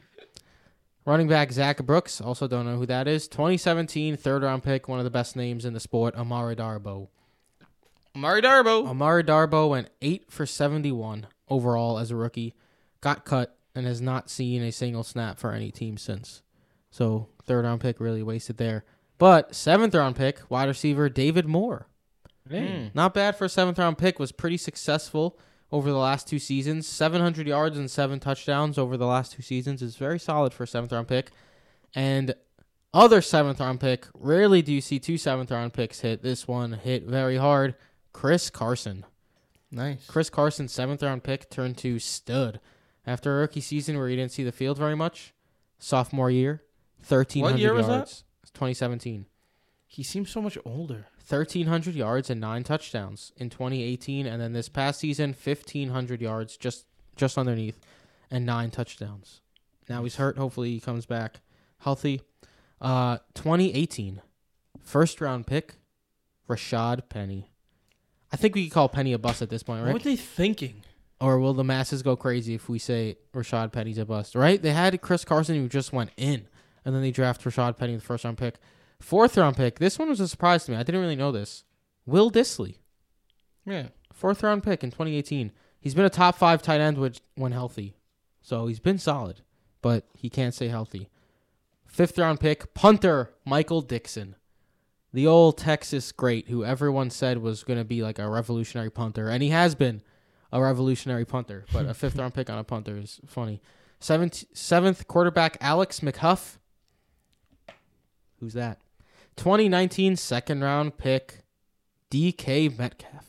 Running 1.07 1.27
back 1.29 1.51
Zach 1.53 1.83
Brooks. 1.87 2.21
Also 2.21 2.47
don't 2.47 2.67
know 2.67 2.77
who 2.77 2.85
that 2.87 3.09
is. 3.09 3.29
2017 3.29 4.17
third 4.17 4.43
round 4.43 4.63
pick, 4.63 4.89
one 4.89 4.99
of 4.99 5.05
the 5.05 5.11
best 5.11 5.37
names 5.37 5.65
in 5.65 5.73
the 5.73 5.81
sport, 5.81 6.15
Amara 6.17 6.55
Darboh. 6.55 7.09
Mari 8.19 8.43
Darbo. 8.43 8.87
Amara 8.87 9.23
Darboh 9.23 9.71
went 9.71 9.91
eight 10.03 10.31
for 10.31 10.45
71 10.45 11.27
overall 11.49 11.99
as 11.99 12.11
a 12.11 12.17
rookie, 12.17 12.55
got 13.01 13.25
cut, 13.25 13.57
and 13.75 13.87
has 13.87 14.01
not 14.01 14.29
seen 14.29 14.63
a 14.63 14.73
single 14.73 15.05
snap 15.05 15.39
for 15.39 15.53
any 15.53 15.71
team 15.71 15.97
since. 15.97 16.43
So 16.91 17.29
third 17.45 17.65
round 17.65 17.81
pick 17.81 18.01
really 18.01 18.23
wasted 18.23 18.57
there. 18.57 18.85
But 19.19 19.55
seventh 19.55 19.95
round 19.95 20.17
pick, 20.17 20.41
wide 20.49 20.69
receiver 20.69 21.09
David 21.09 21.47
Moore. 21.47 21.87
Hmm. 22.49 22.87
Not 22.95 23.15
bad 23.15 23.37
for 23.37 23.45
a 23.45 23.49
seventh 23.49 23.79
round 23.79 23.99
pick. 23.99 24.19
Was 24.19 24.33
pretty 24.33 24.57
successful 24.57 25.39
over 25.71 25.91
the 25.91 25.99
last 25.99 26.27
two 26.27 26.39
seasons. 26.39 26.87
700 26.87 27.47
yards 27.47 27.77
and 27.77 27.91
seven 27.91 28.21
touchdowns 28.21 28.79
over 28.79 28.97
the 28.97 29.07
last 29.07 29.33
two 29.33 29.43
seasons 29.43 29.83
is 29.83 29.97
very 29.97 30.19
solid 30.19 30.55
for 30.55 30.65
a 30.65 30.67
seventh 30.67 30.93
round 30.93 31.09
pick. 31.09 31.31
And 31.95 32.35
other 32.95 33.21
seventh 33.21 33.61
round 33.61 33.81
pick. 33.81 34.07
Rarely 34.15 34.63
do 34.63 34.73
you 34.73 34.81
see 34.81 34.99
two 34.99 35.19
seventh 35.19 35.51
round 35.51 35.75
picks 35.75 36.01
hit. 36.01 36.23
This 36.23 36.49
one 36.49 36.73
hit 36.73 37.05
very 37.05 37.37
hard. 37.37 37.75
Chris 38.13 38.51
Carson. 38.51 39.05
Nice. 39.71 40.07
Chris 40.07 40.31
Carson, 40.31 40.69
seventh 40.69 41.03
round 41.03 41.23
pick, 41.25 41.51
turned 41.51 41.77
to 41.79 41.99
stud 41.99 42.61
after 43.07 43.37
a 43.37 43.41
rookie 43.41 43.61
season 43.61 43.99
where 43.99 44.09
he 44.09 44.17
didn't 44.17 44.33
see 44.33 44.45
the 44.45 44.53
field 44.53 44.79
very 44.79 44.97
much. 44.97 45.35
Sophomore 45.79 46.31
year, 46.31 46.63
thirteen 47.03 47.45
hundred 47.45 47.61
year 47.61 47.75
was 47.75 47.87
that? 47.87 47.93
yards. 47.93 48.25
Twenty 48.55 48.75
seventeen. 48.75 49.27
He 49.87 50.03
seems 50.03 50.31
so 50.31 50.43
much 50.43 50.59
older. 50.67 51.07
1,300 51.27 51.95
yards 51.95 52.31
and 52.31 52.41
nine 52.41 52.63
touchdowns 52.63 53.33
in 53.37 53.49
2018, 53.51 54.27
and 54.27 54.41
then 54.41 54.53
this 54.55 54.69
past 54.69 55.01
season, 55.01 55.35
1,500 55.35 56.21
yards 56.23 56.57
just 56.57 56.87
just 57.17 57.37
underneath, 57.37 57.81
and 58.31 58.47
nine 58.47 58.71
touchdowns. 58.71 59.41
Now 59.89 60.05
he's 60.05 60.17
hurt. 60.17 60.39
Hopefully 60.39 60.71
he 60.71 60.81
comes 60.81 61.05
back 61.05 61.41
healthy. 61.81 62.23
Uh, 62.81 63.19
2018, 63.35 64.23
first 64.81 65.21
round 65.21 65.47
pick, 65.47 65.77
Rashad 66.49 67.09
Penny. 67.09 67.51
I 68.33 68.37
think 68.37 68.55
we 68.55 68.65
could 68.65 68.75
call 68.75 68.89
Penny 68.89 69.13
a 69.13 69.19
bust 69.19 69.41
at 69.43 69.51
this 69.51 69.63
point, 69.63 69.81
right? 69.83 69.93
What 69.93 70.05
were 70.05 70.11
they 70.11 70.17
thinking? 70.17 70.83
Or 71.21 71.39
will 71.39 71.55
the 71.55 71.65
masses 71.65 72.03
go 72.03 72.15
crazy 72.15 72.55
if 72.55 72.69
we 72.69 72.79
say 72.79 73.17
Rashad 73.35 73.73
Penny's 73.73 73.99
a 73.99 74.05
bust? 74.05 74.35
Right? 74.35 74.61
They 74.63 74.73
had 74.73 75.01
Chris 75.01 75.25
Carson 75.25 75.57
who 75.57 75.69
just 75.69 75.93
went 75.93 76.11
in, 76.17 76.47
and 76.85 76.95
then 76.95 77.03
they 77.03 77.11
draft 77.11 77.43
Rashad 77.43 77.77
Penny, 77.77 77.95
the 77.97 78.01
first 78.03 78.25
round 78.25 78.39
pick. 78.39 78.57
Fourth 79.01 79.37
round 79.37 79.57
pick. 79.57 79.79
This 79.79 79.99
one 79.99 80.09
was 80.09 80.21
a 80.21 80.29
surprise 80.29 80.65
to 80.65 80.73
me. 80.73 80.77
I 80.77 80.83
didn't 80.83 81.01
really 81.01 81.17
know 81.17 81.33
this. 81.33 81.65
Will 82.07 82.31
Dissly, 82.31 82.77
Yeah. 83.67 83.89
fourth 84.13 84.43
round 84.43 84.63
pick 84.63 84.83
in 84.85 84.91
2018. 84.91 85.53
He's 85.81 85.95
been 85.95 86.05
a 86.05 86.11
top 86.11 86.37
five 86.37 86.63
tight 86.63 86.81
end 86.81 86.99
which, 86.99 87.21
when 87.35 87.53
healthy, 87.53 87.97
so 88.43 88.67
he's 88.67 88.81
been 88.81 88.99
solid, 88.99 89.41
but 89.83 90.05
he 90.17 90.29
can't 90.31 90.55
stay 90.55 90.69
healthy. 90.69 91.09
Fifth 91.87 92.19
round 92.19 92.41
pick, 92.41 92.75
punter 92.75 93.31
Michael 93.45 93.81
Dickson, 93.83 94.37
the 95.13 95.27
old 95.27 95.59
Texas 95.59 96.13
great 96.13 96.49
who 96.49 96.65
everyone 96.65 97.11
said 97.11 97.39
was 97.39 97.65
going 97.65 97.79
to 97.79 97.85
be 97.85 98.03
like 98.03 98.19
a 98.19 98.29
revolutionary 98.29 98.91
punter, 98.91 99.29
and 99.29 99.43
he 99.43 99.51
has 99.51 99.75
been 99.75 100.03
a 100.53 100.61
revolutionary 100.63 101.25
punter. 101.25 101.65
But 101.73 101.87
a 101.87 101.95
fifth 101.95 102.17
round 102.17 102.35
pick 102.35 102.51
on 102.51 102.59
a 102.59 102.65
punter 102.65 102.97
is 102.97 103.21
funny. 103.27 103.61
Seventh, 104.01 104.45
seventh 104.53 105.09
quarterback 105.09 105.57
Alex 105.61 106.01
McGough. 106.01 106.59
Who's 108.39 108.55
that? 108.55 108.79
2019 109.37 110.17
second 110.17 110.63
round 110.63 110.99
pick, 110.99 111.43
DK 112.11 112.77
Metcalf. 112.79 113.25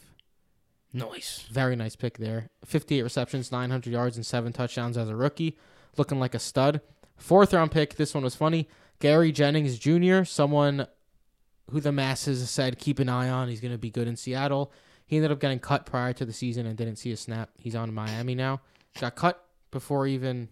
Nice. 0.91 1.45
Very 1.51 1.75
nice 1.75 1.95
pick 1.95 2.17
there. 2.17 2.49
58 2.65 3.03
receptions, 3.03 3.51
900 3.51 3.91
yards, 3.91 4.15
and 4.15 4.25
seven 4.25 4.51
touchdowns 4.51 4.97
as 4.97 5.09
a 5.09 5.15
rookie. 5.15 5.57
Looking 5.97 6.19
like 6.19 6.33
a 6.33 6.39
stud. 6.39 6.81
Fourth 7.15 7.53
round 7.53 7.71
pick. 7.71 7.95
This 7.95 8.13
one 8.13 8.23
was 8.23 8.35
funny. 8.35 8.67
Gary 8.99 9.31
Jennings 9.31 9.77
Jr., 9.77 10.23
someone 10.23 10.87
who 11.71 11.79
the 11.79 11.91
masses 11.91 12.49
said 12.49 12.79
keep 12.79 12.99
an 12.99 13.09
eye 13.09 13.29
on. 13.29 13.49
He's 13.49 13.61
going 13.61 13.71
to 13.71 13.77
be 13.77 13.91
good 13.91 14.07
in 14.07 14.15
Seattle. 14.15 14.71
He 15.05 15.15
ended 15.15 15.31
up 15.31 15.39
getting 15.39 15.59
cut 15.59 15.85
prior 15.85 16.13
to 16.13 16.25
the 16.25 16.33
season 16.33 16.65
and 16.65 16.77
didn't 16.77 16.97
see 16.97 17.11
a 17.11 17.17
snap. 17.17 17.49
He's 17.57 17.75
on 17.75 17.93
Miami 17.93 18.35
now. 18.35 18.61
Got 18.99 19.15
cut 19.15 19.43
before 19.71 20.05
even 20.07 20.49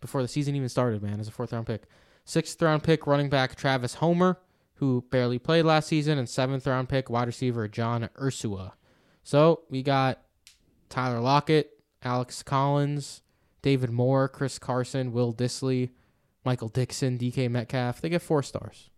before 0.00 0.22
the 0.22 0.28
season 0.28 0.54
even 0.54 0.68
started, 0.68 1.02
man, 1.02 1.20
as 1.20 1.28
a 1.28 1.30
fourth 1.30 1.52
round 1.52 1.66
pick. 1.66 1.84
Sixth 2.24 2.60
round 2.60 2.82
pick, 2.82 3.06
running 3.06 3.28
back 3.28 3.56
Travis 3.56 3.94
Homer, 3.94 4.38
who 4.74 5.04
barely 5.10 5.38
played 5.38 5.64
last 5.64 5.88
season, 5.88 6.18
and 6.18 6.28
seventh 6.28 6.66
round 6.66 6.88
pick, 6.88 7.08
wide 7.08 7.26
receiver 7.26 7.66
John 7.68 8.08
Ursua. 8.20 8.72
So 9.24 9.62
we 9.70 9.82
got 9.82 10.20
Tyler 10.88 11.20
Lockett, 11.20 11.78
Alex 12.02 12.42
Collins, 12.42 13.22
David 13.62 13.90
Moore, 13.90 14.28
Chris 14.28 14.58
Carson, 14.58 15.12
Will 15.12 15.32
Dissly, 15.32 15.90
Michael 16.44 16.68
Dickson, 16.68 17.18
DK 17.18 17.50
Metcalf. 17.50 18.00
They 18.00 18.08
get 18.08 18.22
four 18.22 18.42
stars. 18.42 18.90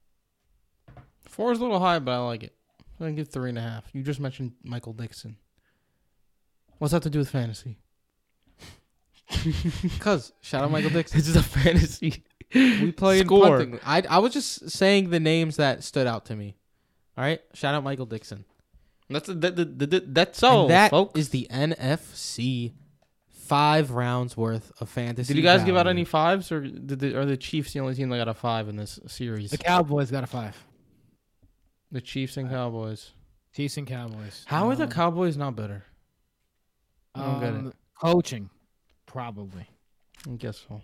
Four 1.29 1.53
is 1.53 1.59
a 1.59 1.63
little 1.63 1.81
high, 1.81 1.99
but 1.99 2.13
I 2.13 2.19
like 2.19 2.43
it. 2.43 2.55
I 3.01 3.11
give 3.11 3.29
three 3.29 3.49
and 3.49 3.59
a 3.59 3.63
half. 3.63 3.85
You 3.93 4.03
just 4.03 4.21
mentioned 4.21 4.53
Michael 4.63 4.93
Dickson. 4.93 5.37
What's 6.79 6.93
that 6.93 7.03
to 7.03 7.11
do 7.11 7.19
with 7.19 7.31
fantasy? 7.31 7.79
Cause 10.01 10.33
shout 10.41 10.63
out 10.65 10.71
Michael 10.71 10.91
Dickson. 10.91 11.19
This 11.19 11.29
is 11.29 11.37
a 11.37 11.43
fantasy. 11.43 12.25
We 12.55 12.93
played 12.93 13.27
Score. 13.27 13.59
punting. 13.59 13.81
I 13.85 14.03
I 14.09 14.19
was 14.19 14.33
just 14.33 14.71
saying 14.71 15.11
the 15.11 15.19
names 15.19 15.57
that 15.57 15.83
stood 15.83 16.07
out 16.07 16.27
to 16.27 16.37
me. 16.37 16.57
All 17.17 17.25
right, 17.25 17.41
shout 17.53 17.75
out 17.75 17.83
Michael 17.85 18.07
Dickson. 18.07 18.45
That's 19.11 19.29
a, 19.29 19.35
that, 19.35 19.57
that, 19.57 19.91
that, 19.91 20.15
that's 20.15 20.43
all, 20.43 20.63
and 20.63 20.71
that 20.71 20.91
folks. 20.91 21.19
is 21.19 21.29
the 21.29 21.47
NFC 21.51 22.73
five 23.31 23.91
rounds 23.91 24.37
worth 24.37 24.73
of 24.81 24.89
fantasy. 24.89 25.35
Did 25.35 25.39
you 25.39 25.45
guys 25.45 25.63
give 25.65 25.77
out 25.77 25.87
any 25.87 26.05
fives, 26.05 26.51
or 26.51 26.61
did 26.61 26.99
the, 26.99 27.19
are 27.19 27.25
the 27.25 27.37
Chiefs 27.37 27.73
the 27.73 27.81
only 27.81 27.95
team 27.95 28.09
that 28.09 28.17
got 28.19 28.29
a 28.29 28.35
five 28.35 28.69
in 28.69 28.77
this 28.77 28.99
series? 29.07 29.51
The 29.51 29.59
Cowboys 29.59 30.11
got 30.11 30.25
a 30.25 30.27
five. 30.27 30.57
The 31.95 32.01
Chiefs 32.01 32.37
and 32.37 32.51
Cowboys. 32.51 33.13
Chiefs 33.55 33.77
and 33.77 33.87
Cowboys. 33.87 34.45
How 34.49 34.69
are 34.69 34.75
the 34.75 34.83
Um, 34.83 34.91
Cowboys 34.91 35.37
not 35.37 35.55
better? 35.55 35.85
I 37.15 37.21
don't 37.25 37.39
get 37.39 37.49
it. 37.51 37.57
um, 37.57 37.73
Coaching, 38.01 38.51
probably. 39.07 39.69
I 40.29 40.31
guess 40.31 40.65
so. 40.69 40.83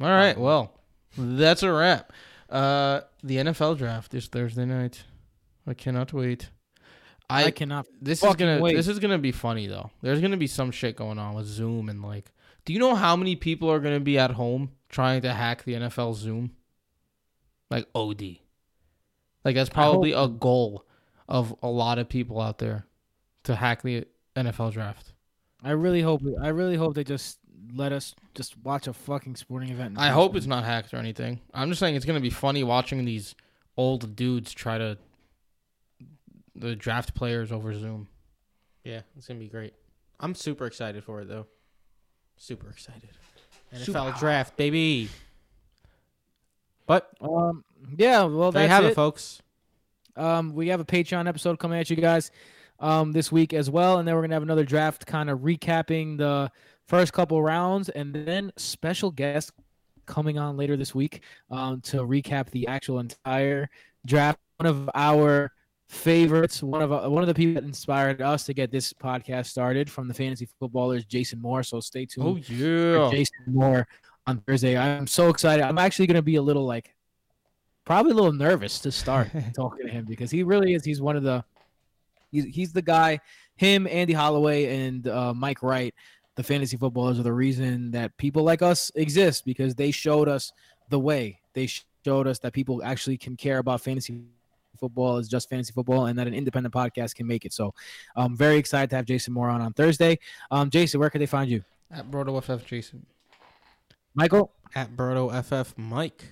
All 0.00 0.08
right, 0.08 0.38
well, 0.38 0.80
that's 1.14 1.62
a 1.62 1.70
wrap. 1.70 2.10
Uh, 2.48 3.02
the 3.22 3.36
NFL 3.36 3.76
draft 3.76 4.14
is 4.14 4.28
Thursday 4.28 4.64
night. 4.64 5.04
I 5.66 5.74
cannot 5.74 6.14
wait. 6.14 6.48
I, 7.28 7.44
I, 7.44 7.50
cannot. 7.50 7.86
this 8.00 8.22
is 8.22 8.26
fucking 8.26 8.46
gonna 8.46 8.62
wait. 8.62 8.76
this 8.76 8.88
is 8.88 8.98
gonna 8.98 9.18
be 9.18 9.32
funny 9.32 9.66
though. 9.66 9.90
There's 10.00 10.22
gonna 10.22 10.38
be 10.38 10.46
some 10.46 10.70
shit 10.70 10.96
going 10.96 11.18
on 11.18 11.34
with 11.34 11.44
Zoom 11.44 11.90
and 11.90 12.00
like. 12.00 12.32
Do 12.64 12.72
you 12.72 12.78
know 12.78 12.94
how 12.94 13.14
many 13.14 13.36
people 13.36 13.70
are 13.70 13.78
gonna 13.80 14.00
be 14.00 14.18
at 14.18 14.30
home 14.30 14.70
trying 14.88 15.20
to 15.20 15.34
hack 15.34 15.64
the 15.64 15.74
NFL 15.74 16.14
Zoom? 16.14 16.52
Like 17.70 17.86
OD. 17.94 18.38
Like 19.46 19.54
that's 19.54 19.70
probably 19.70 20.10
a 20.10 20.26
goal 20.26 20.84
of 21.28 21.54
a 21.62 21.68
lot 21.68 22.00
of 22.00 22.08
people 22.08 22.40
out 22.40 22.58
there 22.58 22.84
to 23.44 23.54
hack 23.54 23.82
the 23.82 24.04
NFL 24.34 24.72
draft. 24.72 25.12
I 25.62 25.70
really 25.70 26.02
hope. 26.02 26.20
I 26.42 26.48
really 26.48 26.74
hope 26.74 26.96
they 26.96 27.04
just 27.04 27.38
let 27.72 27.92
us 27.92 28.16
just 28.34 28.56
watch 28.64 28.88
a 28.88 28.92
fucking 28.92 29.36
sporting 29.36 29.68
event. 29.68 29.92
in 29.92 29.98
I 29.98 30.08
hope 30.08 30.34
it's 30.34 30.48
not 30.48 30.64
hacked 30.64 30.92
or 30.92 30.96
anything. 30.96 31.38
I'm 31.54 31.68
just 31.68 31.78
saying 31.78 31.94
it's 31.94 32.04
gonna 32.04 32.18
be 32.18 32.28
funny 32.28 32.64
watching 32.64 33.04
these 33.04 33.36
old 33.76 34.16
dudes 34.16 34.52
try 34.52 34.78
to 34.78 34.98
the 36.56 36.74
draft 36.74 37.14
players 37.14 37.52
over 37.52 37.72
Zoom. 37.72 38.08
Yeah, 38.82 39.02
it's 39.16 39.28
gonna 39.28 39.38
be 39.38 39.46
great. 39.46 39.74
I'm 40.18 40.34
super 40.34 40.66
excited 40.66 41.04
for 41.04 41.20
it 41.20 41.28
though. 41.28 41.46
Super 42.36 42.68
excited. 42.68 43.10
NFL 43.72 43.84
Super. 43.84 44.18
draft, 44.18 44.56
baby. 44.56 45.08
But 46.88 47.12
Um. 47.20 47.62
Yeah. 47.96 48.24
Well, 48.24 48.52
there 48.52 48.64
you 48.64 48.68
have 48.68 48.84
it. 48.84 48.92
it, 48.92 48.94
folks. 48.94 49.40
Um, 50.16 50.54
we 50.54 50.68
have 50.68 50.80
a 50.80 50.84
Patreon 50.84 51.28
episode 51.28 51.58
coming 51.58 51.78
at 51.78 51.90
you 51.90 51.96
guys 51.96 52.30
um, 52.80 53.12
this 53.12 53.30
week 53.30 53.52
as 53.52 53.70
well, 53.70 53.98
and 53.98 54.08
then 54.08 54.14
we're 54.14 54.22
gonna 54.22 54.34
have 54.34 54.42
another 54.42 54.64
draft, 54.64 55.06
kind 55.06 55.28
of 55.28 55.40
recapping 55.40 56.18
the 56.18 56.50
first 56.86 57.12
couple 57.12 57.42
rounds, 57.42 57.88
and 57.90 58.14
then 58.14 58.52
special 58.56 59.10
guest 59.10 59.52
coming 60.06 60.38
on 60.38 60.56
later 60.56 60.76
this 60.76 60.94
week 60.94 61.22
um, 61.50 61.80
to 61.82 61.98
recap 61.98 62.50
the 62.50 62.66
actual 62.66 62.98
entire 62.98 63.68
draft. 64.06 64.38
One 64.58 64.66
of 64.66 64.90
our 64.94 65.52
favorites, 65.88 66.62
one 66.62 66.82
of 66.82 66.92
uh, 66.92 67.08
one 67.10 67.22
of 67.22 67.28
the 67.28 67.34
people 67.34 67.54
that 67.60 67.64
inspired 67.64 68.22
us 68.22 68.44
to 68.44 68.54
get 68.54 68.72
this 68.72 68.92
podcast 68.92 69.46
started 69.46 69.90
from 69.90 70.08
the 70.08 70.14
fantasy 70.14 70.48
footballers, 70.58 71.04
Jason 71.04 71.40
Moore. 71.40 71.62
So 71.62 71.80
stay 71.80 72.06
tuned 72.06 72.26
Oh 72.26 72.34
for 72.42 72.52
yeah. 72.52 73.10
Jason 73.10 73.36
Moore 73.46 73.86
on 74.26 74.38
Thursday. 74.40 74.76
I'm 74.76 75.06
so 75.06 75.28
excited. 75.28 75.62
I'm 75.62 75.78
actually 75.78 76.06
going 76.06 76.16
to 76.16 76.22
be 76.22 76.36
a 76.36 76.42
little 76.42 76.64
like, 76.64 76.95
probably 77.86 78.12
a 78.12 78.14
little 78.14 78.32
nervous 78.32 78.78
to 78.80 78.92
start 78.92 79.30
talking 79.54 79.86
to 79.86 79.92
him 79.92 80.04
because 80.04 80.30
he 80.30 80.42
really 80.42 80.74
is. 80.74 80.84
He's 80.84 81.00
one 81.00 81.16
of 81.16 81.22
the, 81.22 81.42
he's 82.30 82.44
he's 82.44 82.72
the 82.72 82.82
guy. 82.82 83.20
Him, 83.56 83.86
Andy 83.86 84.12
Holloway, 84.12 84.86
and 84.86 85.08
uh, 85.08 85.32
Mike 85.32 85.62
Wright, 85.62 85.94
the 86.34 86.42
fantasy 86.42 86.76
footballers, 86.76 87.18
are 87.18 87.22
the 87.22 87.32
reason 87.32 87.90
that 87.92 88.14
people 88.18 88.42
like 88.42 88.60
us 88.60 88.92
exist 88.94 89.46
because 89.46 89.74
they 89.74 89.90
showed 89.90 90.28
us 90.28 90.52
the 90.90 90.98
way. 90.98 91.40
They 91.54 91.66
showed 92.04 92.26
us 92.26 92.38
that 92.40 92.52
people 92.52 92.82
actually 92.84 93.16
can 93.16 93.34
care 93.34 93.56
about 93.56 93.80
fantasy 93.80 94.20
football 94.78 95.16
as 95.16 95.26
just 95.26 95.48
fantasy 95.48 95.72
football 95.72 96.04
and 96.06 96.18
that 96.18 96.26
an 96.26 96.34
independent 96.34 96.74
podcast 96.74 97.14
can 97.14 97.26
make 97.26 97.46
it. 97.46 97.54
So 97.54 97.72
I'm 98.14 98.36
very 98.36 98.58
excited 98.58 98.90
to 98.90 98.96
have 98.96 99.06
Jason 99.06 99.32
Moore 99.32 99.48
on 99.48 99.62
on 99.62 99.72
Thursday. 99.72 100.18
Um, 100.50 100.68
Jason, 100.68 101.00
where 101.00 101.08
can 101.08 101.20
they 101.20 101.26
find 101.26 101.50
you? 101.50 101.64
At 101.90 102.10
Brodo 102.10 102.42
FF 102.42 102.66
Jason. 102.66 103.06
Michael? 104.14 104.52
At 104.74 104.94
Brodo 104.94 105.32
FF 105.42 105.78
Mike. 105.78 106.24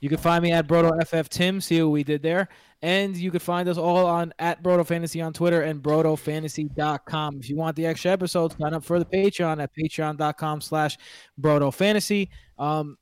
You 0.00 0.08
can 0.08 0.18
find 0.18 0.42
me 0.42 0.52
at 0.52 0.66
Brodo 0.66 0.92
FF 1.06 1.28
Tim. 1.28 1.60
See 1.60 1.82
what 1.82 1.90
we 1.90 2.02
did 2.02 2.22
there. 2.22 2.48
And 2.82 3.14
you 3.14 3.30
can 3.30 3.40
find 3.40 3.68
us 3.68 3.76
all 3.76 4.06
on 4.06 4.32
at 4.38 4.62
Brodo 4.62 4.86
Fantasy 4.86 5.20
on 5.20 5.34
Twitter 5.34 5.62
and 5.62 5.82
BrodoFantasy.com. 5.82 7.36
If 7.38 7.50
you 7.50 7.56
want 7.56 7.76
the 7.76 7.86
extra 7.86 8.10
episodes, 8.10 8.56
sign 8.58 8.72
up 8.72 8.82
for 8.82 8.98
the 8.98 9.04
Patreon 9.04 9.62
at 9.62 9.74
patreon.com 9.74 10.62
slash 10.62 10.96
Brodo 11.38 11.72
Fantasy. 11.72 12.30
Um, 12.58 12.96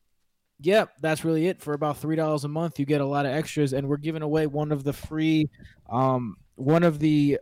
yep, 0.61 0.91
that's 1.01 1.25
really 1.25 1.47
it. 1.47 1.63
For 1.63 1.75
about 1.75 1.99
three 1.99 2.17
dollars 2.17 2.45
a 2.45 2.49
month, 2.49 2.81
you 2.81 2.87
get 2.87 3.01
a 3.01 3.07
lot 3.07 3.27
of 3.27 3.33
extras, 3.33 3.73
and 3.73 3.89
we're 3.89 3.97
giving 3.99 4.23
away 4.23 4.49
one 4.49 4.73
of 4.73 4.83
the 4.83 4.93
free, 4.93 5.49
um, 5.89 6.37
one 6.57 6.83
of 6.83 6.99
the 6.99 7.39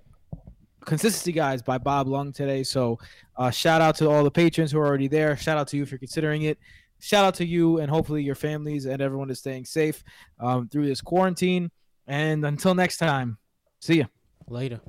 consistency 0.85 1.33
guys 1.33 1.63
by 1.63 1.79
Bob 1.79 2.07
Lung 2.07 2.33
today. 2.33 2.63
So, 2.63 2.99
uh, 3.37 3.51
shout 3.51 3.81
out 3.81 3.97
to 3.97 4.11
all 4.11 4.25
the 4.25 4.31
patrons 4.31 4.73
who 4.73 4.79
are 4.79 4.87
already 4.87 5.09
there. 5.09 5.39
Shout 5.39 5.57
out 5.57 5.69
to 5.69 5.79
you 5.79 5.83
if 5.83 5.91
you're 5.91 5.99
considering 5.99 6.43
it. 6.43 6.59
Shout 7.01 7.25
out 7.25 7.35
to 7.37 7.47
you 7.47 7.79
and 7.79 7.91
hopefully 7.91 8.23
your 8.23 8.35
families 8.35 8.87
and 8.87 9.01
everyone 9.01 9.31
is 9.31 9.39
staying 9.39 9.65
safe 9.65 10.03
um, 10.41 10.69
through 10.69 10.87
this 10.87 11.01
quarantine. 11.01 11.71
And 12.07 12.45
until 12.45 12.75
next 12.75 12.99
time, 12.99 13.39
see 13.81 13.99
ya. 13.99 14.07
Later. 14.49 14.81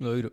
Later. 0.00 0.30